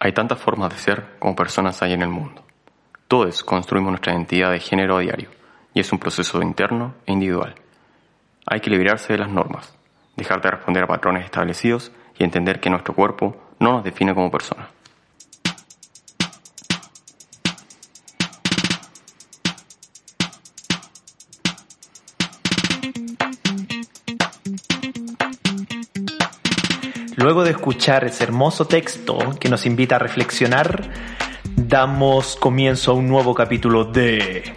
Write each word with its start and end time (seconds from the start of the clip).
Hay 0.00 0.12
tantas 0.12 0.38
formas 0.38 0.70
de 0.70 0.78
ser 0.78 1.16
como 1.18 1.34
personas 1.34 1.82
hay 1.82 1.92
en 1.92 2.02
el 2.02 2.08
mundo. 2.08 2.42
Todos 3.08 3.42
construimos 3.42 3.90
nuestra 3.90 4.12
identidad 4.12 4.52
de 4.52 4.60
género 4.60 4.96
a 4.96 5.00
diario, 5.00 5.30
y 5.74 5.80
es 5.80 5.92
un 5.92 5.98
proceso 5.98 6.40
interno 6.40 6.94
e 7.06 7.12
individual. 7.12 7.54
Hay 8.46 8.60
que 8.60 8.70
liberarse 8.70 9.12
de 9.12 9.18
las 9.18 9.30
normas, 9.30 9.76
dejar 10.16 10.40
de 10.40 10.50
responder 10.50 10.84
a 10.84 10.86
patrones 10.86 11.24
establecidos 11.24 11.90
y 12.16 12.24
entender 12.24 12.60
que 12.60 12.70
nuestro 12.70 12.94
cuerpo 12.94 13.36
no 13.58 13.72
nos 13.72 13.84
define 13.84 14.14
como 14.14 14.30
personas. 14.30 14.68
Luego 27.18 27.42
de 27.42 27.50
escuchar 27.50 28.04
ese 28.04 28.22
hermoso 28.22 28.68
texto 28.68 29.18
que 29.40 29.48
nos 29.48 29.66
invita 29.66 29.96
a 29.96 29.98
reflexionar, 29.98 30.84
damos 31.56 32.36
comienzo 32.36 32.92
a 32.92 32.94
un 32.94 33.08
nuevo 33.08 33.34
capítulo 33.34 33.84
de... 33.86 34.54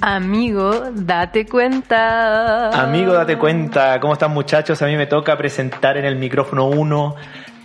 Amigo, 0.00 0.90
date 0.92 1.46
cuenta. 1.46 2.70
Amigo, 2.70 3.12
date 3.12 3.38
cuenta. 3.38 4.00
¿Cómo 4.00 4.14
están 4.14 4.32
muchachos? 4.32 4.82
A 4.82 4.86
mí 4.86 4.96
me 4.96 5.06
toca 5.06 5.38
presentar 5.38 5.96
en 5.96 6.06
el 6.06 6.16
micrófono 6.16 6.66
uno 6.66 7.14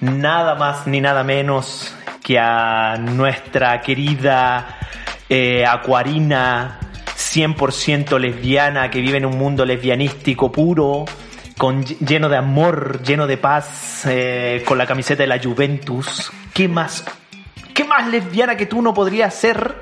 nada 0.02 0.54
más 0.54 0.85
ni 0.85 1.02
nada 1.02 1.24
menos 1.24 1.91
que 2.22 2.38
a 2.38 2.98
nuestra 2.99 3.82
querida 3.82 4.77
eh, 5.27 5.66
Acuarina, 5.66 6.77
100% 7.18 8.20
lesbiana, 8.20 8.91
que 8.91 9.02
vive 9.02 9.18
en 9.18 9.26
un 9.26 9.35
mundo 9.35 9.66
lesbianístico 9.66 10.52
puro, 10.52 11.05
con, 11.58 11.84
lleno 11.84 12.30
de 12.30 12.38
amor, 12.38 13.02
lleno 13.04 13.27
de 13.27 13.38
paz, 13.38 14.05
eh, 14.05 14.63
con 14.66 14.77
la 14.77 14.86
camiseta 14.86 15.23
de 15.23 15.27
la 15.27 15.41
Juventus. 15.41 16.32
¿Qué 16.54 16.68
más, 16.68 17.05
qué 17.73 17.84
más 17.84 18.08
lesbiana 18.08 18.57
que 18.57 18.66
tú 18.66 18.82
no 18.82 18.93
podrías 18.93 19.34
ser? 19.34 19.76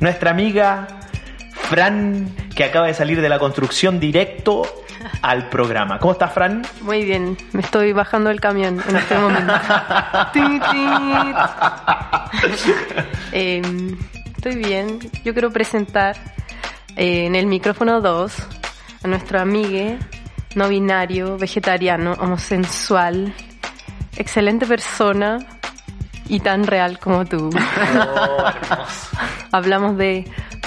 Nuestra 0.00 0.30
amiga 0.30 0.86
Fran, 1.52 2.34
que 2.54 2.64
acaba 2.64 2.86
de 2.86 2.94
salir 2.94 3.20
de 3.20 3.28
la 3.28 3.38
construcción 3.38 4.00
directo 4.00 4.62
al 5.20 5.48
programa. 5.48 5.98
¿Cómo 5.98 6.12
estás, 6.12 6.32
Fran? 6.32 6.62
Muy 6.82 7.04
bien, 7.04 7.36
me 7.52 7.60
estoy 7.60 7.92
bajando 7.92 8.28
del 8.28 8.40
camión 8.40 8.82
en 8.88 8.96
este 8.96 9.18
momento. 9.18 9.54
Eh, 13.34 13.62
estoy 14.36 14.56
bien. 14.56 14.98
Yo 15.24 15.32
quiero 15.32 15.50
presentar 15.50 16.16
eh, 16.96 17.24
en 17.26 17.34
el 17.34 17.46
micrófono 17.46 18.02
2 18.02 18.34
a 19.04 19.08
nuestro 19.08 19.40
amigue 19.40 19.98
no 20.54 20.68
binario, 20.68 21.38
vegetariano, 21.38 22.12
homosensual, 22.14 23.34
excelente 24.16 24.66
persona 24.66 25.38
y 26.28 26.40
tan 26.40 26.66
real 26.66 26.98
como 26.98 27.24
tú. 27.24 27.50
Hablamos 29.52 29.96
de 29.96 30.24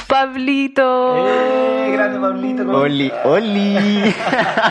Pablito. 0.08 1.28
¡Eh, 1.28 1.90
grande 1.92 2.20
Pablito! 2.20 2.66
¿cómo 2.66 2.78
Oli? 2.78 3.12
Oli. 3.24 4.14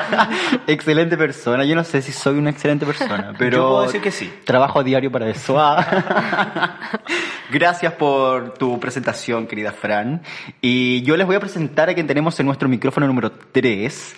excelente 0.66 1.16
persona. 1.16 1.64
Yo 1.64 1.74
no 1.74 1.82
sé 1.84 2.02
si 2.02 2.12
soy 2.12 2.38
una 2.38 2.50
excelente 2.50 2.86
persona, 2.86 3.34
pero. 3.36 3.56
Yo 3.56 3.68
puedo 3.68 3.82
decir 3.82 4.00
que 4.00 4.10
sí. 4.10 4.32
Trabajo 4.44 4.80
a 4.80 4.84
diario 4.84 5.10
para 5.10 5.28
eso. 5.28 5.58
Ah. 5.58 6.78
Gracias 7.50 7.92
por 7.94 8.54
tu 8.54 8.78
presentación, 8.78 9.46
querida 9.46 9.72
Fran. 9.72 10.22
Y 10.60 11.02
yo 11.02 11.16
les 11.16 11.26
voy 11.26 11.36
a 11.36 11.40
presentar 11.40 11.88
a 11.88 11.94
quien 11.94 12.06
tenemos 12.06 12.38
en 12.38 12.46
nuestro 12.46 12.68
micrófono 12.68 13.06
número 13.06 13.32
3. 13.32 14.14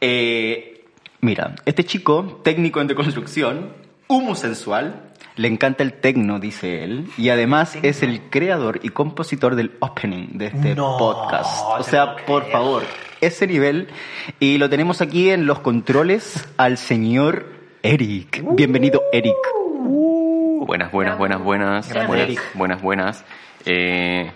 Eh, 0.00 0.84
mira, 1.20 1.54
este 1.66 1.84
chico, 1.84 2.40
técnico 2.42 2.80
en 2.80 2.86
deconstrucción, 2.86 3.72
humo 4.08 4.34
sensual. 4.34 5.06
Le 5.36 5.48
encanta 5.48 5.82
el 5.82 5.94
tecno, 5.94 6.38
dice 6.38 6.84
él, 6.84 7.06
y 7.16 7.30
además 7.30 7.78
es 7.82 8.02
el 8.02 8.20
creador 8.30 8.80
y 8.82 8.90
compositor 8.90 9.54
del 9.54 9.72
opening 9.80 10.26
de 10.32 10.46
este 10.48 10.74
No, 10.74 10.96
podcast. 10.98 11.62
O 11.78 11.82
sea, 11.82 12.16
por 12.26 12.42
creer. 12.42 12.52
favor, 12.52 12.82
ese 13.20 13.46
nivel. 13.46 13.88
Y 14.38 14.58
lo 14.58 14.68
tenemos 14.68 15.00
aquí 15.00 15.30
en 15.30 15.46
los 15.46 15.60
controles 15.60 16.46
al 16.58 16.76
señor 16.76 17.46
Eric. 17.82 18.44
Bienvenido, 18.54 19.02
Eric. 19.12 19.34
Uh, 19.54 20.66
buenas, 20.66 20.92
buenas, 20.92 21.16
buenas, 21.16 21.42
buenas, 21.42 21.88
buenas, 21.94 22.10
Eric. 22.18 22.40
buenas, 22.54 22.82
buenas. 22.82 23.24
Eh, 23.64 24.30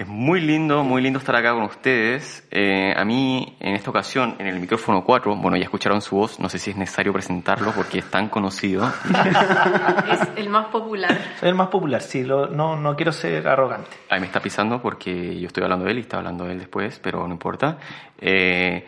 es 0.00 0.08
muy 0.08 0.40
lindo, 0.40 0.82
muy 0.82 1.02
lindo 1.02 1.18
estar 1.18 1.36
acá 1.36 1.52
con 1.52 1.64
ustedes. 1.64 2.42
Eh, 2.50 2.94
a 2.96 3.04
mí, 3.04 3.54
en 3.60 3.74
esta 3.74 3.90
ocasión, 3.90 4.34
en 4.38 4.46
el 4.46 4.58
micrófono 4.58 5.04
4, 5.04 5.36
bueno, 5.36 5.58
ya 5.58 5.64
escucharon 5.64 6.00
su 6.00 6.16
voz, 6.16 6.40
no 6.40 6.48
sé 6.48 6.58
si 6.58 6.70
es 6.70 6.76
necesario 6.78 7.12
presentarlo 7.12 7.70
porque 7.72 7.98
es 7.98 8.10
tan 8.10 8.28
conocido. 8.30 8.90
Es 10.10 10.26
el 10.36 10.48
más 10.48 10.68
popular. 10.68 11.18
Soy 11.38 11.50
el 11.50 11.54
más 11.54 11.68
popular, 11.68 12.00
sí, 12.00 12.24
lo- 12.24 12.46
no, 12.48 12.76
no 12.76 12.96
quiero 12.96 13.12
ser 13.12 13.46
arrogante. 13.46 13.90
Ahí 14.08 14.20
me 14.20 14.26
está 14.26 14.40
pisando 14.40 14.80
porque 14.80 15.38
yo 15.38 15.46
estoy 15.48 15.64
hablando 15.64 15.84
de 15.84 15.90
él 15.92 15.98
y 15.98 16.00
está 16.00 16.16
hablando 16.16 16.44
de 16.46 16.52
él 16.54 16.58
después, 16.60 16.98
pero 16.98 17.26
no 17.28 17.34
importa. 17.34 17.76
Eh, 18.18 18.86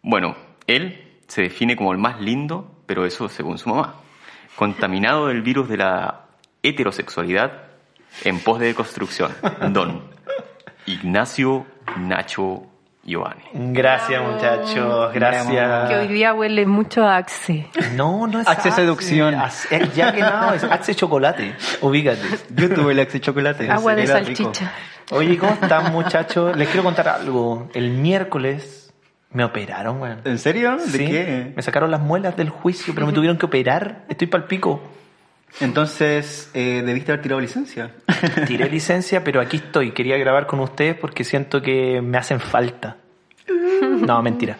bueno, 0.00 0.36
él 0.68 1.18
se 1.26 1.42
define 1.42 1.74
como 1.74 1.90
el 1.90 1.98
más 1.98 2.20
lindo, 2.20 2.82
pero 2.86 3.04
eso 3.04 3.28
según 3.28 3.58
su 3.58 3.68
mamá. 3.68 3.96
Contaminado 4.54 5.26
del 5.26 5.42
virus 5.42 5.68
de 5.68 5.78
la 5.78 6.26
heterosexualidad 6.62 7.64
en 8.24 8.38
pos 8.38 8.60
de 8.60 8.66
deconstrucción. 8.66 9.32
Don 9.72 10.02
Ignacio 10.86 11.66
Nacho 11.98 12.64
Giovanni. 13.04 13.42
Gracias, 13.52 14.20
Bravo. 14.20 14.32
muchachos, 14.34 15.12
gracias. 15.14 15.88
Que 15.88 15.96
hoy 15.96 16.08
día 16.08 16.34
huele 16.34 16.66
mucho 16.66 17.04
a 17.04 17.16
Axe. 17.16 17.68
No, 17.96 18.26
no 18.28 18.40
es 18.40 18.46
Axe 18.48 18.70
seducción. 18.70 19.34
Axe- 19.34 19.66
Es 19.70 19.94
ya 19.96 20.12
que 20.12 20.20
no, 20.20 20.52
es 20.54 20.62
Axe 20.64 20.94
chocolate. 20.94 21.54
Ubícate. 21.80 22.20
Yo 22.54 22.72
tuve 22.72 22.92
el 22.92 23.00
ex 23.00 23.12
de 23.14 23.20
chocolate. 23.20 23.70
Agua 23.70 23.94
de 23.96 24.04
Era 24.04 24.20
rico. 24.20 24.44
salchicha. 24.44 24.72
Oye, 25.10 25.36
¿cómo 25.36 25.52
están, 25.52 25.92
muchachos? 25.92 26.56
Les 26.56 26.68
quiero 26.68 26.84
contar 26.84 27.08
algo. 27.08 27.68
El 27.74 27.90
miércoles 27.90 28.94
me 29.30 29.42
operaron, 29.44 30.00
weón. 30.00 30.20
¿En 30.24 30.38
serio? 30.38 30.76
¿De 30.76 30.86
Sí, 30.86 31.06
qué? 31.06 31.52
Me 31.56 31.62
sacaron 31.62 31.90
las 31.90 32.00
muelas 32.00 32.36
del 32.36 32.50
juicio, 32.50 32.94
pero 32.94 33.06
me 33.06 33.12
tuvieron 33.12 33.36
que 33.36 33.46
operar. 33.46 34.04
Estoy 34.08 34.28
pal 34.28 34.44
pico. 34.44 34.80
Entonces, 35.60 36.50
eh, 36.54 36.82
debiste 36.84 37.12
haber 37.12 37.22
tirado 37.22 37.40
licencia. 37.40 37.92
Tiré 38.46 38.68
licencia, 38.70 39.22
pero 39.22 39.40
aquí 39.40 39.58
estoy. 39.58 39.92
Quería 39.92 40.16
grabar 40.16 40.46
con 40.46 40.60
ustedes 40.60 40.96
porque 40.96 41.24
siento 41.24 41.62
que 41.62 42.00
me 42.00 42.18
hacen 42.18 42.40
falta. 42.40 42.96
No, 43.80 44.22
mentira. 44.22 44.56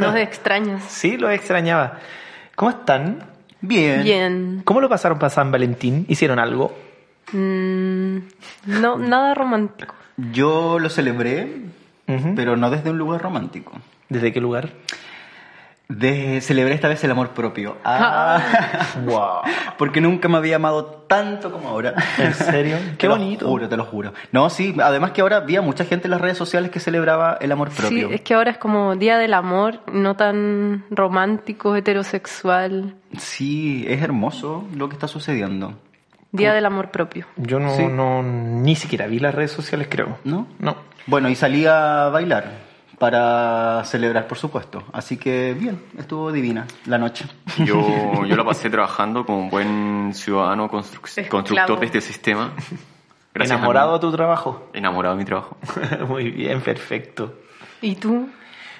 Los 0.00 0.16
extraños. 0.16 0.82
Sí, 0.88 1.16
lo 1.16 1.30
extrañaba. 1.30 1.98
¿Cómo 2.54 2.70
están? 2.70 3.24
Bien. 3.60 4.02
Bien. 4.02 4.62
¿Cómo 4.64 4.80
lo 4.80 4.88
pasaron 4.88 5.18
para 5.18 5.30
San 5.30 5.50
Valentín? 5.50 6.06
¿Hicieron 6.08 6.38
algo? 6.38 6.76
Mm, 7.32 8.18
no, 8.66 8.98
nada 8.98 9.34
romántico. 9.34 9.94
Yo 10.16 10.78
lo 10.78 10.88
celebré, 10.88 11.48
pero 12.34 12.56
no 12.56 12.70
desde 12.70 12.90
un 12.90 12.98
lugar 12.98 13.22
romántico. 13.22 13.72
¿Desde 14.08 14.32
qué 14.32 14.40
lugar? 14.40 14.70
De, 15.88 16.40
celebré 16.40 16.74
esta 16.74 16.88
vez 16.88 17.02
el 17.04 17.12
amor 17.12 17.30
propio. 17.30 17.76
Ah, 17.84 18.40
Wow. 19.04 19.42
porque 19.78 20.00
nunca 20.00 20.28
me 20.28 20.36
había 20.36 20.56
amado 20.56 20.84
tanto 21.06 21.52
como 21.52 21.68
ahora. 21.68 21.94
¿En 22.18 22.34
serio? 22.34 22.76
Qué 22.90 22.96
Te 22.96 23.06
lo 23.06 23.12
bonito. 23.16 23.46
juro, 23.46 23.68
te 23.68 23.76
lo 23.76 23.84
juro. 23.84 24.12
No, 24.32 24.50
sí, 24.50 24.74
además 24.82 25.12
que 25.12 25.20
ahora 25.20 25.36
había 25.36 25.62
mucha 25.62 25.84
gente 25.84 26.08
en 26.08 26.10
las 26.10 26.20
redes 26.20 26.36
sociales 26.36 26.72
que 26.72 26.80
celebraba 26.80 27.38
el 27.40 27.52
amor 27.52 27.70
Sí, 27.70 27.76
propio. 27.80 28.10
es 28.10 28.20
que 28.22 28.34
ahora 28.34 28.50
es 28.50 28.58
como 28.58 28.96
Día 28.96 29.16
del 29.16 29.32
Amor, 29.32 29.78
no 29.92 30.16
tan 30.16 30.84
romántico, 30.90 31.76
heterosexual. 31.76 32.96
Sí, 33.16 33.84
es 33.88 34.02
hermoso 34.02 34.64
lo 34.74 34.88
que 34.88 34.94
está 34.94 35.06
sucediendo. 35.06 35.74
Día 36.32 36.52
del 36.52 36.66
Amor 36.66 36.90
propio. 36.90 37.26
Yo 37.36 37.60
no, 37.60 37.70
Sí. 37.76 37.86
no, 37.86 38.24
ni 38.24 38.74
siquiera 38.74 39.06
vi 39.06 39.20
las 39.20 39.34
redes 39.36 39.52
sociales, 39.52 39.86
creo. 39.88 40.18
¿No? 40.24 40.48
No. 40.58 40.76
Bueno, 41.06 41.28
y 41.28 41.36
salí 41.36 41.64
a 41.64 42.08
bailar 42.12 42.65
para 42.98 43.82
celebrar, 43.84 44.26
por 44.26 44.38
supuesto. 44.38 44.82
Así 44.92 45.16
que 45.16 45.54
bien, 45.58 45.80
estuvo 45.98 46.32
divina 46.32 46.66
la 46.86 46.98
noche. 46.98 47.26
Yo, 47.64 48.24
yo 48.26 48.36
la 48.36 48.44
pasé 48.44 48.70
trabajando 48.70 49.24
como 49.26 49.38
un 49.38 49.50
buen 49.50 50.10
ciudadano 50.14 50.68
construc- 50.70 51.06
Esclavo. 51.06 51.28
constructor 51.30 51.80
de 51.80 51.86
este 51.86 52.00
sistema. 52.00 52.52
Gracias 53.34 53.52
a 53.56 53.58
¿Enamorado 53.58 53.92
de 53.92 54.06
mí. 54.06 54.10
tu 54.10 54.16
trabajo? 54.16 54.70
Enamorado 54.72 55.14
de 55.14 55.18
mi 55.18 55.24
trabajo. 55.26 55.56
Muy 56.08 56.30
bien, 56.30 56.60
perfecto. 56.62 57.34
¿Y 57.82 57.96
tú? 57.96 58.28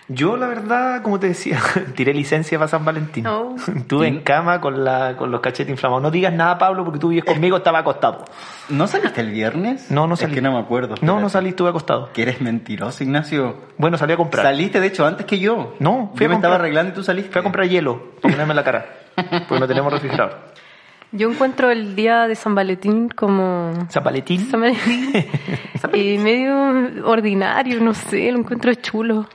Yo, 0.09 0.37
la 0.37 0.47
verdad, 0.47 1.03
como 1.03 1.19
te 1.19 1.27
decía, 1.29 1.59
tiré 1.97 2.15
licencia 2.15 2.59
para 2.59 2.69
San 2.69 2.85
Valentín. 2.85 3.27
Oh. 3.27 3.57
Estuve 3.77 4.07
en 4.07 4.21
cama 4.21 4.61
con, 4.61 4.85
la, 4.85 5.17
con 5.17 5.33
los 5.33 5.41
cachetes 5.41 5.71
inflamados. 5.71 6.03
No 6.03 6.11
digas 6.13 6.33
nada, 6.33 6.59
Pablo, 6.59 6.85
porque 6.85 7.01
tú 7.01 7.09
vives 7.09 7.25
conmigo, 7.25 7.57
estaba 7.57 7.81
acostado. 7.81 8.25
¿No 8.69 8.87
saliste 8.87 9.21
el 9.21 9.31
viernes? 9.33 9.91
No, 9.91 10.07
no 10.07 10.15
Es 10.15 10.21
salí. 10.21 10.35
que 10.35 10.41
no 10.43 10.53
me 10.53 10.61
acuerdo. 10.61 10.95
No, 11.01 11.19
no 11.21 11.29
salí, 11.29 11.49
estuve 11.49 11.71
acostado. 11.71 12.11
Que 12.13 12.23
eres 12.23 12.41
mentiroso, 12.41 13.03
Ignacio. 13.03 13.57
Bueno, 13.79 13.99
salí 13.99 14.13
a 14.13 14.17
comprar. 14.17 14.45
Saliste, 14.47 14.79
de 14.81 14.87
hecho, 14.87 15.05
antes 15.07 15.27
que 15.27 15.39
yo. 15.41 15.75
No, 15.81 16.13
fui 16.15 16.21
Yo 16.21 16.27
a 16.27 16.29
me 16.29 16.35
comprar. 16.35 16.37
estaba 16.37 16.55
arreglando 16.57 16.93
y 16.93 16.95
tú 16.95 17.03
saliste. 17.03 17.33
Fui 17.33 17.41
a 17.41 17.43
comprar 17.43 17.69
hielo 17.69 18.13
para 18.23 18.33
ponerme 18.33 18.53
en 18.53 18.57
la 18.57 18.65
cara. 18.65 18.87
Porque 19.49 19.61
no 19.61 19.67
tenemos 19.67 19.93
refrigerador. 19.93 20.37
Yo 21.13 21.31
encuentro 21.31 21.71
el 21.71 21.95
día 21.97 22.27
de 22.27 22.35
San 22.35 22.55
Valentín 22.55 23.09
como... 23.09 23.73
San 23.89 24.03
Valentín. 24.05 24.41
San 24.51 24.61
Valentín, 24.61 25.15
eh, 25.15 26.19
medio 26.23 27.09
ordinario, 27.09 27.81
no 27.81 27.95
sé, 27.95 28.31
lo 28.33 28.39
encuentro 28.41 28.75
chulo. 28.75 29.27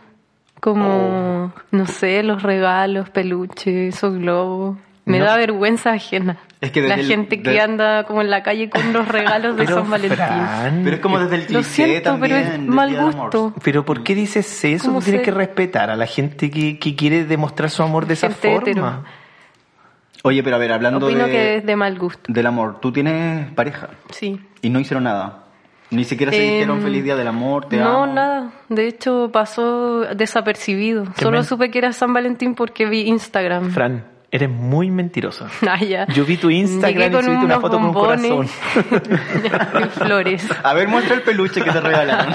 Como, 0.62 1.52
no 1.72 1.86
sé, 1.88 2.24
los 2.24 2.44
regalos, 2.44 3.10
peluches, 3.10 3.96
esos 3.96 4.18
globos. 4.18 4.78
Me 5.04 5.18
No. 5.18 5.26
da 5.26 5.36
vergüenza 5.36 5.92
ajena. 5.94 6.38
Es 6.62 6.72
que 6.72 6.82
desde 6.84 6.96
la 6.96 7.02
el- 7.02 7.08
gente 7.08 7.42
que 7.42 7.50
de- 7.50 7.60
anda 7.62 8.04
como 8.04 8.22
en 8.22 8.30
la 8.30 8.44
calle 8.44 8.70
con 8.70 8.94
los 8.94 9.08
regalos 9.08 9.58
de 9.58 9.66
Pero, 9.66 9.78
San 9.82 9.90
Valentín. 9.90 10.16
Fran, 10.16 10.82
Pero 10.84 10.96
es 10.96 11.02
como 11.02 11.20
desde 11.20 11.36
el 11.38 11.42
Lo 11.54 11.60
cliché 11.62 11.86
pero 11.88 12.02
también. 12.04 12.36
es 12.38 12.52
del 12.52 12.62
mal 12.68 12.96
gusto. 13.02 13.54
Pero 13.64 13.84
¿por 13.84 14.04
qué 14.04 14.14
dices 14.14 14.64
eso? 14.64 14.86
¿Cómo 14.86 15.00
Tú 15.00 15.06
tienes 15.06 15.24
que 15.24 15.32
respetar 15.32 15.90
a 15.90 15.96
la 15.96 16.06
gente 16.06 16.52
que, 16.52 16.78
que 16.78 16.96
quiere 16.96 17.26
demostrar 17.26 17.72
su 17.72 17.82
amor 17.82 18.06
de 18.06 18.14
esa 18.14 18.30
forma. 18.30 18.58
hetero. 18.70 19.04
Oye, 20.24 20.44
pero 20.44 20.56
a 20.58 20.60
ver, 20.60 20.72
hablando 20.72 21.04
Opino 21.08 21.26
de, 21.26 21.32
que 21.32 21.56
es 21.58 21.66
de 21.66 21.76
mal 21.76 21.98
gusto. 21.98 22.22
del 22.32 22.46
amor, 22.46 22.80
tú 22.80 22.92
tienes 22.92 23.52
pareja 23.54 23.90
Sí. 24.12 24.40
y 24.62 24.70
no 24.70 24.80
hicieron 24.80 25.04
nada. 25.06 25.41
Ni 25.92 26.04
siquiera 26.06 26.32
se 26.32 26.42
Em, 26.44 26.54
dijeron 26.54 26.82
feliz 26.82 27.04
día 27.04 27.16
del 27.18 27.28
amor, 27.28 27.66
te 27.68 27.78
no, 27.78 28.04
amo. 28.04 28.14
nada. 28.14 28.52
De 28.70 28.88
hecho, 28.88 29.30
pasó 29.32 30.02
desapercibido. 30.16 31.06
Solo 31.18 31.38
men- 31.40 31.44
supe 31.44 31.70
que 31.70 31.78
era 31.80 31.92
San 31.94 32.14
Valentín 32.14 32.56
porque 32.56 32.86
vi 32.88 33.02
Instagram. 33.02 33.72
Fran, 33.72 34.06
eres 34.32 34.50
muy 34.50 34.90
mentirosa. 34.90 35.48
Ah, 35.68 35.78
ya. 35.78 36.06
Yo 36.08 36.26
vi 36.26 36.38
tu 36.38 36.50
Instagram 36.50 37.12
Llegué 37.12 37.20
y 37.20 37.24
subiste 37.24 37.46
una 37.46 37.60
foto 37.60 37.80
con 37.80 38.26
un 38.26 38.46
y 39.86 39.90
flores. 39.90 40.46
A 40.64 40.74
ver, 40.74 40.88
muestra 40.88 41.16
el 41.16 41.22
peluche 41.22 41.62
que 41.62 41.72
te 41.72 41.80
regalaron. 41.80 42.34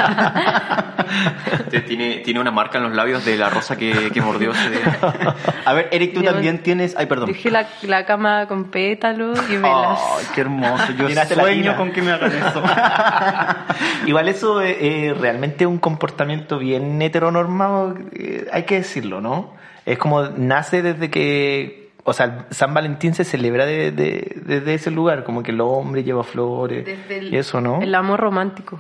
Tiene, 1.87 2.19
tiene 2.25 2.41
una 2.41 2.51
marca 2.51 2.79
en 2.79 2.85
los 2.85 2.95
labios 2.95 3.25
de 3.25 3.37
la 3.37 3.51
rosa 3.51 3.77
que, 3.77 4.11
que 4.13 4.21
mordió 4.23 4.53
ese 4.53 4.71
día. 4.71 4.99
A 5.65 5.73
ver, 5.75 5.89
Eric, 5.93 6.15
tú 6.15 6.23
Yo- 6.23 6.33
también 6.33 6.63
tienes... 6.63 6.95
Ay, 6.97 7.07
perdón. 7.07 7.29
Dejé 7.29 7.51
la, 7.51 7.67
la 7.83 8.07
cama 8.07 8.47
con 8.47 8.65
pétalos 8.71 9.39
y 9.51 9.57
velas. 9.57 10.01
Ay, 10.19 10.25
qué 10.35 10.41
hermoso. 10.43 10.93
Yo 10.99 11.09
sueño 11.27 11.77
con 11.77 11.93
que 11.93 12.03
me 12.03 12.13
hagan 12.13 12.33
eso. 12.33 12.63
Igual 14.07 14.29
eso 14.29 14.61
es, 14.63 14.77
es 14.81 15.19
realmente 15.19 15.67
un 15.67 15.79
comportamiento 15.79 16.59
bien 16.59 17.01
heteronormado, 17.03 17.95
eh, 18.13 18.47
hay 18.53 18.63
que 18.65 18.77
decirlo, 18.77 19.21
¿no? 19.21 19.55
Es 19.85 19.99
como 19.99 20.23
nace 20.23 20.83
desde 20.83 21.11
que, 21.11 21.86
o 22.07 22.13
sea, 22.13 22.47
San 22.51 22.73
Valentín 22.73 23.13
se 23.15 23.25
celebra 23.25 23.67
de- 23.67 23.91
de- 23.93 24.43
desde 24.47 24.75
ese 24.75 24.91
lugar, 24.91 25.25
como 25.25 25.43
que 25.43 25.51
el 25.51 25.61
hombre 25.61 26.05
lleva 26.05 26.23
flores 26.25 26.85
Desde 26.87 27.19
el, 27.19 27.35
y 27.35 27.37
eso, 27.37 27.61
¿no? 27.61 27.83
el 27.83 27.95
amor 27.95 28.21
romántico. 28.21 28.79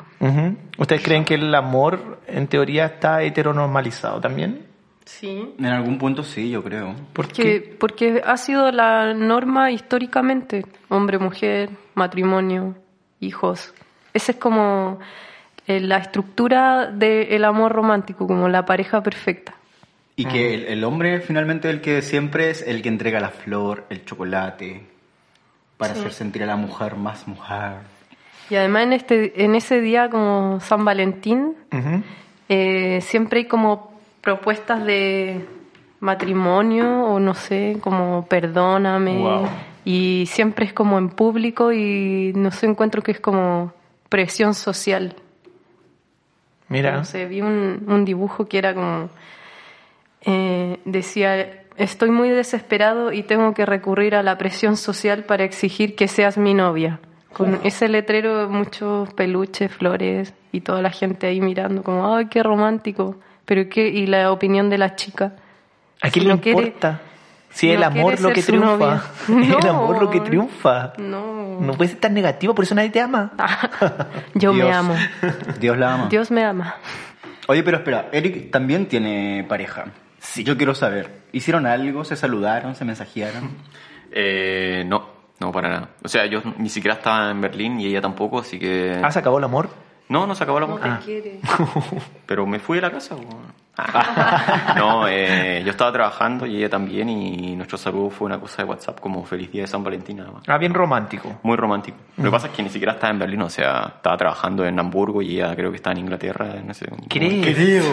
¿Ustedes 0.78 1.02
creen 1.02 1.25
que 1.25 1.34
el 1.34 1.55
amor 1.55 2.20
en 2.26 2.46
teoría 2.46 2.87
está 2.87 3.23
heteronormalizado 3.23 4.20
también? 4.20 4.64
Sí. 5.05 5.55
En 5.58 5.67
algún 5.67 5.99
punto 5.99 6.23
sí, 6.25 6.50
yo 6.50 6.62
creo. 6.64 6.94
¿Por 7.12 7.26
Porque, 7.26 7.43
qué? 7.62 7.76
porque 7.78 8.23
ha 8.25 8.37
sido 8.37 8.70
la 8.73 9.14
norma 9.14 9.70
históricamente. 9.70 10.64
Hombre, 10.88 11.19
mujer, 11.19 11.70
matrimonio, 11.94 12.75
hijos. 13.20 13.72
Esa 14.14 14.32
es 14.32 14.38
como 14.38 14.99
eh, 15.69 15.81
la 15.81 15.99
estructura 15.99 16.87
del 16.87 17.44
amor 17.44 17.72
romántico, 17.72 18.26
como 18.26 18.49
la 18.49 18.64
pareja 18.64 19.02
perfecta. 19.02 19.55
Y 20.19 20.25
que 20.25 20.55
el, 20.55 20.65
el 20.65 20.85
hombre 20.85 21.21
finalmente 21.21 21.69
el 21.69 21.83
que 21.83 22.01
siempre 22.01 22.49
es 22.51 22.63
el 22.63 22.81
que 22.81 22.89
entrega 22.89 23.21
la 23.21 23.29
flor, 23.29 23.85
el 23.91 24.05
chocolate, 24.05 24.83
para 25.77 25.93
hacer 25.93 26.13
sentir 26.13 26.43
a 26.43 26.47
la 26.47 26.57
mujer 26.57 26.97
más 26.97 27.29
mujer. 27.29 27.75
Y 28.49 28.55
además 28.55 28.85
en, 28.85 28.93
este, 28.95 29.45
en 29.45 29.55
ese 29.55 29.81
día 29.81 30.09
como 30.09 30.59
San 30.61 30.85
Valentín, 30.85 31.55
eh, 32.49 33.01
siempre 33.03 33.41
hay 33.41 33.45
como 33.47 33.93
propuestas 34.21 34.85
de 34.85 35.45
matrimonio 36.01 37.05
o 37.05 37.21
no 37.21 37.35
sé, 37.35 37.77
como 37.81 38.27
perdóname. 38.27 39.19
Wow. 39.19 39.49
Y 39.85 40.25
siempre 40.29 40.67
es 40.67 40.73
como 40.73 40.99
en 40.99 41.11
público 41.11 41.73
y 41.73 42.33
no 42.35 42.51
sé, 42.51 42.67
encuentro 42.67 43.03
que 43.03 43.13
es 43.13 43.21
como 43.21 43.73
presión 44.09 44.55
social. 44.55 45.15
Mira, 46.69 46.97
No 46.97 47.05
sé, 47.05 47.27
vi 47.27 47.43
un, 47.43 47.85
un 47.87 48.05
dibujo 48.05 48.47
que 48.47 48.59
era 48.59 48.75
como... 48.75 49.11
eh, 50.25 50.79
decía, 50.85 51.63
estoy 51.77 52.11
muy 52.11 52.31
desesperado 52.31 53.13
y 53.13 53.23
tengo 53.23 53.55
que 53.55 53.67
recurrir 53.67 54.15
a 54.15 54.23
la 54.23 54.39
presión 54.39 54.77
social 54.77 55.25
para 55.25 55.45
exigir 55.45 55.95
que 55.97 56.09
seas 56.09 56.39
mi 56.39 56.55
novia. 56.55 57.01
Con 57.33 57.61
ese 57.65 57.89
letrero, 57.89 58.49
muchos 58.49 59.13
peluches, 59.13 59.71
flores 59.71 60.33
y 60.53 60.63
toda 60.63 60.81
la 60.81 60.91
gente 60.91 61.27
ahí 61.27 61.41
mirando 61.41 61.83
como, 61.83 62.15
ay, 62.17 62.27
qué 62.27 62.43
romántico. 62.43 63.17
Pero 63.45 63.69
qué, 63.69 63.89
y 63.89 64.07
la 64.07 64.33
opinión 64.33 64.71
de 64.71 64.79
la 64.79 64.97
chica. 64.97 65.35
¿a 66.03 66.11
quién 66.11 66.13
si 66.13 66.21
le 66.29 66.35
no 66.35 66.41
quiere- 66.41 66.59
importa? 66.67 67.01
Si 67.51 67.69
no 67.69 67.73
el 67.75 67.83
amor 67.85 68.21
lo 68.21 68.33
que 68.33 68.43
triunfa. 68.43 68.67
novia. 68.77 69.03
el 69.29 69.49
No. 69.65 69.71
amor 69.71 70.03
lo 70.03 70.11
que 70.11 70.21
triunfa. 70.21 70.93
No. 70.99 71.59
No 71.61 71.73
puede 71.75 71.91
ser 71.91 72.01
tan 72.01 72.13
negativo, 72.15 72.55
por 72.55 72.65
eso 72.65 72.75
nadie 72.75 72.91
te 72.91 73.01
ama. 73.01 73.33
Yo 74.35 74.53
me 74.53 74.71
amo. 74.73 74.95
Dios 75.61 75.77
la 75.79 75.95
ama. 75.95 76.09
Dios 76.11 76.31
me 76.31 76.43
ama. 76.45 76.75
Oye, 77.49 77.63
pero 77.63 77.77
espera, 77.79 78.09
Eric 78.13 78.51
también 78.51 78.87
tiene 78.87 79.45
pareja. 79.49 79.85
Sí. 80.37 80.44
Yo 80.44 80.56
quiero 80.56 80.75
saber, 80.75 81.23
¿hicieron 81.33 81.67
algo? 81.67 82.05
¿Se 82.05 82.17
saludaron? 82.17 82.75
¿Se 82.75 82.85
mensajearon? 82.85 83.50
Eh, 84.19 84.85
no, 84.87 85.05
no, 85.41 85.50
para 85.53 85.69
nada. 85.69 85.88
O 86.03 86.09
sea, 86.09 86.25
yo 86.27 86.41
ni 86.59 86.69
siquiera 86.71 86.94
estaba 86.94 87.31
en 87.33 87.41
Berlín 87.41 87.79
y 87.81 87.87
ella 87.87 88.00
tampoco, 88.00 88.38
así 88.38 88.59
que... 88.59 88.99
Ah, 89.03 89.11
se 89.11 89.19
acabó 89.19 89.38
el 89.38 89.44
amor. 89.44 89.69
No, 90.09 90.27
no 90.27 90.35
se 90.37 90.44
acabó 90.44 90.61
la 90.61 90.67
No 90.69 90.75
boca. 90.75 90.99
te 91.00 91.05
quiere. 91.05 91.41
Pero 92.27 92.47
me 92.47 92.59
fui 92.61 92.77
de 92.77 92.83
la 92.83 92.93
casa. 92.93 93.17
No, 94.76 95.06
eh, 95.08 95.62
yo 95.64 95.70
estaba 95.70 95.93
trabajando 95.93 96.46
y 96.46 96.56
ella 96.56 96.69
también 96.69 97.08
y 97.08 97.56
nuestro 97.56 97.78
saludo 97.78 98.11
fue 98.11 98.26
una 98.26 98.38
cosa 98.38 98.62
de 98.62 98.69
WhatsApp 98.69 99.00
como 99.00 99.25
feliz 99.25 99.50
día 99.50 99.62
de 99.62 99.69
San 99.69 99.82
Valentín 99.82 100.19
nada 100.19 100.31
más. 100.31 100.49
Ah, 100.49 100.58
bien 100.58 100.75
romántico. 100.75 101.40
Muy 101.43 101.56
romántico. 101.56 101.96
Lo 102.17 102.25
que 102.25 102.31
pasa 102.31 102.46
es 102.49 102.52
que 102.52 102.62
ni 102.62 102.69
siquiera 102.69 102.93
estaba 102.93 103.12
en 103.12 103.19
Berlín, 103.19 103.43
o 103.43 103.50
sea, 103.50 103.93
estaba 103.96 104.17
trabajando 104.17 104.64
en 104.64 104.78
Hamburgo 104.78 105.23
y 105.23 105.37
ella 105.37 105.55
creo 105.55 105.70
que 105.70 105.76
estaba 105.76 105.93
en 105.93 106.00
Inglaterra, 106.00 106.55
no 106.64 106.75
sé. 106.75 106.87
¿Crees? 107.08 107.55
Creo. 107.55 107.84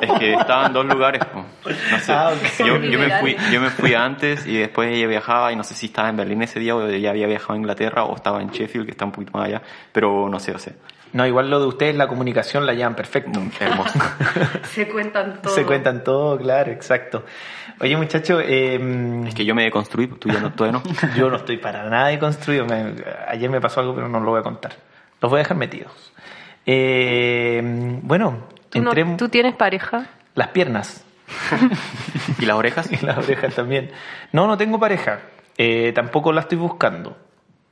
Es 0.00 0.12
que 0.18 0.34
estaba 0.34 0.66
en 0.66 0.72
dos 0.72 0.84
lugares, 0.84 1.22
no 1.34 1.98
sé. 1.98 2.12
Ah, 2.12 2.30
ok. 2.32 2.66
yo, 2.66 2.76
yo 2.82 2.98
me 2.98 3.10
fui, 3.18 3.36
yo 3.52 3.60
me 3.60 3.70
fui 3.70 3.94
antes 3.94 4.46
y 4.46 4.56
después 4.56 4.90
ella 4.92 5.06
viajaba 5.06 5.52
y 5.52 5.56
no 5.56 5.64
sé 5.64 5.74
si 5.74 5.86
estaba 5.86 6.08
en 6.08 6.16
Berlín 6.16 6.42
ese 6.42 6.60
día 6.60 6.74
o 6.74 6.86
ella 6.86 7.10
había 7.10 7.26
viajado 7.26 7.54
a 7.54 7.56
Inglaterra 7.56 8.04
o 8.04 8.14
estaba 8.14 8.42
en 8.42 8.50
Sheffield, 8.50 8.86
que 8.86 8.92
está 8.92 9.04
un 9.04 9.12
poquito 9.12 9.38
más 9.38 9.46
allá, 9.46 9.62
pero 9.92 10.28
no 10.28 10.38
sé, 10.38 10.52
o 10.52 10.58
sea, 10.58 10.74
No, 11.16 11.26
igual 11.26 11.48
lo 11.48 11.58
de 11.60 11.66
ustedes, 11.66 11.96
la 11.96 12.08
comunicación 12.08 12.66
la 12.66 12.74
llevan 12.74 12.94
perfecto. 12.94 13.40
hermoso. 13.58 13.98
Se 14.74 14.86
cuentan 14.86 15.40
todo. 15.40 15.54
Se 15.54 15.64
cuentan 15.64 16.04
todo, 16.04 16.36
claro, 16.36 16.70
exacto. 16.70 17.24
Oye, 17.80 17.96
muchacho, 17.96 18.38
eh, 18.40 19.24
Es 19.26 19.34
que 19.34 19.44
yo 19.46 19.54
me 19.54 19.62
deconstruí, 19.64 20.08
tú 20.08 20.28
ya 20.28 20.40
no, 20.40 20.52
todavía 20.52 20.80
no. 20.84 21.14
yo 21.16 21.30
no 21.30 21.36
estoy 21.36 21.56
para 21.56 21.88
nada 21.88 22.08
deconstruido. 22.08 22.66
Me- 22.66 22.94
ayer 23.28 23.48
me 23.48 23.60
pasó 23.62 23.80
algo, 23.80 23.94
pero 23.94 24.08
no 24.10 24.20
lo 24.20 24.30
voy 24.32 24.40
a 24.40 24.42
contar. 24.42 24.74
Los 25.22 25.30
voy 25.30 25.38
a 25.38 25.42
dejar 25.42 25.56
metidos. 25.56 26.12
Eh, 26.66 27.60
bueno, 28.02 28.46
¿Tú, 28.68 28.82
no- 28.82 28.92
¿Tú 29.16 29.28
tienes 29.30 29.54
pareja? 29.56 30.08
las 30.34 30.48
piernas 30.48 31.02
¿Y 32.38 32.44
las 32.44 32.56
orejas? 32.56 32.90
y 32.92 33.04
las 33.06 33.16
orejas 33.18 33.54
también. 33.54 33.90
No, 34.32 34.46
no 34.46 34.56
tengo 34.58 34.78
pareja. 34.78 35.20
Eh, 35.56 35.92
tampoco 35.94 36.32
la 36.32 36.42
estoy 36.42 36.58
buscando. 36.58 37.16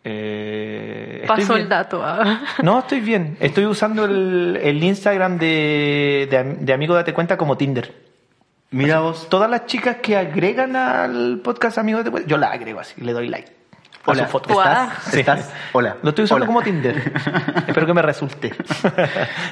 Eh, 0.06 1.24
Paso 1.26 1.54
bien. 1.54 1.62
el 1.64 1.68
dato. 1.68 2.02
ah. 2.04 2.42
No, 2.62 2.80
estoy 2.80 3.00
bien. 3.00 3.36
Estoy 3.40 3.64
usando 3.64 4.04
el, 4.04 4.58
el 4.62 4.82
Instagram 4.82 5.38
de, 5.38 6.28
de, 6.30 6.56
de 6.60 6.72
Amigo 6.74 6.94
Date 6.94 7.14
Cuenta 7.14 7.36
como 7.38 7.56
Tinder. 7.56 7.94
Mira 8.70 9.00
vos. 9.00 9.28
Todas 9.30 9.48
las 9.50 9.66
chicas 9.66 9.96
que 10.02 10.16
agregan 10.16 10.76
al 10.76 11.40
podcast 11.42 11.78
Amigo 11.78 11.98
Date 11.98 12.10
Cuenta, 12.10 12.28
yo 12.28 12.36
las 12.36 12.52
agrego 12.52 12.80
así, 12.80 13.00
le 13.00 13.12
doy 13.12 13.28
like. 13.28 13.48
A 14.06 14.10
Hola, 14.10 14.24
su 14.26 14.32
foto. 14.32 14.50
¿estás? 14.50 15.02
Sí. 15.04 15.20
¿Estás? 15.20 15.50
Hola. 15.72 15.96
Lo 16.02 16.10
estoy 16.10 16.24
usando 16.26 16.44
Hola. 16.44 16.46
como 16.46 16.60
Tinder. 16.62 16.94
Espero 17.66 17.86
que 17.86 17.94
me 17.94 18.02
resulte. 18.02 18.50
Yo 18.82 18.90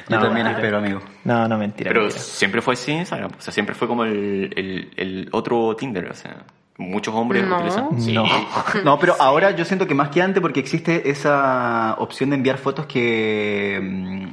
No, 0.09 0.19
también 0.21 0.45
espero, 0.45 0.77
amigo. 0.77 1.01
No, 1.23 1.47
no, 1.47 1.57
mentira. 1.57 1.87
Pero 1.89 2.01
mentira. 2.01 2.21
siempre 2.21 2.61
fue 2.61 2.75
así 2.75 2.91
Instagram, 2.91 3.31
o 3.35 3.41
sea, 3.41 3.51
siempre 3.51 3.73
fue 3.73 3.87
como 3.87 4.03
el, 4.03 4.53
el, 4.55 4.91
el 4.95 5.29
otro 5.31 5.75
Tinder, 5.75 6.07
o 6.11 6.13
sea, 6.13 6.35
muchos 6.77 7.13
hombres 7.13 7.45
No. 7.45 7.57
utilizan. 7.57 8.01
Sí. 8.01 8.13
No. 8.13 8.25
No, 8.83 8.97
pero 8.99 9.15
ahora 9.19 9.51
yo 9.51 9.63
siento 9.65 9.85
que 9.87 9.93
más 9.95 10.09
que 10.09 10.21
antes 10.21 10.41
porque 10.41 10.59
existe 10.59 11.09
esa 11.09 11.95
opción 11.99 12.29
de 12.31 12.35
enviar 12.37 12.57
fotos 12.57 12.85
que, 12.87 13.79
mm, 13.81 14.27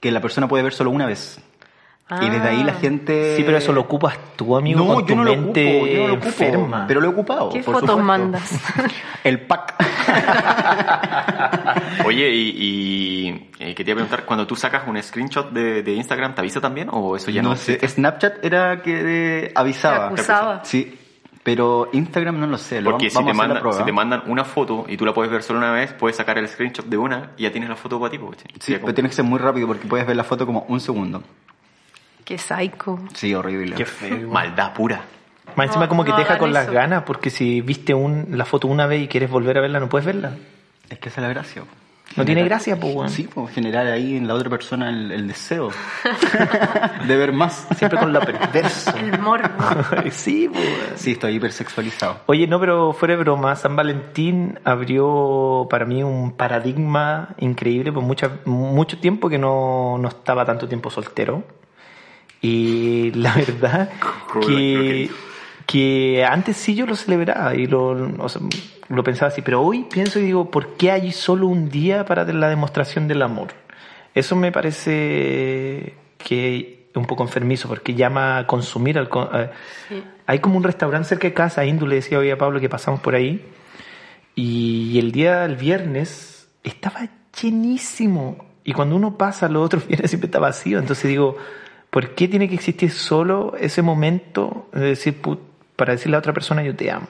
que 0.00 0.10
la 0.10 0.20
persona 0.20 0.48
puede 0.48 0.62
ver 0.64 0.72
solo 0.72 0.90
una 0.90 1.06
vez. 1.06 1.40
Y 2.22 2.30
desde 2.30 2.48
ahí 2.48 2.64
la 2.64 2.72
Ah. 2.72 2.76
gente... 2.80 3.36
Sí, 3.36 3.42
pero 3.44 3.58
eso 3.58 3.70
lo 3.70 3.82
ocupas 3.82 4.16
tú, 4.34 4.56
amigo, 4.56 4.80
No, 4.82 4.94
con 4.94 5.02
yo 5.02 5.06
tu 5.08 5.14
no 5.16 5.24
lo 5.24 5.30
mente 5.36 5.76
ocupo, 5.76 5.86
yo 5.92 5.98
no 6.00 6.06
lo 6.08 6.14
ocupo, 6.14 6.26
enferma. 6.28 6.84
pero 6.88 7.00
lo 7.02 7.06
he 7.06 7.10
ocupado. 7.10 7.50
¿Qué 7.50 7.58
por 7.62 7.74
fotos 7.74 7.90
supuesto. 7.90 8.02
mandas? 8.02 8.50
El 9.24 9.40
pack. 9.42 9.74
Oye, 12.06 12.30
y, 12.30 12.48
y 12.56 13.50
eh, 13.58 13.74
quería 13.74 13.94
preguntar, 13.94 14.24
cuando 14.24 14.46
tú 14.46 14.56
sacas 14.56 14.84
un 14.86 15.00
screenshot 15.02 15.50
de, 15.52 15.82
de 15.82 15.92
Instagram, 15.92 16.34
¿te 16.34 16.40
avisa 16.40 16.60
también 16.62 16.88
o 16.90 17.14
eso 17.16 17.30
ya 17.30 17.42
no, 17.42 17.50
no 17.50 17.56
sé, 17.56 17.86
Snapchat 17.86 18.42
era 18.44 18.80
que 18.82 19.44
eh, 19.46 19.52
avisaba. 19.54 20.08
Te 20.08 20.14
acusaba. 20.14 20.64
Sí, 20.64 20.98
pero 21.48 21.88
Instagram 21.92 22.38
no 22.40 22.46
lo 22.46 22.58
sé. 22.58 22.82
Lo 22.82 22.90
Porque 22.90 23.08
vamos 23.08 23.20
si 23.20 23.24
te, 23.24 23.30
a 23.30 23.48
mandan, 23.48 23.72
si 23.72 23.82
te 23.84 23.90
mandan 23.92 24.22
una 24.26 24.44
foto 24.44 24.84
y 24.86 24.98
tú 24.98 25.06
la 25.06 25.14
puedes 25.14 25.32
ver 25.32 25.42
solo 25.42 25.60
una 25.60 25.72
vez, 25.72 25.94
puedes 25.94 26.14
sacar 26.14 26.36
el 26.36 26.46
screenshot 26.46 26.84
de 26.84 26.98
una 26.98 27.30
y 27.38 27.44
ya 27.44 27.50
tienes 27.50 27.70
la 27.70 27.74
foto 27.74 27.98
para 27.98 28.10
ti. 28.10 28.18
pues, 28.18 28.36
Sí, 28.60 28.76
pero 28.78 28.92
tienes 28.92 29.12
que 29.12 29.16
ser 29.16 29.24
muy 29.24 29.38
rápido 29.38 29.66
porque 29.66 29.86
puedes 29.88 30.06
ver 30.06 30.14
la 30.14 30.24
foto 30.24 30.44
como 30.44 30.66
un 30.68 30.78
segundo. 30.78 31.22
Qué 32.22 32.36
psycho. 32.36 32.98
Sí, 33.14 33.32
horrible. 33.34 33.76
Qué 33.76 33.86
feo. 33.86 34.28
Maldad 34.30 34.74
pura. 34.74 35.00
Más 35.56 35.68
encima 35.68 35.86
No, 35.86 35.88
como 35.88 36.04
que 36.04 36.10
no 36.10 36.16
te 36.16 36.22
deja 36.24 36.36
con 36.36 36.52
las 36.52 36.64
eso. 36.64 36.74
ganas, 36.74 37.04
porque 37.04 37.30
si 37.30 37.62
viste 37.62 37.94
un, 37.94 38.26
la 38.32 38.44
foto 38.44 38.68
una 38.68 38.86
vez 38.86 39.04
y 39.04 39.08
quieres 39.08 39.30
volver 39.30 39.56
a 39.56 39.62
verla, 39.62 39.80
no 39.80 39.88
puedes 39.88 40.04
verla. 40.04 40.32
Es 40.90 40.98
que 40.98 41.08
esa 41.08 41.22
es 41.22 41.28
la 41.28 41.32
gracia. 41.32 41.62
No 42.18 42.24
tiene 42.24 42.44
gracia, 42.44 42.78
pues, 42.78 42.94
weón. 42.94 43.10
Sí, 43.10 43.28
pues 43.32 43.54
generar 43.54 43.86
ahí 43.86 44.16
en 44.16 44.26
la 44.26 44.34
otra 44.34 44.50
persona 44.50 44.90
el, 44.90 45.10
el 45.12 45.28
deseo 45.28 45.70
de 47.06 47.16
ver 47.16 47.32
más. 47.32 47.66
Siempre 47.76 47.98
con 47.98 48.12
lo 48.12 48.20
perverso. 48.20 48.92
El 48.96 49.18
morbo. 49.18 49.48
sí, 50.10 50.50
pues. 50.52 50.68
Sí, 50.96 51.12
estoy 51.12 51.36
hipersexualizado. 51.36 52.20
Oye, 52.26 52.46
no, 52.46 52.60
pero 52.60 52.92
fuera 52.92 53.14
de 53.14 53.20
broma, 53.20 53.56
San 53.56 53.76
Valentín 53.76 54.58
abrió 54.64 55.66
para 55.70 55.84
mí 55.84 56.02
un 56.02 56.32
paradigma 56.32 57.34
increíble 57.38 57.92
por 57.92 58.02
mucha, 58.02 58.30
mucho 58.44 58.98
tiempo 58.98 59.28
que 59.28 59.38
no, 59.38 59.96
no 59.98 60.08
estaba 60.08 60.44
tanto 60.44 60.68
tiempo 60.68 60.90
soltero. 60.90 61.44
Y 62.40 63.10
la 63.12 63.34
verdad 63.34 63.90
que, 64.46 65.10
que 65.70 66.24
antes 66.24 66.56
sí 66.56 66.74
yo 66.74 66.86
lo 66.86 66.96
celebraba 66.96 67.54
y 67.54 67.66
lo, 67.66 67.90
o 68.22 68.28
sea, 68.30 68.40
lo 68.88 69.04
pensaba 69.04 69.28
así, 69.28 69.42
pero 69.42 69.60
hoy 69.60 69.84
pienso 69.84 70.18
y 70.18 70.22
digo, 70.22 70.50
¿por 70.50 70.76
qué 70.78 70.90
hay 70.90 71.12
solo 71.12 71.46
un 71.46 71.68
día 71.68 72.06
para 72.06 72.24
la 72.24 72.48
demostración 72.48 73.06
del 73.06 73.20
amor? 73.20 73.48
Eso 74.14 74.34
me 74.34 74.50
parece 74.50 75.94
que 76.16 76.86
es 76.90 76.96
un 76.96 77.04
poco 77.04 77.22
enfermizo 77.22 77.68
porque 77.68 77.94
llama 77.94 78.38
a 78.38 78.46
consumir 78.46 78.98
al... 78.98 79.10
con- 79.10 79.28
eh, 79.34 79.50
Sí. 79.90 80.02
hay 80.26 80.38
como 80.38 80.56
un 80.56 80.64
restaurante 80.64 81.06
cerca 81.10 81.28
de 81.28 81.34
casa, 81.34 81.66
Indu, 81.66 81.86
le 81.86 81.96
decía 81.96 82.18
hoy 82.18 82.30
a 82.30 82.38
Pablo 82.38 82.60
que 82.60 82.70
pasamos 82.70 83.00
por 83.00 83.14
ahí, 83.14 83.44
y 84.34 84.98
el 84.98 85.12
día 85.12 85.40
del 85.40 85.56
viernes 85.56 86.48
estaba 86.64 87.08
llenísimo. 87.40 88.44
Y 88.64 88.72
cuando 88.72 88.96
uno 88.96 89.18
pasa, 89.18 89.48
los 89.48 89.66
otros 89.66 89.86
viernes 89.88 90.10
siempre 90.10 90.28
está 90.28 90.38
vacío. 90.38 90.78
Entonces 90.78 91.08
digo, 91.08 91.36
¿por 91.90 92.14
qué 92.14 92.26
tiene 92.28 92.48
que 92.48 92.54
existir 92.54 92.90
solo 92.90 93.54
ese 93.58 93.82
momento 93.82 94.68
de 94.72 94.80
decir, 94.86 95.20
put- 95.20 95.40
para 95.78 95.92
decirle 95.92 96.16
a 96.16 96.18
otra 96.18 96.32
persona 96.32 96.62
yo 96.64 96.74
te 96.74 96.90
amo? 96.90 97.06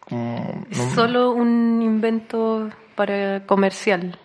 Como, 0.00 0.64
no- 0.70 0.90
solo 0.94 1.32
un 1.32 1.82
invento 1.82 2.70
para 2.94 3.40
comercial. 3.44 4.16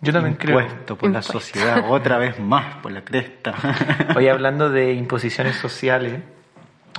Yo 0.00 0.12
también 0.12 0.36
creo. 0.36 0.60
Impuesto 0.60 0.96
por 0.96 1.10
la 1.10 1.20
sociedad, 1.22 1.84
otra 1.88 2.18
vez 2.18 2.38
más, 2.38 2.76
por 2.76 2.92
la 2.92 3.02
cresta. 3.02 3.54
Hoy 4.16 4.28
hablando 4.28 4.70
de 4.70 4.92
imposiciones 4.94 5.56
sociales, 5.56 6.20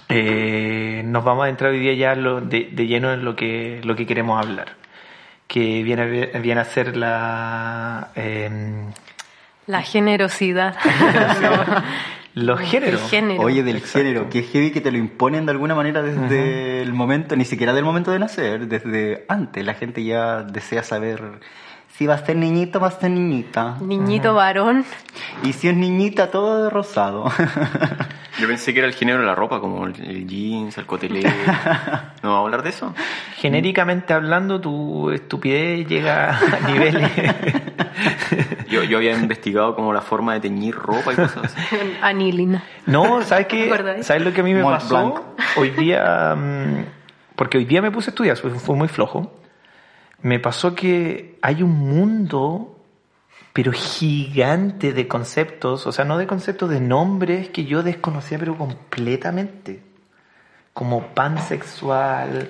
eh, 0.10 1.04
nos 1.06 1.24
vamos 1.24 1.46
a 1.46 1.50
entrar 1.50 1.72
hoy 1.72 1.80
día 1.80 1.94
ya 1.94 2.16
lo- 2.16 2.42
de, 2.42 2.70
de 2.72 2.88
lleno 2.88 3.14
en 3.14 3.24
lo 3.24 3.36
que, 3.36 3.80
lo 3.84 3.96
que 3.96 4.06
queremos 4.06 4.44
hablar, 4.44 4.74
que 5.48 5.84
viene, 5.84 6.06
viene 6.40 6.62
a 6.62 6.66
ser 6.66 6.98
la, 6.98 8.10
eh, 8.16 8.50
La 9.68 9.82
generosidad. 9.84 10.76
los 12.38 12.60
géneros. 12.60 13.02
El 13.02 13.10
género. 13.10 13.42
Oye, 13.42 13.64
del 13.64 13.78
Exacto. 13.78 13.98
género, 13.98 14.30
que 14.30 14.44
heavy 14.44 14.72
que 14.72 14.80
te 14.80 14.92
lo 14.92 14.98
imponen 14.98 15.46
de 15.46 15.52
alguna 15.52 15.74
manera 15.74 16.04
desde 16.04 16.82
el 16.82 16.94
momento, 16.94 17.36
ni 17.36 17.46
siquiera 17.46 17.74
del 17.74 17.84
momento 17.84 18.12
de 18.12 18.20
nacer, 18.20 18.68
desde 18.68 19.26
antes. 19.28 19.66
La 19.66 19.74
gente 19.74 20.04
ya 20.04 20.44
desea 20.44 20.84
saber 20.84 21.20
si 21.98 22.06
va 22.06 22.14
a 22.14 22.24
ser 22.24 22.36
niñito, 22.36 22.80
va 22.80 22.90
a 22.90 22.92
ser 22.92 23.10
niñita. 23.10 23.78
Niñito 23.82 24.36
varón. 24.36 24.86
Y 25.42 25.54
si 25.54 25.68
es 25.68 25.76
niñita, 25.76 26.30
todo 26.30 26.64
de 26.64 26.70
rosado. 26.70 27.26
Yo 28.40 28.48
pensé 28.48 28.72
que 28.72 28.80
era 28.80 28.88
el 28.88 28.94
género 28.94 29.22
de 29.22 29.26
la 29.26 29.34
ropa, 29.34 29.60
como 29.60 29.88
el, 29.88 30.28
jeans, 30.28 30.78
el 30.78 30.86
cotelé. 30.86 31.24
¿No 32.22 32.30
vamos 32.30 32.38
a 32.38 32.40
hablar 32.42 32.62
de 32.62 32.70
eso? 32.70 32.94
Genéricamente 33.38 34.14
hablando, 34.14 34.62
tu 34.62 35.10
estupidez 35.10 35.88
llega 35.88 36.38
a 36.38 36.60
niveles... 36.72 37.12
Yo, 38.70 38.84
yo 38.84 38.98
había 38.98 39.18
investigado 39.18 39.74
como 39.74 39.92
la 39.92 40.02
forma 40.02 40.34
de 40.34 40.42
teñir 40.42 40.76
ropa 40.76 41.14
y 41.14 41.16
cosas 41.16 41.46
así. 41.46 41.78
Anilina. 42.02 42.64
No, 42.86 43.24
¿sabes 43.24 43.48
qué? 43.48 44.04
¿Sabes 44.04 44.22
lo 44.22 44.34
que 44.34 44.42
a 44.42 44.44
mí 44.44 44.54
me 44.54 44.62
Mont 44.62 44.76
pasó? 44.76 44.96
Blanc. 44.96 45.22
Hoy 45.56 45.72
día, 45.72 46.36
mm, 46.36 46.86
porque 47.36 47.58
hoy 47.58 47.66
día 47.66 47.82
me 47.82 47.90
puse 47.90 48.10
a 48.10 48.12
estudiar, 48.12 48.38
fue, 48.38 48.52
fue 48.52 48.76
muy 48.76 48.88
flojo. 48.88 49.32
Me 50.22 50.40
pasó 50.40 50.74
que 50.76 51.38
hay 51.42 51.62
un 51.64 51.72
mundo, 51.74 52.80
pero 53.54 53.72
gigante 53.72 54.94
de 54.94 55.08
conceptos, 55.08 55.86
o 55.88 55.92
sea, 55.92 56.06
no 56.06 56.18
de 56.18 56.28
conceptos, 56.28 56.70
de 56.70 56.80
nombres 56.82 57.50
que 57.50 57.66
yo 57.66 57.84
desconocía, 57.84 58.38
pero 58.40 58.58
completamente. 58.58 59.82
Como 60.74 61.08
pansexual, 61.08 62.50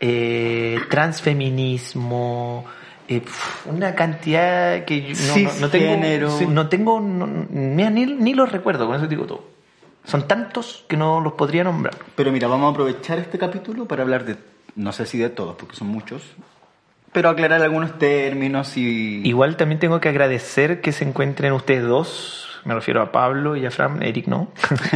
eh, 0.00 0.78
transfeminismo, 0.90 2.64
eh, 3.08 3.22
una 3.66 3.94
cantidad 3.94 4.84
que 4.84 5.02
yo 5.02 5.14
no, 5.14 5.32
no- 5.44 5.60
no 5.60 5.70
tengo, 5.70 5.94
sí, 6.38 6.46
no 6.46 6.68
tengo, 6.68 7.00
no- 7.00 7.26
mira, 7.50 7.90
ni, 7.90 8.06
ni 8.06 8.34
los 8.34 8.50
recuerdo, 8.52 8.86
con 8.86 8.96
eso 8.96 9.06
digo 9.06 9.26
todo. 9.26 9.44
Son 10.04 10.26
tantos 10.26 10.84
que 10.88 10.96
no 10.96 11.20
los 11.20 11.34
podría 11.34 11.64
nombrar. 11.64 11.96
Pero 12.16 12.32
mira, 12.32 12.48
vamos 12.48 12.68
a 12.68 12.70
aprovechar 12.72 13.18
este 13.18 13.38
capítulo 13.38 13.86
para 13.86 14.02
hablar 14.02 14.24
de, 14.24 14.36
no 14.76 14.92
sé 14.92 15.04
si 15.06 15.18
de 15.18 15.28
todos, 15.28 15.54
porque 15.56 15.76
son 15.76 15.88
muchos, 15.88 16.22
pero 17.12 17.28
aclarar 17.30 17.62
algunos 17.62 17.98
términos 17.98 18.76
y... 18.76 19.26
Igual 19.26 19.56
también 19.56 19.78
tengo 19.78 20.00
que 20.00 20.08
agradecer 20.08 20.80
que 20.80 20.92
se 20.92 21.04
encuentren 21.04 21.52
ustedes 21.52 21.82
dos, 21.84 22.60
me 22.64 22.74
refiero 22.74 23.00
a 23.02 23.12
Pablo 23.12 23.56
y 23.56 23.64
a 23.64 23.70
Fran, 23.70 24.02
Eric 24.02 24.26
no, 24.26 24.48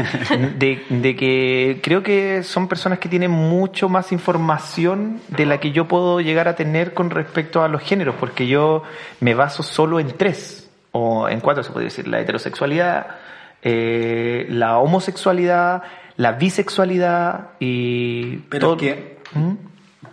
de, 0.59 0.83
de 0.91 1.17
que 1.17 1.81
creo 1.83 2.03
que 2.03 2.43
son 2.43 2.69
personas 2.69 2.99
que 2.99 3.09
tienen 3.09 3.31
mucho 3.31 3.89
más 3.89 4.13
información 4.13 5.21
de 5.29 5.47
la 5.47 5.59
que 5.59 5.73
yo 5.73 5.89
puedo 5.89 6.21
llegar 6.21 6.49
a 6.49 6.55
tener 6.57 6.93
con 6.95 7.11
respecto 7.11 7.63
a 7.63 7.69
los 7.69 7.83
géneros, 7.83 8.15
porque 8.21 8.47
yo 8.47 8.83
me 9.21 9.35
baso 9.35 9.63
solo 9.63 10.01
en 10.01 10.09
tres, 10.17 10.71
o 10.91 11.29
en 11.29 11.41
cuatro 11.41 11.63
se 11.63 11.71
puede 11.73 11.87
decir, 11.87 12.07
la 12.09 12.21
heterosexualidad, 12.21 13.07
eh, 13.63 14.47
la 14.51 14.79
homosexualidad, 14.79 15.83
la 16.17 16.33
bisexualidad 16.33 17.51
y... 17.61 18.37
Pero 18.51 18.69
todo- 18.69 18.77
que- 18.77 19.17
¿Mm? 19.35 19.53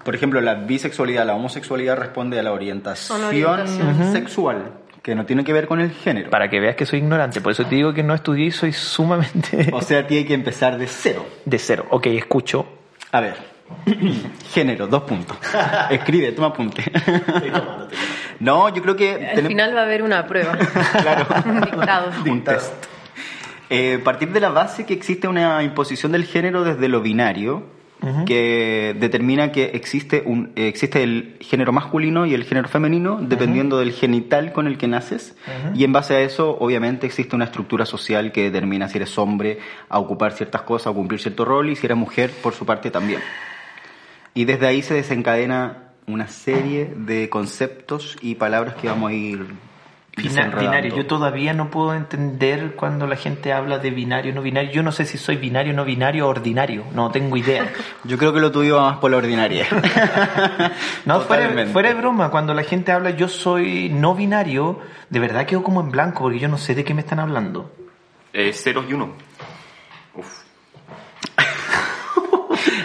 Por 0.09 0.15
ejemplo, 0.15 0.41
la 0.41 0.55
bisexualidad, 0.55 1.23
la 1.23 1.35
homosexualidad 1.35 1.95
responde 1.95 2.39
a 2.39 2.41
la 2.41 2.51
orientación, 2.51 3.19
Son 3.19 3.27
orientaciones. 3.27 4.11
sexual, 4.11 4.71
que 5.03 5.13
no 5.13 5.23
tiene 5.23 5.43
que 5.43 5.53
ver 5.53 5.67
con 5.67 5.79
el 5.81 5.91
género. 5.91 6.31
Para 6.31 6.49
que 6.49 6.59
veas 6.59 6.75
que 6.75 6.87
soy 6.87 6.97
ignorante, 6.97 7.41
por 7.41 7.51
eso 7.51 7.63
te 7.65 7.75
digo 7.75 7.93
que 7.93 8.01
no 8.01 8.15
estudié 8.15 8.47
y 8.47 8.51
soy 8.51 8.73
sumamente... 8.73 9.69
O 9.71 9.81
sea, 9.83 10.07
tiene 10.07 10.25
que 10.25 10.33
empezar 10.33 10.79
de 10.79 10.87
cero. 10.87 11.27
De 11.45 11.59
cero. 11.59 11.85
Ok, 11.91 12.07
escucho. 12.07 12.65
A 13.11 13.19
ver, 13.21 13.35
género, 14.51 14.87
dos 14.87 15.03
puntos. 15.03 15.37
Escribe, 15.91 16.31
toma 16.31 16.47
apunte. 16.47 16.83
No, 18.39 18.69
yo 18.73 18.81
creo 18.81 18.95
que... 18.95 19.13
Al 19.13 19.37
tenem- 19.43 19.47
final 19.47 19.75
va 19.75 19.81
a 19.81 19.83
haber 19.83 20.01
una 20.01 20.25
prueba. 20.25 20.57
Claro. 21.03 21.27
Un 21.45 21.61
dictado. 21.61 22.11
Un 22.25 22.43
test. 22.43 22.73
Eh, 23.69 23.99
partir 24.03 24.31
de 24.31 24.39
la 24.39 24.49
base 24.49 24.87
que 24.87 24.95
existe 24.95 25.27
una 25.27 25.61
imposición 25.61 26.11
del 26.13 26.25
género 26.25 26.63
desde 26.63 26.87
lo 26.87 26.99
binario, 27.01 27.77
que 28.25 28.95
determina 28.97 29.51
que 29.51 29.71
existe, 29.73 30.23
un, 30.25 30.51
existe 30.55 31.03
el 31.03 31.37
género 31.41 31.73
masculino 31.73 32.25
y 32.25 32.33
el 32.33 32.45
género 32.45 32.67
femenino, 32.69 33.19
dependiendo 33.21 33.77
del 33.79 33.91
genital 33.91 34.53
con 34.53 34.67
el 34.67 34.77
que 34.77 34.87
naces, 34.87 35.35
y 35.75 35.83
en 35.83 35.91
base 35.91 36.15
a 36.15 36.21
eso, 36.21 36.57
obviamente, 36.59 37.05
existe 37.07 37.35
una 37.35 37.45
estructura 37.45 37.85
social 37.85 38.31
que 38.31 38.43
determina 38.43 38.87
si 38.87 38.97
eres 38.97 39.17
hombre 39.17 39.59
a 39.89 39.99
ocupar 39.99 40.31
ciertas 40.31 40.61
cosas, 40.61 40.87
a 40.87 40.95
cumplir 40.95 41.19
cierto 41.19 41.45
rol, 41.45 41.69
y 41.69 41.75
si 41.75 41.85
eres 41.85 41.97
mujer, 41.97 42.31
por 42.41 42.53
su 42.53 42.65
parte, 42.65 42.89
también. 42.89 43.21
Y 44.33 44.45
desde 44.45 44.67
ahí 44.67 44.81
se 44.81 44.93
desencadena 44.93 45.89
una 46.07 46.27
serie 46.27 46.93
de 46.95 47.29
conceptos 47.29 48.17
y 48.21 48.35
palabras 48.35 48.75
que 48.75 48.87
vamos 48.87 49.11
a 49.11 49.13
ir 49.13 49.45
Bina- 50.21 50.47
binario. 50.59 50.95
Yo 50.95 51.05
todavía 51.05 51.53
no 51.53 51.69
puedo 51.69 51.93
entender 51.93 52.75
cuando 52.75 53.07
la 53.07 53.15
gente 53.15 53.53
habla 53.53 53.79
de 53.79 53.91
binario, 53.91 54.33
no 54.33 54.41
binario. 54.41 54.71
Yo 54.71 54.83
no 54.83 54.91
sé 54.91 55.05
si 55.05 55.17
soy 55.17 55.37
binario, 55.37 55.73
no 55.73 55.85
binario 55.85 56.25
o 56.27 56.29
ordinario. 56.29 56.83
No 56.93 57.11
tengo 57.11 57.37
idea. 57.37 57.71
Yo 58.03 58.17
creo 58.17 58.33
que 58.33 58.39
lo 58.39 58.51
tuyo 58.51 58.77
va 58.77 58.91
más 58.91 58.97
por 58.99 59.11
la 59.11 59.17
ordinaria. 59.17 59.65
No, 61.05 61.21
fuera 61.21 61.89
de 61.89 61.95
broma, 61.95 62.29
cuando 62.29 62.53
la 62.53 62.63
gente 62.63 62.91
habla 62.91 63.11
yo 63.11 63.27
soy 63.27 63.89
no 63.89 64.15
binario, 64.15 64.79
de 65.09 65.19
verdad 65.19 65.45
quedo 65.45 65.63
como 65.63 65.81
en 65.81 65.91
blanco 65.91 66.23
porque 66.23 66.39
yo 66.39 66.47
no 66.47 66.57
sé 66.57 66.75
de 66.75 66.83
qué 66.83 66.93
me 66.93 67.01
están 67.01 67.19
hablando. 67.19 67.71
Eh, 68.33 68.53
ceros 68.53 68.85
y 68.89 68.93
uno. 68.93 69.13
Uf. 70.15 70.48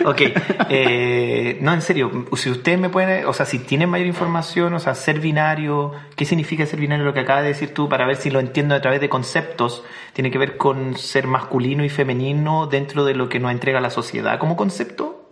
Ok, 0.05 0.21
eh, 0.69 1.59
no, 1.63 1.73
en 1.73 1.81
serio, 1.81 2.27
si 2.37 2.51
ustedes 2.51 2.79
me 2.79 2.91
pueden, 2.91 3.25
o 3.27 3.33
sea, 3.33 3.47
si 3.47 3.59
tienen 3.59 3.89
mayor 3.89 4.07
información, 4.07 4.75
o 4.75 4.79
sea, 4.79 4.95
ser 4.95 5.19
binario, 5.19 5.93
¿qué 6.15 6.27
significa 6.27 6.67
ser 6.67 6.79
binario? 6.79 7.05
Lo 7.05 7.15
que 7.15 7.21
acabas 7.21 7.43
de 7.43 7.49
decir 7.49 7.73
tú, 7.73 7.89
para 7.89 8.07
ver 8.07 8.17
si 8.17 8.31
lo 8.31 8.39
entiendo 8.39 8.75
a 8.75 8.81
través 8.83 9.01
de 9.01 9.09
conceptos, 9.09 9.83
tiene 10.13 10.31
que 10.31 10.37
ver 10.37 10.59
con 10.59 10.97
ser 10.99 11.27
masculino 11.27 11.85
y 11.85 11.89
femenino 11.89 12.67
dentro 12.67 13.05
de 13.05 13.15
lo 13.15 13.29
que 13.31 13.41
nos 13.41 13.51
entrega 13.51 13.81
la 13.81 13.91
sociedad 13.91 14.39
como 14.39 14.57
concepto. 14.57 15.31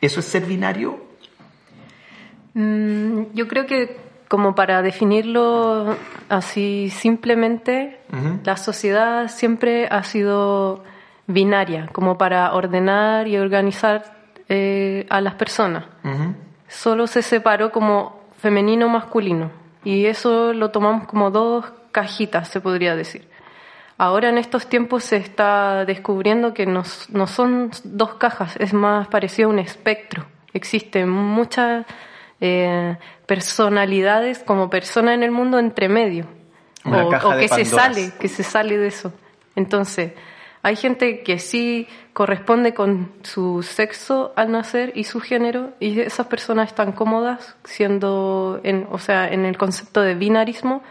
¿Eso 0.00 0.20
es 0.20 0.26
ser 0.26 0.44
binario? 0.44 0.98
Mm, 2.54 3.34
yo 3.34 3.46
creo 3.48 3.66
que 3.66 3.98
como 4.28 4.54
para 4.54 4.82
definirlo 4.82 5.96
así 6.28 6.90
simplemente, 6.90 8.00
la 8.44 8.56
sociedad 8.56 9.28
siempre 9.28 9.86
ha 9.88 10.02
sido 10.02 10.82
binaria, 11.26 11.88
como 11.92 12.18
para 12.18 12.52
ordenar 12.54 13.28
y 13.28 13.36
organizar 13.38 14.16
eh, 14.48 15.06
a 15.10 15.20
las 15.20 15.34
personas. 15.34 15.84
Solo 16.68 17.06
se 17.06 17.22
separó 17.22 17.72
como 17.72 18.20
femenino-masculino 18.38 19.50
y 19.84 20.06
eso 20.06 20.52
lo 20.52 20.70
tomamos 20.70 21.06
como 21.06 21.30
dos 21.30 21.64
cajitas, 21.92 22.48
se 22.48 22.60
podría 22.60 22.96
decir. 22.96 23.28
Ahora 23.98 24.28
en 24.28 24.36
estos 24.36 24.68
tiempos 24.68 25.04
se 25.04 25.16
está 25.16 25.84
descubriendo 25.84 26.52
que 26.52 26.66
no, 26.66 26.82
no 27.10 27.26
son 27.26 27.70
dos 27.84 28.14
cajas, 28.14 28.56
es 28.58 28.74
más 28.74 29.08
parecido 29.08 29.48
a 29.48 29.52
un 29.52 29.58
espectro. 29.58 30.26
Existen 30.52 31.08
muchas 31.08 31.86
eh, 32.40 32.96
personalidades 33.26 34.40
como 34.40 34.68
persona 34.68 35.14
en 35.14 35.22
el 35.22 35.30
mundo 35.30 35.58
entre 35.58 35.88
medio. 35.88 36.26
Una 36.84 37.04
o, 37.04 37.38
que 37.38 37.48
se 37.48 37.64
sale, 37.64 38.12
que 38.20 38.28
se 38.28 38.42
sale 38.42 38.76
de 38.76 38.88
eso. 38.88 39.12
Entonces, 39.56 40.12
hay 40.66 40.74
gente 40.74 41.20
que 41.20 41.38
sí 41.38 41.86
corresponde 42.12 42.74
con 42.74 43.12
su 43.22 43.62
sexo 43.62 44.32
al 44.34 44.50
nacer 44.50 44.92
y 44.96 45.04
su 45.04 45.20
género 45.20 45.74
y 45.78 46.00
esas 46.00 46.26
personas 46.26 46.70
están 46.70 46.90
cómodas 46.90 47.54
siendo 47.62 48.58
en, 48.64 48.88
o 48.90 48.98
sea, 48.98 49.28
en 49.28 49.44
el 49.44 49.56
concepto 49.58 50.00
de 50.00 50.16
binarismo, 50.16 50.82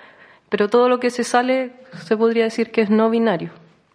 pero 0.48 0.70
todo 0.70 0.88
lo 0.88 1.01
que 1.01 1.10
se 1.10 1.25
sale 1.25 1.74
se 2.05 2.15
podría 2.15 2.46
decir 2.46 2.72
que 2.72 2.84
es 2.84 2.89
no 2.89 3.10
binario. 3.10 3.50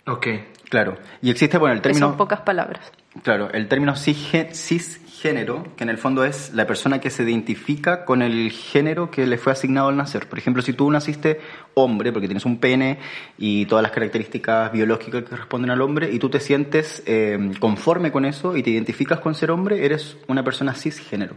Ok. 0.06 0.26
Claro. 0.70 0.96
Y 1.20 1.30
existe, 1.30 1.58
bueno, 1.58 1.74
el 1.74 1.80
Que 1.80 1.90
término... 1.90 2.08
son 2.08 2.16
pocas 2.16 2.40
palabras. 2.40 2.80
Claro, 3.22 3.50
el 3.52 3.66
término 3.68 3.94
cisgé- 3.94 4.54
cisgénero, 4.54 5.66
que 5.76 5.82
en 5.82 5.90
el 5.90 5.98
fondo 5.98 6.24
es 6.24 6.54
la 6.54 6.64
persona 6.66 7.00
que 7.00 7.10
se 7.10 7.24
identifica 7.24 8.04
con 8.04 8.22
el 8.22 8.52
género 8.52 9.10
que 9.10 9.26
le 9.26 9.36
fue 9.36 9.52
asignado 9.52 9.88
al 9.88 9.96
nacer. 9.96 10.28
Por 10.28 10.38
ejemplo, 10.38 10.62
si 10.62 10.72
tú 10.72 10.88
naciste 10.88 11.40
hombre, 11.74 12.12
porque 12.12 12.28
tienes 12.28 12.44
un 12.46 12.58
pene 12.60 12.98
y 13.36 13.66
todas 13.66 13.82
las 13.82 13.90
características 13.90 14.70
biológicas 14.70 15.24
que 15.24 15.34
responden 15.36 15.70
al 15.72 15.82
hombre, 15.82 16.08
y 16.12 16.20
tú 16.20 16.30
te 16.30 16.38
sientes 16.38 17.02
eh, 17.04 17.50
conforme 17.58 18.12
con 18.12 18.24
eso 18.24 18.56
y 18.56 18.62
te 18.62 18.70
identificas 18.70 19.18
con 19.18 19.34
ser 19.34 19.50
hombre, 19.50 19.84
eres 19.84 20.16
una 20.28 20.44
persona 20.44 20.72
cisgénero. 20.74 21.34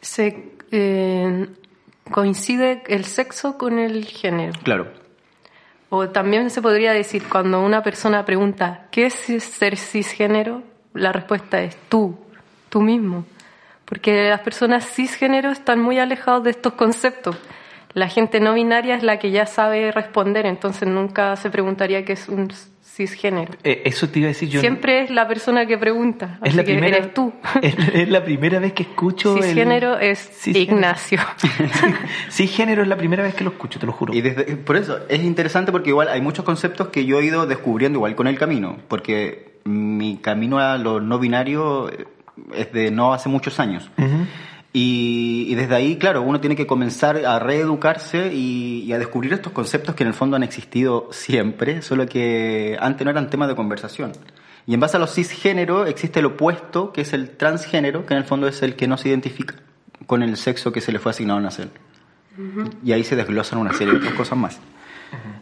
Se 0.00 0.52
eh, 0.70 1.48
coincide 2.12 2.84
el 2.86 3.04
sexo 3.06 3.58
con 3.58 3.80
el 3.80 4.04
género. 4.04 4.52
Claro. 4.62 5.01
O 5.94 6.08
también 6.08 6.48
se 6.48 6.62
podría 6.62 6.94
decir 6.94 7.24
cuando 7.28 7.60
una 7.60 7.82
persona 7.82 8.24
pregunta 8.24 8.86
¿qué 8.90 9.04
es 9.04 9.14
ser 9.14 9.76
cisgénero? 9.76 10.62
La 10.94 11.12
respuesta 11.12 11.60
es 11.60 11.76
tú, 11.90 12.16
tú 12.70 12.80
mismo. 12.80 13.26
Porque 13.84 14.30
las 14.30 14.40
personas 14.40 14.86
cisgénero 14.86 15.50
están 15.50 15.80
muy 15.80 15.98
alejados 15.98 16.44
de 16.44 16.50
estos 16.50 16.72
conceptos. 16.72 17.36
La 17.92 18.08
gente 18.08 18.40
no 18.40 18.54
binaria 18.54 18.94
es 18.94 19.02
la 19.02 19.18
que 19.18 19.32
ya 19.32 19.44
sabe 19.44 19.92
responder, 19.92 20.46
entonces 20.46 20.88
nunca 20.88 21.36
se 21.36 21.50
preguntaría 21.50 22.06
qué 22.06 22.14
es 22.14 22.26
un 22.26 22.48
cisgénero. 22.94 23.52
Eh, 23.64 23.82
eso 23.86 24.08
te 24.08 24.18
iba 24.18 24.26
a 24.26 24.28
decir 24.28 24.48
yo. 24.48 24.60
Siempre 24.60 25.02
es 25.02 25.10
la 25.10 25.26
persona 25.26 25.66
que 25.66 25.78
pregunta, 25.78 26.38
es 26.42 26.48
así 26.48 26.56
la 26.56 26.64
que 26.64 26.72
primera, 26.74 26.96
eres 26.98 27.14
tú. 27.14 27.32
Es, 27.62 27.74
es 27.94 28.08
la 28.08 28.22
primera 28.24 28.58
vez 28.60 28.72
que 28.74 28.82
escucho. 28.82 29.36
el- 29.36 29.42
Cisgénero 29.44 29.98
es 29.98 30.18
Cisgénero. 30.18 30.72
Ignacio. 30.76 31.18
Cisgénero 32.30 32.82
es 32.82 32.88
la 32.88 32.96
primera 32.96 33.22
vez 33.22 33.34
que 33.34 33.44
lo 33.44 33.50
escucho, 33.50 33.78
te 33.78 33.86
lo 33.86 33.92
juro. 33.92 34.14
Y 34.14 34.20
desde, 34.20 34.44
por 34.56 34.76
eso 34.76 34.98
es 35.08 35.22
interesante 35.22 35.72
porque 35.72 35.90
igual 35.90 36.08
hay 36.08 36.20
muchos 36.20 36.44
conceptos 36.44 36.88
que 36.88 37.04
yo 37.04 37.18
he 37.20 37.24
ido 37.24 37.46
descubriendo 37.46 37.98
igual 37.98 38.14
con 38.14 38.26
el 38.26 38.38
camino, 38.38 38.76
porque 38.88 39.52
mi 39.64 40.16
camino 40.18 40.58
a 40.58 40.76
lo 40.78 41.00
no 41.00 41.18
binario 41.18 41.88
eh, 41.90 42.06
es 42.54 42.72
de 42.72 42.90
no 42.90 43.12
hace 43.12 43.28
muchos 43.28 43.60
años. 43.60 43.90
Ujú. 43.98 44.26
Y, 44.74 45.46
y 45.48 45.54
desde 45.54 45.74
ahí, 45.74 45.96
claro, 45.96 46.22
uno 46.22 46.40
tiene 46.40 46.56
que 46.56 46.66
comenzar 46.66 47.26
a 47.26 47.38
reeducarse 47.38 48.32
y, 48.32 48.84
y 48.86 48.92
a 48.94 48.98
descubrir 48.98 49.32
estos 49.34 49.52
conceptos 49.52 49.94
que 49.94 50.02
en 50.02 50.08
el 50.08 50.14
fondo 50.14 50.36
han 50.36 50.42
existido 50.42 51.08
siempre, 51.12 51.82
solo 51.82 52.06
que 52.06 52.78
antes 52.80 53.04
no 53.04 53.10
eran 53.10 53.28
tema 53.28 53.46
de 53.46 53.54
conversación. 53.54 54.12
Y 54.66 54.72
en 54.74 54.80
base 54.80 54.96
a 54.96 55.00
los 55.00 55.12
cisgénero 55.14 55.84
existe 55.86 56.20
el 56.20 56.26
opuesto, 56.26 56.92
que 56.92 57.02
es 57.02 57.12
el 57.12 57.30
transgénero, 57.30 58.06
que 58.06 58.14
en 58.14 58.18
el 58.18 58.24
fondo 58.24 58.46
es 58.48 58.62
el 58.62 58.74
que 58.76 58.86
no 58.86 58.96
se 58.96 59.08
identifica 59.10 59.56
con 60.06 60.22
el 60.22 60.36
sexo 60.38 60.72
que 60.72 60.80
se 60.80 60.90
le 60.92 60.98
fue 60.98 61.10
asignado 61.10 61.36
al 61.38 61.44
nacer. 61.44 61.68
Y 62.82 62.92
ahí 62.92 63.04
se 63.04 63.14
desglosan 63.14 63.58
una 63.58 63.74
serie 63.74 63.92
de 63.92 63.98
otras 63.98 64.14
cosas 64.14 64.38
más. 64.38 64.58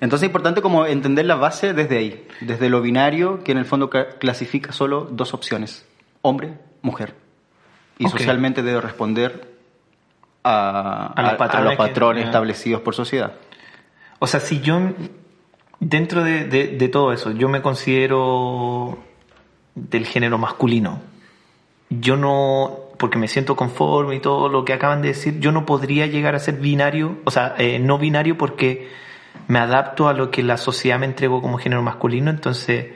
Entonces 0.00 0.24
es 0.24 0.28
importante 0.30 0.60
como 0.60 0.86
entender 0.86 1.24
la 1.26 1.36
base 1.36 1.72
desde 1.72 1.98
ahí, 1.98 2.26
desde 2.40 2.68
lo 2.68 2.82
binario, 2.82 3.44
que 3.44 3.52
en 3.52 3.58
el 3.58 3.64
fondo 3.64 3.88
ca- 3.90 4.08
clasifica 4.18 4.72
solo 4.72 5.06
dos 5.08 5.32
opciones, 5.34 5.86
hombre, 6.22 6.54
mujer. 6.82 7.14
Y 8.00 8.08
socialmente 8.18 8.62
debe 8.62 8.80
responder 8.80 9.48
a, 10.44 11.12
A 11.58 11.64
los 11.64 11.76
patrones 11.76 12.24
establecidos 12.26 12.80
por 12.82 12.94
sociedad. 12.94 13.32
O 14.18 14.26
sea, 14.26 14.40
si 14.40 14.60
yo, 14.60 14.78
dentro 15.80 16.24
de, 16.24 16.44
de- 16.44 16.68
de 16.68 16.88
todo 16.88 17.12
eso, 17.12 17.30
yo 17.32 17.48
me 17.48 17.62
considero 17.62 18.98
del 19.74 20.06
género 20.06 20.38
masculino, 20.38 21.00
yo 21.90 22.16
no, 22.16 22.78
porque 22.98 23.18
me 23.18 23.28
siento 23.28 23.56
conforme 23.56 24.16
y 24.16 24.20
todo 24.20 24.48
lo 24.48 24.64
que 24.64 24.72
acaban 24.72 25.02
de 25.02 25.08
decir, 25.08 25.40
yo 25.40 25.52
no 25.52 25.66
podría 25.66 26.06
llegar 26.06 26.34
a 26.34 26.38
ser 26.38 26.56
binario, 26.56 27.18
o 27.24 27.30
sea, 27.30 27.54
eh, 27.58 27.78
no 27.78 27.98
binario 27.98 28.36
porque 28.38 28.88
me 29.48 29.58
adapto 29.58 30.08
a 30.08 30.12
lo 30.12 30.30
que 30.30 30.42
la 30.42 30.56
sociedad 30.56 30.98
me 30.98 31.06
entregó 31.06 31.40
como 31.42 31.58
género 31.58 31.82
masculino, 31.82 32.30
entonces 32.30 32.86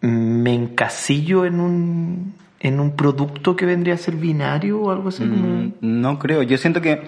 me 0.00 0.54
encasillo 0.54 1.44
en 1.46 1.60
un, 1.60 2.34
en 2.60 2.80
un 2.80 2.96
producto 2.96 3.56
que 3.56 3.66
vendría 3.66 3.94
a 3.94 3.98
ser 3.98 4.16
binario 4.16 4.80
o 4.80 4.90
algo 4.90 5.08
así. 5.10 5.24
Mm, 5.24 5.72
No 5.80 6.18
creo, 6.18 6.42
yo 6.42 6.56
siento 6.58 6.80
que, 6.80 7.02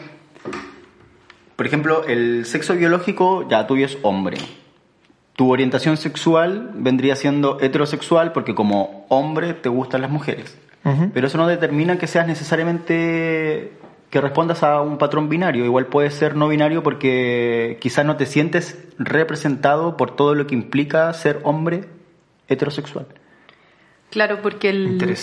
por 1.57 1.67
ejemplo, 1.67 2.05
el 2.07 2.45
sexo 2.47 2.75
biológico 2.75 3.49
ya 3.49 3.67
tú 3.67 3.77
es 3.77 3.99
hombre. 4.03 4.39
Tu 5.35 5.51
orientación 5.51 5.97
sexual 5.97 6.71
vendría 6.75 7.15
siendo 7.17 7.61
heterosexual 7.61 8.33
porque 8.33 8.55
como 8.55 9.07
hombre 9.09 9.55
te 9.55 9.69
gustan 9.69 10.03
las 10.03 10.11
mujeres. 10.11 10.59
Pero 11.13 11.27
eso 11.27 11.37
no 11.37 11.47
determina 11.47 11.99
que 11.99 12.07
seas 12.07 12.27
necesariamente 12.27 13.73
que 14.11 14.21
respondas 14.23 14.63
a 14.63 14.81
un 14.81 14.97
patrón 14.97 15.29
binario. 15.29 15.65
Igual 15.67 15.87
puede 15.87 16.11
ser 16.11 16.35
no 16.35 16.49
binario 16.49 16.83
porque 16.83 17.77
quizás 17.81 18.07
no 18.07 18.17
te 18.17 18.25
sientes 18.25 18.89
representado 18.99 19.99
por 19.99 20.17
todo 20.17 20.35
lo 20.35 20.47
que 20.47 20.55
implica 20.55 21.13
ser 21.13 21.41
hombre 21.45 21.85
heterosexual. 22.49 23.07
Claro, 24.11 24.41
porque 24.43 24.71
el, 24.71 25.17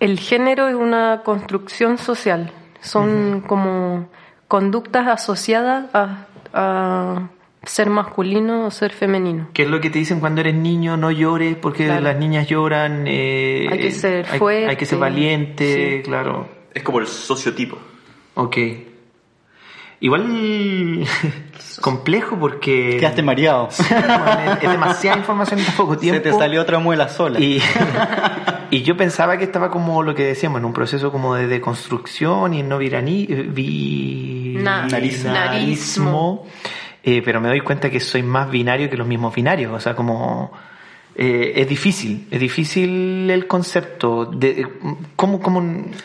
el 0.00 0.18
género 0.18 0.68
es 0.68 0.74
una 0.74 1.22
construcción 1.24 1.98
social. 1.98 2.52
Son 2.80 3.40
como 3.46 4.08
conductas 4.48 5.06
asociadas 5.08 5.86
a, 5.94 6.26
a 6.52 7.28
ser 7.62 7.88
masculino 7.90 8.66
o 8.66 8.70
ser 8.70 8.92
femenino. 8.92 9.48
¿Qué 9.54 9.62
es 9.62 9.68
lo 9.70 9.80
que 9.80 9.88
te 9.90 9.98
dicen 9.98 10.20
cuando 10.20 10.40
eres 10.42 10.54
niño? 10.54 10.96
No 10.96 11.10
llores 11.10 11.56
porque 11.56 11.86
Claro. 11.86 12.02
las 12.02 12.16
niñas 12.18 12.46
lloran. 12.48 13.04
eh, 13.06 13.68
Hay 13.70 13.78
que 13.78 13.90
ser 13.90 14.26
hay- 14.30 14.38
fuerte. 14.38 14.68
Hay, 14.68 14.76
que 14.76 14.86
ser 14.86 14.98
valiente, 14.98 15.96
Sí. 15.98 16.02
claro. 16.02 16.48
Es 16.74 16.82
como 16.82 16.98
el 17.00 17.06
sociotipo. 17.06 17.78
Ok. 18.34 18.56
Igual 20.04 21.02
complejo 21.80 22.38
porque 22.38 22.98
Quedaste 23.00 23.22
mareado. 23.22 23.68
es 23.70 24.60
demasiada 24.70 25.16
información 25.20 25.60
en 25.60 25.64
tan 25.64 25.74
poco 25.76 25.96
tiempo. 25.96 26.22
Se 26.22 26.30
te 26.30 26.36
salió 26.38 26.60
otra 26.60 26.78
muela 26.78 27.08
sola. 27.08 27.40
Y, 27.40 27.58
y 28.70 28.82
yo 28.82 28.98
pensaba 28.98 29.38
que 29.38 29.44
estaba 29.44 29.70
como 29.70 30.02
lo 30.02 30.14
que 30.14 30.24
decíamos, 30.24 30.58
en 30.58 30.66
un 30.66 30.74
proceso 30.74 31.10
como 31.10 31.34
de 31.34 31.46
deconstrucción 31.46 32.52
y 32.52 32.62
no 32.62 32.76
virani, 32.76 33.24
vi, 33.26 34.56
Na- 34.58 34.86
Narismo. 34.86 35.32
narismo. 35.32 36.46
Eh, 37.02 37.22
pero 37.24 37.40
me 37.40 37.48
doy 37.48 37.60
cuenta 37.62 37.88
que 37.88 37.98
soy 38.00 38.22
más 38.22 38.50
binario 38.50 38.90
que 38.90 38.98
los 38.98 39.06
mismos 39.06 39.34
binarios. 39.34 39.72
O 39.72 39.80
sea, 39.80 39.94
como 39.96 40.52
eh, 41.16 41.52
es 41.56 41.68
difícil, 41.68 42.26
es 42.30 42.40
difícil 42.40 43.30
el 43.30 43.46
concepto 43.46 44.24
de 44.24 44.66
cómo, 45.14 45.40
cómo 45.40 45.62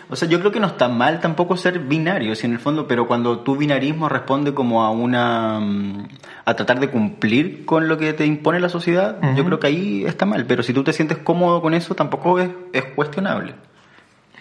O 0.08 0.15
sea, 0.15 0.28
yo 0.28 0.39
creo 0.39 0.52
que 0.52 0.60
no 0.60 0.67
está 0.67 0.88
mal 0.88 1.19
tampoco 1.19 1.58
ser 1.58 1.80
binario, 1.80 2.36
si 2.36 2.45
en 2.45 2.54
el 2.54 2.60
fondo, 2.60 2.88
pero 2.88 3.08
cuando 3.08 3.39
tu 3.39 3.56
binarismo 3.56 4.08
responde 4.08 4.54
como 4.54 4.84
a 4.84 4.91
una 4.91 5.60
mm, 5.60 6.08
a 6.45 6.56
tratar 6.56 6.80
de 6.80 6.89
cumplir 6.89 7.65
con 7.65 7.88
lo 7.88 7.98
que 7.98 8.13
te 8.13 8.26
impone 8.26 8.60
la 8.60 8.69
sociedad, 8.69 9.19
yo 9.36 9.43
creo 9.45 9.60
que 9.60 9.67
ahí 9.67 10.06
está 10.06 10.26
mal. 10.26 10.45
Pero 10.45 10.62
si 10.62 10.74
tú 10.74 10.84
te 10.84 10.93
sientes 10.93 11.17
cómodo 11.17 11.62
con 11.62 11.74
eso, 11.74 11.95
tampoco 11.95 12.39
es, 12.39 12.50
es 12.74 12.86
cuestionable. 12.86 13.56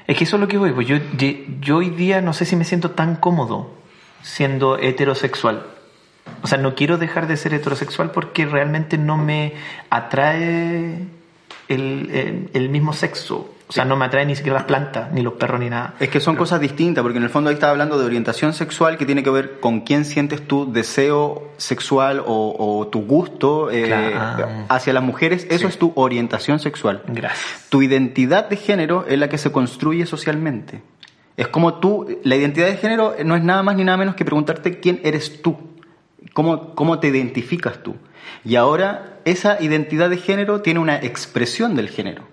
Es 0.07 0.17
que 0.17 0.25
eso 0.25 0.37
es 0.37 0.41
lo 0.41 0.49
que 0.49 0.59
voy, 0.59 0.73
pues 0.73 0.87
yo, 0.87 0.97
yo 1.61 1.77
hoy 1.79 1.91
día 1.91 2.21
no 2.21 2.33
sé 2.33 2.45
si 2.45 2.57
me 2.57 2.65
siento 2.65 2.91
tan 2.91 3.17
cómodo 3.17 3.71
siendo 4.23 4.79
heterosexual. 4.79 5.63
O 6.43 6.47
sea, 6.47 6.59
no 6.59 6.75
quiero 6.75 6.99
dejar 6.99 7.27
de 7.27 7.37
ser 7.37 7.55
heterosexual 7.55 8.11
porque 8.11 8.47
realmente 8.47 8.99
no 8.99 9.17
me 9.17 9.55
atrae 9.91 11.07
el, 11.69 12.11
el- 12.11 12.51
el 12.55 12.69
mismo 12.71 12.93
sexo. 12.93 13.55
O 13.69 13.73
sea, 13.73 13.85
no 13.85 13.97
me 13.97 14.07
atrae 14.07 14.25
ni 14.25 14.35
siquiera 14.35 14.57
las 14.57 14.65
plantas, 14.67 15.13
ni 15.13 15.21
los 15.21 15.35
perros, 15.35 15.61
ni 15.61 15.69
nada. 15.69 15.93
Es 16.01 16.09
que 16.09 16.21
son 16.21 16.37
cosas 16.37 16.59
distintas, 16.59 17.03
porque 17.03 17.19
en 17.19 17.25
el 17.25 17.29
fondo 17.29 17.51
ahí 17.51 17.55
estás 17.55 17.69
hablando 17.69 17.99
de 17.99 18.07
orientación 18.07 18.55
sexual 18.55 18.97
que 18.97 19.05
tiene 19.05 19.23
que 19.23 19.29
ver 19.29 19.61
con 19.61 19.83
quién 19.83 20.07
sientes 20.07 20.41
tu 20.49 20.73
deseo 20.73 21.49
sexual 21.59 22.23
o, 22.27 22.57
o 22.59 22.87
tu 22.87 23.03
gusto 23.05 23.71
eh, 23.71 23.85
Claro. 23.85 24.49
hacia 24.71 24.95
las 24.95 25.03
mujeres. 25.03 25.47
Eso 25.51 25.69
es 25.69 25.79
tu 25.79 25.93
orientación 25.97 26.61
sexual. 26.61 27.03
Gracias. 27.09 27.67
Tu 27.69 27.83
identidad 27.83 28.49
de 28.49 28.57
género 28.57 29.05
es 29.07 29.19
la 29.19 29.29
que 29.29 29.37
se 29.37 29.53
construye 29.53 30.07
socialmente. 30.07 30.81
Es 31.37 31.49
como 31.49 31.75
tú, 31.75 32.07
la 32.25 32.37
identidad 32.37 32.69
de 32.69 32.79
género 32.79 33.17
no 33.23 33.37
es 33.37 33.43
nada 33.45 33.63
más 33.63 33.77
ni 33.77 33.85
nada 33.85 33.99
menos 33.99 34.15
que 34.15 34.25
preguntarte 34.25 34.81
quién 34.81 34.99
eres 35.05 35.43
tú, 35.43 35.59
cómo, 36.33 36.75
cómo 36.75 36.99
te 37.01 37.09
identificas 37.09 37.83
tú. 37.83 37.97
Y 38.45 38.57
ahora 38.57 39.19
esa 39.25 39.61
identidad 39.63 40.11
de 40.11 40.17
género 40.19 40.61
tiene 40.63 40.81
una 40.81 40.97
expresión 40.97 41.75
del 41.75 41.89
género. 41.89 42.25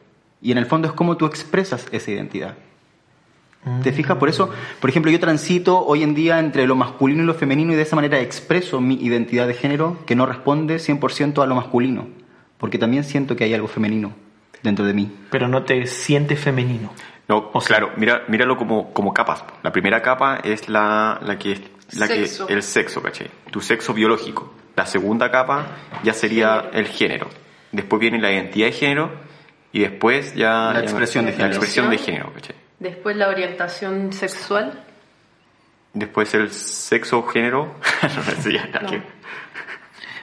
Y 0.41 0.51
en 0.51 0.57
el 0.57 0.65
fondo 0.65 0.87
es 0.87 0.93
cómo 0.93 1.17
tú 1.17 1.25
expresas 1.25 1.87
esa 1.91 2.11
identidad. 2.11 2.55
¿Te 3.81 3.91
fijas? 3.91 4.17
Por 4.17 4.29
eso, 4.29 4.51
por 4.79 4.91
ejemplo, 4.91 5.11
yo 5.11 5.19
transito 5.19 5.83
hoy 5.83 6.03
en 6.03 6.13
día 6.13 6.37
entre 6.39 6.67
lo 6.67 6.75
masculino 6.75 7.23
y 7.23 7.25
lo 7.25 7.33
femenino 7.33 7.73
y 7.73 7.75
de 7.75 7.81
esa 7.81 7.95
manera 7.95 8.19
expreso 8.19 8.79
mi 8.79 8.93
identidad 9.03 9.47
de 9.47 9.55
género 9.55 9.97
que 10.05 10.15
no 10.15 10.27
responde 10.27 10.75
100% 10.75 11.41
a 11.41 11.47
lo 11.47 11.55
masculino. 11.55 12.07
Porque 12.59 12.77
también 12.77 13.03
siento 13.03 13.35
que 13.35 13.43
hay 13.43 13.55
algo 13.55 13.67
femenino 13.67 14.13
dentro 14.61 14.85
de 14.85 14.93
mí. 14.93 15.11
Pero 15.31 15.47
no 15.47 15.63
te 15.63 15.87
sientes 15.87 16.39
femenino. 16.39 16.91
No, 17.27 17.49
O 17.53 17.59
sea- 17.59 17.77
claro, 17.77 17.93
mira, 17.97 18.21
míralo 18.27 18.55
como, 18.55 18.93
como 18.93 19.15
capas. 19.15 19.43
La 19.63 19.71
primera 19.71 20.03
capa 20.03 20.37
es 20.43 20.69
la, 20.69 21.19
la 21.23 21.39
que 21.39 21.53
es 21.53 21.61
la 21.93 22.07
Sexo. 22.07 22.47
que 22.47 22.53
el 22.53 22.63
sexo, 22.63 23.01
¿cachai? 23.01 23.29
Tu 23.51 23.61
sexo 23.61 23.93
biológico. 23.93 24.53
La 24.75 24.85
segunda 24.85 25.31
capa 25.31 25.67
ya 26.03 26.13
sería 26.13 26.69
el 26.73 26.87
género. 26.87 27.29
Después 27.71 27.99
viene 27.99 28.19
la 28.19 28.31
identidad 28.31 28.67
de 28.67 28.71
género 28.73 29.11
y 29.71 29.79
después 29.79 30.33
ya 30.35 30.71
La 30.71 30.73
ya- 30.75 30.79
expresión 30.81 31.25
de 31.25 31.31
la 31.31 31.37
género. 31.37 31.55
expresión 31.55 31.89
de 31.89 31.97
género, 31.97 32.33
¿cachai? 32.33 32.55
Después 32.79 33.15
la 33.15 33.29
orientación 33.29 34.11
sexual. 34.13 34.83
Después 35.93 36.33
el 36.33 36.51
sexo 36.51 37.23
género. 37.23 37.75
no 38.03 38.41
sé, 38.41 38.53
ya, 38.53 38.65
No. 38.81 38.89
que- 38.89 39.01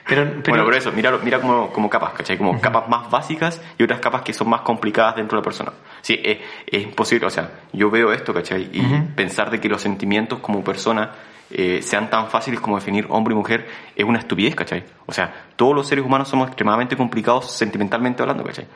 Pero, 0.05 0.25
pero, 0.25 0.41
bueno, 0.49 0.65
por 0.65 0.75
eso, 0.75 0.91
mira, 0.91 1.17
mira 1.23 1.39
como, 1.39 1.71
como 1.71 1.89
capas, 1.89 2.11
¿cachai? 2.13 2.37
Como 2.37 2.59
capas 2.59 2.89
más 2.89 3.09
básicas 3.09 3.61
y 3.77 3.83
otras 3.83 3.99
capas 4.01 4.21
que 4.21 4.33
son 4.33 4.49
más 4.49 4.61
complicadas 4.61 5.15
dentro 5.15 5.37
de 5.37 5.41
la 5.41 5.43
persona. 5.45 5.71
Sí, 6.01 6.19
es, 6.23 6.39
es 6.67 6.83
imposible, 6.83 7.25
o 7.25 7.29
sea, 7.29 7.49
yo 7.71 7.89
veo 7.89 8.11
esto, 8.11 8.33
¿cachai? 8.33 8.69
Y 8.73 8.81
pensar 9.15 9.49
de 9.49 9.61
que 9.61 9.69
los 9.69 9.81
sentimientos 9.81 10.39
como 10.39 10.61
persona 10.61 11.09
eh, 11.51 11.81
sean 11.81 12.09
tan 12.09 12.29
fáciles 12.29 12.59
como 12.59 12.77
definir 12.77 13.05
hombre 13.09 13.33
y 13.33 13.37
mujer 13.37 13.67
es 13.95 14.05
una 14.05 14.19
estupidez, 14.19 14.55
¿cachai? 14.55 14.83
O 15.05 15.13
sea, 15.13 15.47
todos 15.55 15.75
los 15.75 15.87
seres 15.87 16.05
humanos 16.05 16.27
somos 16.29 16.47
extremadamente 16.47 16.95
complicados 16.95 17.51
sentimentalmente 17.51 18.21
hablando, 18.21 18.43
¿cachai? 18.43 18.67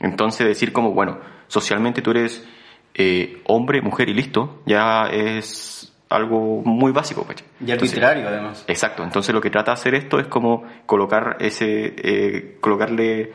Entonces 0.00 0.46
decir 0.46 0.72
como, 0.72 0.92
bueno, 0.92 1.18
socialmente 1.48 2.02
tú 2.02 2.10
eres 2.10 2.46
eh, 2.94 3.42
hombre, 3.44 3.80
mujer 3.80 4.08
y 4.08 4.14
listo, 4.14 4.62
ya 4.66 5.06
es 5.06 5.92
algo 6.08 6.62
muy 6.64 6.92
básico, 6.92 7.24
¿cachai? 7.24 7.46
Y 7.60 7.70
Entonces, 7.70 7.98
arbitrario, 7.98 8.28
además. 8.28 8.64
Exacto, 8.68 9.02
entonces 9.02 9.34
lo 9.34 9.40
que 9.40 9.50
trata 9.50 9.72
de 9.72 9.74
hacer 9.74 9.94
esto 9.94 10.18
es 10.18 10.26
como 10.26 10.64
colocar 10.86 11.36
ese, 11.40 11.94
eh, 11.96 12.58
colocarle 12.60 13.32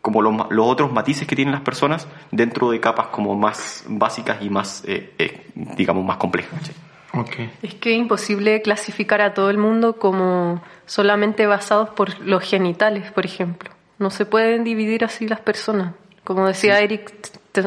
como 0.00 0.20
los, 0.20 0.34
los 0.50 0.66
otros 0.66 0.92
matices 0.92 1.26
que 1.26 1.36
tienen 1.36 1.52
las 1.52 1.62
personas 1.62 2.08
dentro 2.30 2.70
de 2.70 2.80
capas 2.80 3.06
como 3.08 3.34
más 3.36 3.84
básicas 3.88 4.42
y 4.42 4.50
más, 4.50 4.84
eh, 4.86 5.12
eh, 5.18 5.46
digamos, 5.54 6.04
más 6.04 6.16
complejas. 6.16 6.52
¿cachai? 6.58 6.74
Ok. 7.14 7.30
Es 7.62 7.74
que 7.74 7.92
es 7.92 7.98
imposible 7.98 8.62
clasificar 8.62 9.20
a 9.20 9.34
todo 9.34 9.50
el 9.50 9.58
mundo 9.58 9.98
como 9.98 10.62
solamente 10.86 11.46
basados 11.46 11.90
por 11.90 12.18
los 12.20 12.42
genitales, 12.42 13.10
por 13.12 13.26
ejemplo. 13.26 13.70
No 13.98 14.10
se 14.10 14.24
pueden 14.26 14.64
dividir 14.64 15.04
así 15.04 15.28
las 15.28 15.40
personas. 15.40 15.92
Como 16.24 16.46
decía 16.46 16.80
Eric, 16.80 17.12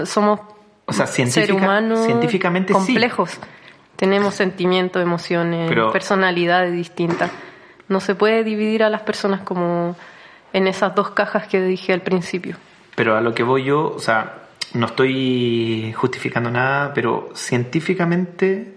somos 0.05 0.39
O 0.85 0.93
sea, 0.93 1.05
seres 1.07 1.49
humanos 1.51 2.05
científicamente 2.05 2.73
sí. 2.73 2.79
complejos. 2.79 3.39
Tenemos 3.95 4.33
sentimientos, 4.33 5.01
emociones, 5.01 5.69
Pero- 5.69 5.91
personalidades 5.91 6.73
distintas. 6.73 7.31
No 7.87 7.99
se 7.99 8.15
puede 8.15 8.43
dividir 8.43 8.83
a 8.83 8.89
las 8.89 9.01
personas 9.01 9.41
como 9.41 9.95
en 10.53 10.67
esas 10.67 10.95
dos 10.95 11.11
cajas 11.11 11.47
que 11.47 11.61
dije 11.61 11.93
al 11.93 12.01
principio. 12.01 12.57
Pero 12.95 13.15
a 13.15 13.21
lo 13.21 13.33
que 13.35 13.43
voy 13.43 13.63
yo, 13.65 13.93
o 13.95 13.99
sea, 13.99 14.41
no 14.73 14.87
estoy 14.87 15.93
justificando 15.95 16.49
nada, 16.49 16.93
pero 16.93 17.29
científicamente, 17.35 18.74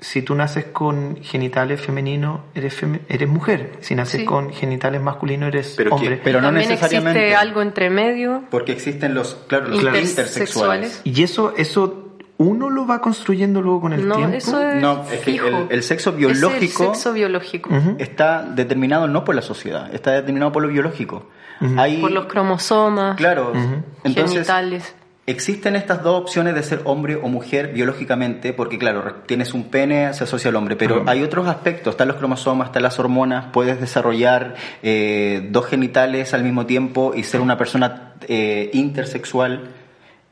si 0.00 0.22
tú 0.22 0.34
naces 0.34 0.64
con 0.66 1.18
genitales 1.22 1.80
femeninos, 1.80 2.40
eres, 2.54 2.80
femi- 2.80 3.00
eres 3.08 3.28
mujer. 3.28 3.72
Si 3.80 3.94
naces 3.94 4.20
Sí. 4.20 4.26
con 4.26 4.50
genitales 4.52 5.00
masculinos, 5.02 5.48
eres 5.48 5.74
Pero 5.76 5.90
que- 5.90 5.94
hombre. 5.96 6.20
Pero 6.24 6.40
no 6.40 6.48
También 6.48 6.68
necesariamente. 6.68 7.18
existe 7.20 7.36
algo 7.36 7.62
entre 7.62 7.90
medio. 7.90 8.44
Porque 8.50 8.72
existen 8.72 9.14
los, 9.14 9.34
claro, 9.46 9.68
los 9.68 9.82
intersexuales. 9.82 11.00
Y 11.04 11.22
eso, 11.22 11.54
eso 11.56 12.06
uno 12.38 12.70
lo 12.70 12.86
va 12.86 13.02
construyendo 13.02 13.60
luego 13.60 13.82
con 13.82 13.92
el 13.92 14.08
No, 14.08 14.16
tiempo. 14.16 14.34
eso 14.36 14.62
es 14.62 14.80
No, 14.80 15.02
es 15.02 15.08
que 15.20 15.32
fijo. 15.32 15.46
el- 15.46 15.66
el 15.68 15.82
sexo 15.82 16.10
Es 16.10 16.16
biológico- 16.16 16.84
el 16.84 16.94
sexo 16.94 17.12
biológico. 17.12 17.70
Está 17.98 18.42
determinado 18.42 19.06
no 19.08 19.24
por 19.24 19.34
la 19.34 19.42
sociedad, 19.42 19.94
está 19.94 20.12
determinado 20.12 20.50
por 20.50 20.62
lo 20.62 20.68
biológico. 20.68 21.26
Hay, 21.76 21.98
Por 22.00 22.10
los 22.12 22.24
cromosomas, 22.24 23.16
claro, 23.18 23.52
entonces 24.02 24.32
genitales. 24.32 24.94
Existen 25.30 25.76
estas 25.76 26.02
dos 26.02 26.22
opciones 26.22 26.54
de 26.54 26.62
ser 26.62 26.80
hombre 26.84 27.16
o 27.16 27.28
mujer 27.28 27.72
biológicamente, 27.72 28.52
porque 28.52 28.78
claro, 28.78 29.16
tienes 29.26 29.54
un 29.54 29.64
pene, 29.64 30.12
se 30.14 30.24
asocia 30.24 30.50
al 30.50 30.56
hombre, 30.56 30.76
pero 30.76 31.04
hay 31.06 31.22
otros 31.22 31.46
aspectos, 31.48 31.92
están 31.92 32.08
los 32.08 32.16
cromosomas, 32.16 32.68
están 32.68 32.82
las 32.82 32.98
hormonas, 32.98 33.46
puedes 33.52 33.80
desarrollar 33.80 34.54
eh, 34.82 35.48
dos 35.50 35.66
genitales 35.66 36.34
al 36.34 36.42
mismo 36.42 36.66
tiempo 36.66 37.12
y 37.14 37.22
ser 37.22 37.40
una 37.40 37.56
persona 37.56 38.14
eh, 38.28 38.70
intersexual. 38.72 39.70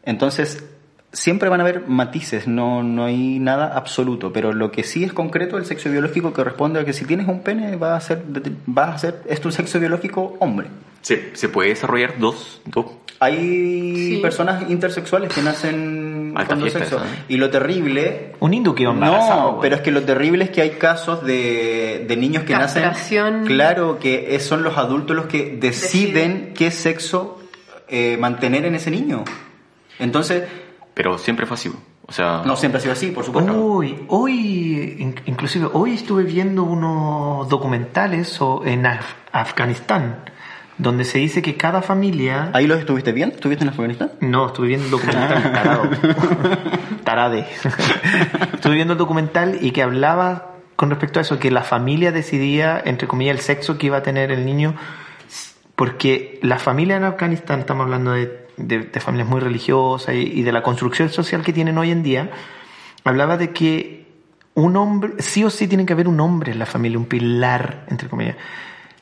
Entonces, 0.04 0.64
siempre 1.12 1.48
van 1.48 1.60
a 1.60 1.64
haber 1.64 1.86
matices, 1.86 2.46
no, 2.46 2.82
no 2.82 3.04
hay 3.04 3.38
nada 3.38 3.76
absoluto, 3.76 4.32
pero 4.32 4.52
lo 4.52 4.70
que 4.70 4.82
sí 4.84 5.04
es 5.04 5.12
concreto, 5.12 5.56
el 5.56 5.64
sexo 5.64 5.90
biológico 5.90 6.32
corresponde 6.32 6.80
a 6.80 6.84
que 6.84 6.92
si 6.92 7.04
tienes 7.04 7.28
un 7.28 7.40
pene, 7.40 7.76
va 7.76 7.96
a 7.96 8.00
ser, 8.00 8.22
va 8.68 8.92
a 8.92 8.98
ser 8.98 9.22
es 9.28 9.40
tu 9.40 9.50
sexo 9.50 9.80
biológico 9.80 10.36
hombre. 10.40 10.68
Se, 11.02 11.34
se 11.36 11.48
puede 11.48 11.70
desarrollar 11.70 12.18
dos, 12.18 12.60
dos 12.66 12.86
Hay 13.20 13.36
Sí. 14.14 14.18
personas 14.22 14.70
intersexuales 14.70 15.32
que 15.32 15.42
nacen 15.42 16.32
Alta 16.36 16.54
con 16.54 16.60
dos 16.60 16.72
sexos. 16.72 17.02
¿eh? 17.02 17.24
Y 17.28 17.36
lo 17.36 17.50
terrible. 17.50 18.32
Un 18.40 18.54
hindú 18.54 18.74
embarazado. 18.92 19.52
No, 19.52 19.60
pero 19.60 19.74
es 19.76 19.80
que 19.82 19.90
lo 19.90 20.02
terrible 20.02 20.44
es 20.44 20.50
que 20.50 20.62
hay 20.62 20.70
casos 20.70 21.24
de, 21.24 22.04
de 22.06 22.16
niños 22.16 22.44
que 22.44 22.52
Castración. 22.52 23.40
nacen. 23.40 23.46
Claro, 23.46 23.98
que 23.98 24.38
son 24.40 24.62
los 24.62 24.78
adultos 24.78 25.16
los 25.16 25.26
que 25.26 25.56
deciden 25.60 26.32
Deciden. 26.34 26.54
qué 26.54 26.70
sexo 26.70 27.40
eh, 27.88 28.16
mantener 28.20 28.64
en 28.66 28.74
ese 28.76 28.90
niño. 28.90 29.24
Entonces, 29.98 30.44
pero 30.94 31.18
siempre 31.18 31.46
fue 31.46 31.54
así. 31.56 31.72
O 32.06 32.12
sea, 32.12 32.42
no 32.46 32.56
siempre 32.56 32.78
ha 32.78 32.80
sido 32.80 32.92
así, 32.92 33.08
por 33.10 33.24
supuesto. 33.24 33.52
Hoy, 33.52 34.04
hoy, 34.08 34.96
in- 34.98 35.14
inclusive 35.26 35.68
hoy 35.72 35.94
estuve 35.94 36.22
viendo 36.22 36.62
unos 36.62 37.48
documentales 37.48 38.40
o- 38.40 38.62
en 38.64 38.84
Af- 38.84 39.00
Afganistán, 39.32 40.20
donde 40.78 41.04
se 41.04 41.18
dice 41.18 41.42
que 41.42 41.56
cada 41.56 41.82
familia... 41.82 42.50
¿Ahí 42.54 42.66
los 42.66 42.78
estuviste 42.78 43.12
viendo? 43.12 43.34
¿Estuviste 43.34 43.64
en 43.64 43.70
Afganistán? 43.70 44.12
No, 44.20 44.46
estuve 44.46 44.68
viendo 44.68 44.84
el 44.86 44.90
documental 44.92 45.52
tarado. 45.52 45.90
Tarade. 47.04 47.46
estuve 48.54 48.74
viendo 48.74 48.92
el 48.94 48.98
documental 48.98 49.58
y 49.60 49.72
que 49.72 49.82
hablaba 49.82 50.52
con 50.76 50.90
respecto 50.90 51.18
a 51.18 51.22
eso, 51.22 51.38
que 51.40 51.50
la 51.50 51.62
familia 51.62 52.12
decidía, 52.12 52.80
entre 52.84 53.08
comillas, 53.08 53.36
el 53.36 53.42
sexo 53.42 53.76
que 53.78 53.86
iba 53.86 53.96
a 53.96 54.02
tener 54.04 54.30
el 54.30 54.46
niño, 54.46 54.76
porque 55.74 56.38
la 56.42 56.58
familia 56.58 56.96
en 56.96 57.04
Afganistán, 57.04 57.60
estamos 57.60 57.84
hablando 57.84 58.12
de, 58.12 58.46
de- 58.56 58.80
de 58.84 59.00
familias 59.00 59.28
muy 59.28 59.40
religiosas 59.40 60.14
y, 60.14 60.18
y 60.18 60.42
de 60.42 60.52
la 60.52 60.62
construcción 60.62 61.08
social 61.08 61.42
que 61.42 61.52
tienen 61.52 61.78
hoy 61.78 61.90
en 61.90 62.02
día, 62.04 62.30
hablaba 63.04 63.36
de 63.36 63.50
que 63.52 64.06
un 64.54 64.76
hombre, 64.76 65.14
sí 65.18 65.42
o 65.44 65.50
sí 65.50 65.66
tiene 65.68 65.86
que 65.86 65.92
haber 65.92 66.06
un 66.08 66.20
hombre 66.20 66.52
en 66.52 66.58
la 66.60 66.66
familia, 66.66 66.98
un 66.98 67.06
pilar, 67.06 67.84
entre 67.88 68.08
comillas. 68.08 68.36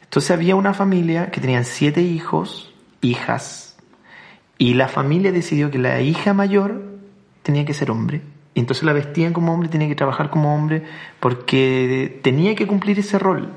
Entonces 0.06 0.30
había 0.30 0.56
una 0.56 0.74
familia 0.74 1.30
que 1.30 1.40
tenían 1.40 1.64
siete 1.64 2.00
hijos, 2.02 2.72
hijas, 3.02 3.76
y 4.58 4.74
la 4.74 4.88
familia 4.88 5.32
decidió 5.32 5.70
que 5.70 5.78
la 5.78 6.00
hija 6.00 6.32
mayor 6.32 6.82
tenía 7.42 7.64
que 7.64 7.74
ser 7.74 7.90
hombre. 7.90 8.22
Y 8.54 8.60
entonces 8.60 8.84
la 8.84 8.94
vestían 8.94 9.34
como 9.34 9.52
hombre, 9.52 9.68
tenía 9.68 9.88
que 9.88 9.94
trabajar 9.94 10.30
como 10.30 10.54
hombre, 10.54 10.82
porque 11.20 12.20
tenía 12.22 12.54
que 12.54 12.66
cumplir 12.66 12.98
ese 12.98 13.18
rol. 13.18 13.52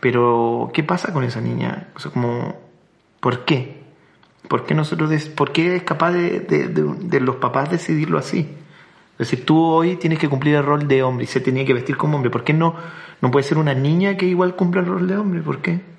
Pero, 0.00 0.70
¿qué 0.74 0.82
pasa 0.82 1.12
con 1.12 1.22
esa 1.24 1.40
niña? 1.40 1.88
O 1.94 2.00
sea, 2.00 2.10
como, 2.10 2.56
¿por 3.20 3.44
qué? 3.44 3.82
¿Por 4.48 4.66
qué 4.66 4.74
nosotros, 4.74 5.24
por 5.26 5.52
qué 5.52 5.76
es 5.76 5.82
capaz 5.84 6.12
de- 6.12 6.40
de- 6.40 6.66
de 6.68 7.20
los 7.20 7.36
papás 7.36 7.70
decidirlo 7.70 8.18
así? 8.18 8.48
Es 9.14 9.30
decir, 9.30 9.44
tú 9.46 9.62
hoy 9.62 9.96
tienes 9.96 10.18
que 10.18 10.28
cumplir 10.28 10.56
el 10.56 10.64
rol 10.64 10.88
de 10.88 11.02
hombre 11.02 11.24
y 11.24 11.26
se 11.28 11.40
tenía 11.40 11.64
que 11.64 11.72
vestir 11.72 11.96
como 11.96 12.16
hombre. 12.16 12.30
¿Por 12.30 12.42
qué 12.42 12.52
no, 12.52 12.74
no 13.20 13.30
puede 13.30 13.44
ser 13.44 13.58
una 13.58 13.72
niña 13.72 14.16
que 14.16 14.26
igual 14.26 14.56
cumpla 14.56 14.80
el 14.80 14.88
rol 14.88 15.06
de 15.06 15.16
hombre? 15.16 15.40
¿Por 15.40 15.62
qué? 15.62 15.93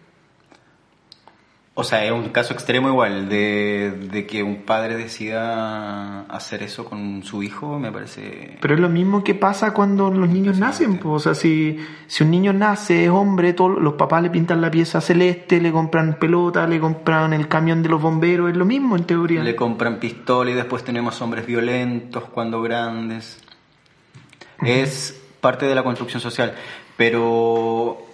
O 1.77 1.83
sea, 1.83 2.05
es 2.05 2.11
un 2.13 2.29
caso 2.29 2.53
extremo 2.53 2.87
igual 2.87 3.27
de, 3.27 3.91
de 4.09 4.25
que 4.25 4.41
un 4.43 4.63
padre 4.63 4.95
decida 4.95 6.21
hacer 6.21 6.63
eso 6.63 6.85
con 6.85 7.21
su 7.23 7.43
hijo, 7.43 7.77
me 7.79 7.91
parece... 7.91 8.57
Pero 8.61 8.75
es 8.75 8.79
lo 8.79 8.87
mismo 8.87 9.25
que 9.25 9.35
pasa 9.35 9.73
cuando 9.73 10.09
los 10.09 10.29
niños 10.29 10.57
nacen. 10.57 10.99
pues, 10.99 11.15
O 11.15 11.19
sea, 11.19 11.35
si, 11.35 11.77
si 12.07 12.23
un 12.23 12.31
niño 12.31 12.53
nace, 12.53 13.03
es 13.03 13.09
hombre, 13.09 13.51
todos 13.51 13.77
los 13.77 13.95
papás 13.95 14.23
le 14.23 14.29
pintan 14.29 14.61
la 14.61 14.71
pieza 14.71 15.01
celeste, 15.01 15.59
le 15.59 15.73
compran 15.73 16.17
pelota, 16.17 16.65
le 16.65 16.79
compran 16.79 17.33
el 17.33 17.49
camión 17.49 17.83
de 17.83 17.89
los 17.89 18.01
bomberos, 18.01 18.51
es 18.51 18.55
lo 18.55 18.63
mismo 18.63 18.95
en 18.95 19.03
teoría. 19.03 19.43
Le 19.43 19.57
compran 19.57 19.99
pistola 19.99 20.51
y 20.51 20.53
después 20.53 20.85
tenemos 20.85 21.21
hombres 21.21 21.45
violentos 21.45 22.23
cuando 22.33 22.61
grandes. 22.61 23.43
Es 24.63 25.21
parte 25.41 25.65
de 25.65 25.75
la 25.75 25.83
construcción 25.83 26.21
social. 26.21 26.55
Pero, 26.95 28.04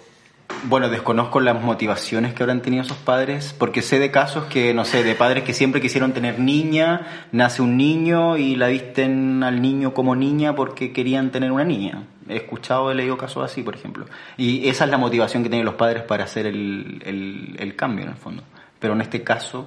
bueno, 0.64 0.88
desconozco 0.88 1.40
las 1.40 1.60
motivaciones 1.60 2.34
que 2.34 2.42
habrán 2.42 2.62
tenido 2.62 2.82
esos 2.82 2.96
padres, 2.96 3.54
porque 3.58 3.82
sé 3.82 3.98
de 3.98 4.10
casos 4.10 4.44
que, 4.44 4.72
no 4.74 4.84
sé, 4.84 5.02
de 5.02 5.14
padres 5.14 5.44
que 5.44 5.52
siempre 5.52 5.80
quisieron 5.80 6.12
tener 6.12 6.38
niña, 6.38 7.26
nace 7.32 7.62
un 7.62 7.76
niño 7.76 8.36
y 8.36 8.56
la 8.56 8.68
visten 8.68 9.42
al 9.42 9.60
niño 9.60 9.92
como 9.94 10.14
niña 10.16 10.54
porque 10.54 10.92
querían 10.92 11.30
tener 11.30 11.50
una 11.52 11.64
niña. 11.64 12.04
He 12.28 12.36
escuchado, 12.36 12.90
he 12.90 12.94
leído 12.94 13.16
casos 13.18 13.44
así, 13.44 13.62
por 13.62 13.74
ejemplo. 13.74 14.06
Y 14.36 14.68
esa 14.68 14.84
es 14.84 14.90
la 14.90 14.98
motivación 14.98 15.42
que 15.42 15.48
tienen 15.48 15.64
los 15.66 15.74
padres 15.74 16.02
para 16.04 16.24
hacer 16.24 16.46
el, 16.46 17.02
el- 17.04 17.56
el 17.58 17.74
cambio, 17.76 18.04
en 18.04 18.10
el 18.12 18.16
fondo. 18.16 18.42
Pero 18.78 18.94
en 18.94 19.00
este 19.00 19.22
caso, 19.22 19.66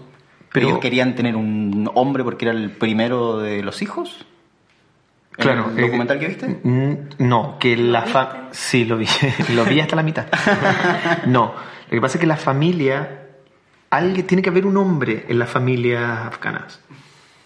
Pero- 0.53 0.67
ellos 0.67 0.79
querían 0.79 1.15
tener 1.15 1.35
un 1.35 1.89
hombre 1.95 2.23
porque 2.23 2.45
era 2.45 2.53
el 2.57 2.71
primero 2.71 3.37
de 3.39 3.61
los 3.61 3.81
hijos. 3.81 4.25
¿En 5.37 5.43
Claro. 5.43 5.71
¿El 5.71 5.79
eh, 5.79 5.81
documental 5.87 6.19
que 6.19 6.27
viste? 6.27 6.59
No, 7.19 7.57
que 7.59 7.75
la 7.75 8.03
fa 8.03 8.49
Sí, 8.51 8.85
lo 8.85 8.97
vi. 8.97 9.07
lo 9.55 9.65
vi 9.65 9.79
hasta 9.79 9.95
la 9.95 10.03
mitad. 10.03 10.27
no, 11.25 11.53
lo 11.85 11.89
que 11.89 12.01
pasa 12.01 12.17
es 12.17 12.21
que 12.21 12.27
la 12.27 12.37
familia. 12.37 13.21
Alguien, 13.89 14.27
tiene 14.27 14.41
que 14.41 14.49
haber 14.49 14.65
un 14.65 14.75
hombre 14.77 15.25
en 15.29 15.39
las 15.39 15.49
familias 15.49 16.01
afganas. 16.25 16.81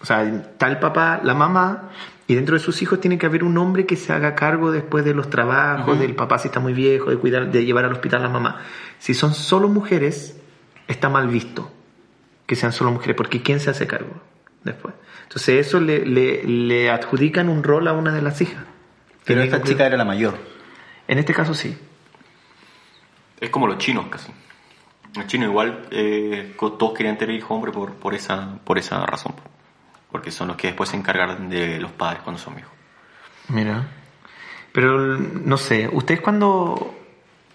O 0.01 0.05
sea, 0.05 0.23
está 0.23 0.67
el 0.67 0.79
papá, 0.79 1.19
la 1.23 1.33
mamá, 1.33 1.89
y 2.25 2.35
dentro 2.35 2.55
de 2.55 2.59
sus 2.59 2.81
hijos 2.81 3.01
tiene 3.01 3.17
que 3.17 3.25
haber 3.25 3.43
un 3.43 3.57
hombre 3.57 3.85
que 3.85 3.95
se 3.95 4.13
haga 4.13 4.33
cargo 4.33 4.71
después 4.71 5.03
de 5.03 5.13
los 5.13 5.29
trabajos, 5.29 5.99
del 5.99 6.15
papá 6.15 6.39
si 6.39 6.47
está 6.47 6.59
muy 6.59 6.73
viejo, 6.73 7.09
de 7.09 7.17
cuidar, 7.17 7.51
de 7.51 7.65
llevar 7.65 7.85
al 7.85 7.91
hospital 7.91 8.21
a 8.21 8.23
la 8.23 8.29
mamá. 8.29 8.61
Si 8.97 9.13
son 9.13 9.33
solo 9.33 9.67
mujeres, 9.67 10.39
está 10.87 11.09
mal 11.09 11.27
visto 11.27 11.71
que 12.49 12.55
sean 12.55 12.73
solo 12.73 12.91
mujeres, 12.91 13.15
porque 13.15 13.43
¿quién 13.43 13.59
se 13.59 13.69
hace 13.69 13.85
cargo 13.85 14.11
después? 14.63 14.95
Entonces 15.29 15.67
eso 15.67 15.79
le, 15.79 16.07
le, 16.07 16.43
le 16.43 16.89
adjudican 16.89 17.49
un 17.49 17.61
rol 17.61 17.87
a 17.87 17.93
una 17.93 18.11
de 18.11 18.23
las 18.23 18.41
hijas. 18.41 18.65
Pero 19.25 19.43
esta 19.43 19.61
chica 19.61 19.85
era 19.85 19.95
la 19.95 20.03
mayor. 20.03 20.39
En 21.07 21.19
este 21.19 21.35
caso 21.35 21.53
sí. 21.53 21.77
Es 23.39 23.51
como 23.51 23.67
los 23.67 23.77
chinos 23.77 24.07
casi. 24.09 24.31
Los 25.15 25.27
chinos 25.27 25.49
igual 25.49 25.85
eh, 25.91 26.55
todos 26.57 26.93
querían 26.97 27.19
tener 27.19 27.35
hijo 27.35 27.53
hombre 27.53 27.71
por, 27.71 27.93
por, 27.93 28.15
esa, 28.15 28.57
por 28.63 28.79
esa 28.79 29.05
razón. 29.05 29.35
Porque 30.11 30.31
son 30.31 30.47
los 30.47 30.57
que 30.57 30.69
después 30.69 30.89
se 30.89 30.97
encargan 30.97 31.47
de 31.47 31.79
los 31.79 31.91
padres 31.91 32.23
cuando 32.23 32.41
son 32.41 32.55
viejos. 32.55 32.73
Mira. 33.49 33.85
Pero 34.71 34.97
no 35.19 35.57
sé, 35.57 35.87
ustedes 35.93 36.21
cuando, 36.21 36.95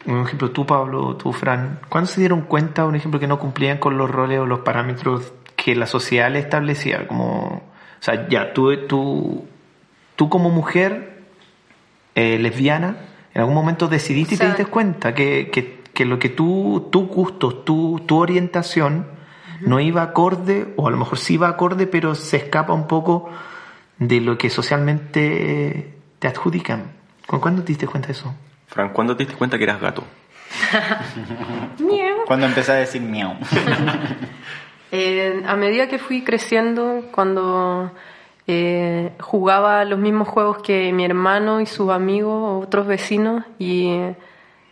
por 0.07 0.21
ejemplo, 0.21 0.53
tú 0.53 0.65
Pablo, 0.65 1.17
tú 1.17 1.33
Fran, 1.33 1.81
¿cuándo 1.89 2.09
se 2.09 2.21
dieron 2.21 2.43
cuenta, 2.43 2.85
por 2.85 2.95
ejemplo, 2.95 3.19
que 3.19 3.27
no 3.27 3.41
cumplían 3.41 3.79
con 3.79 3.99
los 3.99 4.09
roles 4.09 4.39
o 4.39 4.47
los 4.47 4.61
parámetros 4.61 5.33
que 5.65 5.75
la 5.75 5.87
sociedad 5.87 6.31
le 6.31 6.41
establecía? 6.41 7.07
Como, 7.09 7.47
o 7.47 7.63
sea, 8.03 8.29
ya, 8.29 8.53
tú, 8.53 8.77
tú, 8.87 9.47
tú 10.15 10.29
como 10.29 10.51
mujer 10.51 11.23
eh, 12.15 12.39
lesbiana, 12.39 12.97
en 13.33 13.41
algún 13.41 13.55
momento 13.55 13.89
decidiste 13.89 14.35
y 14.35 14.39
te 14.39 14.45
O 14.45 14.49
sea- 14.49 14.57
diste 14.57 14.71
cuenta 14.71 15.15
que, 15.15 15.49
que, 15.51 15.81
que 15.95 16.05
lo 16.05 16.19
que 16.19 16.29
tú, 16.29 16.89
tus 16.93 17.09
gustos, 17.09 17.65
tu, 17.65 18.03
tu 18.07 18.19
orientación 18.19 19.07
no 19.63 19.81
iba 19.81 20.03
acorde, 20.03 20.75
o 20.77 20.87
a 20.87 20.91
lo 20.91 20.99
mejor 20.99 21.17
sí 21.17 21.35
iba 21.35 21.49
acorde, 21.49 21.87
pero 21.87 22.15
se 22.15 22.37
escapa 22.37 22.75
un 22.75 22.87
poco 22.87 23.31
de 23.99 24.21
lo 24.21 24.37
que 24.37 24.51
socialmente 24.51 25.95
te 26.19 26.29
adjudican. 26.29 26.93
¿Con 27.27 27.41
cuándo 27.41 27.63
te 27.63 27.69
diste 27.69 27.87
cuenta 27.87 28.09
de 28.09 28.13
eso? 28.13 28.35
Fran, 28.67 28.91
¿cuándo 28.91 29.17
te 29.17 29.23
diste 29.25 29.39
cuenta 29.39 29.57
que 29.57 29.65
eras 29.65 29.81
gato? 29.81 30.05
Cuando 32.27 32.45
empecé 32.47 32.73
a 32.73 32.75
decir 32.75 33.01
miau. 33.01 33.35
Eh, 34.97 35.43
a 35.45 35.57
medida 35.57 35.89
que 35.89 35.99
fui 35.99 36.23
creciendo, 36.23 37.03
cuando 37.11 37.91
eh, 38.47 39.11
jugaba 39.19 39.85
los 39.85 39.99
mismos 39.99 40.29
juegos 40.29 40.59
que 40.59 40.93
mi 40.93 41.05
hermano 41.05 41.61
y 41.61 41.67
sus 41.67 41.91
amigos, 41.91 42.63
otros 42.65 42.87
vecinos, 42.87 43.43
y 43.59 43.99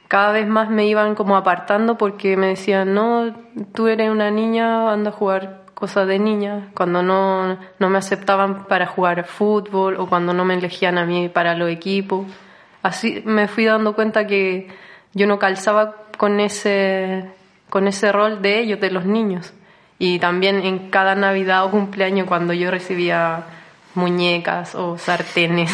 cada 0.07 0.31
vez 0.31 0.47
más 0.47 0.71
me 0.71 0.87
iban 0.87 1.17
como 1.17 1.37
apartando 1.37 1.99
porque 1.99 2.37
me 2.37 2.47
decían, 2.47 2.95
no, 2.95 3.35
tú 3.75 3.89
eres 3.89 4.13
una 4.13 4.31
niña, 4.31 4.93
anda 4.93 5.11
a 5.11 5.13
jugar 5.13 5.65
cosas 5.75 6.07
de 6.07 6.21
niña, 6.21 6.71
cuando 6.77 7.03
no, 7.03 7.59
no 7.81 7.91
me 7.91 7.99
aceptaban 7.99 8.67
para 8.67 8.87
jugar 8.87 9.25
fútbol 9.25 9.97
o 9.97 10.07
cuando 10.07 10.33
no 10.33 10.45
me 10.45 10.55
elegían 10.55 10.99
a 10.99 11.05
mí 11.05 11.31
para 11.31 11.57
los 11.57 11.69
equipos. 11.69 12.29
Así 12.85 13.25
me 13.25 13.49
fui 13.49 13.65
dando 13.65 13.97
cuenta 13.97 14.29
que 14.29 14.69
yo 15.15 15.27
no 15.27 15.41
calzaba 15.41 15.97
con 16.17 16.39
ese, 16.39 17.29
con 17.71 17.89
ese 17.89 18.13
rol 18.13 18.41
de 18.41 18.61
ellos, 18.61 18.79
de 18.79 18.93
los 18.93 19.05
niños. 19.05 19.53
Y 20.03 20.19
también 20.19 20.65
en 20.65 20.91
cada 20.91 21.15
Navidad 21.15 21.65
o 21.65 21.71
cumpleaños 21.71 22.27
cuando 22.27 22.53
yo 22.53 22.73
recibía 22.73 23.45
muñecas 23.95 24.75
o 24.75 24.99
sartenes. 24.99 25.71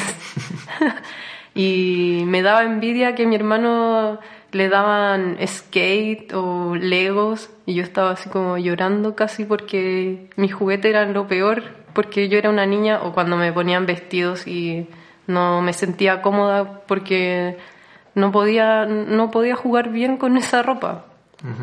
y 1.55 2.25
me 2.27 2.43
daba 2.43 2.62
envidia 2.62 3.14
que 3.14 3.25
mi 3.25 3.37
hermano 3.37 4.19
le 4.53 4.69
daban 4.69 5.38
skate 5.47 6.35
o 6.35 6.75
legos 6.75 7.49
y 7.64 7.73
yo 7.73 7.83
estaba 7.83 8.11
así 8.11 8.29
como 8.29 8.59
llorando 8.59 9.17
casi 9.17 9.47
porque 9.47 10.29
mis 10.37 10.53
juguetes 10.53 10.91
eran 10.91 11.14
lo 11.14 11.27
peor 11.27 11.62
porque 11.95 12.29
yo 12.29 12.37
era 12.37 12.51
una 12.51 12.67
niña 12.67 13.01
o 13.05 13.14
cuando 13.14 13.38
me 13.38 13.51
ponían 13.51 13.87
vestidos 13.87 14.47
y 14.47 14.88
no 15.27 15.62
me 15.62 15.73
sentía 15.73 16.21
cómoda 16.21 16.83
porque 16.87 17.57
no 18.14 18.31
podía 18.31 18.85
no 18.85 19.31
podía 19.31 19.57
jugar 19.57 19.88
bien 19.88 20.19
con 20.19 20.37
esa 20.37 20.62
ropa. 20.62 21.07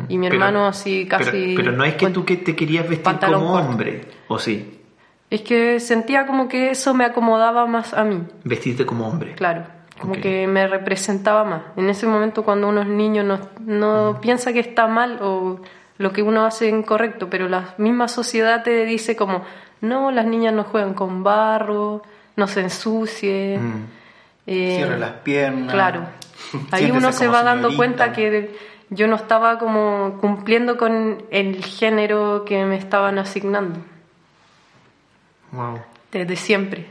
Y 0.08 0.16
mi 0.18 0.26
Pero- 0.28 0.36
hermano 0.36 0.66
así 0.66 1.06
casi 1.06 1.30
Pero, 1.30 1.56
pero 1.56 1.72
no 1.72 1.84
es 1.84 1.94
que 1.94 2.08
tú 2.10 2.24
que 2.24 2.36
te 2.36 2.56
querías 2.56 2.88
vestir 2.88 3.18
como 3.20 3.52
corto. 3.52 3.68
hombre, 3.68 4.00
¿o 4.28 4.38
sí? 4.38 4.80
Es 5.28 5.42
que 5.42 5.80
sentía 5.80 6.26
como 6.26 6.48
que 6.48 6.70
eso 6.70 6.94
me 6.94 7.04
acomodaba 7.04 7.66
más 7.66 7.92
a 7.92 8.04
mí, 8.04 8.22
Vestirte 8.44 8.86
como 8.86 9.06
hombre. 9.08 9.34
claro. 9.34 9.64
Como 9.98 10.12
que 10.12 10.46
me 10.46 10.66
representaba 10.66 11.42
más. 11.44 11.62
En 11.76 11.88
ese 11.88 12.06
momento 12.06 12.42
cuando 12.44 12.68
uno 12.68 12.82
es 12.82 12.86
niño 12.86 13.22
no, 13.24 13.40
no 13.60 14.18
piensa 14.20 14.52
que 14.52 14.60
está 14.60 14.86
mal 14.86 15.18
o 15.22 15.58
lo 15.96 16.12
que 16.12 16.22
uno 16.22 16.44
hace 16.44 16.68
incorrecto, 16.68 17.30
pero 17.30 17.48
la 17.48 17.74
misma 17.78 18.06
sociedad 18.06 18.62
te 18.62 18.84
dice 18.84 19.16
como, 19.16 19.42
no, 19.80 20.10
las 20.10 20.26
niñas 20.26 20.52
no 20.52 20.64
juegan 20.64 20.92
con 20.92 21.22
barro, 21.24 22.02
no 22.36 22.46
se 22.46 22.60
ensucien. 22.60 23.66
Mm. 23.78 23.86
eh, 24.46 24.74
Cierra 24.76 24.98
las 24.98 25.12
piernas. 25.22 25.72
Claro. 25.72 26.00
Ahí 26.72 26.90
uno 26.90 27.10
se 27.12 27.26
va 27.28 27.42
dando 27.42 27.74
cuenta 27.74 28.12
que 28.12 28.54
yo 28.90 29.06
no 29.08 29.16
estaba 29.16 29.58
como 29.58 30.18
cumpliendo 30.20 30.76
con 30.76 31.22
el 31.30 31.64
género 31.64 32.44
que 32.44 32.64
me 32.64 32.76
estaban 32.76 33.18
asignando 33.18 33.80
Wow. 35.52 35.80
desde 36.12 36.36
siempre. 36.36 36.86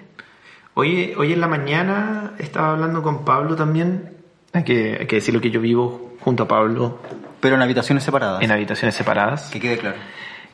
Hoy, 0.74 1.14
hoy 1.18 1.34
en 1.34 1.42
la 1.42 1.48
mañana 1.48 2.34
estaba 2.40 2.72
hablando 2.72 3.02
con 3.02 3.24
Pablo 3.26 3.56
también. 3.56 4.14
Hay 4.54 4.64
que, 4.64 4.98
hay 5.00 5.08
que 5.08 5.18
decirlo 5.18 5.42
que 5.42 5.52
yo 5.52 5.62
vivo 5.62 6.14
junto 6.22 6.44
a 6.44 6.48
Pablo 6.48 7.00
Pero 7.42 7.56
en 7.56 7.62
habitaciones 7.62 8.04
separadas. 8.04 8.42
en 8.42 8.52
habitaciones 8.52 8.96
separadas. 8.96 9.50
Que 9.52 9.60
quede 9.60 9.78
claro. 9.78 9.98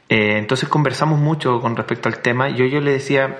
Eh, 0.09 0.37
entonces 0.37 0.67
conversamos 0.67 1.19
mucho 1.19 1.61
con 1.61 1.75
respecto 1.75 2.09
al 2.09 2.19
tema. 2.19 2.49
Yo, 2.49 2.65
yo 2.65 2.81
le 2.81 2.91
decía, 2.91 3.37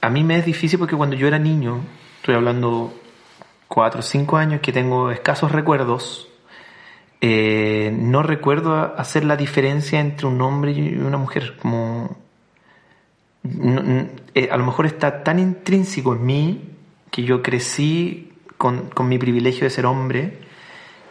a 0.00 0.10
mí 0.10 0.24
me 0.24 0.36
es 0.38 0.44
difícil 0.44 0.78
porque 0.78 0.96
cuando 0.96 1.14
yo 1.16 1.28
era 1.28 1.38
niño, 1.38 1.80
estoy 2.16 2.34
hablando 2.34 2.92
cuatro 3.68 4.00
o 4.00 4.02
cinco 4.02 4.36
años 4.36 4.60
que 4.60 4.72
tengo 4.72 5.10
escasos 5.12 5.52
recuerdos, 5.52 6.28
eh, 7.20 7.94
no 7.96 8.22
recuerdo 8.22 8.74
hacer 8.96 9.24
la 9.24 9.36
diferencia 9.36 10.00
entre 10.00 10.26
un 10.26 10.40
hombre 10.40 10.72
y 10.72 10.94
una 10.96 11.18
mujer. 11.18 11.56
Como 11.60 12.16
no- 13.42 14.06
eh, 14.34 14.48
a 14.50 14.56
lo 14.56 14.64
mejor 14.64 14.86
está 14.86 15.22
tan 15.22 15.38
intrínseco 15.38 16.14
en 16.14 16.24
mí 16.26 16.64
que 17.10 17.22
yo 17.24 17.42
crecí 17.42 18.32
con, 18.56 18.88
con 18.90 19.08
mi 19.08 19.18
privilegio 19.18 19.64
de 19.64 19.70
ser 19.70 19.86
hombre 19.86 20.38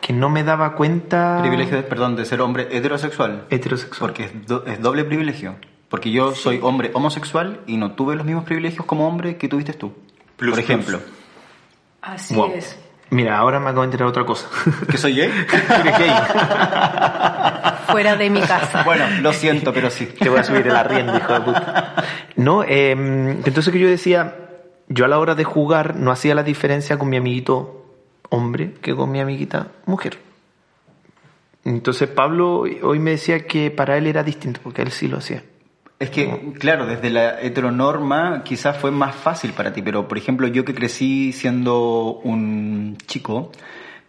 que 0.02 0.14
no 0.14 0.30
me 0.30 0.44
daba 0.44 0.76
cuenta 0.76 1.40
Privilegio, 1.42 1.76
de, 1.78 1.84
perdón, 1.84 2.16
de 2.16 2.24
ser 2.26 2.42
hombre 2.42 2.68
heterosexual. 2.72 3.46
heterosexual. 3.50 4.10
Porque 4.12 4.24
es, 4.26 4.48
do- 4.48 4.66
es 4.66 4.80
doble 4.82 5.04
privilegio. 5.04 5.56
Porque 5.90 6.12
yo 6.12 6.34
soy 6.36 6.60
hombre 6.62 6.92
homosexual 6.94 7.62
y 7.68 7.76
no 7.78 7.92
tuve 7.94 8.16
los 8.16 8.26
mismos 8.26 8.46
privilegios 8.46 8.86
como 8.86 9.08
hombre 9.08 9.38
que 9.38 9.48
tuviste 9.50 9.74
tú. 9.74 9.94
Plus, 10.38 10.52
Por 10.52 10.60
ejemplo. 10.60 11.00
Así 12.02 12.34
Wow. 12.36 12.52
es. 12.56 12.80
Mira, 13.12 13.38
ahora 13.38 13.60
me 13.60 13.66
acabo 13.70 13.82
de 13.82 13.86
enterar 13.86 14.08
otra 14.08 14.26
cosa. 14.26 14.48
¿Que 14.90 14.98
soy 14.98 15.16
gay? 15.16 15.30
Eres 15.80 15.98
gay. 15.98 16.12
Fuera 17.88 18.16
de 18.16 18.30
mi 18.30 18.42
casa. 18.42 18.84
bueno, 18.84 19.06
lo 19.22 19.34
siento, 19.34 19.74
pero 19.74 19.90
sí. 19.90 20.06
Te 20.06 20.30
voy 20.30 20.40
a 20.40 20.44
subir 20.44 20.68
el 20.68 20.76
arriendo, 20.76 21.18
hijo 21.18 21.34
de 21.34 21.42
puta. 21.42 21.96
No, 22.36 22.64
eh, 22.64 22.92
entonces 22.92 23.74
que 23.74 23.80
yo 23.80 23.88
decía, 23.88 24.36
yo 24.88 25.06
a 25.06 25.08
la 25.08 25.18
hora 25.20 25.36
de 25.36 25.44
jugar 25.44 25.96
no 25.96 26.12
hacía 26.12 26.36
la 26.36 26.44
diferencia 26.44 27.00
con 27.00 27.10
mi 27.10 27.18
amiguito 27.18 27.80
hombre 28.30 28.74
que 28.82 28.96
con 28.96 29.12
mi 29.12 29.20
amiguita 29.20 29.68
mujer. 29.86 30.20
Entonces 31.66 32.08
Pablo 32.08 32.60
hoy 32.60 33.00
me 33.00 33.12
decía 33.12 33.46
que 33.46 33.72
para 33.72 33.98
él 33.98 34.08
era 34.08 34.24
distinto, 34.24 34.60
porque 34.64 34.82
él 34.82 34.92
sí 34.92 35.08
lo 35.08 35.18
hacía. 35.18 35.44
Es 36.00 36.12
que, 36.12 36.54
claro, 36.58 36.86
desde 36.86 37.10
la 37.10 37.42
heteronorma 37.42 38.44
quizás 38.46 38.78
fue 38.78 38.90
más 38.90 39.16
fácil 39.16 39.52
para 39.52 39.74
ti, 39.74 39.82
pero 39.82 40.08
por 40.08 40.18
ejemplo 40.18 40.48
yo 40.48 40.64
que 40.64 40.74
crecí 40.74 41.34
siendo 41.34 42.22
un 42.24 42.98
chico, 43.06 43.52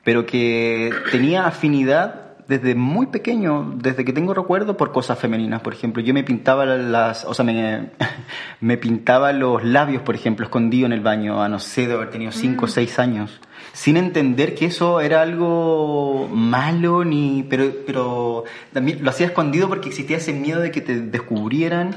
pero 0.05 0.25
que 0.25 0.93
tenía 1.11 1.47
afinidad 1.47 2.31
desde 2.51 2.75
muy 2.75 3.07
pequeño, 3.07 3.75
desde 3.77 4.05
que 4.05 4.13
tengo 4.13 4.35
recuerdo, 4.35 4.77
por 4.77 4.91
cosas 4.91 5.19
femeninas. 5.19 5.63
Por 5.63 5.73
ejemplo, 5.73 6.03
yo 6.03 6.13
me 6.13 6.25
pintaba 6.25 6.65
las, 6.67 7.25
o 7.25 7.33
sea, 7.33 7.45
me, 7.45 7.91
me 8.61 8.77
pintaba 8.77 9.33
los 9.33 9.65
labios, 9.65 10.03
por 10.03 10.17
ejemplo, 10.17 10.47
escondido 10.47 10.87
en 10.87 10.93
el 10.93 11.01
baño, 11.01 11.43
a 11.43 11.49
no 11.49 11.61
sé, 11.61 11.87
de 11.87 11.95
haber 11.95 12.11
tenido 12.11 12.33
5 12.33 12.65
o 12.65 12.69
6 12.69 12.99
años, 12.99 13.41
sin 13.73 13.97
entender 13.97 14.55
que 14.55 14.67
eso 14.67 15.01
era 15.01 15.23
algo 15.23 16.29
malo, 16.33 17.05
ni, 17.05 17.45
pero, 17.49 17.73
pero 17.87 18.45
también 18.73 19.03
lo 19.03 19.11
hacía 19.11 19.27
escondido 19.27 19.69
porque 19.69 19.89
existía 19.89 20.17
ese 20.17 20.33
miedo 20.33 20.61
de 20.61 20.71
que 20.71 20.81
te 20.81 21.01
descubrieran. 21.01 21.95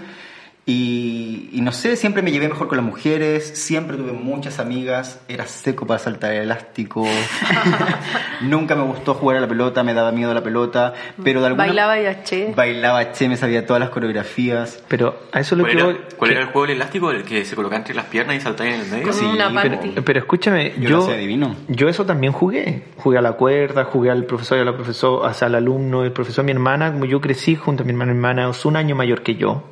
Y, 0.66 1.50
y 1.52 1.60
no 1.60 1.74
sé, 1.74 1.98
siempre 1.98 2.22
me 2.22 2.32
llevé 2.32 2.48
mejor 2.48 2.70
con 2.70 2.78
las 2.78 2.86
mujeres, 2.86 3.46
siempre 3.60 3.98
tuve 3.98 4.14
muchas 4.14 4.60
amigas, 4.60 5.20
era 5.28 5.46
seco 5.46 5.86
para 5.86 6.00
saltar 6.00 6.32
el 6.32 6.44
elástico, 6.44 7.06
nunca 8.42 8.74
me 8.76 8.84
gustó 8.84 9.14
jugar 9.14 9.38
a 9.38 9.42
la 9.42 9.48
pelota, 9.48 9.84
me 9.84 9.94
daba 9.94 10.12
miedo 10.14 10.34
la 10.34 10.42
pelota, 10.44 10.94
pero 11.24 11.42
de 11.42 11.48
alguna 11.48 11.66
Bailaba 11.66 12.00
y 12.00 12.06
aché. 12.06 12.54
Bailaba 12.56 13.12
che, 13.12 13.28
me 13.28 13.36
sabía 13.38 13.66
todas 13.66 13.80
las 13.82 13.90
coreografías. 13.90 14.82
Pero 14.88 15.20
a 15.34 15.42
eso 15.42 15.56
lo 15.58 15.64
¿Cuál, 15.64 15.72
que 15.74 15.78
era, 15.78 15.86
voy- 15.86 16.00
cuál 16.18 16.30
que- 16.30 16.36
era 16.36 16.46
el 16.46 16.52
juego 16.52 16.68
del 16.68 16.76
elástico? 16.78 17.12
¿El 17.12 17.24
que 17.24 17.44
se 17.46 17.56
colocaba 17.56 17.78
entre 17.80 17.96
las 17.96 18.06
piernas 18.06 18.36
y 18.38 18.40
saltaba 18.40 18.70
en 18.70 18.82
el 18.82 18.88
medio? 18.88 19.12
Con 19.12 19.26
una 19.26 19.62
pero, 19.62 19.80
pero 20.06 20.20
escúchame, 20.20 20.74
Yo 20.80 20.90
yo, 20.90 20.98
lo 20.98 21.04
hacía 21.04 21.18
divino. 21.18 21.56
yo 21.68 21.90
eso 21.90 22.06
también 22.06 22.32
jugué. 22.32 22.84
Jugué 22.98 23.18
a 23.18 23.22
la 23.22 23.34
cuerda, 23.34 23.84
jugué 23.84 24.12
al 24.12 24.24
profesor 24.26 24.58
y 24.58 24.62
a 24.62 24.66
la 24.66 24.76
profesora, 24.76 25.30
o 25.30 25.34
sea, 25.34 25.48
al 25.48 25.56
alumno, 25.56 26.04
el 26.06 26.12
profesor, 26.14 26.46
mi 26.46 26.52
hermana, 26.52 26.92
como 26.94 27.04
yo 27.06 27.20
crecí 27.20 27.56
junto 27.56 27.84
a 27.84 27.86
mi 27.86 27.92
hermana, 27.92 28.14
mi 28.14 28.18
hermana 28.20 28.50
es 28.50 28.64
un 28.66 28.78
año 28.78 28.96
mayor 28.96 29.24
que 29.24 29.36
yo. 29.36 29.64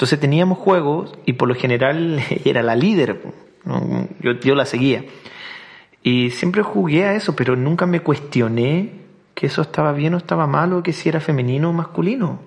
Entonces 0.00 0.18
teníamos 0.18 0.56
juegos 0.56 1.12
y 1.26 1.34
por 1.34 1.46
lo 1.46 1.54
general 1.54 2.22
era 2.46 2.62
la 2.62 2.74
líder, 2.74 3.20
yo, 4.20 4.32
yo 4.32 4.54
la 4.54 4.64
seguía. 4.64 5.04
Y 6.02 6.30
siempre 6.30 6.62
jugué 6.62 7.04
a 7.04 7.12
eso, 7.12 7.36
pero 7.36 7.54
nunca 7.54 7.84
me 7.84 8.00
cuestioné 8.00 8.92
que 9.34 9.44
eso 9.44 9.60
estaba 9.60 9.92
bien 9.92 10.14
o 10.14 10.16
estaba 10.16 10.46
mal 10.46 10.72
o 10.72 10.82
que 10.82 10.94
si 10.94 11.10
era 11.10 11.20
femenino 11.20 11.68
o 11.68 11.74
masculino. 11.74 12.40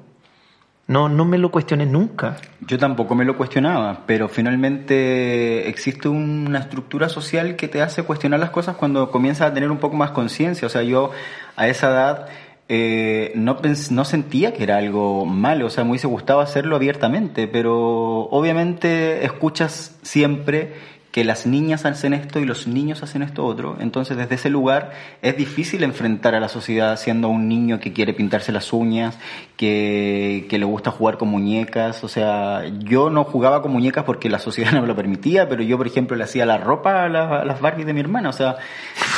No, 0.87 1.09
no 1.09 1.25
me 1.25 1.37
lo 1.37 1.51
cuestioné 1.51 1.85
nunca. 1.85 2.37
Yo 2.61 2.79
tampoco 2.79 3.13
me 3.13 3.23
lo 3.23 3.37
cuestionaba, 3.37 4.01
pero 4.07 4.29
finalmente 4.29 5.69
existe 5.69 6.09
una 6.09 6.57
estructura 6.57 7.07
social 7.07 7.55
que 7.55 7.67
te 7.67 7.83
hace 7.83 8.01
cuestionar 8.01 8.39
las 8.39 8.49
cosas 8.49 8.77
cuando 8.77 9.11
comienzas 9.11 9.51
a 9.51 9.53
tener 9.53 9.69
un 9.69 9.77
poco 9.77 9.95
más 9.95 10.09
conciencia. 10.09 10.65
O 10.65 10.69
sea, 10.69 10.81
yo 10.81 11.11
a 11.55 11.67
esa 11.67 11.91
edad 11.91 12.27
eh, 12.69 13.33
no, 13.35 13.57
no 13.91 14.05
sentía 14.05 14.53
que 14.53 14.63
era 14.63 14.77
algo 14.77 15.25
malo, 15.25 15.67
o 15.67 15.69
sea, 15.69 15.83
me 15.83 15.91
hubiese 15.91 16.07
gustado 16.07 16.39
hacerlo 16.39 16.75
abiertamente, 16.77 17.47
pero 17.47 18.21
obviamente 18.29 19.25
escuchas 19.25 19.97
siempre 20.01 20.73
que 21.11 21.23
las 21.23 21.45
niñas 21.45 21.85
hacen 21.85 22.13
esto 22.13 22.39
y 22.39 22.45
los 22.45 22.65
niños 22.65 23.03
hacen 23.03 23.21
esto 23.21 23.45
otro, 23.45 23.77
entonces 23.79 24.17
desde 24.17 24.33
ese 24.35 24.49
lugar 24.49 24.93
es 25.21 25.37
difícil 25.37 25.83
enfrentar 25.83 26.33
a 26.33 26.39
la 26.39 26.47
sociedad 26.47 26.97
siendo 26.97 27.27
un 27.27 27.47
niño 27.47 27.79
que 27.79 27.93
quiere 27.93 28.13
pintarse 28.13 28.51
las 28.51 28.73
uñas, 28.73 29.19
que, 29.55 30.47
que 30.49 30.57
le 30.57 30.65
gusta 30.65 30.89
jugar 30.89 31.17
con 31.19 31.27
muñecas, 31.27 32.03
o 32.03 32.07
sea, 32.07 32.63
yo 32.79 33.11
no 33.11 33.25
jugaba 33.25 33.61
con 33.61 33.71
muñecas 33.71 34.05
porque 34.05 34.29
la 34.29 34.39
sociedad 34.39 34.71
no 34.73 34.81
me 34.81 34.87
lo 34.87 34.95
permitía, 34.95 35.47
pero 35.47 35.61
yo 35.61 35.77
por 35.77 35.85
ejemplo 35.85 36.15
le 36.15 36.23
hacía 36.23 36.45
la 36.45 36.57
ropa 36.57 37.03
a, 37.03 37.05
a 37.05 37.45
las 37.45 37.61
Barbies 37.61 37.85
de 37.85 37.93
mi 37.93 37.99
hermana, 37.99 38.29
o 38.29 38.33
sea, 38.33 38.55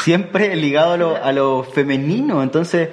siempre 0.03 0.55
ligado 0.55 0.93
a 0.93 0.97
lo, 0.97 1.23
a 1.23 1.31
lo 1.31 1.63
femenino, 1.63 2.41
entonces... 2.41 2.89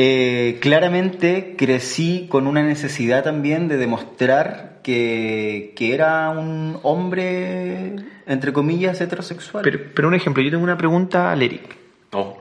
Eh, 0.00 0.58
claramente 0.60 1.56
crecí 1.58 2.26
con 2.30 2.46
una 2.46 2.62
necesidad 2.62 3.24
también 3.24 3.66
de 3.66 3.76
demostrar 3.76 4.78
que, 4.84 5.72
que 5.76 5.92
era 5.92 6.30
un 6.30 6.78
hombre, 6.84 7.96
entre 8.26 8.52
comillas, 8.52 9.00
heterosexual. 9.00 9.64
Pero, 9.64 9.80
pero 9.94 10.06
un 10.08 10.14
ejemplo, 10.14 10.40
yo 10.42 10.50
tengo 10.50 10.62
una 10.62 10.78
pregunta 10.78 11.32
al 11.32 11.42
Eric. 11.42 11.76
Oh, 12.12 12.38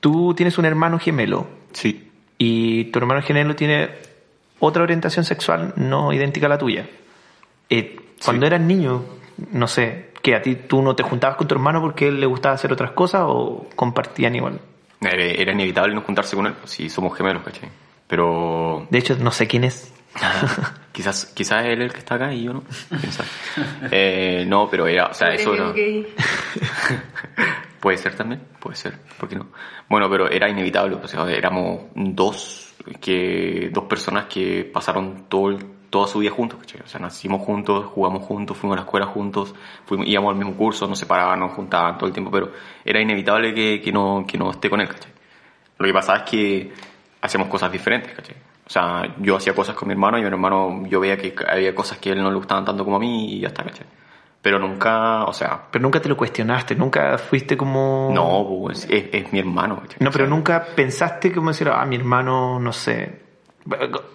Tú 0.00 0.34
tienes 0.34 0.58
un 0.58 0.64
hermano 0.66 0.98
gemelo 0.98 1.46
sí. 1.72 2.10
y 2.36 2.84
tu 2.86 2.98
hermano 3.00 3.22
gemelo 3.22 3.56
tiene 3.56 3.88
otra 4.60 4.82
orientación 4.82 5.24
sexual 5.24 5.72
no 5.76 6.12
idéntica 6.12 6.46
a 6.46 6.50
la 6.50 6.58
tuya. 6.58 6.86
Eh, 7.70 7.96
cuando 8.24 8.46
Sí. 8.46 8.48
eras 8.48 8.60
niño, 8.60 9.04
no 9.52 9.66
sé, 9.66 10.10
que 10.22 10.34
a 10.34 10.42
ti 10.42 10.56
tú 10.56 10.82
no 10.82 10.94
te 10.94 11.02
juntabas 11.04 11.36
con 11.36 11.48
tu 11.48 11.54
hermano 11.54 11.80
porque 11.80 12.08
él 12.08 12.20
le 12.20 12.26
gustaba 12.26 12.54
hacer 12.54 12.72
otras 12.72 12.90
cosas 12.92 13.22
o 13.24 13.66
compartían 13.74 14.36
igual. 14.36 14.60
Era, 15.00 15.24
era 15.24 15.52
inevitable 15.52 15.94
no 15.94 16.02
juntarse 16.02 16.34
con 16.36 16.46
él, 16.46 16.54
si 16.64 16.88
somos 16.90 17.16
gemelos, 17.16 17.42
¿cachai? 17.44 17.68
Pero 18.06 18.86
De 18.90 18.98
hecho, 18.98 19.16
no 19.20 19.30
sé 19.30 19.46
quién 19.46 19.64
es. 19.64 19.92
quizás, 20.92 21.26
quizás 21.26 21.64
él 21.66 21.82
el 21.82 21.92
que 21.92 21.98
está 21.98 22.16
acá 22.16 22.32
y 22.34 22.44
yo 22.44 22.52
no. 22.54 22.64
Eh, 23.90 24.44
no, 24.48 24.68
pero 24.68 24.86
era, 24.88 25.06
o 25.06 25.14
sea, 25.14 25.28
eso 25.34 25.54
era, 25.54 25.72
puede 27.80 27.98
ser 27.98 28.14
también, 28.16 28.42
puede 28.58 28.76
ser, 28.76 28.94
¿por 29.18 29.28
qué 29.28 29.36
no? 29.36 29.48
Bueno, 29.88 30.08
pero 30.10 30.28
era 30.30 30.48
inevitable, 30.48 30.96
o 30.96 31.08
sea, 31.08 31.28
éramos 31.30 31.82
dos 31.94 32.74
que 33.00 33.70
dos 33.72 33.84
personas 33.84 34.26
que 34.26 34.68
pasaron 34.72 35.26
todo 35.28 35.50
el- 35.50 35.66
toda 35.90 36.06
su 36.06 36.18
vida 36.18 36.30
juntos, 36.30 36.58
¿cachai? 36.60 36.80
O 36.82 36.86
sea, 36.86 37.00
nacimos 37.00 37.42
juntos, 37.42 37.86
jugamos 37.86 38.22
juntos, 38.22 38.56
fuimos 38.56 38.76
a 38.76 38.80
la 38.80 38.84
escuela 38.84 39.06
juntos, 39.06 39.54
fuimos, 39.86 40.06
íbamos 40.06 40.30
al 40.30 40.36
mismo 40.36 40.54
curso, 40.54 40.86
nos 40.86 40.98
separaban, 40.98 41.40
nos 41.40 41.52
juntaban 41.52 41.96
todo 41.96 42.06
el 42.06 42.12
tiempo, 42.12 42.30
pero 42.30 42.52
era 42.84 43.00
inevitable 43.00 43.54
que, 43.54 43.80
que 43.80 43.92
no, 43.92 44.24
que 44.26 44.36
no 44.36 44.50
esté 44.50 44.68
con 44.68 44.80
él, 44.80 44.88
¿cachai? 44.88 45.12
Lo 45.78 45.86
que 45.86 45.92
pasaba 45.92 46.18
es 46.18 46.30
que 46.30 46.72
hacíamos 47.20 47.48
cosas 47.48 47.72
diferentes, 47.72 48.12
¿cachai? 48.12 48.36
O 48.66 48.70
sea, 48.70 49.14
yo 49.18 49.36
hacía 49.36 49.54
cosas 49.54 49.74
con 49.74 49.88
mi 49.88 49.92
hermano 49.92 50.18
y 50.18 50.20
mi 50.20 50.26
hermano, 50.26 50.86
yo 50.86 51.00
veía 51.00 51.16
que 51.16 51.34
había 51.48 51.74
cosas 51.74 51.98
que 51.98 52.10
a 52.10 52.12
él 52.12 52.22
no 52.22 52.30
le 52.30 52.36
gustaban 52.36 52.64
tanto 52.64 52.84
como 52.84 52.96
a 52.96 53.00
mí 53.00 53.32
y 53.32 53.40
ya 53.40 53.48
está, 53.48 53.64
¿cachai? 53.64 53.86
Pero 54.42 54.58
nunca, 54.58 55.24
o 55.24 55.32
sea, 55.32 55.62
Pero 55.70 55.82
nunca 55.82 56.00
te 56.00 56.08
lo 56.08 56.16
cuestionaste, 56.16 56.74
nunca 56.74 57.18
fuiste 57.18 57.56
como... 57.56 58.10
no, 58.12 58.46
pues, 58.62 58.86
es, 58.90 59.06
es 59.12 59.32
mi 59.32 59.38
hermano, 59.38 59.80
¿cachai? 59.80 59.98
No, 60.00 60.10
pero 60.10 60.26
nunca 60.26 60.64
pensaste 60.76 61.32
como 61.32 61.48
decir, 61.48 61.68
ah, 61.68 61.84
mi 61.86 61.96
hermano, 61.96 62.60
no 62.60 62.72
sé. 62.72 63.27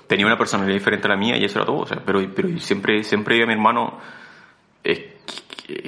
Tenía 0.08 0.26
una 0.26 0.38
personalidad 0.38 0.74
diferente 0.74 1.08
a 1.08 1.10
la 1.10 1.18
mía 1.18 1.38
y 1.38 1.46
eso 1.46 1.60
era 1.60 1.66
todo, 1.66 1.80
o 1.80 1.86
sea, 1.86 2.02
pero, 2.06 2.22
pero 2.36 2.58
siempre, 2.60 3.04
siempre 3.04 3.42
a 3.42 3.46
mi 3.46 3.54
hermano, 3.54 4.00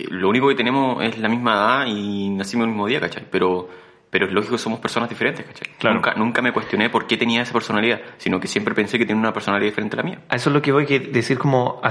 lo 0.10 0.30
único 0.30 0.48
que 0.48 0.56
tenemos 0.56 1.04
es 1.04 1.18
la 1.18 1.30
misma 1.30 1.54
edad 1.54 1.86
y 1.88 2.30
nacimos 2.30 2.66
el 2.66 2.70
mismo 2.70 2.88
día, 2.88 3.00
¿cachai? 3.00 3.26
Pero, 3.30 3.68
pero 4.10 4.28
es 4.28 4.32
lógico 4.32 4.56
que 4.56 4.62
somos 4.62 4.80
personas 4.80 5.10
diferentes, 5.10 5.46
¿cachai? 5.46 5.74
Claro. 5.78 5.96
Nunca, 5.96 6.14
nunca 6.16 6.42
me 6.42 6.54
cuestioné 6.54 6.90
por 6.90 7.08
qué 7.08 7.18
tenía 7.18 7.42
esa 7.42 7.54
personalidad, 7.54 8.02
sino 8.18 8.40
que 8.40 8.48
siempre 8.48 8.74
pensé 8.74 8.98
que 8.98 9.06
tenía 9.06 9.22
una 9.22 9.34
personalidad 9.34 9.72
diferente 9.72 9.96
a 9.96 9.98
la 9.98 10.04
mía. 10.04 10.22
A 10.30 10.36
eso 10.36 10.50
es 10.50 10.54
lo 10.54 10.62
que 10.62 10.72
voy, 10.72 10.86
que 10.86 11.00
decir 11.00 11.38
como 11.38 11.80
a 11.84 11.90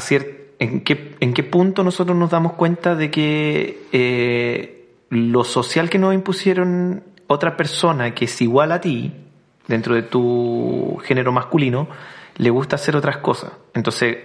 en 0.59 0.81
qué, 0.83 1.17
en 1.21 1.35
qué 1.35 1.43
punto 1.43 1.83
nosotros 1.83 2.17
nos 2.17 2.31
damos 2.31 2.53
cuenta 2.53 2.95
de 2.95 3.11
que 3.11 3.83
eh, 3.93 4.89
lo 5.11 5.45
social 5.45 5.91
que 5.91 5.99
nos 5.99 6.15
impusieron 6.15 7.03
otra 7.27 7.57
persona 7.57 8.15
que 8.15 8.27
es 8.27 8.41
igual 8.41 8.73
a 8.73 8.81
ti, 8.81 9.13
dentro 9.67 9.95
de 9.95 10.03
tu 10.03 11.01
género 11.05 11.33
masculino, 11.33 11.89
le 12.37 12.51
gusta 12.51 12.77
hacer 12.77 12.97
otras 12.97 13.19
cosas. 13.19 13.53
Entonces, 13.75 14.17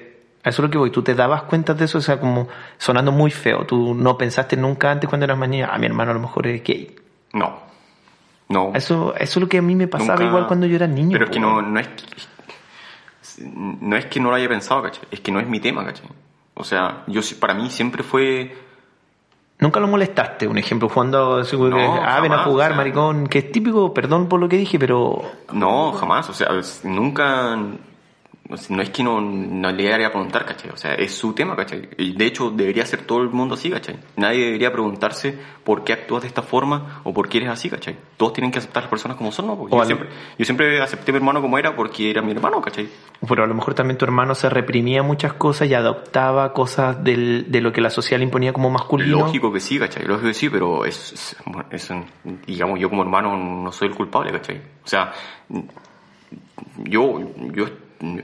a 0.44 0.50
eso 0.50 0.62
es 0.62 0.68
lo 0.68 0.70
que 0.72 0.78
voy, 0.78 0.90
tú 0.92 1.02
te 1.04 1.16
dabas 1.16 1.44
cuenta 1.44 1.74
de 1.74 1.86
eso, 1.86 1.98
o 1.98 2.02
sea, 2.02 2.20
como 2.20 2.48
sonando 2.78 3.12
muy 3.12 3.30
feo, 3.32 3.66
tú 3.66 3.94
no 3.94 4.18
pensaste 4.18 4.56
nunca 4.58 4.92
antes 4.92 5.10
cuando 5.10 5.26
eras 5.26 5.38
más 5.38 5.50
niña, 5.50 5.70
ah, 5.72 5.78
mi 5.78 5.86
hermano 5.86 6.12
a 6.12 6.14
lo 6.14 6.20
mejor 6.22 6.48
es 6.48 6.64
gay. 6.64 6.96
No. 7.34 7.60
No. 8.48 8.72
Eso, 8.74 9.14
eso 9.16 9.40
es 9.40 9.42
lo 9.44 9.48
que 9.48 9.60
a 9.60 9.62
mí 9.62 9.76
me 9.76 9.88
pasaba 9.88 10.14
Nunca- 10.16 10.26
igual 10.28 10.48
cuando 10.48 10.66
yo 10.66 10.76
era 10.76 10.88
niño. 10.88 11.12
Pero 11.12 11.26
es 11.26 11.32
que 11.32 11.40
no, 11.40 11.62
no 11.62 11.80
es 11.80 11.88
que, 11.88 12.04
no 13.46 13.96
es 13.96 14.06
que 14.08 14.20
no 14.20 14.30
lo 14.30 14.36
haya 14.36 14.48
pensado, 14.50 14.82
¿cachai? 14.82 15.04
Es 15.12 15.20
que 15.20 15.32
no 15.32 15.40
es 15.40 15.48
mi 15.48 15.60
tema, 15.60 15.86
¿cachai? 15.86 16.08
O 16.56 16.64
sea, 16.64 17.04
yo 17.08 17.22
para 17.40 17.54
mí 17.54 17.70
siempre 17.70 18.04
fue 18.04 18.56
Nunca 19.60 19.82
lo 19.82 19.88
molestaste, 19.90 20.48
un 20.48 20.58
ejemplo, 20.58 20.88
jugando 20.88 21.38
así, 21.38 21.58
No, 21.58 21.70
que, 21.70 21.84
ah, 21.84 22.20
ven 22.22 22.32
a 22.32 22.44
jugar, 22.46 22.68
o 22.72 22.74
sea. 22.74 22.78
maricón, 22.78 23.28
que 23.28 23.40
es 23.40 23.52
típico, 23.52 23.94
perdón 23.94 24.28
por 24.30 24.40
lo 24.40 24.48
que 24.48 24.56
dije, 24.56 24.80
pero 24.80 25.22
No, 25.52 25.92
jamás. 25.92 26.30
O 26.30 26.34
sea, 26.34 26.48
nunca. 26.84 27.58
No 28.70 28.82
es 28.82 28.90
que 28.90 29.04
no, 29.04 29.22
no 29.22 29.72
le 29.72 29.94
haría 29.94 30.08
a 30.08 30.12
preguntar, 30.12 30.44
¿cachai? 30.44 30.72
O 30.72 30.78
sea, 30.78 30.96
es 30.96 31.14
su 31.14 31.34
tema, 31.34 31.56
¿cachai? 31.56 31.88
Y 32.00 32.14
de 32.14 32.26
hecho, 32.26 32.50
debería 32.50 32.84
ser 32.84 33.02
todo 33.04 33.22
el 33.22 33.30
mundo 33.30 33.54
así, 33.54 33.70
¿cachai? 33.70 33.98
Nadie 34.16 34.46
debería 34.46 34.72
preguntarse 34.72 35.38
por 35.64 35.84
qué 35.84 35.94
actúas 35.94 36.24
de 36.24 36.30
esta 36.30 36.42
forma 36.42 37.00
o 37.04 37.14
por 37.14 37.30
qué 37.30 37.38
eres 37.38 37.50
así, 37.52 37.70
¿cachai? 37.70 37.96
Todos 38.18 38.34
tienen 38.34 38.50
que 38.52 38.58
aceptar 38.58 38.82
a 38.82 38.86
las 38.86 38.90
personas 38.90 39.18
como 39.18 39.32
son, 39.32 39.46
¿no? 39.46 39.56
Porque 39.56 39.76
yo, 39.76 39.86
siempre, 39.86 40.10
yo 40.40 40.46
siempre 40.46 40.82
acepté 40.82 41.12
a 41.12 41.14
mi 41.14 41.18
hermano 41.18 41.42
como 41.44 41.60
era 41.60 41.76
porque 41.76 42.10
era 42.10 42.24
mi 42.24 42.32
hermano, 42.32 42.60
¿cachai? 42.60 42.90
pero 43.28 43.44
a 43.44 43.48
lo 43.48 43.54
mejor 43.54 43.76
también 43.76 43.98
tu 44.00 44.06
hermano 44.06 44.34
se 44.34 44.50
reprimía 44.50 45.04
muchas 45.04 45.34
cosas 45.34 45.70
y 45.70 45.76
adoptaba 45.76 46.52
cosas 46.54 47.04
del, 47.04 47.52
de 47.52 47.62
lo 47.62 47.72
que 47.72 47.82
la 47.82 47.92
sociedad 47.92 48.18
le 48.18 48.24
imponía 48.24 48.52
como 48.52 48.72
masculino. 48.72 49.20
Lógico 49.20 49.54
que 49.54 49.60
sí, 49.60 49.78
¿cachai? 49.78 50.06
Lógico 50.06 50.28
que 50.30 50.34
sí, 50.34 50.50
pero 50.50 50.86
es, 50.86 51.14
es- 51.14 51.36
es 51.70 51.90
un- 51.92 52.06
digamos, 52.48 52.80
yo 52.80 52.90
como 52.90 53.04
hermano 53.04 53.38
no 53.38 53.72
soy 53.72 53.90
el 53.90 53.94
culpable, 53.96 54.32
¿cachai? 54.32 54.58
O 54.84 54.88
sea, 54.88 55.12
yo, 56.78 57.20
yo, 57.54 57.66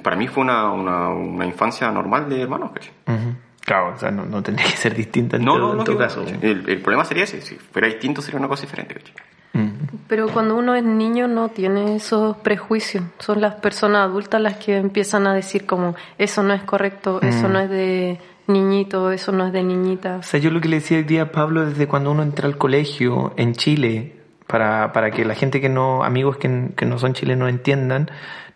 para 0.02 0.16
mí 0.16 0.28
fue 0.28 0.44
una, 0.44 0.72
una, 0.72 1.10
una 1.10 1.46
infancia 1.46 1.90
normal 1.92 2.30
de 2.30 2.42
hermanos, 2.42 2.72
¿cachai? 2.74 2.92
Ujú. 3.08 3.36
Claro, 3.62 3.94
o 3.96 3.98
sea, 3.98 4.12
no, 4.12 4.26
no 4.26 4.44
tendría 4.44 4.68
que 4.70 4.78
ser 4.78 4.94
distinta 4.96 5.38
en, 5.38 5.44
No, 5.46 5.54
todo, 5.54 5.62
no, 5.68 5.72
en 5.72 5.78
no, 5.80 5.84
todo 5.84 5.98
caso. 5.98 6.24
el, 6.42 6.70
el 6.70 6.82
problema 6.82 7.04
sería 7.04 7.24
ese, 7.24 7.42
si 7.42 7.56
fuera 7.56 7.88
distinto 7.88 8.22
sería 8.22 8.40
una 8.40 8.48
cosa 8.48 8.62
diferente, 8.62 8.94
¿cachai? 8.96 9.14
Ujú. 9.56 9.98
Pero 10.08 10.28
cuando 10.30 10.56
uno 10.56 10.76
es 10.76 10.84
niño 10.84 11.28
no 11.28 11.50
tiene 11.50 11.96
esos 11.96 12.38
prejuicios. 12.38 13.06
Son 13.20 13.40
las 13.42 13.56
personas 13.56 14.02
adultas 14.02 14.42
las 14.42 14.58
que 14.58 14.78
empiezan 14.78 15.26
a 15.28 15.34
decir 15.34 15.66
como 15.66 15.96
eso 16.18 16.44
no 16.44 16.54
es 16.54 16.62
correcto, 16.64 17.22
eso 17.22 17.48
no 17.48 17.60
es 17.60 17.70
de 17.70 18.20
niñito, 18.48 19.12
eso 19.12 19.32
no 19.32 19.48
es 19.48 19.54
de 19.54 19.64
niñita. 19.64 20.18
O 20.18 20.24
sea, 20.24 20.40
yo 20.40 20.52
lo 20.52 20.62
que 20.62 20.68
le 20.70 20.76
decía 20.78 21.00
el 21.00 21.06
día 21.08 21.24
a 21.24 21.32
Pablo 21.32 21.66
desde 21.66 21.88
cuando 21.88 22.12
uno 22.12 22.22
entra 22.22 22.48
al 22.48 22.58
colegio 22.58 23.34
en 23.38 23.54
Chile, 23.54 24.18
para, 24.46 24.92
para 24.94 25.10
que 25.10 25.26
la 25.26 25.34
gente 25.34 25.60
que 25.60 25.70
no, 25.70 26.04
amigos 26.04 26.38
que, 26.38 26.70
que 26.76 26.86
no 26.86 27.00
son 27.00 27.14
chilenos 27.14 27.50
entiendan, 27.50 28.12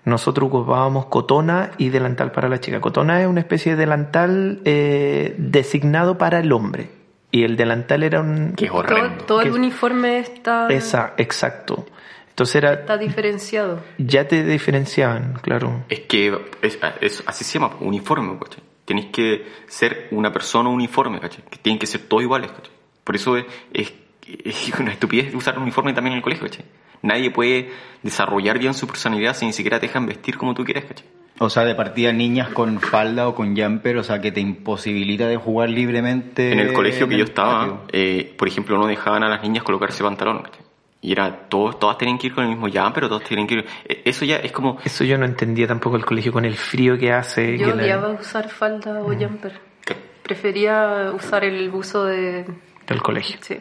nosotros 0.05 0.47
ocupábamos 0.47 1.05
cotona 1.07 1.71
y 1.77 1.89
delantal 1.89 2.31
para 2.31 2.49
la 2.49 2.59
chica. 2.59 2.79
Cotona 2.81 3.21
es 3.21 3.27
una 3.27 3.41
especie 3.41 3.73
de 3.73 3.77
delantal 3.81 4.61
eh, 4.65 5.35
designado 5.37 6.17
para 6.17 6.39
el 6.39 6.51
hombre. 6.51 6.89
Y 7.31 7.43
el 7.43 7.57
delantal 7.57 8.01
era 8.03 8.21
un... 8.21 8.53
Que 8.55 8.65
es 8.65 8.71
horrendo. 8.71 9.23
todo 9.25 9.41
el 9.41 9.49
Que- 9.49 9.53
uniforme 9.53 10.17
está, 10.19 10.67
Esa, 10.69 11.13
exacto. 11.17 11.85
Entonces 12.29 12.55
era... 12.55 12.73
está 12.73 12.97
diferenciado. 12.97 13.81
Ya 13.99 14.27
te 14.27 14.43
diferenciaban, 14.43 15.33
claro. 15.41 15.83
Es 15.89 15.99
que 16.01 16.35
es, 16.63 16.79
es- 17.01 17.23
así 17.27 17.43
se 17.43 17.59
llama, 17.59 17.75
uniforme, 17.81 18.35
¿cachai? 18.39 18.63
Tenéis 18.85 19.07
que 19.11 19.45
ser 19.67 20.07
una 20.11 20.31
persona 20.33 20.69
uniforme, 20.69 21.19
¿cachai? 21.19 21.43
Que 21.49 21.57
tienen 21.57 21.77
que 21.77 21.85
ser 21.85 22.01
todos 22.01 22.23
iguales, 22.23 22.49
¿cachai? 22.51 22.71
Por 23.03 23.15
eso 23.15 23.37
es, 23.37 23.45
es, 23.73 23.93
es 24.45 24.71
una 24.79 24.93
estupidez 24.93 25.35
usar 25.35 25.55
un 25.57 25.63
uniforme 25.63 25.93
también 25.93 26.13
en 26.13 26.17
el 26.17 26.23
colegio, 26.23 26.47
¿cachai? 26.47 26.65
Nadie 27.01 27.31
puede 27.31 27.69
desarrollar 28.03 28.59
bien 28.59 28.73
su 28.73 28.87
personalidad 28.87 29.35
si 29.35 29.45
ni 29.45 29.53
siquiera 29.53 29.79
te 29.79 29.87
dejan 29.87 30.05
vestir 30.05 30.37
como 30.37 30.53
tú 30.53 30.63
quieres, 30.63 30.85
¿cachai? 30.85 31.05
O 31.41 31.49
sea, 31.49 31.63
de 31.63 31.73
partida 31.73 32.11
niñas 32.11 32.49
con 32.49 32.79
falda 32.81 33.27
o 33.29 33.35
con 33.35 33.55
jumper, 33.55 33.97
o 33.97 34.03
sea, 34.03 34.19
que 34.19 34.31
te 34.33 34.41
imposibilita 34.41 35.27
de 35.27 35.37
jugar 35.37 35.69
libremente. 35.69 36.51
En 36.51 36.59
el 36.59 36.73
colegio 36.73 37.07
que 37.07 37.17
yo 37.17 37.23
estaba, 37.23 37.83
eh, 37.93 38.35
por 38.37 38.47
ejemplo, 38.49 38.77
no 38.77 38.87
dejaban 38.87 39.23
a 39.23 39.29
las 39.29 39.41
niñas 39.41 39.63
colocarse 39.63 40.03
pantalón, 40.03 40.41
¿cachai? 40.41 40.59
Y 41.01 41.13
era, 41.13 41.47
todos, 41.47 41.79
todas 41.79 41.97
tenían 41.97 42.17
que 42.17 42.27
ir 42.27 42.35
con 42.35 42.43
el 42.43 42.49
mismo 42.49 42.67
ya, 42.67 42.91
pero 42.91 43.07
todos 43.07 43.23
tienen 43.23 43.47
que 43.47 43.53
ir. 43.55 43.65
e- 43.85 44.01
Eso 44.03 44.25
ya 44.25 44.35
es 44.35 44.51
como. 44.51 44.79
Eso 44.83 45.05
yo 45.05 45.17
no 45.17 45.23
entendía 45.23 45.65
tampoco 45.65 45.95
el 45.95 46.03
colegio 46.05 46.33
con 46.33 46.43
el 46.43 46.55
frío 46.55 46.97
que 46.97 47.13
hace. 47.13 47.57
Yo 47.57 47.67
que 47.67 47.73
la- 47.75 47.83
odiaba 47.83 48.09
usar 48.09 48.49
falda 48.49 48.93
Mm. 48.95 49.05
o 49.05 49.15
jumper. 49.15 49.61
Prefería 50.23 51.11
usar 51.15 51.43
el 51.43 51.69
buzo 51.69 52.05
de... 52.05 52.45
del 52.87 53.01
colegio. 53.01 53.37
Sí. 53.41 53.57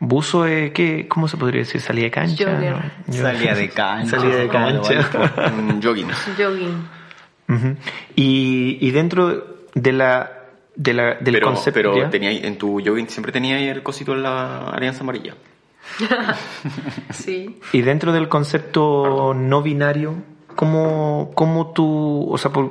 Buzo, 0.00 0.46
eh, 0.46 0.72
¿qué, 0.72 1.08
¿cómo 1.08 1.26
se 1.26 1.36
podría 1.36 1.60
decir? 1.60 1.80
¿Salía 1.80 2.04
de 2.04 2.10
cancha? 2.10 2.52
¿no? 2.52 3.12
Salía 3.12 3.54
de 3.54 3.68
cancha. 3.68 4.18
Salía 4.18 4.36
de 4.36 4.48
cancha. 4.48 5.10
un 5.56 5.82
jogging. 5.82 6.08
Jogging. 6.38 6.88
Ujú. 7.48 7.76
y, 8.14 8.76
y 8.80 8.90
dentro 8.90 9.56
de 9.74 9.92
la, 9.92 10.30
de 10.76 10.92
la, 10.92 11.14
del 11.14 11.34
pero 11.34 11.46
concepto... 11.46 11.80
pero 11.80 11.96
¿ya? 11.96 12.10
tenía, 12.10 12.30
en 12.30 12.58
tu 12.58 12.82
jogging 12.84 13.08
siempre 13.08 13.32
tenía 13.32 13.56
ahí 13.56 13.68
el 13.68 13.82
cosito 13.82 14.14
de 14.14 14.20
la 14.20 14.70
alianza 14.70 15.02
amarilla. 15.02 15.34
Sí. 17.10 17.58
Y 17.72 17.80
dentro 17.82 18.12
del 18.12 18.28
concepto 18.28 19.34
no 19.34 19.62
binario, 19.62 20.14
¿cómo, 20.54 21.32
cómo 21.34 21.72
tú, 21.72 22.28
o 22.30 22.38
sea, 22.38 22.52
por, 22.52 22.70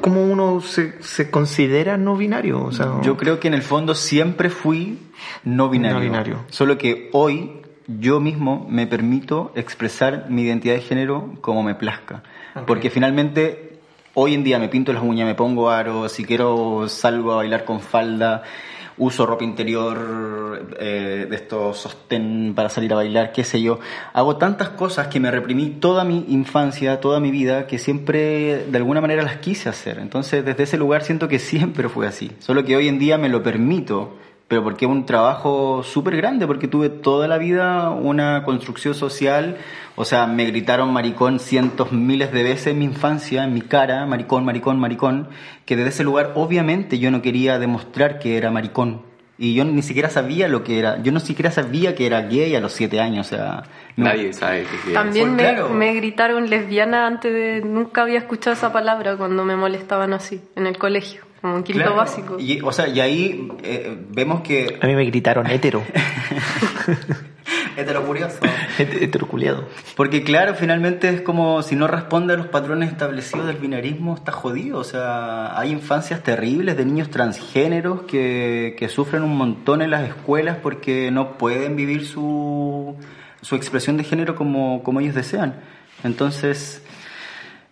cómo 0.00 0.22
uno 0.24 0.60
se, 0.60 1.02
se 1.02 1.30
considera 1.30 1.96
no 1.96 2.16
binario? 2.16 2.62
O 2.62 2.72
sea, 2.72 3.00
Yo 3.02 3.16
creo 3.16 3.40
que 3.40 3.48
en 3.48 3.54
el 3.54 3.62
fondo 3.62 3.94
siempre 3.94 4.50
fui 4.50 4.98
no 5.44 5.68
binario. 5.68 5.98
No 5.98 6.04
binario. 6.04 6.36
Solo 6.48 6.78
que 6.78 7.10
hoy 7.12 7.60
yo 7.98 8.20
mismo 8.20 8.66
me 8.68 8.86
permito 8.86 9.52
expresar 9.56 10.26
mi 10.28 10.42
identidad 10.42 10.74
de 10.74 10.80
género 10.80 11.34
como 11.40 11.62
me 11.62 11.74
plazca. 11.74 12.22
Porque 12.66 12.90
finalmente 12.90 13.78
hoy 14.14 14.34
en 14.34 14.44
día 14.44 14.58
me 14.58 14.68
pinto 14.68 14.92
las 14.92 15.02
uñas, 15.02 15.26
me 15.26 15.34
pongo 15.34 15.70
aros, 15.70 16.12
si 16.12 16.24
quiero 16.24 16.88
salgo 16.88 17.32
a 17.32 17.36
bailar 17.36 17.64
con 17.64 17.80
falda, 17.80 18.42
uso 19.00 19.26
ropa 19.26 19.44
interior 19.44 20.68
eh, 20.78 21.26
de 21.28 21.34
estos 21.34 21.78
sostén 21.78 22.52
para 22.54 22.68
salir 22.68 22.92
a 22.92 22.96
bailar, 22.96 23.32
qué 23.32 23.44
sé 23.44 23.60
yo. 23.60 23.80
Hago 24.12 24.36
tantas 24.36 24.68
cosas 24.70 25.08
que 25.08 25.18
me 25.18 25.30
reprimí 25.30 25.70
toda 25.70 26.04
mi 26.04 26.26
infancia, 26.28 27.00
toda 27.00 27.18
mi 27.18 27.30
vida, 27.30 27.66
que 27.66 27.78
siempre 27.78 28.66
de 28.66 28.76
alguna 28.78 29.00
manera 29.00 29.22
las 29.22 29.38
quise 29.38 29.68
hacer. 29.68 29.98
Entonces 29.98 30.44
desde 30.44 30.64
ese 30.64 30.76
lugar 30.76 31.02
siento 31.02 31.28
que 31.28 31.38
siempre 31.38 31.88
fue 31.88 32.06
así. 32.06 32.30
Solo 32.38 32.62
que 32.64 32.76
hoy 32.76 32.88
en 32.88 32.98
día 32.98 33.16
me 33.16 33.30
lo 33.30 33.42
permito, 33.42 34.16
pero 34.50 34.64
porque 34.64 34.84
es 34.84 34.90
un 34.90 35.06
trabajo 35.06 35.84
súper 35.84 36.16
grande, 36.16 36.44
porque 36.44 36.66
tuve 36.66 36.88
toda 36.88 37.28
la 37.28 37.38
vida 37.38 37.90
una 37.90 38.42
construcción 38.42 38.94
social, 38.94 39.58
o 39.94 40.04
sea, 40.04 40.26
me 40.26 40.44
gritaron 40.44 40.92
maricón 40.92 41.38
cientos, 41.38 41.92
miles 41.92 42.32
de 42.32 42.42
veces 42.42 42.66
en 42.66 42.80
mi 42.80 42.84
infancia, 42.86 43.44
en 43.44 43.54
mi 43.54 43.60
cara, 43.60 44.04
maricón, 44.06 44.44
maricón, 44.44 44.80
maricón, 44.80 45.28
que 45.66 45.76
desde 45.76 45.90
ese 45.90 46.02
lugar 46.02 46.32
obviamente 46.34 46.98
yo 46.98 47.12
no 47.12 47.22
quería 47.22 47.60
demostrar 47.60 48.18
que 48.18 48.36
era 48.36 48.50
maricón. 48.50 49.02
Y 49.38 49.54
yo 49.54 49.64
ni 49.64 49.82
siquiera 49.82 50.10
sabía 50.10 50.48
lo 50.48 50.64
que 50.64 50.80
era, 50.80 51.00
yo 51.00 51.12
no 51.12 51.20
siquiera 51.20 51.52
sabía 51.52 51.94
que 51.94 52.06
era 52.06 52.22
gay 52.22 52.52
a 52.56 52.60
los 52.60 52.72
siete 52.72 53.00
años, 53.00 53.28
o 53.28 53.30
sea... 53.30 53.62
no. 53.94 54.06
Nadie 54.06 54.32
sabe. 54.32 54.66
También 54.92 55.36
me, 55.36 55.44
claro. 55.44 55.68
me 55.68 55.94
gritaron 55.94 56.50
lesbiana 56.50 57.06
antes 57.06 57.32
de... 57.32 57.62
Nunca 57.64 58.02
había 58.02 58.18
escuchado 58.18 58.54
esa 58.54 58.72
palabra 58.72 59.16
cuando 59.16 59.44
me 59.44 59.54
molestaban 59.54 60.12
así, 60.12 60.42
en 60.56 60.66
el 60.66 60.76
colegio, 60.76 61.22
como 61.40 61.56
en 61.58 61.62
quinto 61.62 61.82
Claro. 61.82 61.96
básico. 61.96 62.36
Y, 62.38 62.60
o 62.60 62.72
sea, 62.72 62.88
y 62.88 63.00
ahí 63.00 63.48
eh, 63.62 63.96
vemos 64.10 64.40
que... 64.42 64.78
a 64.80 64.86
mí 64.86 64.94
me 64.94 65.04
gritaron 65.04 65.46
hetero, 65.46 65.82
Hetero 67.76 68.04
curioso. 68.06 68.38
Het- 68.78 69.02
heteroculeado. 69.02 69.68
Porque 69.96 70.22
claro, 70.22 70.54
finalmente 70.54 71.08
es 71.08 71.20
como 71.22 71.62
si 71.62 71.76
no 71.76 71.86
responde 71.86 72.34
a 72.34 72.36
los 72.36 72.46
patrones 72.46 72.90
establecidos 72.90 73.46
del 73.46 73.56
binarismo, 73.56 74.14
está 74.14 74.32
jodido. 74.32 74.78
O 74.78 74.84
sea, 74.84 75.58
hay 75.58 75.70
infancias 75.70 76.22
terribles 76.22 76.76
de 76.76 76.84
niños 76.84 77.10
transgéneros 77.10 78.02
que, 78.02 78.76
que 78.78 78.88
sufren 78.88 79.22
un 79.22 79.36
montón 79.36 79.82
en 79.82 79.90
las 79.90 80.06
escuelas 80.08 80.58
porque 80.62 81.10
no 81.10 81.38
pueden 81.38 81.76
vivir 81.76 82.06
su, 82.06 82.96
su 83.40 83.56
expresión 83.56 83.96
de 83.96 84.04
género 84.04 84.34
como, 84.34 84.82
como 84.82 85.00
ellos 85.00 85.14
desean. 85.14 85.56
Entonces, 86.04 86.82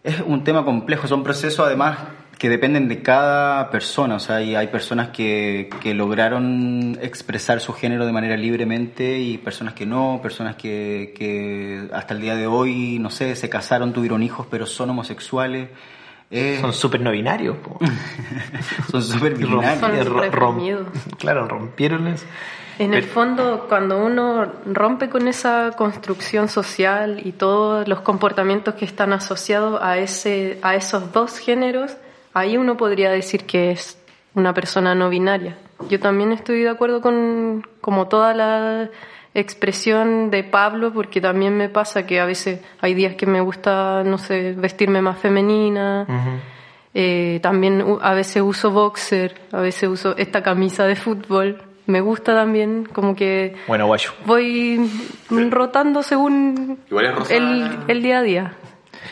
es 0.05 0.21
un 0.27 0.45
tema 0.45 0.64
complejo, 0.64 1.07
son 1.09 1.23
procesos 1.25 1.66
además 1.66 1.99
que 2.39 2.49
dependen 2.49 2.86
de 2.89 3.03
cada 3.03 3.68
persona, 3.70 4.14
o 4.14 4.20
sea, 4.20 4.36
hay, 4.36 4.55
hay 4.55 4.68
personas 4.68 5.09
que, 5.09 5.68
que 5.82 5.93
lograron 5.93 6.97
expresar 7.03 7.61
su 7.61 7.72
género 7.72 8.07
de 8.07 8.12
manera 8.12 8.36
libremente 8.36 9.18
y 9.18 9.39
personas 9.39 9.74
que 9.74 9.84
no, 9.86 10.20
personas 10.22 10.55
que, 10.57 11.12
que 11.16 11.89
hasta 11.93 12.14
el 12.14 12.20
día 12.20 12.36
de 12.36 12.47
hoy, 12.47 12.99
no 13.01 13.11
sé, 13.11 13.34
se 13.34 13.49
casaron, 13.49 13.93
tuvieron 13.93 14.22
hijos, 14.22 14.47
pero 14.51 14.66
son 14.66 14.91
homosexuales. 14.91 15.68
Eh, 16.30 16.59
Son 16.61 16.74
súper 16.74 17.01
no 17.01 17.11
binarios. 17.11 17.57
son 18.91 19.03
súper 19.03 19.34
binarios. 19.34 19.80
Son 19.80 19.93
rom- 19.93 20.20
reprimidos. 20.20 20.86
claro, 21.18 21.49
rompieron 21.49 22.07
eso. 22.07 22.26
En 22.78 22.95
el 22.95 23.03
fondo, 23.03 23.66
cuando 23.68 23.99
uno 23.99 24.47
rompe 24.66 25.09
con 25.09 25.26
esa 25.26 25.72
construcción 25.76 26.49
social 26.49 27.20
y 27.24 27.32
todos 27.32 27.89
los 27.89 28.03
comportamientos 28.03 28.74
que 28.74 28.84
están 28.84 29.12
asociados 29.12 29.80
a, 29.82 29.99
ese, 29.99 30.59
a 30.62 30.76
esos 30.76 31.12
dos 31.12 31.39
géneros, 31.39 31.97
ahí 32.35 32.57
uno 32.57 32.76
podría 32.76 33.11
decir 33.11 33.45
que 33.45 33.70
es 33.72 33.99
una 34.35 34.55
persona 34.55 34.95
no 34.95 35.09
binaria. 35.09 35.57
Yo 35.89 35.99
también 36.01 36.33
estoy 36.33 36.62
de 36.62 36.68
acuerdo 36.70 37.01
con 37.01 37.66
como 37.81 38.09
toda 38.09 38.35
la 38.35 38.91
expresión 39.35 40.31
de 40.31 40.43
Pablo, 40.45 40.93
porque 40.93 41.20
también 41.20 41.57
me 41.57 41.68
pasa 41.68 42.07
que 42.07 42.18
a 42.20 42.24
veces 42.24 42.61
hay 42.81 42.95
días 42.95 43.14
que 43.14 43.26
me 43.26 43.41
gusta, 43.41 44.03
no 44.05 44.18
sé, 44.18 44.55
vestirme 44.57 45.01
más 45.03 45.18
femenina. 45.18 46.07
Eh, 46.95 47.39
también 47.43 47.83
u- 47.83 47.99
a 48.03 48.14
veces 48.14 48.43
uso 48.43 48.70
boxer, 48.70 49.35
a 49.53 49.61
veces 49.61 49.89
uso 49.89 50.16
esta 50.16 50.43
camisa 50.43 50.85
de 50.87 50.97
fútbol. 50.97 51.62
Me 51.87 52.01
gusta 52.01 52.35
también, 52.35 52.87
como 52.93 53.14
que 53.14 53.55
Bueno, 53.68 53.87
guayo. 53.87 54.11
voy 54.26 54.91
rotando 55.31 56.03
según 56.03 56.79
Igual 56.91 57.07
es 57.07 57.14
rosada. 57.14 57.37
el, 57.37 57.79
el 57.89 58.03
día 58.03 58.18
a 58.18 58.22
día. 58.22 58.53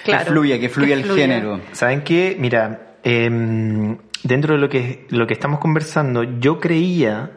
Claro, 0.05 0.25
que 0.25 0.31
fluya, 0.31 0.59
que 0.61 0.69
fluya 0.69 0.95
el 0.95 1.05
fluya. 1.05 1.23
género. 1.23 1.61
¿Saben 1.73 2.03
qué? 2.03 2.37
Mira, 2.39 2.86
em, 3.07 3.99
dentro 4.25 4.55
de 4.55 4.61
lo 4.61 4.69
que, 4.69 5.07
lo 5.11 5.29
que 5.29 5.35
estamos 5.35 5.61
conversando, 5.61 6.25
yo 6.25 6.59
creía 6.59 7.31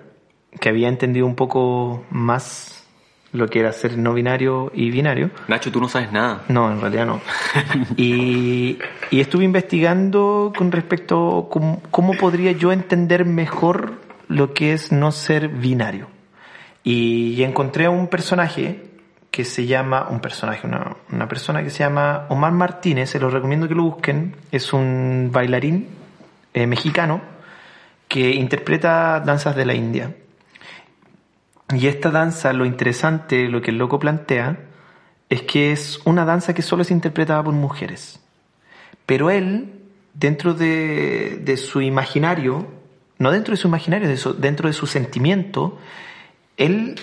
que 0.59 0.69
había 0.69 0.87
entendido 0.87 1.27
un 1.27 1.35
poco 1.35 2.03
más 2.09 2.87
lo 3.31 3.47
que 3.47 3.59
era 3.59 3.71
ser 3.71 3.95
no 3.95 4.15
binario 4.15 4.71
y 4.73 4.89
binario. 4.89 5.29
Nacho, 5.47 5.71
tú 5.71 5.79
no 5.79 5.87
sabes 5.87 6.11
nada. 6.11 6.43
No, 6.47 6.71
en 6.71 6.81
realidad 6.81 7.05
no. 7.05 7.21
Y, 7.97 8.79
y 9.11 9.19
estuve 9.19 9.43
investigando 9.45 10.51
con 10.57 10.71
respecto 10.71 11.37
a 11.37 11.49
cómo, 11.49 11.83
cómo 11.91 12.13
podría 12.13 12.51
yo 12.51 12.71
entender 12.71 13.25
mejor 13.25 13.93
lo 14.27 14.55
que 14.55 14.73
es 14.73 14.91
no 14.91 15.11
ser 15.11 15.49
binario. 15.49 16.07
Y 16.83 17.43
encontré 17.43 17.85
a 17.85 17.91
un 17.91 18.07
personaje 18.07 18.88
que 19.31 19.45
se 19.45 19.65
llama, 19.65 20.07
un 20.09 20.19
personaje, 20.19 20.65
una, 20.65 20.97
una 21.11 21.27
persona 21.27 21.63
que 21.63 21.69
se 21.69 21.79
llama 21.79 22.25
Omar 22.29 22.51
Martínez, 22.51 23.09
se 23.09 23.19
los 23.19 23.31
recomiendo 23.31 23.67
que 23.67 23.75
lo 23.75 23.83
busquen, 23.83 24.35
es 24.51 24.73
un 24.73 25.29
bailarín 25.31 25.87
eh, 26.53 26.65
mexicano 26.65 27.21
que 28.07 28.31
interpreta 28.31 29.19
danzas 29.19 29.55
de 29.55 29.65
la 29.65 29.75
India. 29.75 30.15
Y 31.75 31.85
esta 31.85 32.09
danza, 32.09 32.51
lo 32.53 32.65
interesante, 32.65 33.47
lo 33.47 33.61
que 33.61 33.69
el 33.69 33.77
loco 33.77 33.99
plantea, 33.99 34.57
es 35.29 35.43
que 35.43 35.71
es 35.71 35.99
una 36.05 36.25
danza 36.25 36.55
que 36.55 36.63
solo 36.63 36.81
es 36.81 36.89
interpretada 36.89 37.43
por 37.43 37.53
mujeres. 37.53 38.19
Pero 39.05 39.29
él, 39.29 39.73
dentro 40.15 40.55
de, 40.55 41.39
de 41.43 41.57
su 41.57 41.81
imaginario, 41.81 42.67
no 43.19 43.29
dentro 43.29 43.51
de 43.51 43.57
su 43.57 43.67
imaginario, 43.67 44.07
de 44.07 44.17
dentro 44.39 44.67
de 44.67 44.73
su 44.73 44.87
sentimiento, 44.87 45.77
él 46.57 46.95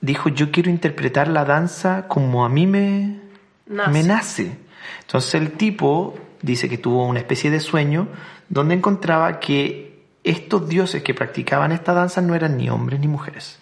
dijo, 0.00 0.28
yo 0.28 0.50
quiero 0.50 0.70
interpretar 0.70 1.28
la 1.28 1.44
danza 1.44 2.06
como 2.08 2.44
a 2.44 2.48
mí 2.48 2.66
me 2.66 3.20
Nace. 3.66 3.90
me 3.90 4.02
nace. 4.02 4.58
Entonces 5.00 5.34
el 5.34 5.52
tipo 5.52 6.14
dice 6.42 6.68
que 6.68 6.78
tuvo 6.78 7.04
una 7.06 7.18
especie 7.18 7.50
de 7.50 7.60
sueño 7.60 8.08
donde 8.48 8.74
encontraba 8.74 9.40
que 9.40 10.04
estos 10.22 10.68
dioses 10.68 11.02
que 11.02 11.14
practicaban 11.14 11.72
esta 11.72 11.92
danza 11.92 12.20
no 12.20 12.34
eran 12.34 12.56
ni 12.56 12.68
hombres 12.68 13.00
ni 13.00 13.08
mujeres, 13.08 13.58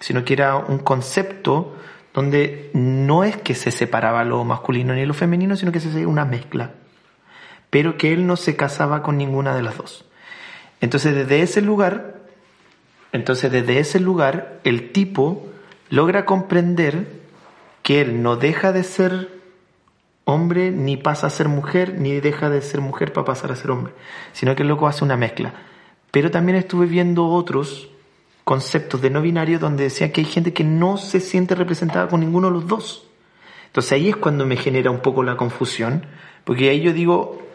sino 0.00 0.24
que 0.24 0.34
era 0.34 0.56
un 0.56 0.78
concepto 0.78 1.76
donde 2.14 2.70
no 2.72 3.24
es 3.24 3.36
que 3.36 3.54
se 3.54 3.70
separaba 3.70 4.24
lo 4.24 4.42
masculino 4.44 4.94
ni 4.94 5.04
lo 5.04 5.12
femenino, 5.12 5.54
sino 5.56 5.72
que 5.72 5.80
se 5.80 5.90
hacía 5.90 6.08
una 6.08 6.24
mezcla, 6.24 6.72
pero 7.68 7.98
que 7.98 8.12
él 8.12 8.26
no 8.26 8.36
se 8.36 8.56
casaba 8.56 9.02
con 9.02 9.18
ninguna 9.18 9.54
de 9.54 9.62
las 9.62 9.76
dos. 9.76 10.06
Entonces 10.80 11.14
desde 11.14 11.42
ese 11.42 11.60
lugar, 11.60 12.15
entonces 13.16 13.50
desde 13.50 13.78
ese 13.78 13.98
lugar 13.98 14.60
el 14.64 14.92
tipo 14.92 15.46
logra 15.90 16.24
comprender 16.24 17.08
que 17.82 18.00
él 18.00 18.22
no 18.22 18.36
deja 18.36 18.72
de 18.72 18.84
ser 18.84 19.36
hombre 20.24 20.70
ni 20.70 20.96
pasa 20.96 21.28
a 21.28 21.30
ser 21.30 21.48
mujer, 21.48 21.94
ni 21.98 22.20
deja 22.20 22.50
de 22.50 22.60
ser 22.60 22.80
mujer 22.80 23.12
para 23.12 23.24
pasar 23.24 23.52
a 23.52 23.56
ser 23.56 23.70
hombre, 23.70 23.92
sino 24.32 24.54
que 24.54 24.62
el 24.62 24.68
loco 24.68 24.88
hace 24.88 25.04
una 25.04 25.16
mezcla. 25.16 25.54
Pero 26.10 26.30
también 26.30 26.56
estuve 26.56 26.86
viendo 26.86 27.26
otros 27.26 27.88
conceptos 28.44 29.00
de 29.00 29.10
no 29.10 29.22
binario 29.22 29.58
donde 29.58 29.84
decía 29.84 30.12
que 30.12 30.20
hay 30.20 30.26
gente 30.26 30.52
que 30.52 30.64
no 30.64 30.96
se 30.96 31.20
siente 31.20 31.54
representada 31.54 32.08
con 32.08 32.20
ninguno 32.20 32.48
de 32.48 32.54
los 32.54 32.66
dos. 32.66 33.06
Entonces 33.66 33.92
ahí 33.92 34.08
es 34.08 34.16
cuando 34.16 34.46
me 34.46 34.56
genera 34.56 34.90
un 34.90 35.00
poco 35.00 35.22
la 35.22 35.36
confusión, 35.36 36.06
porque 36.44 36.70
ahí 36.70 36.80
yo 36.80 36.92
digo, 36.92 37.45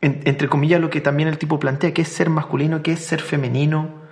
en- 0.00 0.20
entre 0.24 0.48
comillas, 0.48 0.80
lo 0.80 0.90
que 0.90 1.00
también 1.00 1.28
el 1.28 1.38
tipo 1.38 1.58
plantea, 1.58 1.92
que 1.92 2.02
es 2.02 2.08
ser 2.08 2.30
masculino, 2.30 2.82
que 2.82 2.92
es 2.92 3.00
ser 3.04 3.20
femenino, 3.20 4.06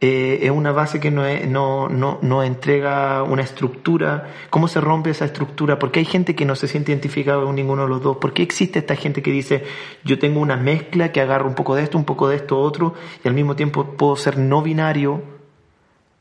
eh, 0.00 0.40
es 0.42 0.50
una 0.50 0.72
base 0.72 1.00
que 1.00 1.10
no, 1.10 1.24
es- 1.24 1.48
no, 1.48 1.88
no, 1.88 2.18
no 2.20 2.42
entrega 2.42 3.22
una 3.22 3.42
estructura. 3.42 4.28
¿Cómo 4.50 4.68
se 4.68 4.80
rompe 4.80 5.10
esa 5.10 5.24
estructura? 5.24 5.78
Porque 5.78 6.00
hay 6.00 6.04
gente 6.04 6.34
que 6.34 6.44
no 6.44 6.56
se 6.56 6.68
siente 6.68 6.92
identificada 6.92 7.42
con 7.42 7.54
ninguno 7.54 7.82
de 7.82 7.88
los 7.88 8.02
dos. 8.02 8.18
¿Por 8.18 8.32
qué 8.34 8.42
existe 8.42 8.80
esta 8.80 8.96
gente 8.96 9.22
que 9.22 9.30
dice, 9.30 9.64
yo 10.04 10.18
tengo 10.18 10.40
una 10.40 10.56
mezcla 10.56 11.10
que 11.12 11.20
agarra 11.20 11.46
un 11.46 11.54
poco 11.54 11.74
de 11.74 11.82
esto, 11.84 11.96
un 11.96 12.04
poco 12.04 12.28
de 12.28 12.36
esto, 12.36 12.58
otro, 12.60 12.94
y 13.24 13.28
al 13.28 13.34
mismo 13.34 13.56
tiempo 13.56 13.84
puedo 13.96 14.16
ser 14.16 14.36
no 14.38 14.62
binario? 14.62 15.22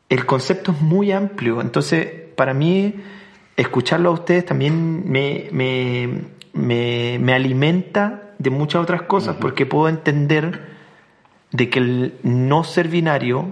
El 0.10 0.26
concepto 0.26 0.72
es 0.72 0.82
muy 0.82 1.12
amplio. 1.12 1.60
Entonces, 1.60 2.08
para 2.36 2.54
mí, 2.54 2.96
escucharlo 3.58 4.10
a 4.10 4.14
ustedes 4.14 4.46
también 4.46 5.10
me, 5.12 5.50
me, 5.52 6.22
me, 6.54 7.18
me 7.20 7.34
alimenta 7.34 8.23
de 8.40 8.50
muchas 8.50 8.82
otras 8.84 9.04
cosas, 9.04 9.36
porque 9.40 9.66
puedo 9.66 9.88
entender 9.90 10.74
de 11.52 11.70
que 11.70 11.80
el 11.80 12.14
no 12.24 12.64
ser 12.64 12.88
binario 12.88 13.48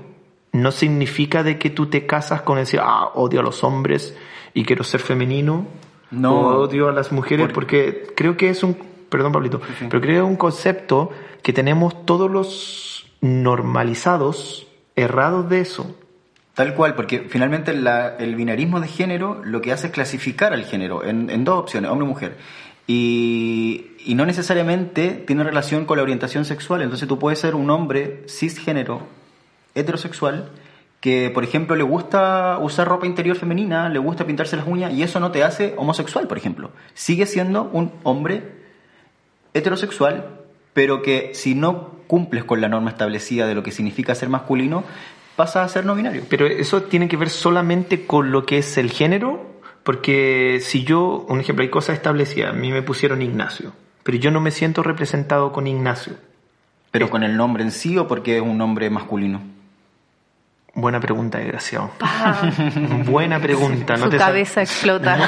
no 0.53 0.71
significa 0.71 1.43
de 1.43 1.57
que 1.57 1.69
tú 1.69 1.85
te 1.87 2.05
casas 2.05 2.41
con 2.41 2.57
decir, 2.57 2.79
ah, 2.83 3.09
odio 3.15 3.39
a 3.39 3.43
los 3.43 3.63
hombres 3.63 4.17
y 4.53 4.65
quiero 4.65 4.83
ser 4.83 4.99
femenino, 4.99 5.65
No. 6.11 6.33
o 6.39 6.61
odio 6.63 6.89
a 6.89 6.91
las 6.91 7.11
mujeres, 7.11 7.45
Por- 7.47 7.53
porque 7.53 8.07
creo 8.15 8.35
que 8.35 8.49
es 8.49 8.63
un, 8.63 8.75
perdón 9.09 9.31
Pablito, 9.31 9.61
pero 9.89 10.01
creo 10.01 10.01
que 10.01 10.17
es 10.17 10.23
un 10.23 10.35
concepto 10.35 11.11
que 11.41 11.53
tenemos 11.53 12.05
todos 12.05 12.29
los 12.29 13.07
normalizados, 13.21 14.67
errados 14.95 15.49
de 15.49 15.61
eso. 15.61 15.95
Tal 16.53 16.75
cual, 16.75 16.95
porque 16.95 17.27
finalmente 17.29 17.73
la- 17.73 18.17
el 18.17 18.35
binarismo 18.35 18.81
de 18.81 18.87
género 18.87 19.41
lo 19.43 19.61
que 19.61 19.71
hace 19.71 19.87
es 19.87 19.93
clasificar 19.93 20.51
al 20.53 20.65
género 20.65 21.03
en, 21.05 21.29
en 21.29 21.45
dos 21.45 21.59
opciones, 21.59 21.89
hombre 21.89 22.05
y 22.05 22.09
mujer. 22.09 22.37
Y, 22.87 23.90
y 24.05 24.15
no 24.15 24.25
necesariamente 24.25 25.23
tiene 25.27 25.43
relación 25.43 25.85
con 25.85 25.97
la 25.97 26.03
orientación 26.03 26.45
sexual. 26.45 26.81
Entonces 26.81 27.07
tú 27.07 27.19
puedes 27.19 27.39
ser 27.39 27.55
un 27.55 27.69
hombre 27.69 28.23
cisgénero, 28.27 29.01
heterosexual, 29.75 30.49
que 30.99 31.31
por 31.31 31.43
ejemplo 31.43 31.75
le 31.75 31.83
gusta 31.83 32.59
usar 32.59 32.87
ropa 32.87 33.07
interior 33.07 33.35
femenina, 33.35 33.89
le 33.89 33.99
gusta 33.99 34.25
pintarse 34.25 34.55
las 34.55 34.67
uñas, 34.67 34.93
y 34.93 35.03
eso 35.03 35.19
no 35.19 35.31
te 35.31 35.43
hace 35.43 35.73
homosexual, 35.77 36.27
por 36.27 36.37
ejemplo. 36.37 36.71
Sigue 36.93 37.25
siendo 37.25 37.69
un 37.73 37.91
hombre 38.03 38.43
heterosexual, 39.53 40.27
pero 40.73 41.01
que 41.01 41.31
si 41.33 41.55
no 41.55 41.91
cumples 42.07 42.43
con 42.43 42.61
la 42.61 42.69
norma 42.69 42.91
establecida 42.91 43.47
de 43.47 43.55
lo 43.55 43.63
que 43.63 43.71
significa 43.71 44.15
ser 44.15 44.29
masculino, 44.29 44.83
pasa 45.35 45.63
a 45.63 45.69
ser 45.69 45.85
no 45.85 45.95
binario. 45.95 46.23
Pero 46.29 46.45
eso 46.45 46.83
tiene 46.83 47.07
que 47.07 47.17
ver 47.17 47.29
solamente 47.29 48.05
con 48.05 48.31
lo 48.31 48.45
que 48.45 48.59
es 48.59 48.77
el 48.77 48.91
género, 48.91 49.59
porque 49.83 50.59
si 50.61 50.83
yo, 50.83 51.25
un 51.27 51.39
ejemplo, 51.39 51.63
hay 51.63 51.69
cosas 51.69 51.95
establecidas, 51.95 52.51
a 52.51 52.53
mí 52.53 52.71
me 52.71 52.83
pusieron 52.83 53.21
Ignacio, 53.21 53.73
pero 54.03 54.17
yo 54.17 54.31
no 54.31 54.41
me 54.41 54.51
siento 54.51 54.83
representado 54.83 55.51
con 55.51 55.67
Ignacio. 55.67 56.15
Pero 56.91 57.09
con 57.09 57.23
el 57.23 57.37
nombre 57.37 57.63
en 57.63 57.71
sí 57.71 57.97
o 57.97 58.07
porque 58.07 58.37
es 58.37 58.41
un 58.41 58.57
nombre 58.57 58.89
masculino. 58.89 59.41
Buena 60.73 61.01
pregunta, 61.01 61.37
desgraciado. 61.37 61.91
Buena 63.05 63.39
pregunta. 63.39 63.97
No 63.97 64.05
Su 64.05 64.09
te 64.09 64.17
cabeza 64.17 64.61
explota. 64.61 65.17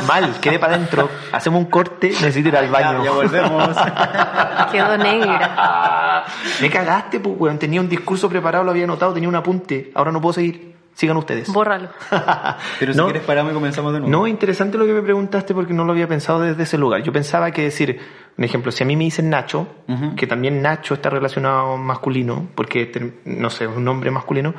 Uh, 0.00 0.06
mal, 0.06 0.38
quedé 0.40 0.58
para 0.58 0.74
adentro. 0.74 1.08
Hacemos 1.32 1.60
un 1.60 1.70
corte, 1.70 2.08
necesito 2.08 2.48
ir 2.48 2.56
al 2.56 2.68
baño. 2.68 2.98
Ya, 2.98 3.04
ya 3.04 3.10
volvemos. 3.12 3.76
Quedó 4.72 4.96
negra. 4.98 6.24
Me 6.60 6.70
cagaste, 6.70 7.20
pues, 7.20 7.36
weón. 7.38 7.58
Tenía 7.58 7.80
un 7.80 7.88
discurso 7.88 8.28
preparado, 8.28 8.64
lo 8.64 8.70
había 8.70 8.84
anotado, 8.84 9.14
tenía 9.14 9.28
un 9.28 9.36
apunte. 9.36 9.90
Ahora 9.94 10.12
no 10.12 10.20
puedo 10.20 10.34
seguir. 10.34 10.74
Sigan 11.00 11.16
ustedes. 11.16 11.50
Bórralo. 11.50 11.88
Pero 12.78 12.92
si 12.92 12.98
No. 12.98 13.04
quieres 13.06 13.22
paramos 13.22 13.52
y 13.52 13.54
comenzamos 13.54 13.94
de 13.94 14.00
nuevo. 14.00 14.12
No, 14.12 14.26
interesante 14.26 14.76
lo 14.76 14.84
que 14.84 14.92
me 14.92 15.00
preguntaste 15.00 15.54
porque 15.54 15.72
no 15.72 15.86
lo 15.86 15.92
había 15.92 16.06
pensado 16.06 16.40
desde 16.40 16.62
ese 16.64 16.76
lugar. 16.76 17.02
Yo 17.02 17.10
pensaba 17.10 17.50
que 17.52 17.62
decir, 17.62 17.98
un 18.36 18.44
ejemplo, 18.44 18.70
si 18.70 18.82
a 18.82 18.86
mí 18.86 18.96
me 18.96 19.04
dicen 19.04 19.30
Nacho, 19.30 19.66
Ujú. 19.88 20.14
que 20.14 20.26
también 20.26 20.60
Nacho 20.60 20.92
está 20.92 21.08
relacionado 21.08 21.78
masculino, 21.78 22.48
porque, 22.54 23.14
no 23.24 23.48
sé, 23.48 23.64
es 23.64 23.70
un 23.74 23.82
nombre 23.82 24.10
masculino, 24.10 24.52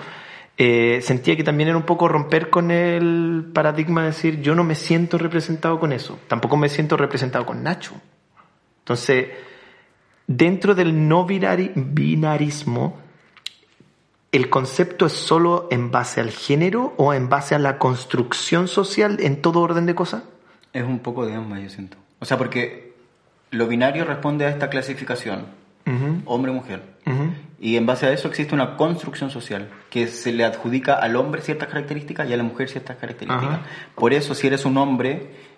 eh, 0.58 1.00
sentía 1.04 1.36
que 1.38 1.44
también 1.44 1.70
era 1.70 1.78
un 1.78 1.84
poco 1.86 2.08
romper 2.08 2.50
con 2.50 2.72
el 2.72 3.52
paradigma 3.54 4.02
de 4.02 4.08
decir, 4.08 4.42
yo 4.42 4.56
no 4.56 4.64
me 4.64 4.74
siento 4.74 5.20
representado 5.20 5.80
con 5.80 5.94
eso, 5.94 6.18
tampoco 6.28 6.58
me 6.58 6.70
siento 6.70 6.98
representado 6.98 7.46
con 7.46 7.62
Nacho. 7.62 7.94
Entonces, 8.80 9.28
dentro 10.26 10.74
del 10.74 11.08
no 11.08 11.28
binari- 11.28 11.72
binarismo, 11.76 12.98
¿el 14.32 14.50
concepto 14.50 15.06
es 15.06 15.14
solo 15.14 15.68
en 15.72 15.92
base 15.92 16.22
al 16.22 16.32
género 16.32 16.94
o 16.98 17.14
en 17.14 17.30
base 17.30 17.56
a 17.56 17.60
la 17.60 17.78
construcción 17.78 18.68
social 18.68 19.18
en 19.20 19.42
todo 19.42 19.62
orden 19.62 19.86
de 19.86 19.96
cosas? 19.96 20.24
Es 20.74 20.84
un 20.84 21.00
poco 21.00 21.26
de 21.26 21.36
ambas, 21.36 21.62
yo 21.62 21.70
siento. 21.70 21.98
O 22.20 22.26
sea, 22.26 22.38
porque 22.38 22.94
lo 23.50 23.68
binario 23.68 24.06
responde 24.06 24.46
a 24.46 24.50
esta 24.50 24.70
clasificación, 24.70 25.46
hombre-mujer. 26.26 26.84
Y 27.60 27.76
en 27.76 27.86
base 27.86 28.08
a 28.08 28.12
eso 28.12 28.28
existe 28.28 28.56
una 28.56 28.78
construcción 28.78 29.30
social 29.30 29.70
que 29.90 30.08
se 30.08 30.32
le 30.32 30.46
adjudica 30.46 30.96
al 30.96 31.16
hombre 31.16 31.42
ciertas 31.42 31.68
características 31.68 32.28
y 32.30 32.34
a 32.34 32.38
la 32.38 32.44
mujer 32.44 32.70
ciertas 32.70 32.98
características. 32.98 33.60
Por 33.96 34.14
eso, 34.14 34.34
si 34.34 34.48
eres 34.48 34.66
un 34.66 34.78
hombre 34.78 35.51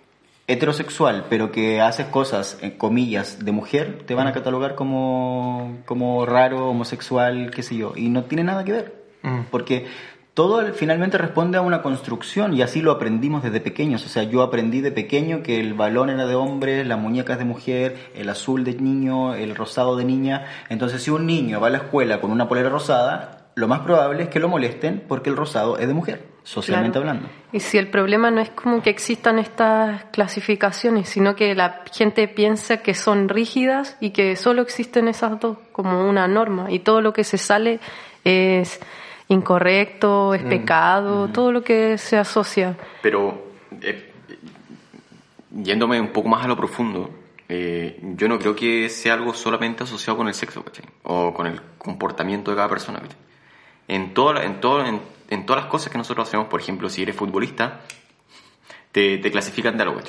heterosexual, 0.46 1.26
pero 1.30 1.50
que 1.52 1.80
haces 1.80 2.06
cosas, 2.06 2.58
en 2.60 2.72
comillas, 2.72 3.44
de 3.44 3.52
mujer, 3.52 4.02
te 4.06 4.14
van 4.14 4.26
a 4.26 4.32
catalogar 4.32 4.74
como, 4.74 5.78
como 5.86 6.26
raro, 6.26 6.68
homosexual, 6.68 7.50
qué 7.54 7.62
sé 7.62 7.76
yo. 7.76 7.92
Y 7.96 8.08
no 8.08 8.24
tiene 8.24 8.44
nada 8.44 8.64
que 8.64 8.72
ver. 8.72 9.04
Mm. 9.22 9.40
Porque 9.50 9.86
todo 10.34 10.58
al- 10.58 10.74
finalmente 10.74 11.16
responde 11.16 11.56
a 11.56 11.62
una 11.62 11.80
construcción 11.80 12.52
y 12.54 12.60
así 12.62 12.82
lo 12.82 12.90
aprendimos 12.92 13.42
desde 13.42 13.60
pequeños. 13.60 14.04
O 14.04 14.08
sea, 14.08 14.24
yo 14.24 14.42
aprendí 14.42 14.80
de 14.80 14.92
pequeño 14.92 15.42
que 15.42 15.60
el 15.60 15.74
balón 15.74 16.10
era 16.10 16.26
de 16.26 16.34
hombre, 16.34 16.84
las 16.84 16.98
muñecas 16.98 17.38
de 17.38 17.44
mujer, 17.44 17.96
el 18.14 18.28
azul 18.28 18.64
de 18.64 18.74
niño, 18.74 19.34
el 19.34 19.54
rosado 19.56 19.96
de 19.96 20.04
niña. 20.04 20.44
Entonces, 20.68 21.02
si 21.02 21.10
un 21.10 21.24
niño 21.26 21.60
va 21.60 21.68
a 21.68 21.70
la 21.70 21.78
escuela 21.78 22.20
con 22.20 22.30
una 22.30 22.48
polera 22.48 22.68
rosada, 22.68 23.46
lo 23.54 23.68
más 23.68 23.80
probable 23.80 24.24
es 24.24 24.28
que 24.28 24.40
lo 24.40 24.48
molesten 24.48 25.04
porque 25.08 25.30
el 25.30 25.36
rosado 25.36 25.78
es 25.78 25.86
de 25.86 25.94
mujer, 25.94 26.26
socialmente 26.44 26.98
Claro. 27.00 27.10
hablando. 27.10 27.32
Y 27.52 27.60
si 27.60 27.78
el 27.78 27.88
problema 27.88 28.30
no 28.30 28.40
es 28.40 28.50
como 28.50 28.82
que 28.82 28.90
existan 28.90 29.38
estas 29.40 30.04
clasificaciones, 30.12 31.08
sino 31.08 31.34
que 31.34 31.54
la 31.54 31.82
gente 31.92 32.28
piensa 32.28 32.76
que 32.82 32.94
son 32.94 33.28
rígidas 33.28 33.96
y 34.00 34.10
que 34.10 34.36
solo 34.36 34.62
existen 34.62 35.08
esas 35.08 35.40
dos 35.40 35.56
como 35.72 36.08
una 36.08 36.28
norma 36.28 36.70
y 36.70 36.78
todo 36.80 37.00
lo 37.00 37.12
que 37.12 37.24
se 37.24 37.38
sale 37.38 37.80
es 38.24 38.78
incorrecto, 39.28 40.34
es 40.34 40.42
pecado, 40.42 41.28
todo 41.28 41.50
lo 41.50 41.64
que 41.64 41.96
se 41.98 42.18
asocia. 42.18 42.76
Pero, 43.02 43.42
eh, 43.80 44.12
yéndome 45.62 46.00
un 46.00 46.08
poco 46.08 46.28
más 46.28 46.44
a 46.44 46.48
lo 46.48 46.56
profundo, 46.56 47.10
eh, 47.48 47.98
yo 48.16 48.28
no 48.28 48.38
creo 48.38 48.54
que 48.54 48.88
sea 48.88 49.14
algo 49.14 49.34
solamente 49.34 49.84
asociado 49.84 50.16
con 50.18 50.28
el 50.28 50.34
sexo, 50.34 50.62
¿cachai? 50.64 50.84
O 51.04 51.32
con 51.32 51.46
el 51.46 51.60
comportamiento 51.78 52.50
de 52.50 52.56
cada 52.56 52.68
persona, 52.68 53.00
¿cachai? 53.00 53.16
En, 53.88 54.14
toda 54.14 54.34
la- 54.34 54.44
en, 54.44 54.60
todo, 54.60 54.84
en, 54.84 55.00
en 55.28 55.46
todas 55.46 55.62
las 55.64 55.70
cosas 55.70 55.90
que 55.90 55.98
nosotros 55.98 56.28
hacemos, 56.28 56.46
por 56.48 56.60
ejemplo, 56.60 56.88
si 56.88 57.02
eres 57.02 57.16
futbolista, 57.16 57.80
te, 58.92 59.20
clasifican 59.30 59.76
de 59.76 59.82
algo. 59.82 60.00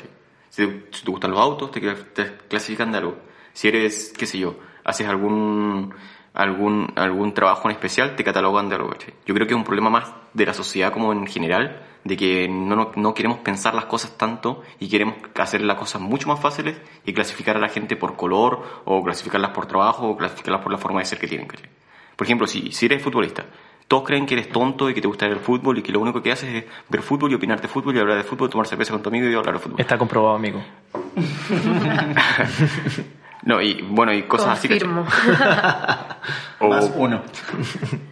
Si 0.49 0.65
te, 0.65 1.11
gustan 1.11 1.31
los 1.31 1.39
autos, 1.39 1.71
te, 1.71 1.81
cla- 1.81 2.13
te 2.13 2.37
clasifican 2.47 2.91
de 2.91 2.97
algo. 2.99 3.17
Si 3.53 3.67
eres, 3.67 4.13
qué 4.17 4.25
sé 4.25 4.39
yo, 4.39 4.55
haces 4.83 5.07
algún, 5.07 5.93
algún, 6.33 6.91
algún 6.95 7.33
trabajo 7.33 7.69
en 7.69 7.75
especial, 7.75 8.15
te 8.15 8.23
catalogan 8.23 8.69
de 8.69 8.75
algo. 8.75 8.91
Yo 9.25 9.33
creo 9.33 9.47
que 9.47 9.53
es 9.53 9.57
un 9.57 9.63
problema 9.63 9.89
más 9.89 10.11
de 10.33 10.45
la 10.45 10.53
sociedad 10.53 10.91
como 10.91 11.11
en 11.13 11.25
general, 11.25 11.85
de 12.03 12.17
que 12.17 12.47
no, 12.47 12.75
no, 12.75 12.91
no 12.95 13.13
queremos 13.13 13.39
pensar 13.39 13.73
las 13.73 13.85
cosas 13.85 14.17
tanto 14.17 14.61
y 14.79 14.87
queremos 14.89 15.15
hacer 15.39 15.61
las 15.61 15.77
cosas 15.77 16.01
mucho 16.01 16.27
más 16.27 16.39
fáciles 16.39 16.77
y 17.05 17.13
clasificar 17.13 17.57
a 17.57 17.59
la 17.59 17.69
gente 17.69 17.95
por 17.95 18.15
color 18.15 18.81
o 18.85 19.03
clasificarlas 19.03 19.51
por 19.51 19.65
trabajo 19.65 20.07
o 20.07 20.15
clasificarlas 20.17 20.61
por 20.61 20.71
la 20.71 20.77
forma 20.77 20.99
de 20.99 21.05
ser 21.05 21.17
que 21.17 21.27
tienen, 21.27 21.47
¿cachai? 21.47 21.69
Por 22.15 22.27
ejemplo, 22.27 22.45
si, 22.47 22.71
si 22.71 22.85
eres 22.85 23.01
futbolista, 23.01 23.45
todos 23.87 24.03
creen 24.03 24.25
que 24.25 24.33
eres 24.33 24.49
tonto 24.49 24.89
y 24.89 24.93
que 24.93 25.01
te 25.01 25.07
gusta 25.07 25.25
ver 25.27 25.37
el 25.37 25.43
fútbol 25.43 25.77
y 25.77 25.81
que 25.83 25.91
lo 25.91 25.99
único 25.99 26.21
que 26.23 26.31
haces 26.31 26.53
es 26.53 26.65
ver 26.89 27.01
fútbol 27.01 27.31
y 27.31 27.35
opinar 27.35 27.61
de 27.61 27.67
fútbol 27.67 27.95
y 27.95 27.99
hablar 27.99 28.17
de 28.17 28.23
fútbol, 28.23 28.49
tomar 28.49 28.65
cerveza 28.67 28.91
con 28.93 29.01
tu 29.03 29.09
amigo 29.09 29.27
y 29.29 29.35
hablar 29.35 29.53
de 29.55 29.59
fútbol. 29.59 29.79
Está 29.79 29.97
comprobado, 29.97 30.35
amigo. 30.35 30.63
No, 33.43 33.61
y 33.61 33.79
bueno, 33.83 34.11
y 34.11 34.23
cosas 34.23 34.57
así. 34.57 34.67
Confirmo. 34.67 35.05
O- 36.59 36.69
Más 36.69 36.91
uno. 36.95 37.21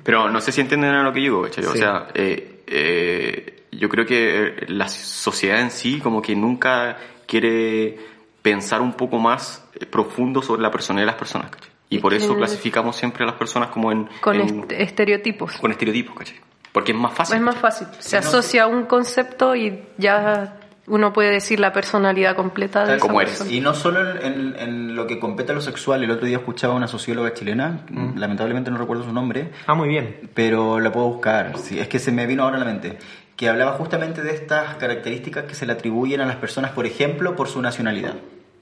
Pero 0.04 0.30
no 0.30 0.40
sé 0.42 0.52
si 0.52 0.62
entienden 0.62 0.94
a 0.94 1.02
lo 1.02 1.12
que 1.12 1.22
digo, 1.22 1.42
¿cachai? 1.42 1.66
O 1.66 1.72
sea, 1.74 2.08
eh, 2.14 2.62
eh, 2.68 3.64
yo 3.72 3.90
creo 3.90 4.06
que 4.06 4.66
la 4.68 4.88
sociedad 4.90 5.60
en 5.60 5.72
sí 5.72 6.00
como 6.00 6.22
que 6.22 6.36
nunca 6.36 6.98
quiere 7.26 7.98
pensar 8.44 8.82
un 8.82 8.94
poco 8.94 9.18
más 9.18 9.68
eh, 9.80 9.88
profundo 9.88 10.44
sobre 10.44 10.62
la 10.62 10.70
personalidad 10.70 11.08
de 11.08 11.12
las 11.14 11.20
personas, 11.20 11.50
¿cachai? 11.50 11.72
Y 11.90 12.00
por 12.00 12.14
eso 12.14 12.36
clasificamos 12.36 12.96
siempre 12.96 13.24
a 13.24 13.28
las 13.28 13.36
personas 13.36 13.70
como 13.70 13.92
en... 13.92 14.08
Con 14.22 14.36
en- 14.40 14.66
estereotipos. 14.70 15.54
con 15.58 15.72
estereotipos, 15.72 16.16
¿cachai? 16.18 16.38
Porque 16.72 16.92
es 16.92 16.98
más 16.98 17.14
fácil. 17.14 17.36
Es 17.36 17.42
más 17.42 17.56
fácil. 17.56 17.88
Se 18.00 18.18
asocia 18.18 18.64
a 18.64 18.68
un 18.68 18.86
concepto 18.86 19.56
y 19.56 19.80
ya 19.98 20.58
uno 20.88 21.14
puede 21.14 21.30
decir 21.32 21.60
la 21.60 21.72
personalidad 21.72 22.36
completa 22.36 22.84
de 22.86 22.98
como 23.00 23.22
eres. 23.22 23.34
persona. 23.38 23.52
Y 23.56 23.62
no 23.62 23.74
solo 23.76 24.02
en, 24.20 24.26
en- 24.26 24.56
en 24.58 24.96
lo 24.96 25.06
que 25.06 25.20
compete 25.20 25.52
a 25.52 25.56
lo 25.56 25.62
sexual, 25.62 26.04
el 26.04 26.10
otro 26.10 26.26
día 26.26 26.38
escuchaba 26.38 26.74
a 26.74 26.78
una 26.78 26.88
socióloga 26.88 27.32
chilena, 27.34 27.86
lamentablemente 28.16 28.72
no 28.72 28.78
recuerdo 28.80 29.04
su 29.04 29.14
nombre, 29.14 29.52
Ah, 29.68 29.76
muy 29.76 29.88
bien. 29.88 30.32
pero 30.34 30.80
la 30.80 30.92
puedo 30.92 31.08
buscar, 31.10 31.58
sí, 31.60 31.80
es 31.80 31.88
que 31.88 32.00
se 32.00 32.12
me 32.12 32.26
vino 32.26 32.44
ahora 32.44 32.58
a 32.58 32.60
la 32.60 32.66
mente, 32.66 32.98
que 33.36 33.48
hablaba 33.50 33.74
justamente 33.74 34.24
de 34.24 34.32
estas 34.34 34.76
características 34.76 35.46
que 35.46 35.54
se 35.56 35.66
le 35.68 35.74
atribuyen 35.74 36.22
a 36.22 36.26
las 36.26 36.36
personas, 36.38 36.72
por 36.72 36.86
ejemplo, 36.88 37.36
por 37.36 37.48
su 37.50 37.62
nacionalidad. 37.62 38.16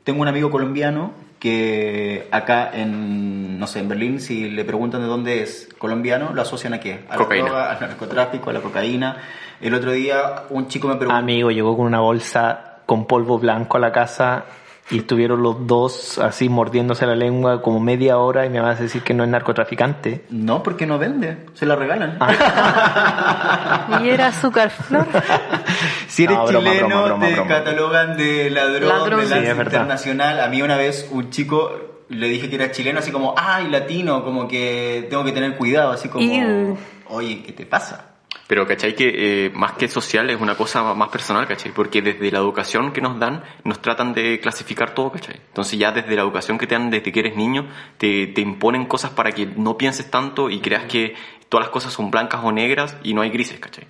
tengo 0.03 0.21
un 0.21 0.27
amigo 0.27 0.51
colombiano 0.51 1.13
que 1.41 2.27
acá 2.29 2.69
en, 2.71 3.57
no 3.57 3.65
sé, 3.65 3.79
en 3.79 3.89
Berlín, 3.89 4.21
si 4.21 4.47
le 4.47 4.63
preguntan 4.63 5.01
de 5.01 5.07
dónde 5.07 5.41
es 5.41 5.69
colombiano, 5.79 6.33
lo 6.33 6.41
asocian 6.43 6.75
a 6.75 6.79
qué? 6.79 7.03
A 7.09 7.15
Cocaína. 7.17 7.45
la 7.45 7.49
droga, 7.49 7.71
al 7.71 7.79
narcotráfico, 7.79 8.51
a 8.51 8.53
la 8.53 8.61
cocaína. 8.61 9.17
El 9.59 9.73
otro 9.73 9.91
día 9.91 10.43
un 10.51 10.67
chico 10.67 10.87
me 10.87 10.97
preguntó... 10.97 11.17
Amigo 11.17 11.49
llegó 11.49 11.75
con 11.75 11.87
una 11.87 11.99
bolsa 11.99 12.81
con 12.85 13.07
polvo 13.07 13.39
blanco 13.39 13.77
a 13.77 13.79
la 13.79 13.91
casa 13.91 14.45
y 14.89 14.97
estuvieron 14.99 15.41
los 15.41 15.67
dos 15.67 16.17
así 16.19 16.49
mordiéndose 16.49 17.05
la 17.05 17.15
lengua 17.15 17.61
como 17.61 17.79
media 17.79 18.17
hora 18.17 18.45
y 18.45 18.49
me 18.49 18.59
vas 18.59 18.79
a 18.79 18.83
decir 18.83 19.03
que 19.03 19.13
no 19.13 19.23
es 19.23 19.29
narcotraficante. 19.29 20.25
No, 20.29 20.61
porque 20.63 20.85
no 20.85 20.97
vende, 20.97 21.45
se 21.53 21.65
la 21.65 21.75
regalan. 21.75 22.17
Y 24.03 24.09
era 24.09 24.27
azúcar 24.27 24.69
flor. 24.69 25.07
Si 26.07 26.25
eres 26.25 26.37
No, 26.37 26.45
broma, 26.45 26.69
chileno, 26.71 26.87
broma, 26.87 27.05
broma, 27.05 27.25
te 27.27 27.33
broma. 27.33 27.47
catalogan 27.47 28.17
de 28.17 28.49
ladrón, 28.49 28.89
Ladrón. 28.89 29.19
de 29.21 29.27
Sí, 29.27 29.33
verdad. 29.33 29.63
internacional. 29.65 30.41
A 30.41 30.47
mí 30.49 30.61
una 30.61 30.75
vez 30.75 31.07
un 31.11 31.29
chico 31.29 31.71
le 32.09 32.27
dije 32.27 32.49
que 32.49 32.55
era 32.57 32.71
chileno, 32.71 32.99
así 32.99 33.11
como, 33.13 33.33
ay, 33.37 33.69
latino, 33.69 34.21
como 34.25 34.45
que 34.49 35.07
tengo 35.09 35.23
que 35.23 35.31
tener 35.31 35.55
cuidado, 35.55 35.91
así 35.93 36.09
como, 36.09 36.25
Ew. 36.29 36.77
oye, 37.07 37.43
¿qué 37.43 37.53
te 37.53 37.65
pasa? 37.65 38.10
Pero, 38.47 38.67
¿cachai? 38.67 38.95
Que 38.95 39.45
eh, 39.45 39.49
más 39.51 39.73
que 39.73 39.87
social 39.87 40.29
es 40.29 40.39
una 40.39 40.55
cosa 40.55 40.93
más 40.93 41.09
personal, 41.09 41.47
¿cachai? 41.47 41.71
Porque 41.71 42.01
desde 42.01 42.31
la 42.31 42.39
educación 42.39 42.91
que 42.91 43.01
nos 43.01 43.17
dan, 43.19 43.43
nos 43.63 43.81
tratan 43.81 44.13
de 44.13 44.39
clasificar 44.39 44.93
todo, 44.93 45.11
¿cachai? 45.11 45.37
Entonces 45.47 45.79
ya 45.79 45.91
desde 45.91 46.15
la 46.15 46.21
educación 46.21 46.57
que 46.57 46.67
te 46.67 46.75
dan 46.75 46.89
desde 46.89 47.11
que 47.11 47.19
eres 47.21 47.35
niño, 47.35 47.67
te, 47.97 48.27
te 48.27 48.41
imponen 48.41 48.85
cosas 48.85 49.11
para 49.11 49.31
que 49.31 49.45
no 49.45 49.77
pienses 49.77 50.11
tanto 50.11 50.49
y 50.49 50.59
creas 50.59 50.85
que 50.85 51.15
todas 51.47 51.67
las 51.67 51.71
cosas 51.71 51.93
son 51.93 52.11
blancas 52.11 52.41
o 52.43 52.51
negras 52.51 52.97
y 53.03 53.13
no 53.13 53.21
hay 53.21 53.29
grises, 53.29 53.59
¿cachai? 53.59 53.85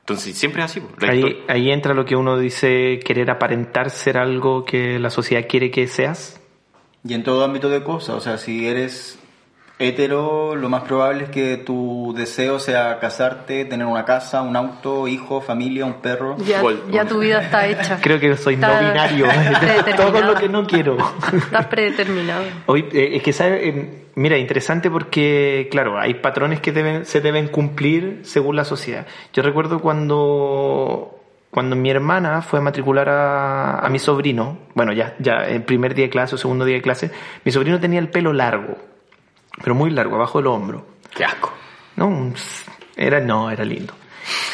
Entonces 0.00 0.38
siempre 0.38 0.62
es 0.62 0.70
así. 0.70 0.82
Ahí, 1.00 1.44
ahí 1.48 1.70
entra 1.70 1.92
lo 1.92 2.04
que 2.04 2.14
uno 2.14 2.38
dice, 2.38 3.00
querer 3.04 3.28
aparentar 3.28 3.90
ser 3.90 4.18
algo 4.18 4.64
que 4.64 4.98
la 5.00 5.10
sociedad 5.10 5.46
quiere 5.48 5.70
que 5.70 5.88
seas. 5.88 6.40
Y 7.02 7.14
en 7.14 7.24
todo 7.24 7.44
ámbito 7.44 7.68
de 7.68 7.82
cosas, 7.82 8.16
o 8.16 8.20
sea, 8.20 8.38
si 8.38 8.66
eres 8.66 9.18
hetero, 9.78 10.56
lo 10.56 10.70
más 10.70 10.84
probable 10.84 11.24
es 11.24 11.30
que 11.30 11.58
tu 11.58 12.14
deseo 12.16 12.58
sea 12.58 12.98
casarte, 12.98 13.66
tener 13.66 13.86
una 13.86 14.04
casa, 14.06 14.40
un 14.40 14.56
auto, 14.56 15.06
hijo, 15.06 15.40
familia, 15.42 15.84
un 15.84 16.00
perro. 16.00 16.36
Ya, 16.38 16.62
ya 16.90 17.04
tu 17.04 17.18
vida 17.18 17.42
está 17.42 17.66
hecha. 17.66 17.98
Creo 18.02 18.18
que 18.18 18.36
soy 18.36 18.56
no 18.56 18.66
Está 18.66 18.80
binario, 18.80 19.26
predeterminado. 19.60 20.12
todo 20.12 20.20
lo 20.22 20.34
que 20.34 20.48
no 20.48 20.66
quiero. 20.66 20.96
Estás 21.32 21.66
predeterminado. 21.66 22.44
Hoy, 22.66 22.86
eh, 22.92 23.16
es 23.16 23.22
que, 23.22 23.32
¿sabe? 23.34 23.68
Eh, 23.68 24.04
mira, 24.14 24.38
interesante 24.38 24.90
porque, 24.90 25.68
claro, 25.70 25.98
hay 26.00 26.14
patrones 26.14 26.60
que 26.60 26.72
deben, 26.72 27.04
se 27.04 27.20
deben 27.20 27.48
cumplir 27.48 28.20
según 28.22 28.56
la 28.56 28.64
sociedad. 28.64 29.06
Yo 29.34 29.42
recuerdo 29.42 29.80
cuando, 29.80 31.20
cuando 31.50 31.76
mi 31.76 31.90
hermana 31.90 32.40
fue 32.40 32.60
a 32.60 32.62
matricular 32.62 33.10
a, 33.10 33.78
a 33.80 33.90
mi 33.90 33.98
sobrino, 33.98 34.58
bueno, 34.74 34.94
ya, 34.94 35.14
ya 35.18 35.46
el 35.46 35.64
primer 35.64 35.94
día 35.94 36.06
de 36.06 36.10
clase 36.10 36.34
o 36.34 36.38
segundo 36.38 36.64
día 36.64 36.76
de 36.76 36.82
clase, 36.82 37.10
mi 37.44 37.52
sobrino 37.52 37.78
tenía 37.78 37.98
el 38.00 38.08
pelo 38.08 38.32
largo, 38.32 38.78
pero 39.62 39.74
muy 39.74 39.90
largo, 39.90 40.16
abajo 40.16 40.38
del 40.38 40.48
hombro. 40.48 40.86
Qué 41.14 41.24
asco. 41.24 41.52
No, 41.96 42.32
era, 42.96 43.20
no, 43.20 43.50
era 43.50 43.64
lindo. 43.64 43.94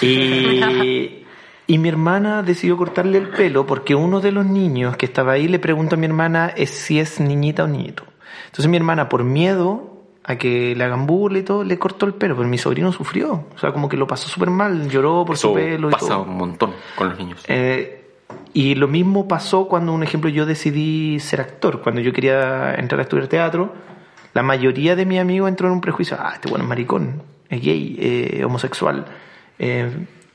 Y, 0.00 1.24
y 1.66 1.78
mi 1.78 1.88
hermana 1.88 2.42
decidió 2.42 2.76
cortarle 2.76 3.18
el 3.18 3.28
pelo 3.28 3.66
porque 3.66 3.94
uno 3.94 4.20
de 4.20 4.32
los 4.32 4.44
niños 4.46 4.96
que 4.96 5.06
estaba 5.06 5.32
ahí 5.32 5.48
le 5.48 5.58
preguntó 5.58 5.96
a 5.96 5.98
mi 5.98 6.06
hermana 6.06 6.52
es 6.56 6.70
si 6.70 6.98
es 6.98 7.20
niñita 7.20 7.64
o 7.64 7.66
niñito. 7.66 8.04
Entonces 8.46 8.68
mi 8.68 8.76
hermana, 8.76 9.08
por 9.08 9.24
miedo 9.24 9.92
a 10.24 10.36
que 10.36 10.74
le 10.76 10.84
hagan 10.84 11.06
burla 11.06 11.38
y 11.38 11.42
todo, 11.42 11.64
le 11.64 11.78
cortó 11.78 12.06
el 12.06 12.14
pelo, 12.14 12.36
pero 12.36 12.48
mi 12.48 12.58
sobrino 12.58 12.92
sufrió. 12.92 13.46
O 13.54 13.58
sea, 13.58 13.72
como 13.72 13.88
que 13.88 13.96
lo 13.96 14.06
pasó 14.06 14.28
súper 14.28 14.50
mal, 14.50 14.88
lloró 14.88 15.24
por 15.24 15.34
Eso 15.34 15.48
su 15.48 15.54
pelo 15.54 15.88
y 15.88 15.92
pasa 15.92 16.08
todo. 16.08 16.22
un 16.22 16.36
montón 16.36 16.72
con 16.94 17.08
los 17.08 17.18
niños. 17.18 17.42
Eh, 17.48 17.98
y 18.54 18.74
lo 18.74 18.86
mismo 18.88 19.26
pasó 19.26 19.66
cuando, 19.66 19.92
un 19.92 20.02
ejemplo, 20.02 20.30
yo 20.30 20.46
decidí 20.46 21.18
ser 21.20 21.40
actor. 21.40 21.80
Cuando 21.80 22.00
yo 22.00 22.12
quería 22.12 22.74
entrar 22.74 23.00
a 23.00 23.02
estudiar 23.02 23.28
teatro, 23.28 23.72
la 24.34 24.42
mayoría 24.42 24.96
de 24.96 25.06
mis 25.06 25.20
amigos 25.20 25.48
entró 25.48 25.68
en 25.68 25.74
un 25.74 25.80
prejuicio. 25.80 26.16
Ah, 26.20 26.32
este 26.34 26.48
bueno 26.48 26.64
es 26.64 26.68
maricón, 26.68 27.22
es 27.48 27.60
gay, 27.62 27.96
eh, 27.98 28.44
homosexual. 28.44 29.06
Eh, 29.58 29.90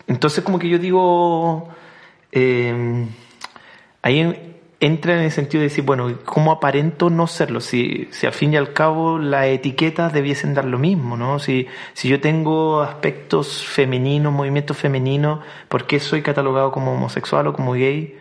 entonces, 0.08 0.43
como 0.43 0.60
que 0.60 0.70
yo 0.70 0.80
digo, 0.80 1.70
eh, 2.32 3.06
ahí 4.02 4.20
en- 4.20 4.56
entra 4.80 5.16
en 5.16 5.22
el 5.22 5.32
sentido 5.32 5.62
de 5.62 5.70
decir, 5.70 5.84
bueno, 5.84 6.14
¿cómo 6.24 6.52
aparento 6.52 7.10
no 7.10 7.26
serlo? 7.26 7.60
Si, 7.62 8.08
si 8.12 8.28
al 8.28 8.34
fin 8.34 8.54
y 8.54 8.58
al 8.58 8.74
cabo 8.74 9.18
las 9.18 9.48
etiquetas 9.48 10.14
debiesen 10.14 10.54
dar 10.54 10.66
lo 10.66 10.78
mismo, 10.78 11.18
¿no? 11.18 11.39
Si, 11.39 11.68
si 11.93 12.08
yo 12.08 12.22
tengo 12.22 12.82
aspectos 12.82 13.66
femeninos, 13.66 14.32
movimientos 14.32 14.78
femeninos, 14.78 15.39
¿por 15.68 15.88
qué 15.88 16.00
soy 16.00 16.22
catalogado 16.22 16.72
como 16.72 16.93
homosexual 16.93 17.48
o 17.48 17.54
como 17.54 17.74
gay? 17.74 18.18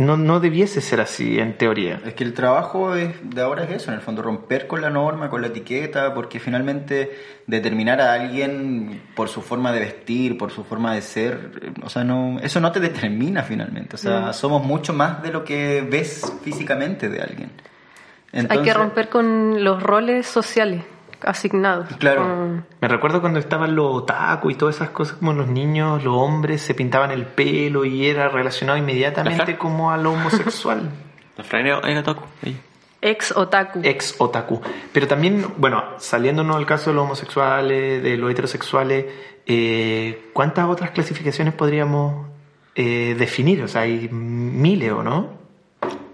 No, 0.00 0.16
no 0.16 0.40
debiese 0.40 0.80
ser 0.80 1.00
así, 1.00 1.38
en 1.38 1.58
teoría. 1.58 2.00
Es 2.06 2.14
que 2.14 2.24
el 2.24 2.32
trabajo 2.32 2.94
es- 2.94 3.14
de 3.22 3.42
ahora 3.42 3.64
es 3.64 3.70
eso, 3.70 3.90
en 3.90 3.96
el 3.96 4.00
fondo, 4.00 4.22
romper 4.22 4.66
con 4.66 4.80
la 4.80 4.88
norma, 4.88 5.28
con 5.28 5.42
la 5.42 5.48
etiqueta, 5.48 6.14
porque 6.14 6.40
finalmente 6.40 7.10
determinar 7.46 8.00
a 8.00 8.14
alguien 8.14 9.02
por 9.14 9.28
su 9.28 9.42
forma 9.42 9.72
de 9.72 9.80
vestir, 9.80 10.38
por 10.38 10.50
su 10.50 10.64
forma 10.64 10.94
de 10.94 11.02
ser, 11.02 11.50
eh, 11.62 11.72
o 11.82 11.90
sea, 11.90 12.02
no, 12.02 12.38
eso 12.40 12.60
no 12.60 12.72
te 12.72 12.80
determina 12.80 13.42
finalmente. 13.42 13.96
O 13.96 13.98
sea, 13.98 14.32
somos 14.32 14.64
mucho 14.64 14.92
más 14.94 15.22
de 15.22 15.32
lo 15.32 15.44
que 15.44 15.82
ves 15.82 16.32
físicamente 16.42 17.08
de 17.08 17.20
alguien. 17.20 17.50
Hay 18.32 18.62
que 18.62 18.72
romper 18.72 19.08
con 19.08 19.62
los 19.64 19.82
roles 19.82 20.26
sociales 20.26 20.82
asignados. 21.24 21.88
Claro. 21.98 22.62
Me 22.80 22.88
recuerdo 22.88 23.20
cuando 23.20 23.38
estaban 23.38 23.74
los 23.74 24.02
otaku 24.02 24.50
y 24.50 24.54
todas 24.54 24.76
esas 24.76 24.90
cosas, 24.90 25.16
como 25.16 25.32
los 25.32 25.48
niños, 25.48 26.02
los 26.04 26.16
hombres 26.16 26.60
se 26.62 26.74
pintaban 26.74 27.10
el 27.10 27.26
pelo 27.26 27.84
y 27.84 28.06
era 28.06 28.28
relacionado 28.28 28.78
inmediatamente 28.78 29.56
como 29.58 29.90
a 29.90 29.96
lo 29.96 30.12
homosexual. 30.12 30.90
La 31.36 31.44
Fran 31.44 31.66
era, 31.66 31.80
era 31.80 32.00
otaku, 32.00 32.24
ahí. 32.44 32.60
ex 33.00 33.32
otaku. 33.36 33.80
Ex 33.82 34.14
otaku. 34.18 34.60
Pero 34.92 35.06
también, 35.06 35.46
bueno, 35.56 35.82
saliéndonos 35.98 36.56
del 36.56 36.66
caso 36.66 36.90
de 36.90 36.96
los 36.96 37.04
homosexuales, 37.04 38.02
de 38.02 38.16
los 38.16 38.30
heterosexuales, 38.30 39.06
eh, 39.46 40.30
¿cuántas 40.32 40.68
otras 40.68 40.90
clasificaciones 40.90 41.54
podríamos 41.54 42.26
eh, 42.74 43.16
definir? 43.18 43.62
O 43.62 43.68
sea, 43.68 43.82
hay 43.82 44.08
miles, 44.10 44.92
¿o 44.92 45.02
no? 45.02 45.30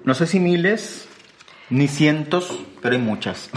No 0.05 0.15
sé 0.15 0.27
si 0.27 0.39
miles, 0.39 1.09
ni 1.69 1.89
cientos, 1.89 2.57
pero 2.81 2.95
hay 2.95 3.01
muchas. 3.01 3.51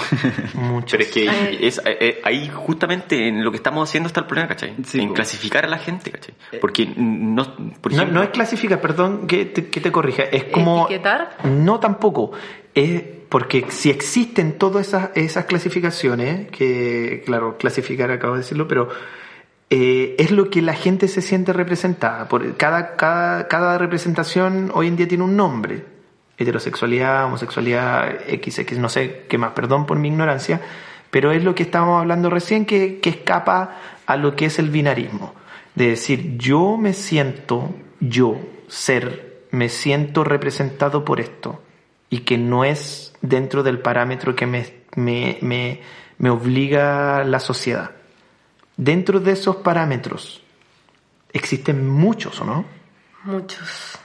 Muchas. 0.56 0.92
Pero 0.92 1.04
es 1.04 1.12
que 1.12 1.30
Ay. 1.30 1.60
es, 1.62 1.78
eh, 1.80 1.98
eh, 2.00 2.22
ahí 2.24 2.50
justamente 2.50 3.28
en 3.28 3.44
lo 3.44 3.52
que 3.52 3.58
estamos 3.58 3.88
haciendo 3.88 4.08
está 4.08 4.22
el 4.22 4.26
problema, 4.26 4.48
¿cachai? 4.48 4.76
Sí, 4.86 5.00
en 5.00 5.14
clasificar 5.14 5.66
a 5.66 5.68
la 5.68 5.78
gente, 5.78 6.12
¿cachai? 6.12 6.34
Porque 6.60 6.88
no, 6.98 7.56
por 7.82 7.94
No, 7.94 8.24
es 8.24 8.30
clasificar, 8.30 8.82
perdón 8.82 9.28
que 9.28 9.46
te, 9.46 9.68
que 9.70 9.80
te 9.80 9.92
corrija, 9.92 10.24
es 10.24 10.46
como... 10.46 10.86
¿Etiquetar? 10.86 11.38
No 11.44 11.80
tampoco, 11.80 12.32
es 12.74 13.04
porque 13.30 13.68
si 13.70 13.92
existen 13.92 14.58
todas 14.58 14.88
esas, 14.88 15.12
esas 15.16 15.46
clasificaciones, 15.46 16.50
que 16.50 17.22
claro, 17.26 17.58
clasificar 17.58 18.10
acabo 18.10 18.34
de 18.34 18.40
decirlo, 18.40 18.68
pero 18.68 18.90
eh, 19.70 20.16
es 20.18 20.32
lo 20.32 20.50
que 20.50 20.64
la 20.64 20.74
gente 20.74 21.08
se 21.08 21.22
siente 21.22 21.54
representada. 21.54 22.28
Por, 22.28 22.58
cada, 22.58 22.96
cada, 22.96 23.48
cada 23.48 23.78
representación 23.78 24.72
hoy 24.74 24.88
en 24.88 24.96
día 24.96 25.08
tiene 25.08 25.24
un 25.24 25.38
nombre. 25.38 25.99
Heterosexualidad, 26.40 27.26
homosexualidad, 27.26 28.22
XX, 28.28 28.78
no 28.80 28.90
sé 28.90 29.26
qué 29.28 29.38
más, 29.38 29.52
perdón 29.52 29.86
por 29.86 30.00
mi 30.00 30.08
ignorancia, 30.08 30.62
pero 31.12 31.32
es 31.32 31.44
lo 31.44 31.54
que 31.54 31.64
estábamos 31.64 32.00
hablando 32.00 32.30
recién 32.30 32.66
que, 32.66 33.00
que 33.00 33.10
escapa 33.10 33.78
a 34.06 34.16
lo 34.16 34.36
que 34.36 34.46
es 34.46 34.58
el 34.58 34.70
binarismo. 34.70 35.34
De 35.76 35.90
decir, 35.90 36.38
yo 36.38 36.78
me 36.78 36.94
siento, 36.94 37.76
yo, 38.00 38.40
ser, 38.68 39.44
me 39.52 39.70
siento 39.70 40.24
representado 40.24 41.04
por 41.04 41.20
esto 41.20 41.62
y 42.10 42.20
que 42.20 42.38
no 42.38 42.64
es 42.64 43.14
dentro 43.22 43.64
del 43.64 43.80
parámetro 43.80 44.36
que 44.36 44.46
me, 44.46 44.66
me, 44.96 45.38
me, 45.42 45.82
me 46.18 46.30
obliga 46.30 47.24
la 47.24 47.40
sociedad. 47.40 47.92
Dentro 48.78 49.20
de 49.20 49.34
esos 49.34 49.58
parámetros 49.58 50.42
existen 51.34 51.88
muchos, 51.88 52.40
¿o 52.42 52.46
no? 52.46 52.66
Muchos. 53.24 54.00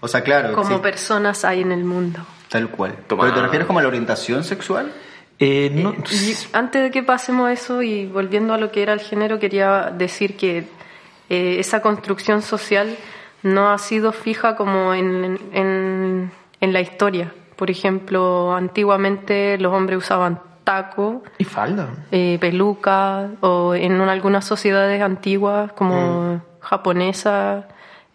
O 0.00 0.08
sea, 0.08 0.22
claro, 0.22 0.52
Como 0.52 0.76
sí, 0.76 0.82
personas 0.82 1.44
hay 1.44 1.60
en 1.62 1.72
el 1.72 1.84
mundo. 1.84 2.20
tal 2.48 2.68
cual. 2.70 2.94
Toma. 3.06 3.24
¿Pero 3.24 3.34
te 3.34 3.42
refieres 3.42 3.66
como 3.66 3.78
a 3.78 3.82
la 3.82 3.88
orientación 3.88 4.44
sexual? 4.44 4.92
Eh, 5.38 5.70
no- 5.74 5.90
Eh, 5.92 6.34
antes 6.52 6.82
de 6.82 6.90
que 6.90 7.02
pasemos 7.02 7.48
a 7.48 7.52
eso 7.52 7.82
y 7.82 8.06
volviendo 8.06 8.54
a 8.54 8.58
lo 8.58 8.70
que 8.72 8.82
era 8.82 8.92
el 8.92 9.00
género, 9.00 9.38
quería 9.38 9.90
decir 9.96 10.36
que 10.36 10.68
eh, 11.28 11.56
esa 11.58 11.82
construcción 11.82 12.40
social 12.42 12.96
no 13.42 13.70
ha 13.70 13.78
sido 13.78 14.12
fija 14.12 14.56
como 14.56 14.94
en, 14.94 15.38
en, 15.52 16.30
en 16.60 16.72
la 16.72 16.80
historia. 16.80 17.32
Por 17.56 17.70
ejemplo, 17.70 18.54
antiguamente 18.54 19.58
los 19.58 19.72
hombres 19.74 19.98
usaban 19.98 20.40
taco, 20.64 21.22
y 21.38 21.44
falda. 21.44 21.88
eh, 22.10 22.38
peluca, 22.40 23.28
o 23.40 23.74
en 23.74 24.00
un- 24.00 24.08
algunas 24.08 24.44
sociedades 24.44 25.00
antiguas 25.02 25.72
como 25.72 26.42
japonesas, 26.60 27.64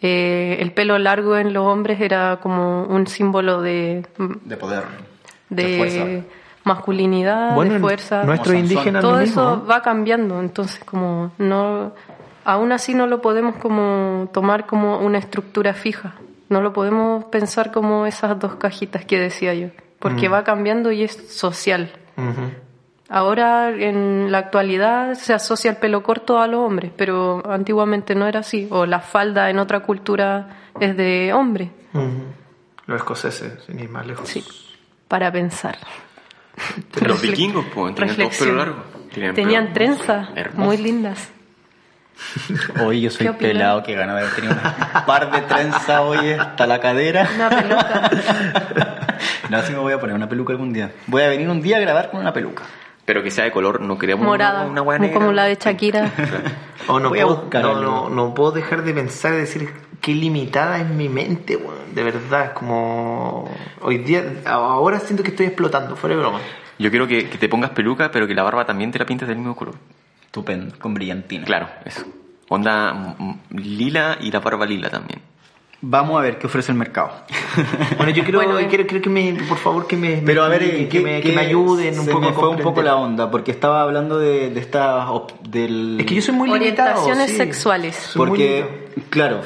eh, 0.01 0.57
el 0.59 0.71
pelo 0.73 0.97
largo 0.97 1.37
en 1.37 1.53
los 1.53 1.65
hombres 1.65 2.01
era 2.01 2.39
como 2.41 2.83
un 2.85 3.07
símbolo 3.07 3.61
de, 3.61 4.05
De 4.45 4.57
poder, 4.57 4.83
de, 5.49 5.63
de, 5.63 5.77
fuerza. 5.77 6.27
masculinidad, 6.63 7.55
Bueno, 7.55 7.73
de 7.75 7.79
fuerza. 7.79 8.25
Sansón. 8.25 8.57
indígenas 8.57 9.01
Todo 9.01 9.13
lo 9.13 9.19
eso 9.19 9.65
va 9.69 9.81
cambiando, 9.81 10.39
entonces 10.39 10.83
como 10.83 11.31
no, 11.37 11.93
aún 12.45 12.71
así 12.71 12.93
no 12.93 13.07
lo 13.07 13.21
podemos 13.21 13.55
como 13.57 14.29
tomar 14.33 14.65
como 14.65 14.99
una 14.99 15.19
estructura 15.19 15.73
fija 15.73 16.15
No 16.49 16.61
lo 16.61 16.73
podemos 16.73 17.25
pensar 17.25 17.71
como 17.71 18.05
esas 18.05 18.39
dos 18.39 18.55
cajitas 18.55 19.05
que 19.05 19.19
decía 19.19 19.53
yo, 19.53 19.67
porque 19.99 20.27
va 20.29 20.43
cambiando 20.43 20.91
y 20.91 21.03
es 21.03 21.13
social. 21.31 21.91
Ujú. 22.17 22.51
Ahora, 23.13 23.69
en 23.71 24.31
la 24.31 24.37
actualidad, 24.37 25.15
se 25.15 25.33
asocia 25.33 25.71
el 25.71 25.75
pelo 25.77 26.01
corto 26.01 26.39
a 26.39 26.47
los 26.47 26.61
hombres, 26.61 26.93
pero 26.95 27.43
antiguamente 27.51 28.15
no 28.15 28.25
era 28.25 28.39
así. 28.39 28.69
O 28.71 28.85
la 28.85 29.01
falda 29.01 29.49
en 29.49 29.59
otra 29.59 29.81
cultura 29.81 30.47
es 30.79 30.95
de 30.95 31.33
hombre. 31.33 31.71
Los 32.85 32.97
escoceses, 32.97 33.63
sin 33.65 33.79
ir 33.81 33.89
más 33.89 34.07
lejos. 34.07 34.29
Sí, 34.29 34.41
para 35.09 35.29
pensar. 35.29 35.77
Los 37.05 37.21
vikingos, 37.21 37.65
pues, 37.73 37.95
tenían 37.95 38.29
pelo 38.29 38.55
largo. 38.55 38.83
Tenían 39.13 39.35
Tenían 39.35 39.63
pelo 39.65 39.73
trenzas 39.73 40.29
hermoso. 40.35 40.65
muy 40.65 40.77
lindas. 40.77 41.29
Hoy 42.81 43.01
yo 43.01 43.09
soy 43.09 43.27
pelado, 43.33 43.83
que 43.83 43.93
gana 43.93 44.13
de 44.15 44.21
haber 44.21 44.35
tenido 44.35 44.53
un 44.53 45.05
par 45.05 45.31
de 45.31 45.41
trenzas 45.41 45.99
hoy 45.99 46.31
hasta 46.31 46.65
la 46.65 46.79
cadera. 46.79 47.27
Una 47.35 47.49
peluca. 47.49 48.09
No, 49.49 49.61
sí 49.63 49.73
me 49.73 49.79
voy 49.79 49.91
a 49.91 49.99
poner 49.99 50.15
una 50.15 50.29
peluca 50.29 50.53
algún 50.53 50.71
día. 50.71 50.91
Voy 51.07 51.23
a 51.23 51.27
venir 51.27 51.49
un 51.49 51.61
día 51.61 51.75
a 51.75 51.79
grabar 51.81 52.09
con 52.09 52.21
una 52.21 52.31
peluca. 52.31 52.63
Pero 53.11 53.23
que 53.23 53.31
sea 53.31 53.43
de 53.43 53.51
color, 53.51 53.81
no 53.81 53.97
queríamos 53.97 54.25
morada, 54.25 54.65
una, 54.65 54.81
una 54.81 54.97
negra. 54.97 55.13
como 55.13 55.33
la 55.33 55.43
de 55.43 55.55
Shakira. 55.55 56.13
Oh, 56.87 56.97
no, 56.97 57.09
puedo, 57.09 57.35
buscar 57.35 57.61
no, 57.61 57.79
no, 57.81 58.09
no 58.09 58.33
puedo 58.33 58.53
dejar 58.53 58.83
de 58.83 58.93
pensar 58.93 59.33
y 59.33 59.37
decir 59.37 59.69
qué 59.99 60.15
limitada 60.15 60.79
es 60.79 60.89
mi 60.89 61.09
mente, 61.09 61.57
weón. 61.57 61.93
De 61.93 62.03
verdad, 62.03 62.53
como 62.53 63.49
hoy 63.81 63.97
día, 63.97 64.23
ahora 64.45 64.99
siento 64.99 65.23
que 65.23 65.31
estoy 65.31 65.47
explotando, 65.47 65.97
fuera 65.97 66.15
de 66.15 66.21
broma. 66.21 66.39
Yo 66.79 66.89
quiero 66.89 67.05
que, 67.05 67.29
que 67.29 67.37
te 67.37 67.49
pongas 67.49 67.71
peluca, 67.71 68.11
pero 68.11 68.27
que 68.27 68.33
la 68.33 68.43
barba 68.43 68.65
también 68.65 68.91
te 68.91 68.97
la 68.97 69.05
pintes 69.05 69.27
del 69.27 69.37
mismo 69.37 69.57
color. 69.57 69.75
Estupendo, 70.23 70.73
con 70.79 70.93
brillantina. 70.93 71.43
Claro, 71.43 71.67
eso. 71.83 72.05
Onda 72.47 72.93
mm, 72.93 73.23
mm, 73.23 73.39
lila 73.57 74.17
y 74.21 74.31
la 74.31 74.39
barba 74.39 74.65
lila 74.65 74.89
también. 74.89 75.21
Vamos 75.83 76.19
a 76.19 76.21
ver 76.21 76.37
qué 76.37 76.45
ofrece 76.47 76.71
el 76.71 76.77
mercado. 76.77 77.11
Bueno, 77.97 78.11
yo 78.13 78.23
quiero, 78.23 78.39
Bueno, 78.39 78.57
eh. 78.59 78.67
quiero, 78.69 78.85
quiero 78.87 79.01
que 79.03 79.09
me, 79.09 79.33
por 79.49 79.57
favor, 79.57 79.85
que 79.87 79.97
me, 79.97 80.17
Pero 80.25 80.43
a 80.43 80.47
ver, 80.47 80.59
que, 80.61 80.81
eh, 80.83 80.87
que 80.89 80.99
me, 81.01 81.21
que 81.21 81.31
me 81.33 81.41
ayuden 81.41 81.99
un 81.99 82.05
se 82.05 82.11
poco 82.11 82.25
me 82.27 82.33
fue 82.33 82.49
un 82.49 82.57
poco 82.59 82.81
la 82.81 82.95
onda, 82.95 83.29
porque 83.29 83.51
estaba 83.51 83.81
hablando 83.81 84.17
de, 84.19 84.49
de 84.51 84.59
esta... 84.59 85.11
op- 85.11 85.41
del... 85.41 85.97
Es 85.99 86.05
que 86.05 86.15
yo 86.15 86.21
soy 86.21 86.35
muy 86.35 86.49
limitado. 86.49 86.91
Orientaciones 87.01 87.31
sí. 87.31 87.37
sexuales. 87.37 88.11
Porque, 88.15 88.89
claro, 89.09 89.41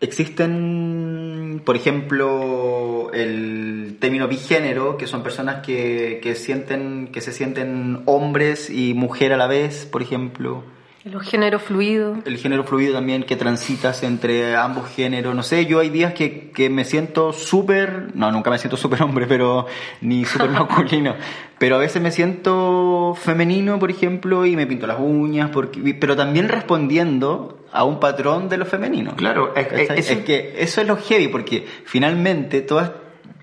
existen, 0.00 1.62
por 1.64 1.76
ejemplo, 1.76 3.10
el 3.12 3.96
término 4.00 4.28
bigénero, 4.28 4.96
que 4.96 5.06
son 5.06 5.22
personas 5.22 5.64
que, 5.64 6.20
que 6.22 6.34
sienten, 6.34 7.08
que 7.12 7.20
se 7.20 7.32
sienten 7.32 8.02
hombres 8.06 8.70
y 8.70 8.94
mujer 8.94 9.32
a 9.32 9.36
la 9.36 9.46
vez, 9.46 9.86
por 9.90 10.02
ejemplo. 10.02 10.62
Los 11.04 11.22
géneros 11.26 11.62
fluidos. 11.62 12.18
El 12.26 12.36
género 12.36 12.62
fluido 12.64 12.92
también, 12.92 13.22
que 13.22 13.34
transitas 13.34 14.02
entre 14.02 14.54
ambos 14.54 14.86
géneros. 14.90 15.34
No 15.34 15.42
sé, 15.42 15.64
yo 15.64 15.78
hay 15.80 15.88
días 15.88 16.12
que, 16.12 16.50
que 16.50 16.68
me 16.68 16.84
siento 16.84 17.32
súper, 17.32 18.08
no, 18.14 18.30
nunca 18.30 18.50
me 18.50 18.58
siento 18.58 18.76
súper 18.76 19.02
hombre, 19.02 19.26
pero 19.26 19.66
ni 20.02 20.26
súper 20.26 20.50
masculino. 20.50 21.14
Pero 21.58 21.76
a 21.76 21.78
veces 21.78 22.02
me 22.02 22.10
siento 22.10 23.14
femenino, 23.18 23.78
por 23.78 23.90
ejemplo, 23.90 24.44
y 24.44 24.56
me 24.56 24.66
pinto 24.66 24.86
las 24.86 24.98
uñas, 25.00 25.48
porque, 25.50 25.94
pero 25.98 26.16
también 26.16 26.48
respondiendo 26.50 27.64
a 27.72 27.84
un 27.84 27.98
patrón 27.98 28.50
de 28.50 28.58
lo 28.58 28.66
femenino. 28.66 29.14
Claro, 29.16 29.54
es- 29.56 29.90
es- 29.90 30.10
es, 30.10 30.18
que 30.24 30.54
eso 30.58 30.82
es 30.82 30.86
lo 30.86 30.96
heavy, 30.98 31.28
porque 31.28 31.66
finalmente 31.86 32.60
todo, 32.60 32.92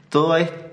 todo 0.09 0.37
esto 0.37 0.66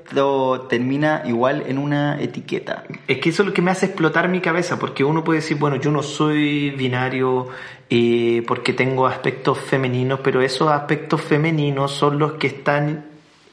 termina 0.68 1.22
igual 1.24 1.64
en 1.66 1.78
una 1.78 2.20
etiqueta. 2.20 2.84
Es 3.08 3.18
que 3.18 3.30
eso 3.30 3.42
es 3.42 3.48
lo 3.48 3.54
que 3.54 3.62
me 3.62 3.70
hace 3.70 3.86
explotar 3.86 4.28
mi 4.28 4.40
cabeza, 4.40 4.78
porque 4.78 5.04
uno 5.04 5.24
puede 5.24 5.40
decir, 5.40 5.58
bueno, 5.58 5.76
yo 5.76 5.90
no 5.90 6.02
soy 6.02 6.70
binario 6.70 7.48
eh, 7.90 8.42
porque 8.46 8.72
tengo 8.72 9.06
aspectos 9.06 9.58
femeninos, 9.58 10.20
pero 10.22 10.42
esos 10.42 10.70
aspectos 10.70 11.20
femeninos 11.22 11.92
son 11.92 12.18
los 12.18 12.34
que 12.34 12.48
están 12.48 13.06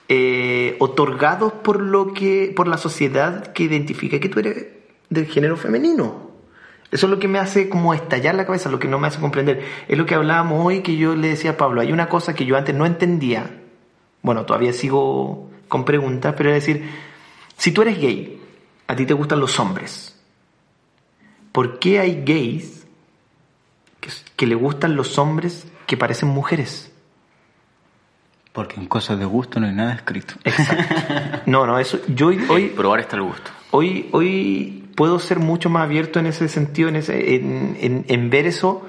eh, 0.10 0.76
otorgados 0.80 1.54
por 1.54 1.80
lo 1.82 2.14
que, 2.14 2.52
por 2.56 2.68
la 2.68 2.78
sociedad 2.78 3.54
que 3.54 3.64
identifica 3.64 4.20
que 4.20 4.30
tú 4.30 4.40
eres 4.40 4.68
del 5.10 5.26
género 5.28 5.58
femenino. 5.58 6.32
Eso 6.92 7.06
es 7.06 7.12
lo 7.12 7.20
que 7.20 7.30
me 7.30 7.40
hace 7.40 7.70
como 7.70 7.94
estallar 7.94 8.36
la 8.36 8.46
cabeza, 8.46 8.70
lo 8.70 8.80
que 8.80 8.90
no 8.90 9.00
me 9.00 9.08
hace 9.08 9.22
comprender. 9.22 9.64
Es 9.88 9.98
lo 9.98 10.06
que 10.06 10.16
hablábamos 10.16 10.66
hoy 10.66 10.82
que 10.82 10.98
yo 10.98 11.16
le 11.16 11.30
decía 11.30 11.52
a 11.52 11.58
Pablo, 11.58 11.80
hay 11.80 11.94
una 11.94 12.10
cosa 12.10 12.34
que 12.34 12.46
yo 12.46 12.58
antes 12.58 12.76
no 12.76 12.86
entendía, 12.86 13.62
bueno, 14.22 14.46
todavía 14.46 14.74
sigo 14.74 15.51
con 15.72 15.86
preguntas, 15.86 16.34
pero 16.38 16.50
es 16.50 16.56
decir, 16.66 16.84
si 17.56 17.72
tú 17.72 17.82
eres 17.82 17.98
gay, 17.98 18.42
a 18.88 18.96
ti 18.98 19.06
te 19.06 19.14
gustan 19.14 19.40
los 19.40 19.58
hombres, 19.58 20.20
¿por 21.54 21.80
qué 21.80 22.00
hay 22.02 22.24
gays 22.26 22.86
que, 24.02 24.10
que 24.36 24.46
le 24.48 24.56
gustan 24.56 24.98
los 24.98 25.18
hombres 25.18 25.66
que 25.88 25.96
parecen 25.96 26.28
mujeres? 26.28 26.92
Porque 28.52 28.82
en 28.82 28.88
cosas 28.88 29.18
de 29.18 29.24
gusto 29.24 29.62
no 29.62 29.68
hay 29.68 29.74
nada 29.74 29.94
escrito. 29.94 30.34
No, 31.46 31.66
no, 31.66 31.80
eso, 31.80 32.00
yo 32.10 32.28
hoy, 32.28 32.46
hoy, 32.50 32.68
Probar 32.68 33.00
está 33.00 33.16
el 33.16 33.22
gusto. 33.24 33.50
hoy, 33.72 34.10
hoy 34.12 34.90
puedo 34.96 35.20
ser 35.20 35.40
mucho 35.40 35.70
más 35.70 35.84
abierto 35.84 36.20
en 36.20 36.28
ese 36.28 36.50
sentido, 36.50 36.90
en, 36.90 36.98
ese, 36.98 37.36
en, 37.36 37.78
en- 37.80 38.06
en 38.10 38.30
ver 38.30 38.46
eso, 38.46 38.86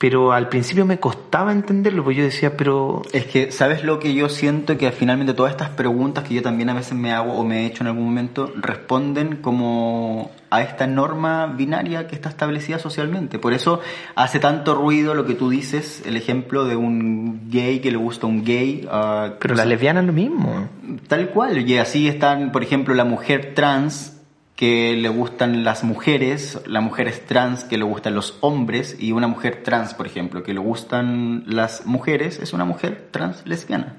pero 0.00 0.32
al 0.32 0.48
principio 0.48 0.86
me 0.86 0.98
costaba 0.98 1.52
entenderlo, 1.52 2.02
porque 2.02 2.20
yo 2.20 2.24
decía, 2.24 2.56
pero 2.56 3.02
Es 3.12 3.26
que, 3.26 3.52
¿sabes 3.52 3.84
lo 3.84 3.98
que 3.98 4.14
yo 4.14 4.30
siento? 4.30 4.78
Que 4.78 4.90
finalmente 4.92 5.34
todas 5.34 5.52
estas 5.52 5.68
preguntas 5.68 6.24
que 6.24 6.32
yo 6.32 6.40
también 6.40 6.70
a 6.70 6.74
veces 6.74 6.94
me 6.94 7.12
hago 7.12 7.34
o 7.34 7.44
me 7.44 7.60
he 7.60 7.66
hecho 7.66 7.82
en 7.82 7.88
algún 7.88 8.06
momento 8.06 8.50
responden 8.56 9.36
como 9.36 10.30
a 10.48 10.62
esta 10.62 10.86
norma 10.86 11.48
binaria 11.48 12.08
que 12.08 12.14
está 12.14 12.30
establecida 12.30 12.78
socialmente. 12.78 13.38
Por 13.38 13.52
eso 13.52 13.80
hace 14.14 14.38
tanto 14.40 14.74
ruido 14.74 15.14
lo 15.14 15.26
que 15.26 15.34
tú 15.34 15.50
dices, 15.50 16.02
el 16.06 16.16
ejemplo 16.16 16.64
de 16.64 16.76
un 16.76 17.50
gay 17.50 17.80
que 17.80 17.90
le 17.90 17.98
gusta 17.98 18.26
un 18.26 18.42
gay. 18.42 18.88
ah, 18.90 19.34
pero 19.38 19.54
las 19.54 19.66
lesbianas 19.66 20.06
lo 20.06 20.14
mismo. 20.14 20.66
Tal 21.08 21.28
cual, 21.28 21.68
y 21.68 21.76
así 21.76 22.08
están, 22.08 22.52
por 22.52 22.62
ejemplo, 22.62 22.94
la 22.94 23.04
mujer 23.04 23.52
trans 23.54 24.19
que 24.60 24.94
le 24.94 25.08
gustan 25.08 25.64
las 25.64 25.84
mujeres, 25.84 26.60
la 26.66 26.82
mujer 26.82 27.08
es 27.08 27.24
trans 27.24 27.64
que 27.64 27.78
le 27.78 27.84
gustan 27.84 28.14
los 28.14 28.36
hombres 28.42 28.94
y 29.00 29.12
una 29.12 29.26
mujer 29.26 29.62
trans, 29.64 29.94
por 29.94 30.06
ejemplo, 30.06 30.42
que 30.42 30.52
le 30.52 30.60
gustan 30.60 31.44
las 31.46 31.86
mujeres, 31.86 32.38
es 32.38 32.52
una 32.52 32.66
mujer 32.66 33.08
trans 33.10 33.40
lesbiana. 33.46 33.94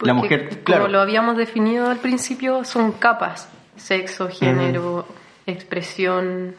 la 0.00 0.12
Porque, 0.12 0.12
mujer, 0.14 0.64
claro, 0.64 0.82
Como 0.86 0.92
lo 0.94 1.00
habíamos 1.00 1.36
definido 1.36 1.88
al 1.88 1.98
principio, 1.98 2.64
son 2.64 2.90
capas. 2.90 3.48
Sexo, 3.76 4.28
género, 4.28 5.06
expresión, 5.46 6.56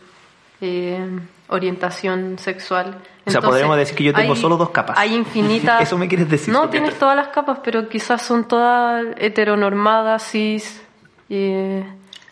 eh, 0.62 1.06
orientación 1.50 2.39
sexual. 2.39 2.96
O 3.26 3.30
sea, 3.32 3.41
podríamos 3.41 3.76
decir 3.76 3.96
que 3.98 4.06
yo 4.06 4.14
tengo 4.14 4.34
hay- 4.36 4.39
solo 4.39 4.56
dos 4.56 4.70
capas. 4.70 4.98
Hay 4.98 5.14
infinitas... 5.14 5.82
Eso 5.86 5.98
me 5.98 6.08
quieres 6.08 6.30
decir. 6.30 6.54
No, 6.54 6.70
tienes 6.70 6.98
todas 6.98 7.18
las 7.18 7.28
capas, 7.28 7.60
pero 7.62 7.89
quizás 7.89 8.22
son 8.22 8.48
todas 8.48 9.06
heteronormadas, 9.18 10.24
cis, 10.32 10.82
eh, 11.30 11.84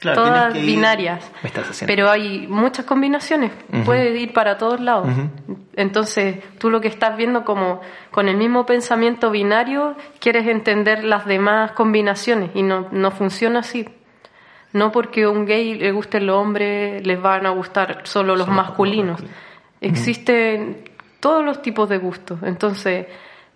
Claro, 0.01 0.23
todas 0.23 0.55
ir- 0.55 0.65
binarias. 0.65 1.31
Me 1.43 1.47
estás 1.49 1.69
haciendo. 1.69 1.89
Pero 1.93 2.09
hay 2.09 2.47
muchas 2.47 2.85
combinaciones, 2.85 3.51
puede 3.85 4.17
ir 4.19 4.33
para 4.33 4.57
todos 4.57 4.79
lados. 4.81 5.07
Entonces, 5.75 6.37
tú 6.57 6.69
lo 6.71 6.81
que 6.81 6.87
estás 6.89 7.15
viendo 7.15 7.45
como 7.45 7.79
con 8.09 8.27
el 8.27 8.35
mismo 8.35 8.65
pensamiento 8.65 9.29
binario, 9.31 9.95
quieres 10.19 10.47
entender 10.47 11.03
las 11.03 11.25
demás 11.25 11.71
combinaciones 11.73 12.49
y 12.55 12.63
no, 12.63 12.87
no 12.91 13.11
funciona 13.11 13.59
así. 13.59 13.87
No 14.73 14.91
porque 14.91 15.23
a 15.23 15.29
un 15.29 15.45
gay 15.45 15.75
le 15.75 15.91
gusten 15.91 16.25
los 16.25 16.35
hombres, 16.37 17.05
les 17.05 17.21
van 17.21 17.45
a 17.45 17.51
gustar 17.51 18.01
solo 18.03 18.35
los 18.35 18.47
masculinos. 18.47 19.21
Existen 19.81 20.89
todos 21.19 21.43
los 21.43 21.61
tipos 21.61 21.89
de 21.89 21.97
gustos. 21.97 22.39
Entonces, 22.43 23.05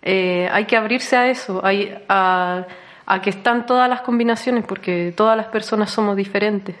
eh, 0.02 0.48
hay 0.52 0.64
que 0.66 0.76
abrirse 0.76 1.16
a 1.16 1.28
eso, 1.28 1.60
hay, 1.64 1.96
a, 2.08 2.64
a 3.06 3.22
que 3.22 3.30
están 3.30 3.66
todas 3.66 3.88
las 3.88 4.00
combinaciones, 4.02 4.64
porque 4.66 5.12
todas 5.16 5.36
las 5.36 5.46
personas 5.46 5.90
somos 5.90 6.16
diferentes. 6.16 6.74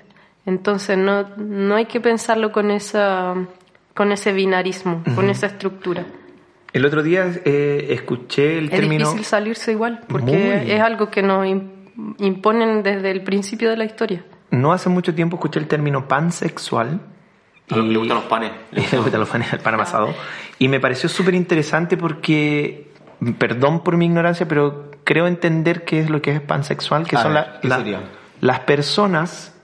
Entonces, 0.44 0.96
no, 0.98 1.26
no 1.36 1.74
hay 1.76 1.86
que 1.86 2.00
pensarlo 2.00 2.52
con, 2.52 2.70
esa, 2.70 3.34
con 3.94 4.12
ese 4.12 4.32
binarismo, 4.32 5.02
con 5.14 5.28
esa 5.30 5.46
estructura. 5.46 6.04
El 6.72 6.84
otro 6.84 7.02
día 7.02 7.24
eh, 7.44 7.86
escuché 7.90 8.58
el 8.58 8.64
Es 8.66 8.70
término... 8.72 9.04
difícil 9.06 9.24
salirse 9.24 9.72
igual, 9.72 10.00
porque 10.08 10.32
Muy. 10.64 10.70
es 10.70 10.80
algo 10.80 11.10
que 11.10 11.22
nos 11.22 11.46
im- 11.46 11.70
imponen 12.18 12.82
desde 12.82 13.10
el 13.10 13.22
principio 13.22 13.70
de 13.70 13.76
la 13.76 13.84
historia. 13.84 14.24
No 14.50 14.72
hace 14.72 14.88
mucho 14.88 15.14
tiempo 15.14 15.36
escuché 15.36 15.58
el 15.58 15.66
término 15.68 16.06
pansexual. 16.06 17.00
A 17.70 17.76
los 17.76 17.86
que 17.86 17.92
le 17.92 17.98
gustan 17.98 18.16
los 18.18 18.26
panes. 18.26 18.52
Le 18.72 18.82
Le 18.82 18.98
gustan 18.98 19.20
los 19.20 19.28
panes, 19.28 19.52
el 19.52 19.58
pan 19.60 19.74
amasado. 19.74 20.14
Y 20.58 20.68
me 20.68 20.78
pareció 20.80 21.08
súper 21.08 21.34
interesante 21.34 21.96
porque, 21.96 22.90
perdón 23.38 23.82
por 23.82 23.96
mi 23.96 24.04
ignorancia, 24.06 24.46
pero 24.46 24.90
creo 25.06 25.26
entender 25.26 25.84
qué 25.84 26.00
es 26.00 26.10
lo 26.10 26.20
que 26.20 26.32
es 26.32 26.40
pansexual, 26.42 27.06
que 27.06 27.16
A 27.16 27.22
son 27.22 27.32
ver, 27.34 27.46
las 28.40 28.60
personas 28.60 29.54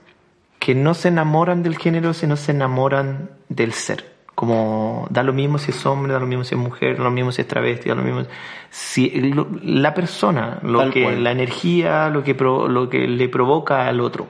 que 0.57 0.73
no 0.73 0.93
se 0.93 1.09
enamoran 1.09 1.61
del 1.61 1.77
género, 1.77 2.13
sino 2.13 2.37
se 2.37 2.51
enamoran 2.53 3.29
del 3.49 3.73
ser. 3.73 4.11
Como 4.33 5.05
da 5.11 5.21
lo 5.21 5.33
mismo 5.33 5.57
si 5.59 5.71
es 5.71 5.85
hombre, 5.85 6.13
da 6.13 6.19
lo 6.19 6.25
mismo 6.25 6.43
si 6.45 6.55
es 6.55 6.59
mujer, 6.61 6.97
da 6.97 7.03
lo 7.03 7.11
mismo 7.11 7.31
si 7.31 7.41
es 7.41 7.47
travesti, 7.47 7.89
da 7.89 7.95
lo 7.95 8.01
mismo 8.01 8.23
si 8.71 9.09
lo- 9.31 9.47
la 9.61 9.93
persona, 9.93 10.57
lo 10.63 10.79
Tal 10.79 10.91
que 10.91 11.03
cual. 11.03 11.23
la 11.23 11.31
energía, 11.31 12.09
lo 12.09 12.23
que 12.23 12.33
pro- 12.33 12.67
lo 12.67 12.89
que 12.89 13.07
le 13.07 13.27
provoca 13.29 13.87
al 13.87 13.99
otro. 13.99 14.27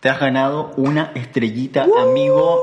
te 0.00 0.08
has 0.08 0.20
ganado 0.20 0.70
una 0.76 1.10
estrellita, 1.16 1.84
amigo. 2.00 2.62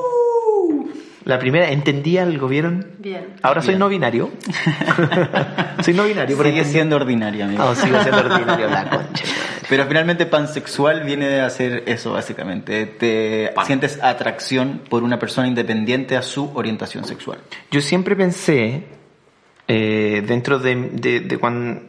La 1.25 1.39
primera, 1.39 1.69
¿entendí 1.71 2.17
algo? 2.19 2.47
¿Vieron? 2.47 2.85
Bien. 2.99 3.33
Ahora 3.41 3.61
soy 3.61 3.69
Bien. 3.71 3.79
no 3.79 3.89
binario. 3.89 4.29
soy 5.83 5.93
no 5.93 6.03
binario, 6.03 6.37
Sigue 6.37 6.49
entendí- 6.61 6.65
siendo 6.65 6.95
ordinaria, 6.95 7.45
amigo. 7.45 7.63
No, 7.63 7.75
sigo 7.75 7.99
siendo 8.01 8.19
ordinario, 8.21 8.67
la 8.69 8.89
concha. 8.89 9.23
Pero 9.67 9.85
finalmente 9.87 10.27
pansexual 10.27 11.01
viene 11.03 11.27
de 11.27 11.41
hacer 11.41 11.83
eso 11.87 12.13
básicamente. 12.13 12.85
Te 12.85 13.51
sientes 13.65 13.99
atracción 14.03 14.81
por 14.87 15.03
una 15.03 15.17
persona 15.17 15.47
independiente 15.47 16.15
a 16.15 16.21
su 16.21 16.51
orientación 16.53 17.05
sexual. 17.05 17.39
Yo 17.71 17.81
siempre 17.81 18.15
pensé, 18.15 18.83
eh, 19.67 20.23
dentro 20.27 20.59
de, 20.59 20.75
de, 20.91 21.19
de 21.21 21.37
cuando, 21.39 21.81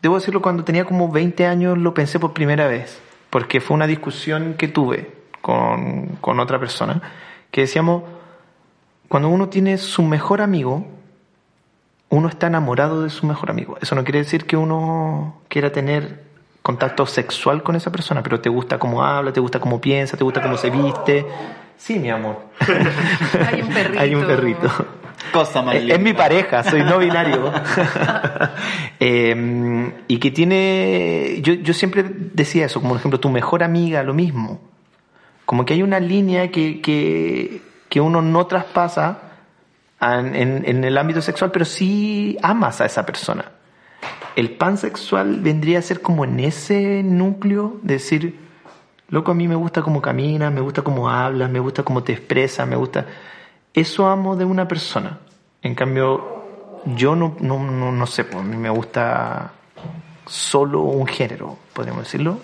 debo 0.00 0.14
decirlo, 0.14 0.40
cuando 0.40 0.64
tenía 0.64 0.86
como 0.86 1.12
20 1.12 1.46
años 1.46 1.76
lo 1.76 1.92
pensé 1.92 2.18
por 2.18 2.32
primera 2.32 2.66
vez, 2.66 2.98
porque 3.28 3.60
fue 3.60 3.74
una 3.74 3.86
discusión 3.86 4.54
que 4.54 4.68
tuve 4.68 5.10
con, 5.42 6.16
con 6.22 6.40
otra 6.40 6.58
persona, 6.58 7.02
que 7.50 7.60
decíamos, 7.62 8.02
cuando 9.08 9.28
uno 9.28 9.48
tiene 9.48 9.78
su 9.78 10.02
mejor 10.02 10.40
amigo, 10.40 10.86
uno 12.08 12.28
está 12.28 12.46
enamorado 12.46 13.02
de 13.02 13.10
su 13.10 13.26
mejor 13.26 13.50
amigo. 13.50 13.76
Eso 13.80 13.94
no 13.94 14.04
quiere 14.04 14.20
decir 14.20 14.46
que 14.46 14.56
uno 14.56 15.40
quiera 15.48 15.70
tener 15.72 16.24
contacto 16.62 17.06
sexual 17.06 17.62
con 17.62 17.76
esa 17.76 17.92
persona, 17.92 18.22
pero 18.22 18.40
te 18.40 18.48
gusta 18.48 18.78
cómo 18.78 19.04
habla, 19.04 19.32
te 19.32 19.40
gusta 19.40 19.60
cómo 19.60 19.80
piensa, 19.80 20.16
te 20.16 20.24
gusta 20.24 20.42
cómo 20.42 20.56
se 20.56 20.70
viste. 20.70 21.26
Sí, 21.76 21.98
mi 21.98 22.10
amor. 22.10 22.38
Hay 23.48 23.60
un 23.62 23.68
perrito. 23.68 24.00
Hay 24.00 24.14
un 24.14 24.26
perrito. 24.26 24.68
Cosa 25.32 25.62
más 25.62 25.74
Es, 25.74 25.80
linda. 25.82 25.94
es 25.96 26.00
mi 26.00 26.12
pareja, 26.12 26.64
soy 26.64 26.82
no 26.82 26.98
binario. 26.98 27.52
Eh, 28.98 29.92
y 30.08 30.16
que 30.18 30.30
tiene. 30.30 31.40
Yo, 31.42 31.52
yo 31.52 31.74
siempre 31.74 32.02
decía 32.08 32.64
eso, 32.64 32.80
como 32.80 32.94
por 32.94 32.98
ejemplo, 33.00 33.20
tu 33.20 33.28
mejor 33.28 33.62
amiga, 33.62 34.02
lo 34.02 34.14
mismo. 34.14 34.58
Como 35.44 35.66
que 35.66 35.74
hay 35.74 35.82
una 35.82 36.00
línea 36.00 36.50
que, 36.50 36.80
que, 36.80 37.60
que 37.88 38.00
uno 38.00 38.22
no 38.22 38.46
traspasa 38.46 39.18
en, 40.00 40.84
el 40.84 40.98
ámbito 40.98 41.22
sexual, 41.22 41.50
pero 41.50 41.64
sí 41.64 42.36
amas 42.42 42.80
a 42.80 42.86
esa 42.86 43.06
persona. 43.06 43.52
El 44.34 44.50
pansexual 44.56 45.40
vendría 45.40 45.78
a 45.78 45.82
ser 45.82 46.02
como 46.02 46.24
en 46.24 46.40
ese 46.40 47.02
núcleo, 47.02 47.78
de 47.82 47.94
decir, 47.94 48.38
loco, 49.08 49.30
a 49.30 49.34
mí 49.34 49.48
me 49.48 49.54
gusta 49.54 49.82
cómo 49.82 50.02
caminas, 50.02 50.52
me 50.52 50.60
gusta 50.60 50.82
cómo 50.82 51.08
hablas, 51.08 51.50
me 51.50 51.60
gusta 51.60 51.82
cómo 51.82 52.02
te 52.02 52.12
expresas, 52.12 52.66
me 52.66 52.76
gusta... 52.76 53.06
Eso 53.72 54.06
amo 54.06 54.36
de 54.36 54.44
una 54.44 54.66
persona. 54.66 55.18
En 55.62 55.74
cambio, 55.74 56.80
yo 56.96 57.14
no, 57.14 57.36
no, 57.40 57.58
no, 57.62 57.92
no 57.92 58.06
sé, 58.06 58.24
pues 58.24 58.36
a 58.36 58.42
mí 58.42 58.56
me 58.56 58.70
gusta 58.70 59.52
solo 60.26 60.82
un 60.82 61.06
género, 61.06 61.56
podríamos 61.72 62.04
decirlo. 62.04 62.38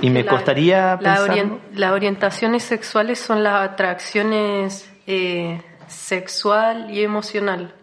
Y 0.00 0.10
me 0.10 0.22
La- 0.22 0.30
costaría 0.30 0.98
la 1.00 1.20
orien- 1.20 1.58
las 1.74 1.92
orientaciones 1.92 2.62
sexuales 2.62 3.18
son 3.18 3.42
las 3.42 3.70
atracciones 3.70 4.90
eh, 5.06 5.60
sexual 5.88 6.90
y 6.90 7.02
emocional. 7.02 7.74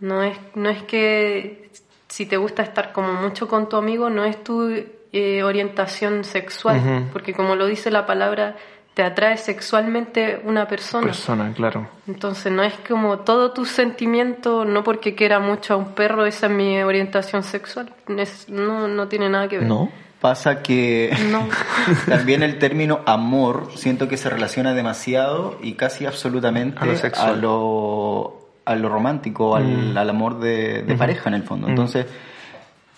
No 0.00 0.22
es, 0.22 0.36
no 0.54 0.68
es 0.70 0.82
que 0.84 1.70
si 2.08 2.26
te 2.26 2.36
gusta 2.36 2.62
estar 2.62 2.92
como 2.92 3.12
mucho 3.12 3.48
con 3.48 3.68
tu 3.68 3.76
amigo, 3.76 4.10
no 4.10 4.24
es 4.24 4.42
tu 4.42 4.70
eh, 5.12 5.42
orientación 5.42 6.24
sexual, 6.24 7.08
porque 7.12 7.32
como 7.34 7.54
lo 7.56 7.66
dice 7.66 7.90
la 7.90 8.06
palabra, 8.06 8.56
te 8.94 9.02
atrae 9.02 9.36
sexualmente 9.36 10.40
una 10.44 10.66
persona. 10.66 11.06
Persona, 11.06 11.52
claro. 11.54 11.88
Entonces 12.08 12.50
no 12.52 12.62
es 12.64 12.74
como 12.88 13.20
todo 13.20 13.52
tu 13.52 13.64
sentimiento, 13.64 14.64
no 14.64 14.82
porque 14.82 15.14
quiera 15.14 15.38
mucho 15.38 15.74
a 15.74 15.76
un 15.76 15.94
perro, 15.94 16.26
esa 16.26 16.46
es 16.46 16.52
mi 16.52 16.82
orientación 16.82 17.42
sexual. 17.44 17.92
Es- 18.08 18.48
no, 18.48 18.88
no 18.88 19.06
tiene 19.08 19.28
nada 19.28 19.48
que 19.48 19.58
ver. 19.58 19.68
¿No? 19.68 19.88
Pasa 20.20 20.62
que 20.62 21.16
No. 21.30 21.48
también 22.08 22.42
el 22.42 22.58
término 22.58 23.00
amor 23.06 23.68
siento 23.76 24.08
que 24.08 24.16
se 24.16 24.28
relaciona 24.28 24.74
demasiado 24.74 25.58
y 25.62 25.74
casi 25.74 26.06
absolutamente 26.06 26.78
A 26.80 26.86
lo 26.86 26.92
a 26.92 26.96
sexual. 26.96 27.40
lo, 27.40 28.48
a 28.64 28.74
lo 28.74 28.88
romántico, 28.88 29.54
al, 29.54 29.96
al 29.96 30.10
amor 30.10 30.40
de, 30.40 30.82
de 30.82 30.94
pareja 30.96 31.28
en 31.28 31.34
el 31.34 31.42
fondo. 31.44 31.68
Entonces, 31.68 32.06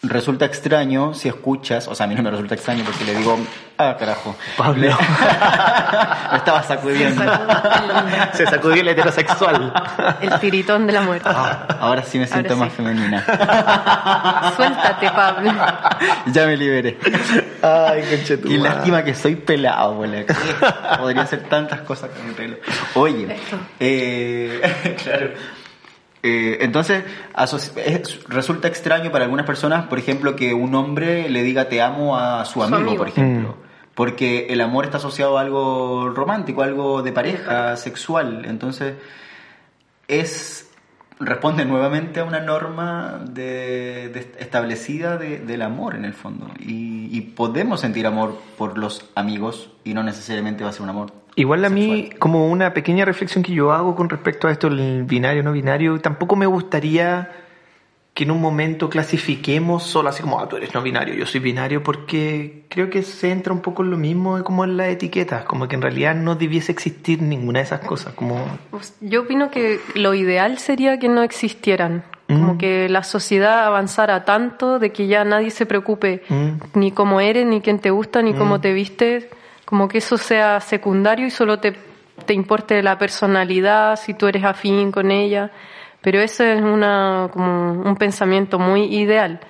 resulta 0.02 0.44
extraño 0.44 1.14
si 1.14 1.28
escuchas, 1.28 1.86
o 1.88 1.94
sea, 1.94 2.04
a 2.04 2.08
mí 2.08 2.14
no 2.14 2.22
me 2.22 2.30
resulta 2.30 2.54
extraño 2.54 2.84
porque 2.84 3.04
le 3.04 3.14
digo, 3.14 3.38
ah, 3.78 3.96
carajo. 3.98 4.34
Pablo. 4.56 4.88
Me 6.30 6.36
estaba 6.38 6.62
sacudiendo. 6.62 7.22
Se 8.32 8.46
sacudió 8.46 8.80
el 8.82 8.88
heterosexual. 8.88 9.72
El 10.20 10.38
tiritón 10.40 10.86
de 10.86 10.92
la 10.92 11.00
muerte. 11.02 11.28
Ahora 11.28 12.02
sí 12.02 12.18
me 12.18 12.26
siento 12.26 12.54
Ahora 12.54 12.66
más 12.66 12.72
sí. 12.72 12.76
femenina. 12.76 13.24
Suéltate, 14.56 15.10
Pablo. 15.10 15.52
ya 16.26 16.46
me 16.46 16.56
liberé. 16.56 16.98
Ay, 17.62 18.02
conchetumare. 18.08 18.54
Y 18.54 18.58
lástima 18.58 19.04
que 19.04 19.14
soy 19.14 19.36
pelado, 19.36 19.94
boludo. 19.94 20.24
Podría 20.98 21.22
hacer 21.22 21.42
tantas 21.48 21.80
cosas 21.80 22.10
con 22.10 22.26
mi 22.28 22.34
pelo. 22.34 22.56
Oye, 22.94 23.36
eh, 23.80 24.96
claro. 25.02 25.30
Eh, 26.22 26.58
entonces, 26.60 27.04
es- 27.76 28.24
resulta 28.28 28.68
extraño 28.68 29.10
para 29.10 29.24
algunas 29.24 29.46
personas, 29.46 29.86
por 29.86 29.98
ejemplo, 29.98 30.36
que 30.36 30.52
un 30.52 30.74
hombre 30.74 31.28
le 31.30 31.42
diga 31.42 31.68
te 31.68 31.80
amo 31.80 32.16
a 32.18 32.44
su 32.44 32.62
amigo, 32.62 32.76
amigo. 32.78 32.96
por 32.98 33.08
ejemplo. 33.08 33.48
Mm. 33.50 33.70
Porque 33.94 34.46
el 34.50 34.60
amor 34.60 34.84
está 34.84 34.98
asociado 34.98 35.36
a 35.38 35.40
algo 35.40 36.10
romántico, 36.10 36.62
algo 36.62 37.02
de 37.02 37.12
pareja, 37.12 37.76
sexual. 37.76 38.44
Entonces, 38.46 38.94
es 40.08 40.69
responde 41.20 41.64
nuevamente 41.64 42.20
a 42.20 42.24
una 42.24 42.40
norma 42.40 43.20
de, 43.30 44.08
de- 44.08 44.32
establecida 44.38 45.16
de- 45.18 45.38
del 45.38 45.62
amor 45.62 45.94
en 45.94 46.04
el 46.04 46.14
fondo. 46.14 46.48
Y, 46.58 47.08
y 47.16 47.20
podemos 47.20 47.80
sentir 47.80 48.06
amor 48.06 48.38
por 48.58 48.78
los 48.78 49.08
amigos 49.14 49.70
y 49.84 49.94
no 49.94 50.02
necesariamente 50.02 50.64
va 50.64 50.70
a 50.70 50.72
ser 50.72 50.82
un 50.82 50.88
amor 50.90 51.12
Igual 51.36 51.64
a 51.64 51.70
mí, 51.70 52.10
como 52.18 52.48
una 52.48 52.74
pequeña 52.74 53.04
reflexión 53.04 53.44
que 53.44 53.52
yo 53.52 53.72
hago 53.72 53.94
con 53.94 54.08
respecto 54.08 54.48
a 54.48 54.50
esto, 54.50 54.66
el 54.66 55.04
binario, 55.04 55.42
no 55.44 55.52
binario, 55.52 56.00
tampoco 56.00 56.34
me 56.34 56.44
gustaría 56.46 57.30
que 58.14 58.24
en 58.24 58.32
un 58.32 58.40
momento 58.40 58.90
clasifiquemos 58.90 59.84
solo 59.84 60.08
así 60.08 60.22
como, 60.22 60.40
ah, 60.40 60.48
tú 60.48 60.56
eres 60.56 60.74
no 60.74 60.82
binario, 60.82 61.14
yo 61.14 61.26
soy 61.26 61.40
binario, 61.40 61.82
porque 61.82 62.64
creo 62.68 62.90
que 62.90 63.02
se 63.02 63.30
entra 63.30 63.52
un 63.52 63.60
poco 63.60 63.82
en 63.82 63.90
lo 63.90 63.96
mismo 63.96 64.42
como 64.42 64.64
en 64.64 64.76
las 64.76 64.88
etiquetas, 64.88 65.44
como 65.44 65.68
que 65.68 65.76
en 65.76 65.82
realidad 65.82 66.14
no 66.16 66.34
debiese 66.34 66.72
existir 66.72 67.22
ninguna 67.22 67.60
de 67.60 67.66
esas 67.66 67.80
cosas, 67.80 68.12
como... 68.14 68.44
Pues, 68.70 68.96
Yo 69.00 69.22
opino 69.22 69.50
que 69.50 69.80
lo 69.94 70.14
ideal 70.14 70.58
sería 70.58 70.98
que 70.98 71.08
no 71.08 71.22
existieran. 71.22 72.02
Como 72.28 72.54
Mm. 72.54 72.58
que 72.58 72.88
la 72.88 73.02
sociedad 73.02 73.64
avanzara 73.66 74.24
tanto 74.24 74.78
de 74.78 74.92
que 74.92 75.08
ya 75.08 75.24
nadie 75.24 75.50
se 75.50 75.66
preocupe 75.66 76.22
Mm. 76.28 76.78
ni 76.78 76.92
cómo 76.92 77.20
eres, 77.20 77.44
ni 77.44 77.60
quién 77.60 77.80
te 77.80 77.90
gusta, 77.90 78.22
ni 78.22 78.34
cómo 78.34 78.60
te 78.60 78.72
vistes. 78.72 79.26
Como 79.64 79.88
que 79.88 79.98
eso 79.98 80.16
sea 80.16 80.60
secundario 80.60 81.26
y 81.26 81.30
solo 81.30 81.58
te, 81.58 81.74
te 82.26 82.32
importe 82.34 82.82
la 82.84 82.98
personalidad, 82.98 83.96
si 83.98 84.14
tú 84.14 84.28
eres 84.28 84.44
afín 84.44 84.92
con 84.92 85.10
ella. 85.10 85.50
Pero 86.02 86.20
ese 86.20 86.54
es 86.54 86.62
una, 86.62 87.28
como 87.32 87.72
un 87.82 87.96
pensamiento 87.96 88.58
muy 88.58 88.84
ideal. 88.94 89.40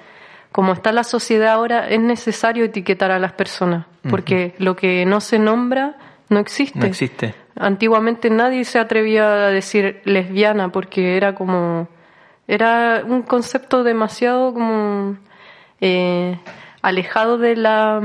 Como 0.53 0.73
está 0.73 0.91
la 0.93 1.05
sociedad 1.05 1.53
ahora, 1.53 1.89
es 1.89 2.01
necesario 2.01 2.65
etiquetar 2.65 3.13
a 3.13 3.19
las 3.21 3.33
personas, 3.33 3.87
porque 4.09 4.55
lo 4.59 4.75
que 4.75 5.07
no 5.07 5.21
se 5.21 5.39
nombra 5.39 5.95
no 6.29 6.41
existe. 6.41 6.79
No 6.81 6.87
existe. 6.87 7.35
Antiguamente 7.57 8.31
nadie 8.31 8.65
se 8.65 8.79
atrevía 8.81 9.47
a 9.47 9.51
decir 9.51 10.01
lesbiana 10.05 10.71
porque 10.71 11.17
era 11.17 11.35
como 11.35 11.89
era 12.49 13.03
un 13.07 13.23
concepto 13.23 13.85
demasiado 13.85 14.53
como 14.53 15.17
eh, 15.81 16.37
alejado 16.83 17.39
de 17.39 17.55
la 17.57 18.01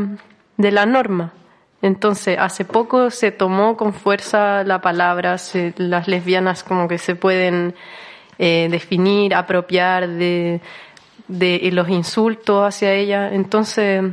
de 0.57 0.71
la 0.71 0.85
norma. 0.85 1.33
Entonces, 1.81 2.37
hace 2.39 2.63
poco 2.65 3.09
se 3.11 3.31
tomó 3.31 3.75
con 3.77 3.93
fuerza 3.93 4.63
la 4.63 4.81
palabra, 4.81 5.37
se- 5.37 5.73
las 5.77 6.07
lesbianas 6.07 6.63
como 6.63 6.87
que 6.87 6.97
se 6.97 7.15
pueden 7.15 7.73
eh, 8.37 8.67
definir, 8.69 9.33
apropiar 9.33 10.07
de, 10.07 10.61
de 11.27 11.69
los 11.71 11.89
insultos 11.89 12.67
hacia 12.67 12.93
ella. 12.93 13.33
Entonces, 13.33 14.03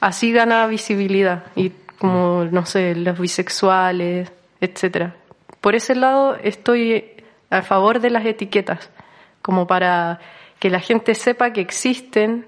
así 0.00 0.32
gana 0.32 0.66
visibilidad 0.66 1.44
y 1.56 1.72
como, 1.98 2.44
no 2.50 2.66
sé, 2.66 2.94
los 2.94 3.18
bisexuales, 3.18 4.30
etcétera. 4.60 5.14
Por 5.60 5.74
ese 5.74 5.94
lado 5.94 6.36
estoy 6.42 7.04
a 7.50 7.62
favor 7.62 8.00
de 8.00 8.10
las 8.10 8.26
etiquetas, 8.26 8.90
como 9.40 9.66
para 9.66 10.20
que 10.58 10.70
la 10.70 10.80
gente 10.80 11.14
sepa 11.14 11.52
que 11.52 11.60
existen, 11.60 12.46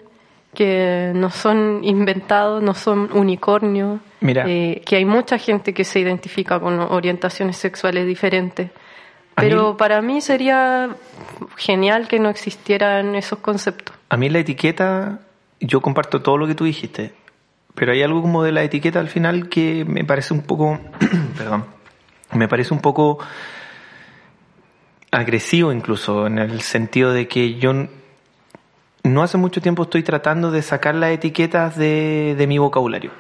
que 0.55 1.13
no 1.15 1.31
son 1.31 1.81
inventados, 1.85 2.63
no 2.63 2.75
son 2.75 3.11
unicornios, 3.13 4.01
Mira. 4.21 4.45
eh, 4.49 4.83
que 4.85 4.97
hay 4.97 5.05
mucha 5.05 5.39
gente 5.39 5.75
que 5.75 5.85
se 5.85 6.01
identifica 6.01 6.59
con 6.59 6.79
orientaciones 6.81 7.57
sexuales 7.57 8.07
diferentes. 8.07 8.71
Mí- 9.37 9.49
Pero 9.49 9.77
para 9.77 10.01
mí 10.03 10.21
sería 10.21 10.89
genial 11.57 12.09
que 12.09 12.19
no 12.19 12.29
existieran 12.31 13.15
esos 13.15 13.39
conceptos. 13.41 13.95
A 14.09 14.17
mí 14.17 14.29
la 14.31 14.39
etiqueta, 14.39 15.19
yo 15.61 15.81
comparto 15.83 16.23
todo 16.23 16.39
lo 16.39 16.47
que 16.47 16.55
tú 16.55 16.65
dijiste, 16.65 17.13
pero 17.75 17.93
hay 17.93 18.03
algo 18.03 18.23
como 18.23 18.43
de 18.43 18.53
la 18.53 18.63
etiqueta 18.63 18.99
al 19.01 19.09
final 19.09 19.49
que 19.51 19.85
me 19.85 20.05
parece 20.05 20.33
un 20.33 20.41
poco, 20.43 20.79
perdón, 21.37 21.67
me 22.33 22.49
parece 22.49 22.73
un 22.73 22.81
poco 22.81 23.19
agresivo 25.11 25.73
incluso, 25.73 26.27
en 26.27 26.39
el 26.39 26.61
sentido 26.63 27.13
de 27.13 27.29
que 27.29 27.55
yo 27.57 27.73
no 29.05 29.23
hace 29.23 29.39
mucho 29.39 29.61
tiempo 29.61 29.85
estoy 29.85 30.03
tratando 30.03 30.51
de 30.51 30.63
sacar 30.63 30.95
las 30.95 31.11
etiquetas 31.11 31.77
de, 31.77 32.35
de 32.37 32.47
mi 32.47 32.59
vocabulario. 32.59 33.11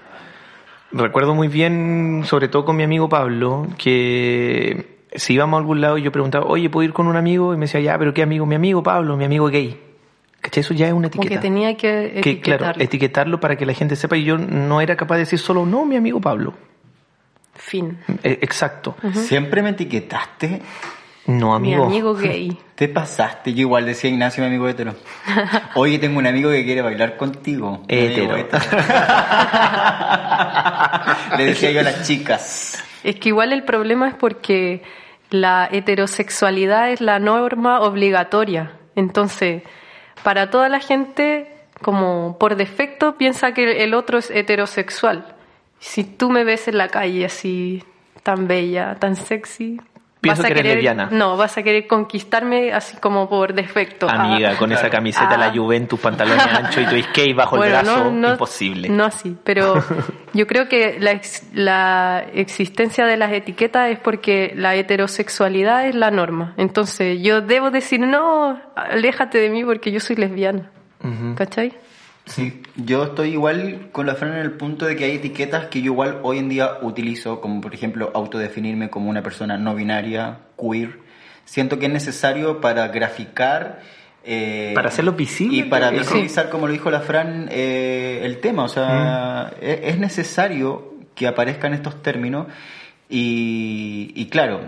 Recuerdo 0.93 1.35
muy 1.35 1.49
bien, 1.49 2.23
sobre 2.25 2.49
todo 2.49 2.65
con 2.65 2.77
mi 2.77 2.83
amigo 2.85 3.09
Pablo, 3.09 3.67
que 3.79 4.96
si 5.17 5.35
íbamos 5.35 5.59
a 5.59 5.61
algún 5.61 5.81
lado 5.81 5.99
y 5.99 6.03
yo 6.03 6.13
preguntaba, 6.13 6.47
oye, 6.47 6.71
¿puedo 6.71 6.85
ir 6.85 6.93
con 6.93 7.09
un 7.09 7.17
amigo? 7.17 7.53
Y 7.53 7.57
me 7.57 7.67
decía, 7.67 7.81
ya, 7.81 7.99
pero 7.99 8.15
¿qué 8.15 8.23
amigo? 8.23 8.47
Mi 8.47 8.55
amigo 8.55 8.83
Pablo, 8.83 9.17
mi 9.17 9.25
amigo 9.25 9.47
gay. 9.49 9.81
¿Cachai? 10.41 10.61
Eso 10.61 10.75
ya 10.75 10.87
es 10.87 10.93
una 10.93 11.11
Como 11.11 11.23
etiqueta. 11.23 11.41
que 11.41 11.49
tenía 11.49 11.77
que 11.77 12.21
Que, 12.23 12.41
claro, 12.41 12.65
etiquetarlo. 12.67 12.85
etiquetarlo 12.85 13.41
para 13.41 13.57
que 13.57 13.67
la 13.67 13.75
gente 13.75 13.97
sepa 13.97 14.17
y 14.17 14.25
yo 14.25 14.39
no 14.39 14.81
era 14.81 14.97
capaz 14.97 15.17
de 15.17 15.21
decir 15.21 15.39
solo, 15.39 15.67
no, 15.67 15.85
mi 15.85 15.97
amigo 15.97 16.21
Pablo. 16.21 16.55
fin. 17.55 17.99
Eh, 18.23 18.39
exacto. 18.43 18.95
Siempre 19.15 19.63
me 19.63 19.71
etiquetaste. 19.71 20.61
No, 21.27 21.59
Mi 21.59 21.73
amigo. 21.73 21.87
amigo 21.87 22.15
gay. 22.15 22.57
Te 22.77 22.87
pasaste. 22.89 23.53
Yo 23.55 23.63
igual 23.63 23.87
decía 23.87 24.09
Ignacio, 24.11 24.43
mi 24.45 24.49
amigo 24.49 24.69
hetero. 24.69 24.95
Oye, 25.75 25.99
tengo 25.99 26.19
un 26.21 26.27
amigo 26.29 26.51
que 26.51 26.65
quiere 26.65 26.83
bailar 26.83 27.17
contigo. 27.17 27.83
Amigo 27.89 27.89
Hetero. 27.89 28.37
Le 31.39 31.45
decía 31.47 31.71
yo 31.73 31.81
a 31.81 31.85
las 31.85 32.07
chicas. 32.07 32.85
Es 33.03 33.17
que 33.17 33.31
igual 33.31 33.53
el 33.53 33.65
problema 33.65 34.07
es 34.09 34.15
porque 34.15 34.83
la 35.31 35.69
heterosexualidad 35.71 36.91
es 36.91 37.01
la 37.01 37.19
norma 37.19 37.81
obligatoria. 37.81 38.73
Entonces, 38.95 39.63
para 40.23 40.51
toda 40.51 40.69
la 40.69 40.81
gente, 40.81 41.53
como 41.83 42.39
por 42.39 42.57
defecto, 42.57 43.17
piensa 43.17 43.53
que 43.53 43.85
el 43.85 43.95
otro 43.95 44.19
es 44.19 44.31
heterosexual. 44.31 45.37
Si 45.79 46.05
tú 46.05 46.31
me 46.31 46.45
ves 46.45 46.69
en 46.69 46.79
la 46.79 46.89
calle 46.89 47.27
así, 47.27 47.85
tan 48.23 48.49
bella, 48.49 48.97
tan 48.97 49.17
sexy, 49.17 49.81
Pienso 50.21 50.43
que 50.43 50.49
eres 50.49 50.63
querer, 50.63 50.75
lesbiana. 50.77 51.09
no, 51.13 51.37
vas 51.37 51.57
a 51.59 51.63
querer 51.63 51.87
conquistarme 51.87 52.73
así 52.73 52.97
como 52.97 53.29
por 53.29 53.53
defecto. 53.55 54.09
Amiga, 54.11 54.53
Ah, 54.55 54.59
con 54.59 54.73
esa 54.73 54.89
camiseta, 54.91 55.35
Ah. 55.35 55.37
la 55.39 55.51
Juventus, 55.53 56.01
pantalones 56.01 56.45
anchos 56.47 56.83
y 56.83 56.87
tu 56.87 57.01
skate 57.11 57.37
bajo 57.37 57.57
Bueno, 57.57 57.79
el 57.79 57.85
brazo, 57.85 58.05
no, 58.07 58.11
no- 58.13 58.31
imposible. 58.33 58.89
No 58.89 59.05
así, 59.05 59.37
pero 59.45 59.75
yo 60.33 60.47
creo 60.47 60.69
que 60.69 60.97
la, 60.99 61.13
ex- 61.13 61.47
la 61.53 62.25
existencia 62.33 63.05
de 63.07 63.17
las 63.19 63.31
etiquetas 63.33 63.91
es 63.91 63.99
porque 64.01 64.53
la 64.57 64.75
heterosexualidad 64.75 65.87
es 65.87 65.95
la 65.95 66.11
norma. 66.11 66.55
Entonces 66.57 67.19
yo 67.23 67.41
debo 67.43 67.71
decir, 67.71 68.01
no, 68.01 68.59
aléjate 68.75 69.39
de 69.39 69.51
mí 69.51 69.65
porque 69.65 69.93
yo 69.93 70.01
soy 70.01 70.17
lesbiana. 70.17 70.71
¿Cachai? 71.37 71.73
Sí, 72.27 72.61
yo 72.75 73.05
estoy 73.05 73.31
igual 73.31 73.89
con 73.93 74.07
la 74.07 74.17
Fran 74.17 74.33
en 74.33 74.41
el 74.41 74.51
punto 74.53 74.85
de 74.85 74.97
que 74.97 75.05
hay 75.05 75.13
etiquetas 75.17 75.67
que 75.67 75.81
yo 75.81 75.93
igual 75.93 76.19
hoy 76.25 76.39
en 76.39 76.49
día 76.49 76.79
utilizo, 76.83 77.41
como 77.41 77.61
por 77.61 77.73
ejemplo 77.73 78.11
autodefinirme 78.15 78.91
como 78.91 79.09
una 79.09 79.23
persona 79.23 79.57
no 79.57 79.75
binaria, 79.77 80.39
queer. 80.61 80.99
Siento 81.45 81.79
que 81.79 81.87
es 81.87 81.93
necesario 81.93 82.61
para 82.61 82.89
graficar... 82.89 83.81
eh, 84.25 84.73
Para 84.75 84.89
hacerlo 84.89 85.13
visible, 85.13 85.57
Y 85.59 85.63
para 85.63 85.91
visibilizar, 85.91 86.51
como 86.51 86.67
lo 86.67 86.73
dijo 86.73 86.91
la 86.91 87.01
Fran, 87.01 87.49
eh, 87.53 88.21
el 88.25 88.39
tema. 88.39 88.65
O 88.65 88.69
sea, 88.69 89.53
Mm. 89.53 89.65
es, 89.65 89.79
es 89.85 89.99
necesario 90.01 90.95
que 91.15 91.29
aparezcan 91.29 91.73
estos 91.75 92.03
términos 92.03 92.49
y, 93.09 94.11
y 94.17 94.27
claro, 94.27 94.61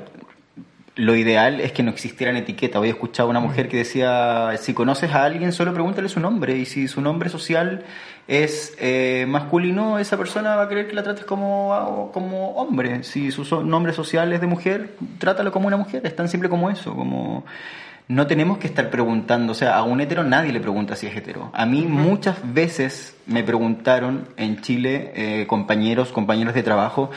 lo 0.99 1.15
ideal 1.15 1.61
es 1.61 1.71
que 1.71 1.85
no 1.85 1.91
existieran 1.93 2.37
etiquetas. 2.37 2.83
Hoy 2.83 2.89
he 2.89 2.91
escuchado 2.91 3.29
a 3.29 3.31
una 3.31 3.39
mujer 3.39 3.69
que 3.69 3.77
decía, 3.77 4.51
si 4.59 4.75
conoces 4.75 5.13
a 5.13 5.23
alguien, 5.25 5.53
solo 5.53 5.73
pregúntale 5.73 6.09
su 6.09 6.19
nombre. 6.19 6.57
Y 6.59 6.65
si 6.67 6.89
su 6.89 7.01
nombre 7.01 7.29
social 7.31 7.85
es 8.27 8.75
eh, 8.81 9.25
masculino, 9.29 10.01
esa 10.01 10.17
persona 10.19 10.57
va 10.57 10.65
a 10.65 10.69
querer 10.69 10.89
que 10.89 10.95
la 10.97 11.05
trates 11.05 11.25
como, 11.25 12.11
como 12.13 12.51
hombre. 12.57 13.05
Si 13.05 13.31
su 13.31 13.45
so- 13.45 13.63
nombre 13.63 13.93
social 13.93 14.33
es 14.33 14.41
de 14.41 14.49
mujer, 14.49 14.97
trátalo 15.19 15.53
como 15.53 15.69
una 15.69 15.77
mujer. 15.77 16.03
Es 16.05 16.17
tan 16.17 16.29
simple 16.29 16.49
como 16.49 16.69
eso. 16.69 16.93
Como 16.97 17.45
no 18.09 18.27
tenemos 18.27 18.59
que 18.59 18.67
estar 18.67 18.91
preguntando. 18.91 19.53
O 19.53 19.55
sea, 19.55 19.77
a 19.77 19.85
un 19.85 20.01
hetero 20.01 20.25
nadie 20.25 20.53
le 20.53 20.59
pregunta 20.59 20.97
si 20.97 21.07
es 21.07 21.17
hetero. 21.17 21.53
A 21.55 21.65
mí 21.65 21.83
muchas 21.87 22.39
veces 22.53 23.17
me 23.27 23.45
preguntaron 23.45 24.27
en 24.37 24.61
Chile, 24.63 25.13
eh, 25.15 25.47
compañeros, 25.47 26.11
compañeros 26.11 26.55
de 26.55 26.65
trabajo, 26.65 27.11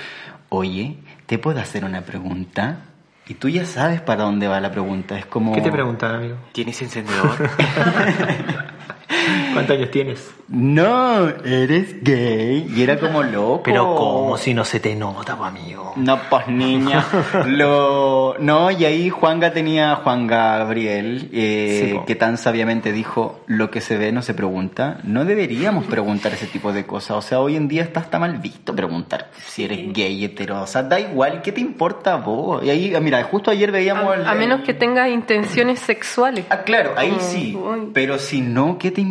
oye, 0.49 0.97
¿te 1.25 1.39
puedo 1.39 1.59
hacer 1.59 1.83
una 1.83 2.01
pregunta? 2.01 2.81
Y 3.31 3.35
tú 3.35 3.47
ya 3.47 3.65
sabes 3.65 4.01
para 4.01 4.23
dónde 4.23 4.49
va 4.49 4.59
la 4.59 4.71
pregunta. 4.71 5.17
Es 5.17 5.25
como... 5.25 5.53
¿Qué 5.53 5.61
te 5.61 5.71
preguntan, 5.71 6.15
amigo? 6.15 6.35
¿Tienes 6.51 6.81
encendedor? 6.81 7.49
¿Cuántos 9.53 9.77
años 9.77 9.91
tienes? 9.91 10.31
No, 10.47 11.29
eres 11.45 12.03
gay. 12.03 12.69
Y 12.75 12.81
era 12.83 12.99
como 12.99 13.23
loco. 13.23 13.61
Pero 13.63 13.95
¿cómo 13.95 14.37
si 14.37 14.53
no 14.53 14.65
se 14.65 14.79
te 14.81 14.95
nota, 14.95 15.33
amigo? 15.41 15.93
No, 15.95 16.19
pues 16.29 16.47
niña. 16.47 17.05
Lo... 17.47 18.35
No, 18.39 18.69
y 18.71 18.83
ahí 18.85 19.09
Juanga 19.09 19.53
tenía, 19.53 19.95
Juan 19.95 20.27
Gabriel, 20.27 21.29
eh, 21.31 21.91
Sí, 21.93 21.99
que 22.05 22.15
tan 22.15 22.37
sabiamente 22.37 22.91
dijo, 22.91 23.41
lo 23.47 23.71
que 23.71 23.79
se 23.81 23.97
ve 23.97 24.11
no 24.11 24.21
se 24.21 24.33
pregunta. 24.33 24.97
No 25.03 25.23
deberíamos 25.25 25.85
preguntar 25.85 26.33
ese 26.33 26.47
tipo 26.47 26.73
de 26.73 26.85
cosas. 26.85 27.17
O 27.17 27.21
sea, 27.21 27.39
hoy 27.39 27.55
en 27.55 27.67
día 27.69 27.83
está 27.83 28.01
hasta 28.01 28.19
mal 28.19 28.37
visto 28.39 28.75
preguntar 28.75 29.29
si 29.45 29.63
eres 29.63 29.93
gay, 29.93 30.25
hetero. 30.25 30.61
O 30.61 30.67
sea, 30.67 30.83
da 30.83 30.99
igual, 30.99 31.41
¿qué 31.41 31.51
te 31.53 31.61
importa 31.61 32.13
a 32.13 32.17
vos? 32.17 32.61
Y 32.63 32.69
ahí, 32.69 32.93
mira, 33.01 33.23
justo 33.23 33.51
ayer 33.51 33.71
veíamos... 33.71 34.15
el- 34.17 34.25
A, 34.25 34.31
a 34.31 34.35
menos 34.35 34.61
que 34.61 34.73
tengas 34.73 35.09
intenciones 35.09 35.79
sexuales. 35.79 36.45
Ah, 36.49 36.63
claro, 36.63 36.91
ahí 36.97 37.15
sí. 37.19 37.57
Pero 37.93 38.19
si 38.19 38.41
no, 38.41 38.77
¿qué 38.77 38.91
te 38.91 38.99
importa? 38.99 39.10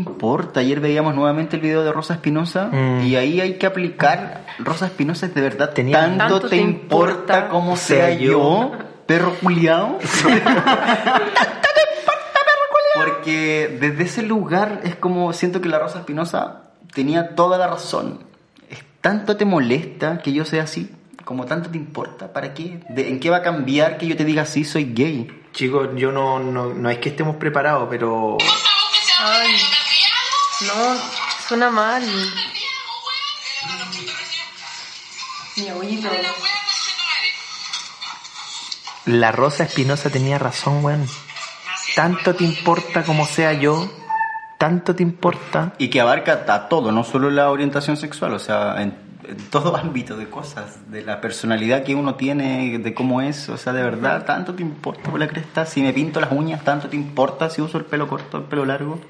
Ayer 0.56 0.80
veíamos 0.80 1.14
nuevamente 1.14 1.56
el 1.56 1.62
video 1.62 1.82
de 1.82 1.92
Rosa 1.92 2.14
Espinosa 2.14 2.68
Mm. 2.72 3.02
y 3.06 3.16
ahí 3.16 3.40
hay 3.40 3.54
que 3.58 3.66
aplicar. 3.66 4.44
Rosa 4.58 4.86
Espinosa 4.86 5.26
es 5.26 5.34
de 5.34 5.40
verdad. 5.40 5.70
Tenía- 5.72 6.00
¿Tanto, 6.00 6.18
Tanto 6.18 6.40
te 6.40 6.48
te 6.50 6.56
importa 6.56 7.12
importa 7.12 7.48
cómo 7.48 7.76
sea 7.76 8.10
yo? 8.10 8.32
yo, 8.32 8.72
perro 9.06 9.34
culiao? 9.42 9.98
Porque 12.94 13.78
desde 13.80 14.02
ese 14.04 14.22
lugar 14.22 14.80
es 14.84 14.96
como 14.96 15.32
siento 15.32 15.60
que 15.60 15.68
la 15.68 15.78
Rosa 15.78 16.00
Espinosa 16.00 16.62
tenía 16.92 17.34
toda 17.34 17.56
la 17.56 17.66
razón. 17.68 18.20
Es 18.68 18.80
tanto 19.00 19.36
te 19.36 19.44
molesta 19.44 20.18
que 20.18 20.32
yo 20.32 20.44
sea 20.44 20.64
así, 20.64 20.90
como 21.24 21.46
tanto 21.46 21.70
te 21.70 21.78
importa, 21.78 22.32
¿para 22.32 22.52
qué? 22.52 22.80
¿De- 22.88 23.08
¿En 23.08 23.20
qué 23.20 23.30
va 23.30 23.38
a 23.38 23.42
cambiar 23.42 23.96
que 23.96 24.06
yo 24.06 24.16
te 24.16 24.24
diga 24.24 24.44
sí, 24.44 24.64
soy 24.64 24.92
gay? 24.92 25.28
Chicos, 25.52 25.88
yo 25.96 26.12
no, 26.12 26.38
no, 26.40 26.74
no 26.74 26.90
es 26.90 26.98
que 26.98 27.08
estemos 27.10 27.36
preparados, 27.36 27.86
pero 27.90 28.36
Ay, 29.22 29.52
no, 30.66 30.96
suena 31.46 31.70
mal. 31.70 32.02
Mi 35.56 35.70
oído. 35.70 36.10
la 39.06 39.32
Rosa 39.32 39.64
Espinosa 39.64 40.10
tenía 40.10 40.38
razón, 40.38 40.84
weón. 40.84 41.06
Tanto 41.96 42.34
te 42.34 42.44
importa 42.44 43.02
como 43.02 43.26
sea 43.26 43.52
yo, 43.52 43.90
tanto 44.58 44.94
te 44.94 45.02
importa. 45.02 45.72
Y 45.78 45.88
que 45.88 46.00
abarca 46.00 46.44
a 46.46 46.68
todo, 46.68 46.92
no 46.92 47.04
solo 47.04 47.30
la 47.30 47.50
orientación 47.50 47.96
sexual, 47.96 48.34
o 48.34 48.38
sea, 48.38 48.80
en, 48.80 48.94
en 49.26 49.36
todo 49.50 49.76
ámbito 49.78 50.16
de 50.16 50.28
cosas, 50.28 50.90
de 50.90 51.02
la 51.02 51.20
personalidad 51.20 51.82
que 51.82 51.94
uno 51.94 52.14
tiene, 52.14 52.78
de 52.78 52.94
cómo 52.94 53.22
es, 53.22 53.48
o 53.48 53.56
sea, 53.56 53.72
de 53.72 53.82
verdad, 53.82 54.24
tanto 54.24 54.54
te 54.54 54.62
importa 54.62 55.10
por 55.10 55.18
la 55.18 55.28
cresta, 55.28 55.66
si 55.66 55.82
me 55.82 55.92
pinto 55.92 56.20
las 56.20 56.32
uñas, 56.32 56.62
tanto 56.62 56.88
te 56.88 56.96
importa 56.96 57.50
si 57.50 57.60
uso 57.60 57.78
el 57.78 57.86
pelo 57.86 58.06
corto, 58.06 58.38
el 58.38 58.44
pelo 58.44 58.64
largo, 58.64 59.00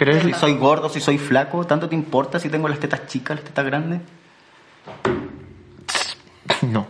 Pero 0.00 0.12
es, 0.12 0.36
soy 0.38 0.54
gordo, 0.54 0.88
si 0.88 0.98
soy 0.98 1.18
flaco, 1.18 1.66
tanto 1.66 1.86
te 1.88 1.94
importa 1.94 2.38
si 2.40 2.48
tengo 2.48 2.66
las 2.68 2.78
tetas 2.80 3.06
chicas, 3.06 3.36
las 3.36 3.44
tetas 3.44 3.66
grandes. 3.66 4.00
no. 6.62 6.86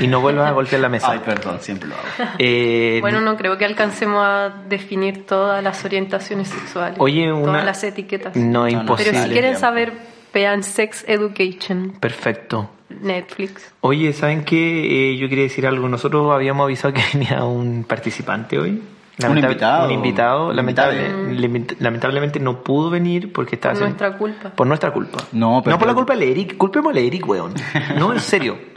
Y 0.00 0.06
no 0.06 0.20
vuelvas 0.20 0.48
a 0.48 0.52
golpear 0.52 0.82
la 0.82 0.88
mesa. 0.90 1.10
Ay, 1.10 1.20
perdón, 1.24 1.58
siempre 1.60 1.88
lo 1.88 1.94
hago. 1.94 2.04
Eh, 2.38 2.98
Bueno, 3.00 3.20
no 3.22 3.36
creo 3.36 3.56
que 3.58 3.64
alcancemos 3.64 4.22
a 4.22 4.50
definir 4.68 5.24
todas 5.26 5.64
las 5.64 5.82
orientaciones 5.84 6.48
sexuales. 6.48 6.96
Oye, 7.00 7.32
una- 7.32 7.44
Todas 7.46 7.64
las 7.64 7.82
etiquetas. 7.84 8.36
No, 8.36 8.60
no, 8.64 8.68
imposible. 8.68 9.12
Pero 9.12 9.24
si 9.24 9.30
quieren 9.30 9.56
saber, 9.56 9.92
vean 10.34 10.62
Sex 10.62 11.04
Education, 11.08 11.92
Perfecto. 11.98 12.70
Netflix. 12.90 13.72
Oye, 13.80 14.12
¿saben 14.12 14.44
qué? 14.44 15.12
Eh, 15.12 15.16
yo 15.16 15.28
quería 15.28 15.44
decir 15.44 15.66
algo. 15.66 15.88
Nosotros 15.88 16.30
habíamos 16.30 16.64
avisado 16.64 16.92
que 16.92 17.02
venía 17.14 17.42
un 17.44 17.84
participante 17.84 18.58
hoy. 18.58 18.82
Invitado. 19.28 19.84
Un 19.86 19.90
invitado. 19.92 20.52
Lamentable- 20.52 21.06
Invitado. 21.08 21.48
lament- 21.48 21.76
lamentablemente 21.80 22.40
no 22.40 22.62
pudo 22.62 22.90
venir 22.90 23.32
porque 23.32 23.56
estaba 23.56 23.74
Por 23.74 23.82
haciendo- 23.82 23.98
nuestra 24.04 24.18
culpa. 24.18 24.50
Por 24.50 24.66
nuestra 24.66 24.90
culpa. 24.92 25.18
No, 25.32 25.60
pero- 25.64 25.74
no 25.74 25.78
por 25.78 25.88
la 25.88 25.94
culpa 25.94 26.16
de 26.16 26.30
Eric. 26.30 26.56
Culpemos 26.56 26.94
a 26.94 26.98
Eric, 26.98 27.28
weón. 27.28 27.54
No, 27.98 28.12
en 28.12 28.20
serio. 28.20 28.56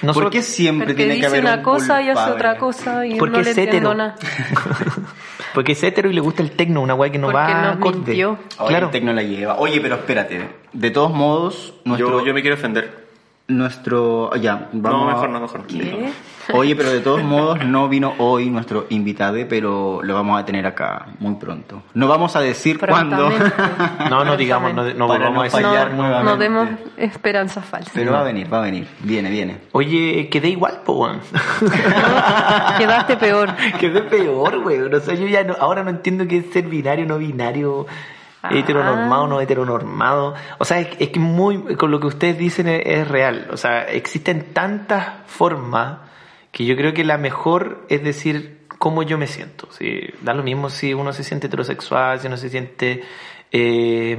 ¿Por 0.00 0.06
Nosotros- 0.06 0.32
qué 0.32 0.42
siempre 0.42 0.86
Porque 0.88 0.94
tiene 0.96 1.10
que 1.12 1.16
dice 1.16 1.26
haber 1.28 1.42
una 1.44 1.54
un 1.56 1.62
cosa 1.62 2.02
y 2.02 2.08
hace 2.08 2.30
otra 2.32 2.56
cosa 2.58 3.06
y 3.06 3.14
Porque 3.16 3.36
no 3.38 3.42
le 3.42 3.50
es 3.50 3.58
hetero. 3.58 3.64
entiendo 3.90 3.94
nada. 3.94 4.16
Porque 5.54 5.72
es 5.72 5.82
hetero 5.82 6.10
y 6.10 6.12
le 6.14 6.20
gusta 6.20 6.42
el 6.42 6.50
tecno, 6.50 6.82
una 6.82 6.94
weá 6.94 7.10
que 7.10 7.18
no 7.18 7.28
Porque 7.28 7.36
va 7.38 7.62
nos 7.62 7.76
acorde. 7.76 7.96
mintió. 7.98 8.38
Oye, 8.58 8.68
Claro. 8.68 8.86
el 8.86 8.92
tecno 8.92 9.12
la 9.12 9.22
lleva. 9.22 9.56
Oye, 9.58 9.80
pero 9.80 9.94
espérate. 9.96 10.48
De 10.72 10.90
todos 10.90 11.12
modos, 11.12 11.74
nuestro... 11.84 12.20
yo, 12.20 12.26
yo 12.26 12.34
me 12.34 12.42
quiero 12.42 12.56
ofender. 12.56 13.06
Nuestro... 13.48 14.34
Ya, 14.36 14.68
vamos 14.72 15.00
No, 15.04 15.08
a- 15.10 15.12
mejor 15.14 15.30
no, 15.30 15.40
mejor 15.40 15.60
no. 15.60 15.66
¿Qué? 15.66 16.10
Oye, 16.52 16.74
pero 16.76 16.90
de 16.90 17.00
todos 17.00 17.22
modos 17.22 17.64
no 17.64 17.88
vino 17.88 18.14
hoy 18.18 18.48
nuestro 18.50 18.86
invitado, 18.90 19.36
pero 19.48 20.00
lo 20.02 20.14
vamos 20.14 20.40
a 20.40 20.44
tener 20.44 20.66
acá 20.66 21.06
muy 21.18 21.34
pronto. 21.34 21.82
No 21.94 22.08
vamos 22.08 22.34
a 22.36 22.40
decir 22.40 22.78
cuándo. 22.78 23.30
No, 24.10 24.24
no 24.24 24.36
digamos, 24.36 24.72
no, 24.74 24.82
no 24.94 25.18
no 25.18 25.42
a 25.42 25.50
fallar 25.50 25.90
No, 25.90 25.96
nuevamente. 25.96 26.24
no 26.30 26.36
demos 26.36 26.68
esperanzas 26.96 27.64
falsas. 27.64 27.92
pero 27.94 28.12
va 28.12 28.20
a 28.20 28.24
venir, 28.24 28.52
va 28.52 28.58
a 28.58 28.62
venir. 28.62 28.86
Viene, 29.00 29.30
viene. 29.30 29.58
Oye, 29.72 30.28
quedé 30.30 30.48
igual, 30.48 30.80
po, 30.84 30.94
weón. 30.94 31.20
Quedaste 32.78 33.16
peor. 33.16 33.54
Quedé 33.78 34.02
peor, 34.02 34.58
weón. 34.58 34.94
O 34.94 35.00
sea, 35.00 35.14
yo 35.14 35.26
ya 35.26 35.44
no, 35.44 35.54
ahora 35.58 35.82
no 35.84 35.90
entiendo 35.90 36.26
qué 36.26 36.38
es 36.38 36.50
ser 36.52 36.64
binario, 36.64 37.06
no 37.06 37.18
binario, 37.18 37.86
Ah. 38.40 38.50
heteronormado, 38.52 39.26
no 39.26 39.40
heteronormado. 39.40 40.34
O 40.58 40.64
sea, 40.64 40.78
es, 40.78 40.88
es 41.00 41.08
que 41.08 41.18
muy, 41.18 41.74
con 41.74 41.90
lo 41.90 41.98
que 41.98 42.06
ustedes 42.06 42.38
dicen 42.38 42.68
es, 42.68 42.82
es 42.86 43.08
real. 43.08 43.48
O 43.52 43.56
sea, 43.56 43.82
existen 43.82 44.52
tantas 44.52 45.08
formas 45.26 45.98
que 46.52 46.64
yo 46.64 46.76
creo 46.76 46.92
que 46.94 47.04
la 47.04 47.18
mejor 47.18 47.84
es 47.88 48.02
decir 48.02 48.58
cómo 48.78 49.02
yo 49.02 49.18
me 49.18 49.26
siento. 49.26 49.68
¿sí? 49.76 50.00
Da 50.22 50.34
lo 50.34 50.42
mismo 50.42 50.70
si 50.70 50.94
uno 50.94 51.12
se 51.12 51.24
siente 51.24 51.46
heterosexual, 51.48 52.20
si 52.20 52.26
uno 52.26 52.36
se 52.36 52.48
siente 52.48 53.02
eh, 53.50 54.16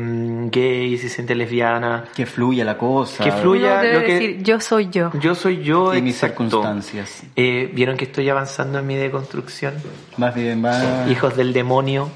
gay, 0.51 0.97
si 0.97 1.07
se 1.07 1.15
siente 1.15 1.35
lesbiana. 1.35 2.05
Que 2.15 2.25
fluya 2.25 2.65
la 2.65 2.77
cosa. 2.77 3.23
Que 3.23 3.31
fluya. 3.31 3.79
Debe 3.81 3.93
lo 3.93 4.05
que- 4.05 4.13
decir, 4.13 4.43
yo 4.43 4.59
soy 4.59 4.89
yo. 4.89 5.11
Yo 5.19 5.35
soy 5.35 5.61
yo. 5.63 5.93
Y 5.95 6.01
mis 6.01 6.17
circunstancias. 6.19 7.23
Eh, 7.35 7.69
¿Vieron 7.73 7.95
que 7.97 8.05
estoy 8.05 8.29
avanzando 8.29 8.79
en 8.79 8.87
mi 8.87 8.95
deconstrucción? 8.95 9.75
Más 10.17 10.33
bien, 10.35 10.63
va. 10.63 11.05
Hijos 11.09 11.35
del 11.37 11.53
demonio. 11.53 12.09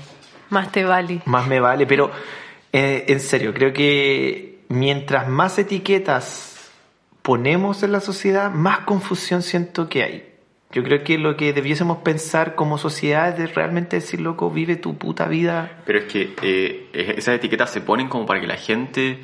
Más 0.49 0.71
te 0.71 0.83
vale. 0.83 1.21
más 1.25 1.47
me 1.47 1.59
vale, 1.59 1.87
pero 1.87 2.11
eh, 2.71 3.05
en 3.07 3.19
serio, 3.19 3.53
creo 3.53 3.73
que 3.73 4.59
mientras 4.69 5.27
más 5.27 5.57
etiquetas 5.57 6.52
ponemos 7.23 7.81
en 7.81 7.91
la 7.91 7.99
sociedad, 7.99 8.51
más 8.51 8.79
confusión 8.81 9.41
siento 9.41 9.89
que 9.89 10.03
hay. 10.03 10.29
Yo 10.71 10.83
creo 10.83 11.03
que 11.03 11.17
lo 11.17 11.35
que 11.37 11.53
debiésemos 11.53 11.99
pensar 11.99 12.55
como 12.55 12.77
sociedad 12.77 13.29
es 13.29 13.37
de 13.37 13.47
realmente 13.47 13.95
decir, 13.97 14.19
loco, 14.21 14.49
vive 14.51 14.75
tu 14.75 14.97
puta 14.97 15.27
vida. 15.27 15.79
Pero 15.85 15.99
es 15.99 16.05
que 16.05 16.33
eh, 16.41 16.89
esas 17.17 17.35
etiquetas 17.35 17.71
se 17.71 17.81
ponen 17.81 18.07
como 18.09 18.25
para 18.25 18.41
que 18.41 18.47
la 18.47 18.57
gente 18.57 19.19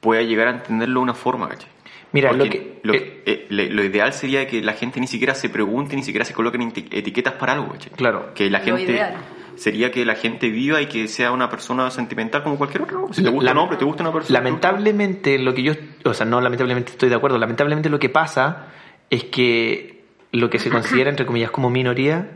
pueda 0.00 0.22
llegar 0.22 0.48
a 0.48 0.50
entenderlo 0.52 1.00
de 1.00 1.04
una 1.04 1.14
forma, 1.14 1.48
¿cachai? 1.48 1.68
Mira, 2.12 2.32
lo 2.32 2.44
que... 2.44 2.80
lo, 2.82 2.94
eh, 2.94 3.22
eh, 3.26 3.46
lo 3.48 3.84
ideal 3.84 4.12
sería 4.12 4.46
que 4.46 4.60
la 4.62 4.72
gente 4.72 4.98
ni 5.00 5.06
siquiera 5.06 5.34
se 5.34 5.48
pregunte, 5.48 5.94
ni 5.96 6.02
siquiera 6.02 6.24
se 6.24 6.32
coloquen 6.34 6.62
eti- 6.72 6.88
etiquetas 6.90 7.34
para 7.34 7.52
algo, 7.52 7.68
¿cachai? 7.72 7.92
Claro. 7.92 8.32
Que 8.34 8.50
la 8.50 8.58
Lo 8.60 8.64
gente... 8.64 8.92
ideal. 8.92 9.14
Sería 9.56 9.90
que 9.90 10.04
la 10.04 10.14
gente 10.14 10.48
viva 10.50 10.80
y 10.80 10.86
que 10.86 11.08
sea 11.08 11.32
una 11.32 11.48
persona 11.48 11.90
sentimental 11.90 12.42
como 12.42 12.56
cualquier 12.58 12.82
otro. 12.84 13.08
Si 13.12 13.22
te 13.22 13.28
gusta 13.30 13.44
La- 13.46 13.52
un 13.52 13.58
hombre, 13.58 13.76
te 13.76 13.84
gusta 13.84 14.02
una 14.02 14.12
persona. 14.12 14.38
Lamentablemente, 14.40 15.38
lo 15.38 15.54
que 15.54 15.62
yo, 15.62 15.72
o 16.04 16.14
sea, 16.14 16.26
no 16.26 16.40
lamentablemente 16.40 16.92
estoy 16.92 17.08
de 17.08 17.14
acuerdo, 17.14 17.38
lamentablemente 17.38 17.88
lo 17.88 17.98
que 17.98 18.08
pasa 18.08 18.68
es 19.10 19.24
que 19.24 20.04
lo 20.32 20.48
que 20.50 20.58
se 20.58 20.70
considera, 20.70 21.10
entre 21.10 21.26
comillas, 21.26 21.50
como 21.50 21.70
minoría, 21.70 22.30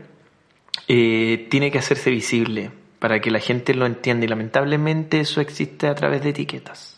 eh, 0.87 1.47
tiene 1.49 1.71
que 1.71 1.79
hacerse 1.79 2.09
visible 2.11 2.71
para 2.99 3.19
que 3.19 3.29
la 3.31 3.39
gente 3.39 3.73
lo 3.73 3.85
entienda 3.85 4.25
y 4.25 4.29
lamentablemente 4.29 5.19
eso 5.19 5.41
existe 5.41 5.87
a 5.87 5.95
través 5.95 6.23
de 6.23 6.29
etiquetas. 6.29 6.96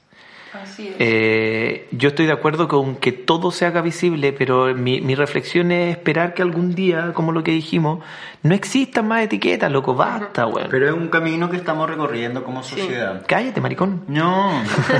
Así 0.79 0.87
es. 0.87 0.95
Eh, 0.99 1.87
yo 1.91 2.09
estoy 2.09 2.25
de 2.25 2.31
acuerdo 2.31 2.67
con 2.67 2.95
que 2.95 3.11
todo 3.11 3.51
se 3.51 3.65
haga 3.65 3.81
visible, 3.81 4.31
pero 4.33 4.73
mi, 4.75 5.01
mi 5.01 5.15
reflexión 5.15 5.71
es 5.71 5.91
esperar 5.91 6.33
que 6.33 6.41
algún 6.41 6.73
día, 6.75 7.11
como 7.13 7.31
lo 7.31 7.43
que 7.43 7.51
dijimos, 7.51 7.99
no 8.43 8.55
existan 8.55 9.07
más 9.07 9.23
etiquetas, 9.23 9.69
loco, 9.71 9.93
basta, 9.95 10.45
weón. 10.45 10.69
Pero 10.71 10.87
es 10.87 10.93
un 10.93 11.09
camino 11.09 11.49
que 11.49 11.57
estamos 11.57 11.89
recorriendo 11.89 12.43
como 12.43 12.63
sociedad. 12.63 13.23
Cállate, 13.27 13.59
maricón. 13.59 14.03
No, 14.07 14.51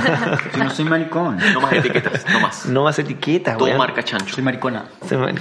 yo 0.56 0.64
no 0.64 0.70
soy 0.70 0.84
maricón. 0.84 1.38
No 1.54 1.60
más 1.62 1.72
etiquetas, 1.72 2.26
no 2.30 2.40
más. 2.40 2.66
No 2.66 2.84
más 2.84 2.98
etiquetas, 2.98 3.56
Todo 3.56 3.64
weón. 3.66 3.78
marca 3.78 4.02
chancho. 4.02 4.34
Soy 4.34 4.44
maricona. 4.44 4.84
Se 5.06 5.16
me- 5.16 5.32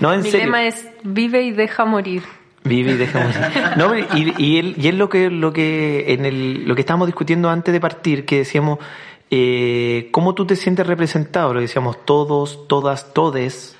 No, 0.00 0.12
en 0.12 0.22
Mi 0.22 0.30
serio. 0.30 0.46
lema 0.46 0.64
es 0.64 0.88
vive 1.04 1.42
y 1.42 1.52
deja 1.52 1.84
morir. 1.84 2.22
Vive 2.64 2.92
y 2.92 2.96
deja 2.96 3.20
morir. 3.20 3.36
No, 3.76 3.96
y, 3.96 4.34
y, 4.38 4.58
él- 4.58 4.74
y 4.76 4.88
es 4.88 4.94
lo 4.96 5.08
que, 5.08 5.30
lo 5.30 5.52
que 5.52 6.14
en 6.14 6.24
el, 6.26 6.66
lo 6.66 6.74
que 6.74 6.80
estábamos 6.80 7.06
discutiendo 7.06 7.48
antes 7.48 7.72
de 7.72 7.78
partir, 7.80 8.24
que 8.24 8.38
decíamos, 8.38 8.80
eh, 9.30 10.08
¿cómo 10.12 10.34
tú 10.34 10.46
te 10.46 10.56
sientes 10.56 10.86
representado? 10.86 11.52
Lo 11.52 11.60
que 11.60 11.66
decíamos 11.66 12.04
todos, 12.04 12.66
todas, 12.68 13.12
todes. 13.12 13.76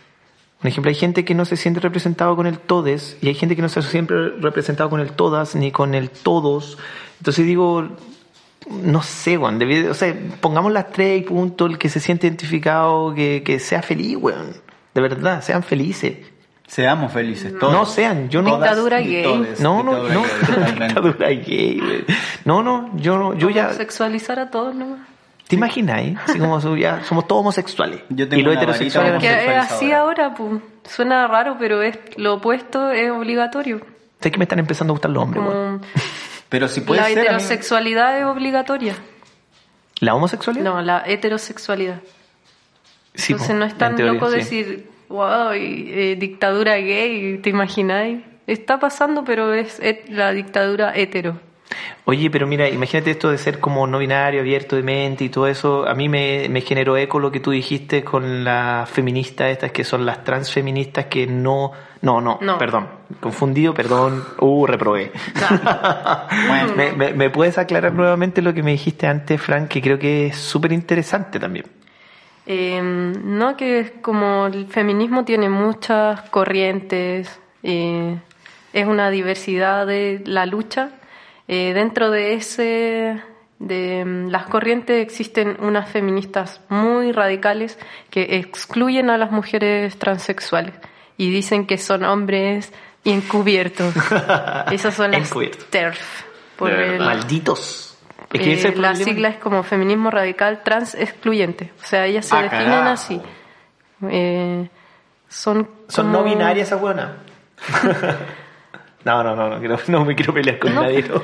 Por 0.61 0.69
ejemplo, 0.69 0.89
hay 0.89 0.97
gente 0.97 1.25
que 1.25 1.35
no 1.35 1.45
se 1.45 1.57
siente 1.57 1.81
representado 1.81 2.35
con 2.35 2.47
el 2.47 2.59
todes 2.59 3.17
y 3.21 3.29
hay 3.29 3.35
gente 3.35 3.55
que 3.55 3.63
no 3.63 3.69
se 3.69 3.83
siente 3.83 4.15
representado 4.41 4.91
con 4.91 5.01
el 5.01 5.13
todas 5.13 5.55
ni 5.55 5.71
con 5.71 5.95
el 5.95 6.11
todos. 6.11 6.79
Entonces 7.19 7.47
digo, 7.47 7.89
no 8.71 9.03
sé, 9.03 9.39
weón, 9.39 9.61
o 9.91 9.95
sea, 9.95 10.17
pongamos 10.41 10.73
las 10.73 10.91
tres 10.91 11.21
y 11.21 11.25
punto, 11.25 11.67
el 11.67 11.79
que 11.79 11.89
se 11.89 12.01
siente 12.01 12.27
identificado, 12.27 13.15
que, 13.15 13.43
que 13.45 13.59
sea 13.59 13.83
feliz, 13.83 14.17
weón. 14.17 14.55
De 14.95 15.01
verdad, 15.01 15.43
sean 15.43 15.63
felices. 15.63 16.17
Seamos 16.67 17.13
felices 17.13 17.57
todos. 17.61 17.73
No 17.73 17.87
sean, 17.87 18.29
yo 18.29 18.43
no. 18.43 18.57
Dictadura 18.57 19.01
gay. 19.01 19.23
todes. 19.23 19.61
No, 19.61 19.85
no, 19.85 20.05
Dictadura 20.05 20.15
no. 20.15 20.23
gay. 20.23 20.87
Dictadura 20.89 21.29
gay, 21.29 21.79
güey. 21.79 22.05
No, 22.45 22.63
no, 22.63 22.91
yo 22.97 23.17
no, 23.19 23.35
yo 23.35 23.51
ya. 23.51 23.73
Sexualizar 23.73 24.41
a 24.41 24.51
todos 24.51 24.75
nomás. 24.75 25.16
¿Te 25.49 25.55
imaginas? 25.57 26.03
Así 26.29 26.39
como 26.39 26.59
ya 26.77 27.03
somos 27.05 27.27
todos 27.29 27.41
homosexuales. 27.41 28.01
Yo 28.09 28.29
tengo 28.29 28.41
y 28.43 28.45
Porque 29.13 29.29
no. 29.47 29.53
es 29.53 29.59
así 29.73 29.93
ahora, 29.93 30.35
pues. 30.35 30.61
Suena 30.85 31.27
raro, 31.29 31.57
pero 31.59 31.83
es 31.83 31.99
lo 32.17 32.35
opuesto 32.35 32.91
es 32.91 33.11
obligatorio. 33.11 33.81
Sé 34.21 34.31
que 34.31 34.39
me 34.39 34.45
están 34.45 34.59
empezando 34.59 34.93
a 34.93 34.95
gustar 34.95 35.11
los 35.11 35.23
hombres, 35.23 35.45
güey. 35.45 35.57
Como 35.57 35.81
Pero 36.49 36.69
si 36.69 36.81
puede 36.81 37.01
la 37.01 37.09
ser. 37.09 37.19
heterosexualidad 37.19 38.19
es 38.19 38.25
obligatoria. 38.25 38.95
¿La 40.01 40.15
homosexualidad? 40.15 40.65
No, 40.65 40.83
la 40.83 41.03
heterosexualidad. 41.07 42.01
Sí, 43.15 43.33
Entonces 43.33 43.55
po, 43.55 43.59
no 43.61 43.65
es 43.67 43.79
tan 43.79 43.97
teoría, 43.97 44.13
loco 44.15 44.31
sí. 44.31 44.37
decir, 44.37 44.91
wow, 45.09 45.55
y, 45.55 45.91
eh, 45.93 46.17
dictadura 46.19 46.77
gay, 46.77 47.39
¿te 47.39 47.51
imagináis? 47.51 48.21
Está 48.47 48.79
pasando, 48.79 49.25
pero 49.25 49.53
es 49.55 49.81
et- 49.81 50.09
la 50.09 50.33
dictadura 50.33 50.93
hetero. 50.95 51.41
Oye, 52.05 52.31
pero 52.31 52.47
mira, 52.47 52.69
imagínate 52.69 53.11
esto 53.11 53.31
de 53.31 53.39
ser 53.39 53.59
como 53.61 53.87
no 53.87 53.99
binario, 53.99 54.41
abierto 54.41 54.77
de 54.77 54.83
mente 54.83 55.25
y 55.25 55.29
todo 55.29 55.47
eso. 55.49 55.89
A 55.89 55.95
mí 55.95 56.09
me, 56.09 56.49
me 56.49 56.61
generó 56.61 56.97
eco 56.97 57.19
lo 57.19 57.31
que 57.33 57.41
tú 57.41 57.51
dijiste 57.51 58.05
con 58.05 58.45
las 58.45 58.89
feministas 58.91 59.51
estas 59.51 59.73
que 59.73 59.85
son 59.85 60.07
las 60.07 60.25
transfeministas 60.25 61.07
que 61.07 61.27
no... 61.27 61.73
No, 62.03 62.21
no, 62.21 62.39
No. 62.43 62.59
perdón. 62.59 62.89
Confundido, 63.21 63.73
perdón. 63.75 64.23
Uh, 64.39 64.67
reprobé. 64.67 65.13
Bueno. 66.49 66.75
¿Me, 66.77 66.93
me, 66.93 67.13
me 67.15 67.31
puedes 67.31 67.59
aclarar 67.59 67.93
nuevamente 67.93 68.43
lo 68.43 68.53
que 68.55 68.63
me 68.63 68.73
dijiste 68.73 69.07
antes, 69.07 69.41
Frank? 69.41 69.69
Que 69.69 69.81
creo 69.81 69.99
que 69.99 70.27
es 70.27 70.37
súper 70.37 70.73
interesante 70.73 71.41
también. 71.41 71.67
Eh, 72.47 72.81
no, 72.81 73.57
que 73.57 73.81
es 73.81 73.93
como 74.03 74.47
el 74.47 74.67
feminismo 74.69 75.25
tiene 75.25 75.49
muchas 75.49 76.21
corrientes, 76.31 77.41
eh, 77.65 78.17
es 78.73 78.87
una 78.87 79.11
diversidad 79.11 79.87
de 79.87 80.23
la 80.27 80.47
lucha. 80.47 80.91
Eh, 81.49 81.73
dentro 81.75 82.11
de 82.11 82.35
ese, 82.35 83.23
de 83.59 84.05
mm, 84.05 84.29
las 84.31 84.47
corrientes 84.47 85.03
existen 85.03 85.57
unas 85.61 85.89
feministas 85.89 86.61
muy 86.69 87.13
radicales 87.13 87.79
que 88.11 88.37
excluyen 88.39 89.11
a 89.11 89.17
las 89.19 89.31
mujeres 89.31 89.99
transexuales 89.99 90.75
y 91.17 91.31
dicen 91.31 91.67
que 91.67 91.79
son 91.79 92.05
hombres 92.05 92.73
encubiertos. 93.05 93.95
Esas 94.73 94.95
son 94.95 95.13
las 95.13 95.29
Encubiertos. 95.29 95.67
TERF. 95.71 96.25
Por 96.57 96.73
el-. 96.73 96.99
Malditos. 96.99 97.97
Es 98.33 98.65
eh, 98.65 98.73
que 98.73 98.77
la 98.81 98.95
sigla 98.97 99.29
es 99.29 99.37
como 99.37 99.63
feminismo 99.63 100.11
radical 100.11 100.63
trans 100.65 100.95
excluyente. 100.97 101.73
O 101.81 101.87
sea, 101.87 102.07
ellas 102.07 102.27
se 102.27 102.35
Ah, 102.37 102.43
definen 102.43 102.67
carajo. 102.71 102.91
así. 102.91 103.23
Eh, 104.11 104.69
son 105.29 105.69
Son 105.89 106.07
como- 106.07 106.19
no 106.19 106.25
binarias 106.25 106.67
esa 106.69 106.77
buena. 106.77 107.19
no, 109.07 109.23
no, 109.25 109.35
no, 109.37 109.49
no, 109.49 109.59
quiero- 109.59 109.79
no 109.89 110.05
me 110.05 110.15
quiero 110.15 110.35
pelear 110.35 110.59
con 110.59 110.75
No. 110.75 110.83
nadie. 110.83 111.03
no. 111.09 111.23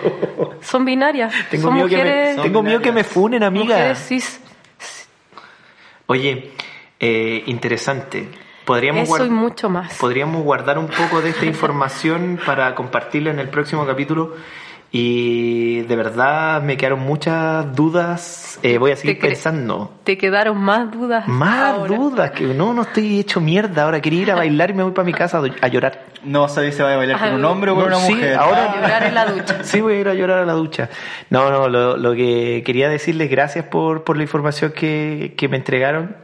Son 0.62 0.85
binarias. 0.85 1.35
Tengo 1.51 1.64
son 1.64 1.74
miedo, 1.74 1.89
que 1.89 1.97
me, 1.97 2.03
mujeres, 2.05 2.35
son 2.37 2.45
tengo 2.45 2.62
miedo 2.62 2.78
que 2.80 2.87
me 2.87 2.91
binarias. 3.03 3.12
funen, 3.12 3.43
amiga. 3.43 3.64
mujeres 3.76 3.99
cis. 4.07 4.41
Oye, 6.07 6.53
eh, 7.01 7.43
interesante. 7.47 8.28
Podríamos, 8.64 9.09
Eso 9.09 9.24
y 9.24 9.30
mucho 9.30 9.68
más. 9.68 9.95
podríamos 9.99 10.43
guardar 10.45 10.78
un 10.78 10.87
poco 10.87 11.20
de 11.20 11.30
esta 11.30 11.45
información 11.55 12.39
para 12.47 12.74
compartirla 12.74 13.30
en 13.30 13.39
el 13.41 13.49
próximo 13.49 13.85
capítulo. 13.87 14.37
Y 14.95 15.80
de 15.80 15.97
verdad 15.97 16.61
me 16.62 16.76
quedaron 16.76 17.01
muchas 17.01 17.74
dudas. 17.74 18.59
Eh, 18.62 18.76
voy 18.76 18.90
a 18.93 18.97
seguir 18.97 19.18
Te 19.18 19.26
pensando. 19.28 19.90
Te 20.05 20.18
quedaron 20.18 20.59
más 20.59 20.90
dudas. 20.93 21.26
Más 21.26 21.72
ahora. 21.78 21.97
dudas, 21.97 22.30
que 22.32 22.45
no, 22.45 22.74
no 22.74 22.82
estoy 22.82 23.18
hecho 23.18 23.40
mierda. 23.40 23.84
Ahora 23.84 24.03
quería 24.03 24.20
ir 24.20 24.30
a 24.30 24.34
bailar 24.34 24.68
y 24.70 24.74
me 24.74 24.82
voy 24.82 24.93
para 24.93 25.07
mi 25.07 25.14
casa 25.14 25.40
a 25.62 25.68
llorar. 25.68 26.05
No 26.24 26.47
sabéis 26.47 26.74
si 26.76 26.82
va 26.82 26.93
a 26.93 26.97
bailar 26.97 27.18
con 27.18 27.28
Ah, 27.30 27.34
un 27.34 27.45
hombre 27.47 27.70
o 27.70 27.74
con 27.74 27.88
no, 27.88 27.97
una 27.97 28.07
sí, 28.07 28.14
mujer. 28.14 28.34
ahora- 28.36 28.70
A 28.72 28.76
llorar 28.76 29.03
en 29.05 29.14
la 29.14 29.24
ducha. 29.24 29.59
Sí, 29.64 29.80
voy 29.80 29.94
a 29.94 30.01
ir 30.01 30.09
a 30.09 30.14
llorar 30.14 30.40
a 30.40 30.44
la 30.44 30.52
ducha. 30.52 30.90
No, 31.31 31.51
no, 31.51 31.69
lo, 31.69 31.97
lo 31.97 32.12
que 32.14 32.62
quería 32.64 32.90
decirles, 32.90 33.31
gracias 33.31 33.64
por, 33.64 34.05
por 34.05 34.19
la 34.19 34.24
información 34.24 34.73
que, 34.77 35.32
que 35.39 35.48
me 35.48 35.56
entregaron. 35.56 36.16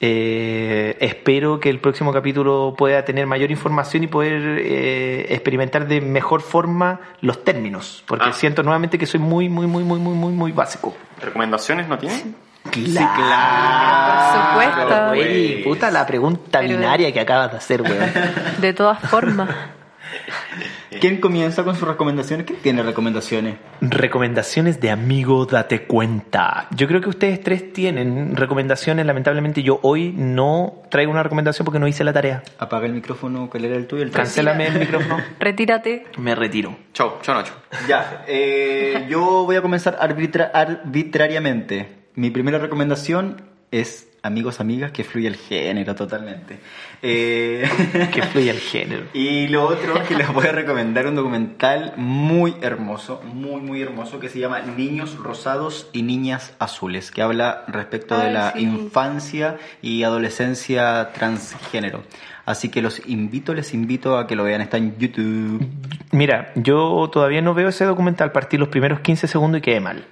Eh, 0.00 0.96
espero 1.00 1.58
que 1.58 1.70
el 1.70 1.80
próximo 1.80 2.12
capítulo 2.12 2.74
pueda 2.78 3.04
tener 3.04 3.26
mayor 3.26 3.50
información 3.50 4.04
y 4.04 4.06
poder 4.06 4.60
eh, 4.60 5.26
experimentar 5.30 5.88
de 5.88 6.00
mejor 6.00 6.40
forma 6.40 7.00
los 7.20 7.42
términos, 7.42 8.04
porque 8.06 8.26
Ah. 8.28 8.32
siento 8.32 8.62
nuevamente 8.62 8.96
que 8.96 9.06
soy 9.06 9.18
muy, 9.18 9.48
muy, 9.48 9.66
muy, 9.66 9.82
muy, 9.82 9.98
muy, 9.98 10.14
muy, 10.14 10.32
muy 10.32 10.52
básico. 10.52 10.96
¿Recomendaciones 11.20 11.88
no 11.88 11.98
tienen? 11.98 12.36
Claro. 12.70 14.54
Por 14.54 14.72
supuesto. 14.74 15.06
Güey, 15.08 15.64
puta 15.64 15.90
la 15.90 16.06
pregunta 16.06 16.60
Pero- 16.60 16.76
binaria 16.78 17.12
que 17.12 17.20
acabas 17.20 17.50
de 17.50 17.56
hacer, 17.56 17.82
weón. 17.82 18.12
De 18.60 18.72
todas 18.74 19.00
formas. 19.00 19.48
¿Quién 21.00 21.20
comienza 21.20 21.64
con 21.64 21.74
sus 21.76 21.86
recomendaciones? 21.86 22.46
¿Quién 22.46 22.58
tiene 22.60 22.82
recomendaciones? 22.82 23.56
Recomendaciones 23.80 24.80
de 24.80 24.90
amigo, 24.90 25.44
date 25.46 25.82
cuenta. 25.84 26.66
Yo 26.74 26.86
creo 26.88 27.00
que 27.00 27.08
ustedes 27.08 27.40
tres 27.42 27.72
tienen 27.72 28.34
recomendaciones. 28.36 29.04
Lamentablemente 29.06 29.62
yo 29.62 29.80
hoy 29.82 30.12
no 30.16 30.82
traigo 30.90 31.12
una 31.12 31.22
recomendación 31.22 31.64
porque 31.64 31.78
no 31.78 31.86
hice 31.88 32.04
la 32.04 32.12
tarea. 32.12 32.42
Apaga 32.58 32.86
el 32.86 32.92
micrófono, 32.94 33.48
¿cuál 33.50 33.64
era 33.66 33.76
el 33.76 33.86
tuyo? 33.86 34.02
El. 34.02 34.10
Cancélame 34.10 34.66
el 34.68 34.78
micrófono. 34.78 35.18
Retírate. 35.40 36.06
Me 36.16 36.34
retiro. 36.34 36.76
Chau, 36.92 37.18
chau 37.22 37.34
Nacho. 37.34 37.52
Ya, 37.86 38.24
eh, 38.26 39.06
yo 39.08 39.44
voy 39.44 39.56
a 39.56 39.62
comenzar 39.62 39.98
arbitra- 40.00 40.50
arbitrariamente. 40.52 41.88
Mi 42.14 42.30
primera 42.30 42.58
recomendación 42.58 43.42
es 43.70 44.07
amigos, 44.22 44.60
amigas, 44.60 44.92
que 44.92 45.04
fluye 45.04 45.28
el 45.28 45.36
género 45.36 45.94
totalmente. 45.94 46.58
Eh, 47.02 47.68
Que 48.12 48.22
fluye 48.22 48.50
el 48.50 48.58
género. 48.60 49.04
y 49.12 49.48
lo 49.48 49.66
otro 49.66 50.02
que 50.04 50.14
les 50.14 50.32
voy 50.32 50.46
a 50.46 50.52
recomendar 50.52 51.06
un 51.06 51.14
documental 51.14 51.94
muy 51.96 52.54
hermoso, 52.60 53.22
muy 53.32 53.60
muy 53.60 53.82
hermoso, 53.82 54.20
que 54.20 54.28
se 54.28 54.38
llama 54.38 54.60
Niños 54.60 55.16
Rosados 55.16 55.88
y 55.92 56.02
Niñas 56.02 56.54
Azules, 56.58 57.10
que 57.10 57.22
habla 57.22 57.64
respecto 57.68 58.18
de 58.18 58.32
la 58.32 58.52
sí. 58.52 58.60
infancia 58.60 59.58
y 59.82 60.02
adolescencia 60.02 61.10
transgénero. 61.12 62.02
Así 62.48 62.70
que 62.70 62.80
los 62.80 63.06
invito, 63.06 63.52
les 63.52 63.74
invito 63.74 64.16
a 64.16 64.26
que 64.26 64.34
lo 64.34 64.44
vean, 64.44 64.62
está 64.62 64.78
en 64.78 64.96
YouTube. 64.96 65.68
Mira, 66.12 66.50
yo 66.54 67.10
todavía 67.12 67.42
no 67.42 67.52
veo 67.52 67.68
ese 67.68 67.84
documental, 67.84 68.32
partí 68.32 68.56
los 68.56 68.68
primeros 68.68 69.00
15 69.00 69.26
segundos 69.26 69.58
y 69.58 69.62
quedé 69.62 69.80
mal. 69.80 70.06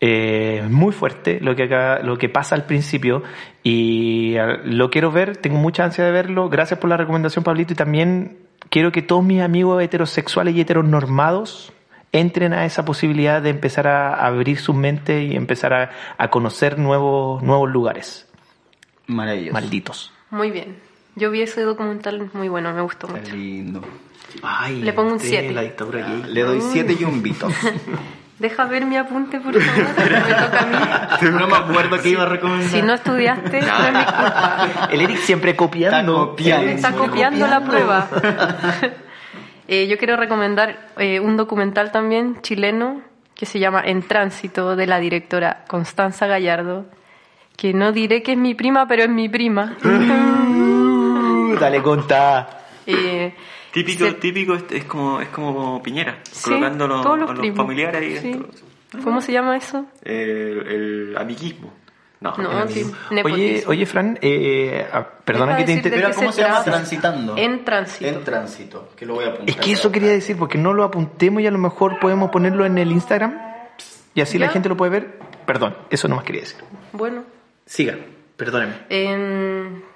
Eh, 0.00 0.62
muy 0.68 0.92
fuerte 0.92 1.38
lo 1.40 1.56
que, 1.56 1.62
acá- 1.64 2.00
lo 2.00 2.18
que 2.18 2.28
pasa 2.28 2.54
al 2.54 2.66
principio 2.66 3.22
y 3.62 4.36
lo 4.64 4.90
quiero 4.90 5.10
ver, 5.10 5.38
tengo 5.38 5.56
mucha 5.58 5.84
ansia 5.84 6.04
de 6.04 6.10
verlo. 6.12 6.48
Gracias 6.50 6.78
por 6.78 6.90
la 6.90 6.96
recomendación, 6.98 7.42
Pablito, 7.44 7.72
y 7.72 7.76
también 7.76 8.36
quiero 8.68 8.92
que 8.92 9.00
todos 9.02 9.24
mis 9.24 9.40
amigos 9.40 9.82
heterosexuales 9.82 10.54
y 10.54 10.60
heteronormados 10.60 11.72
entren 12.12 12.52
a 12.52 12.64
esa 12.66 12.84
posibilidad 12.84 13.40
de 13.40 13.50
empezar 13.50 13.86
a 13.88 14.26
abrir 14.26 14.58
su 14.58 14.74
mente 14.74 15.24
y 15.24 15.34
empezar 15.34 15.72
a, 15.72 15.90
a 16.18 16.28
conocer 16.28 16.78
nuevos, 16.78 17.42
nuevos 17.42 17.70
lugares. 17.70 18.28
Maravilloso. 19.06 19.52
Malditos. 19.54 20.12
Muy 20.30 20.50
bien. 20.50 20.76
Yo 21.14 21.30
vi 21.30 21.40
ese 21.40 21.62
documental 21.62 22.30
muy 22.34 22.48
bueno, 22.48 22.72
me 22.74 22.82
gustó 22.82 23.06
Qué 23.06 23.14
mucho. 23.20 23.34
lindo. 23.34 23.80
Ay, 24.42 24.82
Le 24.82 24.92
pongo 24.92 25.12
un 25.12 25.20
sí, 25.20 25.28
siete. 25.28 25.52
La 25.52 25.62
dictadura 25.62 26.06
gay. 26.06 26.24
Le 26.34 26.42
doy 26.42 26.60
siete 26.60 26.94
yumbitos. 26.96 27.52
Deja 28.38 28.66
ver 28.66 28.84
mi 28.84 28.96
apunte, 28.96 29.40
por 29.40 29.58
favor, 29.58 29.94
que 29.94 30.10
me 30.10 30.34
toca 30.34 30.60
a 30.60 30.66
mí. 30.66 31.30
no 31.30 31.46
me 31.46 31.56
acuerdo 31.56 32.02
qué 32.02 32.10
iba 32.10 32.24
a 32.24 32.26
recomendar. 32.26 32.68
Si 32.68 32.82
no 32.82 32.92
estudiaste, 32.92 33.62
no 33.62 33.86
es 33.86 33.92
mi 33.92 34.04
culpa. 34.04 34.88
El 34.90 35.00
Eric 35.00 35.18
siempre 35.18 35.56
copiando. 35.56 35.96
Está 35.96 36.26
copiando. 36.26 36.70
Está 36.70 36.92
copiando 36.92 37.46
la 37.46 37.60
prueba. 37.60 38.08
Eh, 39.68 39.88
yo 39.88 39.98
quiero 39.98 40.16
recomendar 40.16 40.78
eh, 40.96 41.18
un 41.18 41.36
documental 41.36 41.90
también 41.90 42.40
chileno 42.40 43.02
que 43.34 43.46
se 43.46 43.58
llama 43.58 43.82
En 43.84 44.02
Tránsito 44.02 44.76
de 44.76 44.86
la 44.86 45.00
directora 45.00 45.64
Constanza 45.66 46.28
Gallardo, 46.28 46.86
que 47.56 47.74
no 47.74 47.90
diré 47.90 48.22
que 48.22 48.32
es 48.32 48.38
mi 48.38 48.54
prima, 48.54 48.86
pero 48.86 49.02
es 49.02 49.08
mi 49.08 49.28
prima. 49.28 49.76
Uh, 51.46 51.56
dale 51.58 51.82
conta. 51.82 52.48
Eh, 52.86 53.34
Típico, 53.84 54.06
se- 54.06 54.12
típico 54.14 54.54
es, 54.54 54.64
es 54.70 54.84
como 54.84 55.20
es 55.20 55.28
como 55.28 55.82
Piñera, 55.82 56.18
sí, 56.30 56.44
colocando 56.44 56.88
los, 56.88 57.02
todos 57.02 57.18
los 57.18 57.30
a 57.30 57.34
los 57.34 57.56
familiares 57.56 58.00
ahí 58.00 58.16
Sí. 58.18 58.32
dentro. 58.32 58.48
¿Cómo 59.04 59.20
se 59.20 59.32
llama 59.32 59.56
eso? 59.56 59.84
El, 60.02 60.14
el 60.66 61.16
amiguismo. 61.18 61.72
No, 62.20 62.34
No, 62.38 62.62
el 62.62 62.68
sí. 62.70 62.80
Oye, 62.82 62.94
nepotismo. 63.10 63.70
oye, 63.70 63.84
Fran, 63.86 64.18
eh, 64.22 64.86
ah, 64.90 65.06
perdona 65.22 65.56
que 65.58 65.64
te 65.64 65.72
decirte 65.72 65.88
inter- 65.90 66.00
Pero 66.00 66.10
qué 66.10 66.16
¿cómo 66.16 66.32
se 66.32 66.40
se 66.42 66.48
llama? 66.48 66.64
Transitando. 66.64 67.36
En 67.36 67.64
tránsito. 67.66 68.06
En 68.08 68.24
tránsito, 68.24 68.88
que 68.96 69.04
lo 69.04 69.14
voy 69.16 69.24
a 69.24 69.28
apuntar. 69.28 69.50
Es 69.50 69.56
que 69.56 69.72
eso 69.72 69.92
quería 69.92 70.10
decir, 70.12 70.36
porque 70.38 70.56
no 70.56 70.72
lo 70.72 70.82
apuntemos 70.84 71.42
y 71.42 71.46
a 71.46 71.50
lo 71.50 71.58
mejor 71.58 71.98
podemos 72.00 72.30
ponerlo 72.30 72.64
en 72.64 72.78
el 72.78 72.90
Instagram 72.90 73.38
y 74.14 74.22
así 74.22 74.38
la 74.38 74.46
Ya. 74.46 74.52
gente 74.52 74.70
lo 74.70 74.76
puede 74.78 74.90
ver. 74.92 75.18
Perdón, 75.44 75.76
eso 75.90 76.08
no 76.08 76.16
más 76.16 76.24
quería 76.24 76.40
decir. 76.40 76.56
Bueno, 76.92 77.24
Siga, 77.66 77.96
perdóneme. 78.36 78.74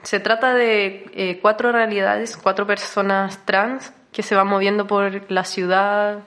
Se 0.02 0.20
trata 0.20 0.54
de 0.54 1.06
eh, 1.14 1.38
cuatro 1.42 1.72
realidades, 1.72 2.36
cuatro 2.36 2.66
personas 2.66 3.44
trans 3.44 3.92
que 4.12 4.22
se 4.22 4.34
van 4.34 4.46
moviendo 4.48 4.86
por 4.86 5.30
la 5.30 5.44
ciudad, 5.44 6.20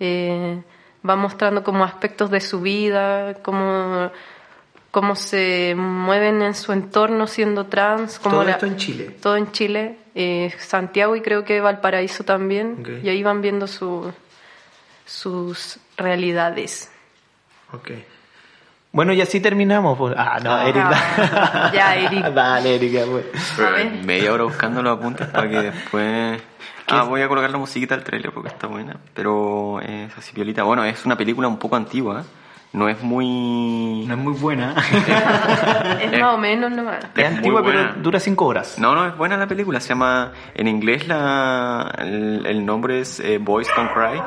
eh, 0.00 0.60
van 1.02 1.18
mostrando 1.18 1.62
como 1.64 1.84
aspectos 1.84 2.30
de 2.30 2.40
su 2.40 2.60
vida, 2.60 3.34
cómo, 3.42 4.10
cómo 4.90 5.14
se 5.16 5.74
mueven 5.76 6.42
en 6.42 6.54
su 6.54 6.72
entorno 6.72 7.26
siendo 7.26 7.66
trans. 7.66 8.18
Como 8.18 8.36
Todo 8.36 8.44
la- 8.44 8.50
esto 8.52 8.66
en 8.66 8.76
Chile. 8.76 9.16
Todo 9.22 9.36
en 9.36 9.50
Chile, 9.52 9.96
eh, 10.14 10.52
Santiago 10.58 11.16
y 11.16 11.22
creo 11.22 11.44
que 11.44 11.60
Valparaíso 11.60 12.24
también, 12.24 13.00
y 13.02 13.08
ahí 13.08 13.22
van 13.22 13.40
viendo 13.40 13.66
su, 13.66 14.12
sus 15.06 15.78
realidades. 15.96 16.90
Ok. 17.72 17.90
Bueno, 18.92 19.12
y 19.14 19.20
así 19.22 19.40
terminamos. 19.40 19.96
pues. 19.98 20.14
Ah, 20.16 20.38
no, 20.42 20.52
Ah. 20.52 20.68
Eric. 20.68 20.82
Ah, 20.84 21.70
ya, 21.74 21.94
Eric. 21.96 22.26
Dale, 22.34 22.74
Eric, 22.76 22.92
ya, 22.92 23.04
pues. 23.06 23.24
Pero 23.56 23.70
media 24.04 24.32
hora 24.32 24.44
buscando 24.44 24.82
los 24.82 24.98
apuntes 24.98 25.26
para 25.28 25.48
que 25.48 25.62
después... 25.62 26.42
Ah, 26.88 27.04
voy 27.04 27.22
a 27.22 27.28
colocar 27.28 27.48
la 27.50 27.56
musiquita 27.58 27.94
del 27.94 28.04
trailer 28.04 28.32
porque 28.32 28.48
está 28.48 28.66
buena. 28.66 28.96
Pero 29.14 29.80
es 29.80 30.16
así 30.18 30.32
piolita. 30.34 30.62
Bueno, 30.64 30.84
es 30.84 31.06
una 31.06 31.16
película 31.16 31.48
un 31.48 31.58
poco 31.58 31.76
antigua. 31.76 32.20
¿eh? 32.20 32.24
No 32.74 32.88
es 32.88 33.02
muy... 33.02 34.04
No 34.06 34.14
es 34.14 34.20
muy 34.20 34.34
buena. 34.34 34.74
Es 36.02 36.20
más 36.20 36.34
o 36.34 36.38
menos 36.38 36.70
nomás. 36.70 36.98
Es 37.16 37.30
muy 37.30 37.36
antigua, 37.36 37.62
pero 37.64 37.92
dura 38.02 38.18
cinco 38.20 38.46
horas. 38.46 38.78
No, 38.78 38.94
no, 38.94 39.06
es 39.06 39.16
buena 39.16 39.36
la 39.38 39.46
película. 39.46 39.80
Se 39.80 39.90
llama... 39.90 40.32
En 40.54 40.68
inglés 40.68 41.06
la, 41.08 41.94
el, 41.98 42.44
el 42.44 42.66
nombre 42.66 43.00
es 43.00 43.20
eh, 43.20 43.38
Boys 43.38 43.68
Don't 43.74 43.90
Cry. 43.94 44.22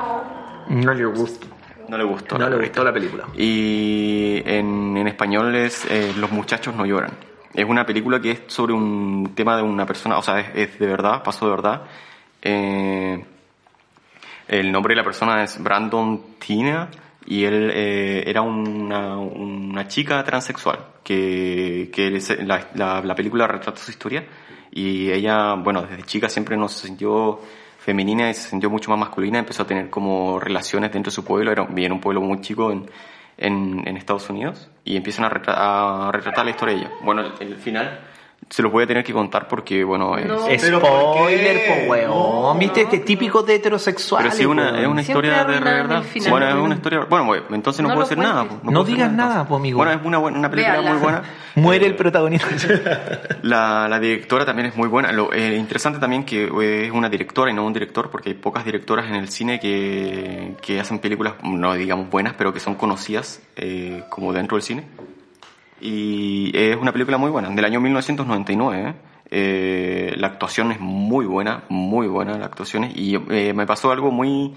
No 0.70 0.94
le 0.94 1.06
gusta. 1.06 1.46
No 1.90 1.98
le 1.98 2.04
gustó. 2.04 2.38
No 2.38 2.46
le 2.50 2.58
película. 2.58 2.68
gustó 2.68 2.84
la 2.84 2.94
película. 2.94 3.24
Y 3.38 4.42
en, 4.46 4.98
en 4.98 5.08
español 5.08 5.56
es 5.56 5.86
eh, 5.90 6.14
Los 6.18 6.32
muchachos 6.32 6.76
no 6.76 6.86
lloran. 6.86 7.12
Es 7.54 7.66
una 7.66 7.86
película 7.86 8.20
que 8.20 8.32
es 8.32 8.42
sobre 8.48 8.74
un 8.74 9.32
tema 9.36 9.56
de 9.56 9.64
una 9.64 9.86
persona, 9.86 10.18
o 10.18 10.22
sea, 10.22 10.40
es, 10.40 10.48
es 10.56 10.80
de 10.80 10.88
verdad, 10.88 11.24
pasó 11.24 11.46
de 11.46 11.52
verdad. 11.52 11.82
Eh, 12.42 13.24
el 14.48 14.72
nombre 14.72 14.94
de 14.94 14.98
la 14.98 15.04
persona 15.04 15.44
es 15.44 15.62
Brandon 15.62 16.22
Tina 16.40 16.90
y 17.26 17.44
él 17.46 17.72
eh, 17.74 18.24
era 18.28 18.42
una, 18.42 19.18
una 19.18 19.88
chica 19.88 20.24
transexual 20.24 20.80
que, 21.04 21.90
que 21.92 22.12
la, 22.46 22.68
la- 22.76 23.02
la 23.02 23.16
película 23.16 23.48
retrata 23.48 23.80
su 23.82 23.90
historia 23.92 24.24
y 24.72 25.10
ella, 25.12 25.54
bueno, 25.54 25.82
desde 25.84 26.04
chica 26.04 26.30
siempre 26.30 26.58
no 26.58 26.68
se 26.68 26.88
sintió 26.88 27.40
femenina 27.86 28.30
y 28.32 28.34
se 28.34 28.50
sintió 28.50 28.70
mucho 28.72 28.90
más 28.90 29.00
masculina, 29.00 29.38
empezó 29.38 29.62
a 29.62 29.68
tener 29.68 29.92
como 29.92 30.40
relaciones 30.40 30.92
dentro 30.92 31.12
de 31.12 31.16
su 31.16 31.24
pueblo, 31.24 31.52
era 31.52 31.64
bien 31.66 31.92
un 31.92 32.02
pueblo 32.02 32.20
muy 32.20 32.42
chico 32.42 32.72
en, 32.72 32.90
en, 33.38 33.96
Estados 33.96 34.28
Unidos 34.30 34.72
y 34.84 34.98
empiezan 34.98 35.26
a, 35.26 35.30
retra- 35.30 35.56
a 35.56 36.12
retratar 36.12 36.46
la 36.46 36.52
historia 36.52 36.74
de 36.76 36.82
ella. 36.82 36.92
Bueno, 37.04 37.22
el, 37.22 37.48
el 37.48 37.56
final 37.58 38.00
se 38.50 38.62
los 38.62 38.72
voy 38.72 38.84
a 38.84 38.88
tener 38.88 39.04
que 39.04 39.12
contar 39.12 39.48
porque, 39.48 39.84
bueno, 39.84 40.18
es... 40.18 40.26
No. 40.28 40.46
¿Pero 40.48 40.80
por 40.80 40.90
Spoiler, 40.90 41.62
po, 41.88 41.92
weón. 41.92 42.60
¿Viste? 42.60 42.82
Este 42.82 43.00
típico 43.00 43.42
de 43.42 43.56
heterosexual. 43.56 44.24
Pero 44.24 44.36
sí, 44.36 44.46
una, 44.46 44.80
es 44.80 44.88
una 44.88 45.04
Siempre 45.04 45.28
historia 45.30 45.44
de 45.46 45.60
verdad. 45.60 46.04
final. 46.04 46.30
Bueno, 46.32 46.48
es 46.50 46.56
una 46.56 46.76
historia. 46.76 47.06
Bueno, 47.10 47.26
pues, 47.26 47.42
entonces 47.52 47.82
no, 47.82 47.90
No 47.90 47.96
puedo 47.96 48.08
decir 48.08 48.24
nada. 48.24 48.46
pues, 48.46 48.64
No 48.64 48.84
digas 48.84 49.12
nada, 49.12 49.28
entonces. 49.42 49.48
pues, 49.50 49.60
amigo. 49.60 49.78
Bueno, 49.78 49.92
es 49.94 50.00
una, 50.06 50.18
buena- 50.20 50.38
una 50.40 50.50
película 50.52 50.82
muy 50.82 50.98
buena. 51.00 51.24
Muere 51.56 51.86
el 51.88 51.96
protagonista. 51.96 52.48
La, 53.42 53.88
la 53.88 54.00
directora 54.00 54.46
también 54.46 54.68
es 54.68 54.76
muy 54.76 54.88
buena. 54.90 55.12
Lo 55.12 55.32
eh, 55.34 55.56
interesante 55.56 56.00
también 56.00 56.24
que 56.26 56.44
eh, 56.46 56.86
es 56.86 56.92
una 56.92 57.10
directora 57.10 57.50
y 57.52 57.54
no 57.54 57.66
un 57.66 57.74
director, 57.74 58.10
porque 58.10 58.30
hay 58.30 58.36
pocas 58.36 58.64
directoras 58.66 59.08
en 59.08 59.16
el 59.16 59.30
cine 59.30 59.60
que, 59.60 60.56
que 60.62 60.80
hacen 60.80 61.00
películas, 61.00 61.34
no 61.44 61.74
digamos 61.74 62.10
buenas, 62.10 62.34
pero 62.38 62.54
que 62.54 62.60
son 62.60 62.76
conocidas 62.76 63.42
eh, 63.56 64.04
como 64.10 64.34
dentro 64.34 64.56
del 64.58 64.64
cine. 64.64 64.84
Y 65.86 66.52
es 66.58 66.76
una 66.76 66.92
película 66.92 67.20
muy 67.20 67.30
buena, 67.30 67.50
del 67.50 67.64
año 67.64 67.80
1999. 67.80 68.90
¿eh? 68.90 68.94
Eh, 69.30 70.14
la 70.18 70.28
actuación 70.28 70.72
es 70.72 70.80
muy 70.80 71.28
buena, 71.28 71.64
muy 71.70 72.08
buena 72.08 72.38
la 72.40 72.46
actuación. 72.46 72.90
Y 72.96 73.16
eh, 73.30 73.54
me 73.54 73.68
pasó 73.68 73.92
algo 73.92 74.10
muy 74.10 74.56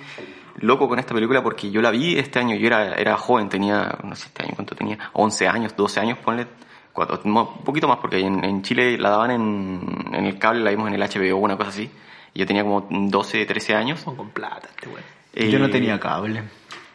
loco 0.56 0.88
con 0.88 0.98
esta 0.98 1.12
película 1.12 1.42
porque 1.42 1.70
yo 1.70 1.82
la 1.82 1.90
vi 1.90 2.18
este 2.18 2.38
año, 2.38 2.56
yo 2.56 2.66
era, 2.66 2.94
era 2.94 3.18
joven, 3.18 3.50
tenía, 3.50 3.98
no 4.02 4.16
sé 4.16 4.28
este 4.28 4.44
año 4.44 4.52
cuánto 4.56 4.74
tenía, 4.74 4.98
11 5.12 5.48
años, 5.48 5.76
12 5.76 6.00
años, 6.00 6.18
ponle, 6.18 6.46
cuatro, 6.94 7.20
un 7.22 7.62
poquito 7.62 7.86
más 7.86 7.98
porque 7.98 8.20
en, 8.20 8.42
en 8.42 8.62
Chile 8.62 8.96
la 8.96 9.10
daban 9.10 9.30
en, 9.30 10.06
en 10.12 10.24
el 10.24 10.38
cable, 10.38 10.64
la 10.64 10.70
vimos 10.70 10.88
en 10.88 10.94
el 10.94 11.02
HBO 11.02 11.36
o 11.36 11.40
una 11.40 11.58
cosa 11.58 11.68
así. 11.68 11.90
Y 12.32 12.38
yo 12.38 12.46
tenía 12.46 12.62
como 12.62 12.86
12, 12.90 13.44
13 13.44 13.74
años. 13.74 14.02
Con 14.02 14.30
plata, 14.30 14.68
este 14.70 14.88
weón. 14.88 15.50
Yo 15.52 15.58
no 15.58 15.66
Eh, 15.66 15.68
tenía 15.68 16.00
cable. 16.00 16.42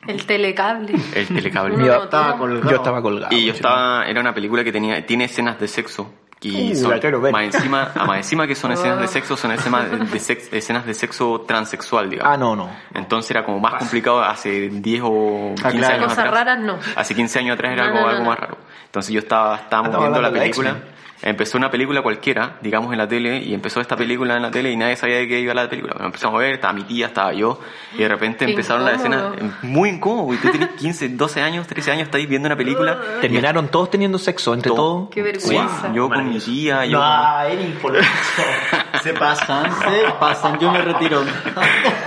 El 0.07 0.25
telecable. 0.25 0.93
El 1.15 1.27
telecable. 1.27 1.75
Yo 1.77 1.95
no 1.95 2.03
estaba 2.03 2.37
colgado. 2.37 2.69
Yo 2.69 2.75
estaba 2.77 3.01
colgado. 3.01 3.35
Y 3.35 3.45
yo 3.45 3.53
estaba, 3.53 4.05
era 4.05 4.19
una 4.21 4.33
película 4.33 4.63
que 4.63 4.71
tenía, 4.71 5.05
tiene 5.05 5.25
escenas 5.25 5.59
de 5.59 5.67
sexo. 5.67 6.13
Y 6.41 6.73
Uh, 6.73 6.75
son, 6.75 6.91
la 6.91 6.99
quiero 6.99 7.21
ver. 7.21 7.31
más 7.31 7.43
encima, 7.55 7.91
ah, 7.95 8.03
más 8.05 8.17
encima 8.17 8.45
que 8.45 8.53
son 8.53 8.73
escenas 8.73 8.99
de 8.99 9.07
sexo, 9.07 9.37
son 9.37 9.53
escenas 9.53 9.89
de, 9.89 9.97
de 9.99 10.19
sex- 10.19 10.49
escenas 10.51 10.85
de 10.85 10.93
sexo 10.93 11.45
transexual, 11.47 12.09
digamos. 12.09 12.33
Ah, 12.33 12.37
no, 12.37 12.53
no. 12.53 12.69
Entonces 12.93 13.31
era 13.31 13.45
como 13.45 13.59
más 13.61 13.75
complicado 13.75 14.21
hace 14.21 14.67
10 14.67 15.01
o 15.05 15.53
15 15.55 15.65
Ah, 15.65 15.71
claro. 15.71 15.93
años 15.93 16.03
Cosas 16.07 16.17
atrás. 16.19 16.33
raras 16.33 16.59
no. 16.59 16.77
Hace 16.97 17.15
15 17.15 17.39
años 17.39 17.53
atrás 17.53 17.71
era 17.71 17.83
No, 17.83 17.91
algo, 17.91 17.99
no, 17.99 18.05
no, 18.07 18.11
algo 18.17 18.25
más 18.29 18.39
raro. 18.39 18.57
Entonces 18.85 19.13
yo 19.13 19.19
estaba, 19.19 19.55
estábamos 19.55 19.97
viendo 19.97 20.21
la 20.21 20.31
película. 20.33 20.75
Empezó 21.23 21.57
una 21.57 21.71
película 21.71 22.01
cualquiera, 22.01 22.57
digamos 22.61 22.91
en 22.91 22.97
la 22.99 23.07
tele, 23.07 23.39
y 23.39 23.53
empezó 23.53 23.81
esta 23.81 23.95
película 23.95 24.35
en 24.35 24.41
la 24.43 24.51
tele 24.51 24.71
y 24.71 24.75
nadie 24.77 24.95
sabía 24.95 25.17
de 25.17 25.27
qué 25.27 25.39
iba 25.39 25.53
la 25.53 25.67
película. 25.69 25.93
Bueno, 25.93 26.07
empezamos 26.07 26.35
a 26.35 26.39
ver, 26.39 26.53
estaba 26.53 26.73
mi 26.73 26.83
tía, 26.83 27.07
estaba 27.07 27.33
yo, 27.33 27.59
y 27.95 27.97
de 27.99 28.07
repente 28.07 28.45
Qué 28.45 28.51
empezaron 28.51 28.85
las 28.85 28.95
escenas 28.95 29.23
muy 29.61 29.89
incómodo, 29.89 30.33
y 30.33 30.37
tú 30.37 30.49
tienes 30.49 30.69
15, 30.71 31.09
12 31.09 31.41
años, 31.41 31.65
13 31.67 31.91
años, 31.91 32.03
estáis 32.03 32.27
viendo 32.27 32.47
una 32.47 32.55
película. 32.55 32.99
Terminaron 33.21 33.69
todos 33.69 33.89
teniendo 33.89 34.17
sexo 34.19 34.53
entre 34.53 34.69
Todo. 34.69 34.77
todos. 34.77 35.09
Qué 35.09 35.21
Sí, 35.39 35.49
vergüenza. 35.55 35.93
yo 35.93 36.09
con 36.09 36.29
mi 36.29 36.39
tía, 36.39 36.85
yo 36.85 36.99
con- 36.99 37.07
No, 37.07 37.61
impoluto. 37.63 38.03
Se 39.03 39.13
pasan, 39.13 39.69
se 39.73 40.05
pasan, 40.19 40.59
yo 40.59 40.71
me 40.71 40.81
retiro. 40.81 41.23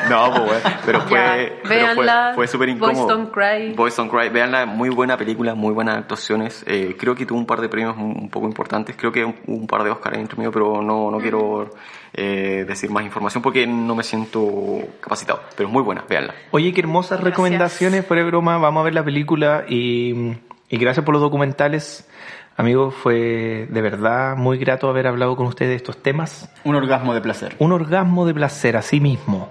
No, 0.08 0.30
pues, 0.30 0.44
bueno, 0.62 0.76
pero 0.86 1.00
fue, 1.00 1.18
Ya, 1.18 1.68
pero 1.68 1.94
fue, 1.94 2.06
fue 2.36 2.46
súper 2.46 2.68
incómodo. 2.68 2.94
Boys 2.94 3.08
Don't 3.08 3.32
Cry. 3.32 3.72
Boys 3.74 3.96
Don't 3.96 4.08
Cry, 4.10 4.28
véanla, 4.28 4.64
muy 4.64 4.88
buena 4.88 5.16
película, 5.16 5.54
muy 5.56 5.74
buenas 5.74 5.98
actuaciones. 5.98 6.62
Eh, 6.68 6.96
creo 6.98 7.16
que 7.16 7.26
tuvo 7.26 7.38
un 7.40 7.46
par 7.46 7.60
de 7.60 7.68
premios 7.68 7.96
un, 7.96 8.16
un 8.16 8.30
poco 8.30 8.46
importantes, 8.46 8.94
creo 8.96 9.05
que 9.12 9.24
un, 9.24 9.34
un 9.46 9.66
par 9.66 9.84
de 9.84 9.90
Oscars 9.90 10.18
entre 10.18 10.36
medio, 10.36 10.52
pero 10.52 10.82
no, 10.82 11.10
no 11.10 11.18
quiero 11.18 11.70
eh, 12.12 12.64
decir 12.66 12.90
más 12.90 13.04
información 13.04 13.42
porque 13.42 13.66
no 13.66 13.94
me 13.94 14.02
siento 14.02 14.78
capacitado. 15.00 15.40
Pero 15.56 15.68
es 15.68 15.72
muy 15.72 15.82
buena, 15.82 16.04
véanla. 16.08 16.34
Oye, 16.50 16.72
qué 16.72 16.80
hermosas 16.80 17.20
recomendaciones, 17.20 18.06
fuera 18.06 18.22
de 18.22 18.28
broma. 18.28 18.58
Vamos 18.58 18.80
a 18.80 18.84
ver 18.84 18.94
la 18.94 19.04
película 19.04 19.64
y, 19.68 20.34
y 20.68 20.78
gracias 20.78 21.04
por 21.04 21.14
los 21.14 21.22
documentales. 21.22 22.08
Amigos, 22.56 22.94
fue 22.94 23.66
de 23.68 23.82
verdad 23.82 24.34
muy 24.34 24.56
grato 24.56 24.88
haber 24.88 25.06
hablado 25.06 25.36
con 25.36 25.46
ustedes 25.46 25.70
de 25.70 25.76
estos 25.76 26.02
temas. 26.02 26.50
Un 26.64 26.74
orgasmo 26.74 27.12
de 27.12 27.20
placer. 27.20 27.54
Un 27.58 27.72
orgasmo 27.72 28.26
de 28.26 28.32
placer 28.32 28.78
a 28.78 28.82
sí 28.82 28.98
mismo. 28.98 29.50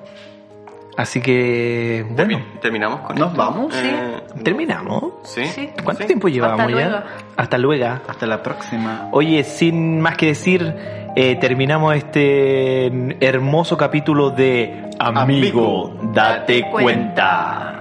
Así 0.98 1.20
que, 1.22 2.06
bueno, 2.10 2.40
¿Terminamos 2.62 3.02
con 3.02 3.18
¿Nos 3.18 3.32
esto? 3.32 3.38
vamos? 3.38 3.76
Eh, 3.76 4.22
terminamos. 4.44 5.04
¿Sí? 5.24 5.46
Sí. 5.48 5.70
¿Cuánto 5.84 6.04
Sí. 6.04 6.08
tiempo 6.08 6.30
llevamos 6.30 6.60
Hasta 6.62 6.70
ya? 6.72 6.88
luego. 6.90 7.06
Hasta 7.36 7.58
luego. 7.58 7.86
Hasta 8.08 8.26
la 8.26 8.42
próxima. 8.42 9.10
Oye, 9.12 9.44
sin 9.44 10.00
más 10.00 10.16
que 10.16 10.28
decir, 10.28 10.74
eh, 11.18 11.36
terminamos 11.36 11.96
este 11.96 13.18
hermoso 13.26 13.76
capítulo 13.76 14.30
de 14.30 14.90
Amigo, 14.98 15.88
Amigo, 15.92 16.00
date 16.14 16.62
date 16.62 16.72
cuenta. 16.72 17.72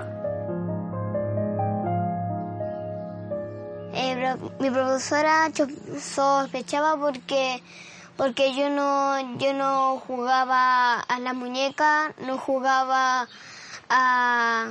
Eh, 3.95 4.35
mi 4.59 4.71
profesora 4.71 5.51
sospechaba 6.01 6.97
porque 6.97 7.63
porque 8.17 8.55
yo 8.55 8.71
no 8.71 9.39
yo 9.39 9.53
no 9.55 9.99
jugaba 10.07 11.01
a 11.01 11.19
la 11.21 11.33
muñeca, 11.33 12.15
no 12.19 12.39
jugaba 12.39 13.29
a 13.89 14.71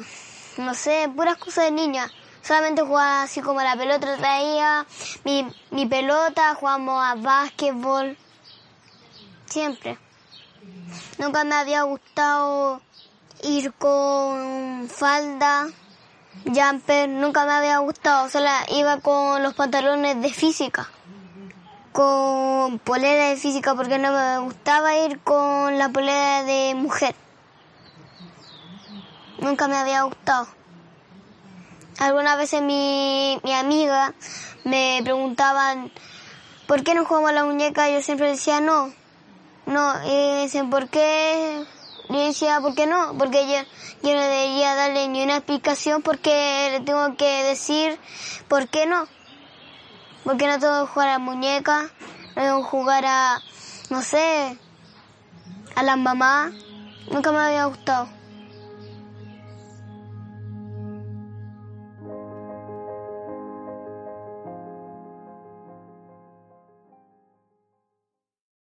no 0.57 0.73
sé, 0.73 1.09
puras 1.15 1.37
cosas 1.37 1.65
de 1.65 1.71
niña. 1.71 2.09
Solamente 2.41 2.81
jugaba 2.81 3.23
así 3.23 3.41
como 3.41 3.61
la 3.61 3.75
pelota 3.75 4.17
traía 4.17 4.85
mi, 5.23 5.47
mi 5.71 5.85
pelota, 5.85 6.55
jugamos 6.55 7.03
a 7.03 7.15
básquetbol. 7.15 8.17
Siempre. 9.45 9.97
Nunca 11.17 11.43
me 11.43 11.55
había 11.55 11.83
gustado 11.83 12.81
ir 13.43 13.73
con 13.73 14.89
falda 14.89 15.67
jumper 16.45 17.09
nunca 17.09 17.45
me 17.45 17.51
había 17.53 17.77
gustado, 17.79 18.29
solo 18.29 18.49
iba 18.69 18.99
con 18.99 19.41
los 19.43 19.53
pantalones 19.53 20.21
de 20.21 20.29
física, 20.33 20.89
con 21.93 22.79
polera 22.79 23.29
de 23.29 23.37
física 23.37 23.75
porque 23.75 23.99
no 23.99 24.11
me 24.11 24.39
gustaba 24.39 24.97
ir 24.97 25.19
con 25.19 25.77
la 25.77 25.89
polera 25.89 26.43
de 26.43 26.73
mujer. 26.75 27.15
Nunca 29.39 29.67
me 29.67 29.77
había 29.77 30.01
gustado. 30.03 30.47
Algunas 31.99 32.37
veces 32.37 32.61
mi, 32.63 33.39
mi 33.43 33.53
amiga 33.53 34.13
me 34.63 35.01
preguntaban 35.03 35.91
¿por 36.67 36.83
qué 36.83 36.95
no 36.95 37.05
jugamos 37.05 37.29
a 37.29 37.33
la 37.33 37.45
muñeca? 37.45 37.89
Yo 37.89 38.01
siempre 38.01 38.29
decía 38.29 38.59
no. 38.59 38.91
No, 39.67 39.93
y 40.05 40.41
dicen 40.41 40.69
¿por 40.69 40.89
qué? 40.89 41.63
Yo 42.09 42.19
decía, 42.19 42.59
¿por 42.59 42.75
qué 42.75 42.85
no? 42.85 43.17
Porque 43.17 43.47
yo, 43.47 44.07
yo 44.07 44.15
no 44.15 44.21
debería 44.21 44.75
darle 44.75 45.07
ni 45.07 45.23
una 45.23 45.37
explicación 45.37 46.01
porque 46.01 46.69
le 46.71 46.79
tengo 46.81 47.15
que 47.15 47.43
decir 47.43 47.97
¿por 48.47 48.67
qué 48.67 48.87
no? 48.87 49.07
Porque 50.23 50.47
no 50.47 50.59
tengo 50.59 50.85
que 50.85 50.91
jugar 50.91 51.09
a 51.09 51.19
muñeca, 51.19 51.89
no 52.35 52.41
tengo 52.41 52.57
que 52.63 52.69
jugar 52.69 53.05
a, 53.05 53.41
no 53.89 54.01
sé, 54.01 54.57
a 55.75 55.83
las 55.83 55.97
mamás. 55.97 56.53
Nunca 57.11 57.31
me 57.31 57.39
había 57.39 57.65
gustado. 57.65 58.07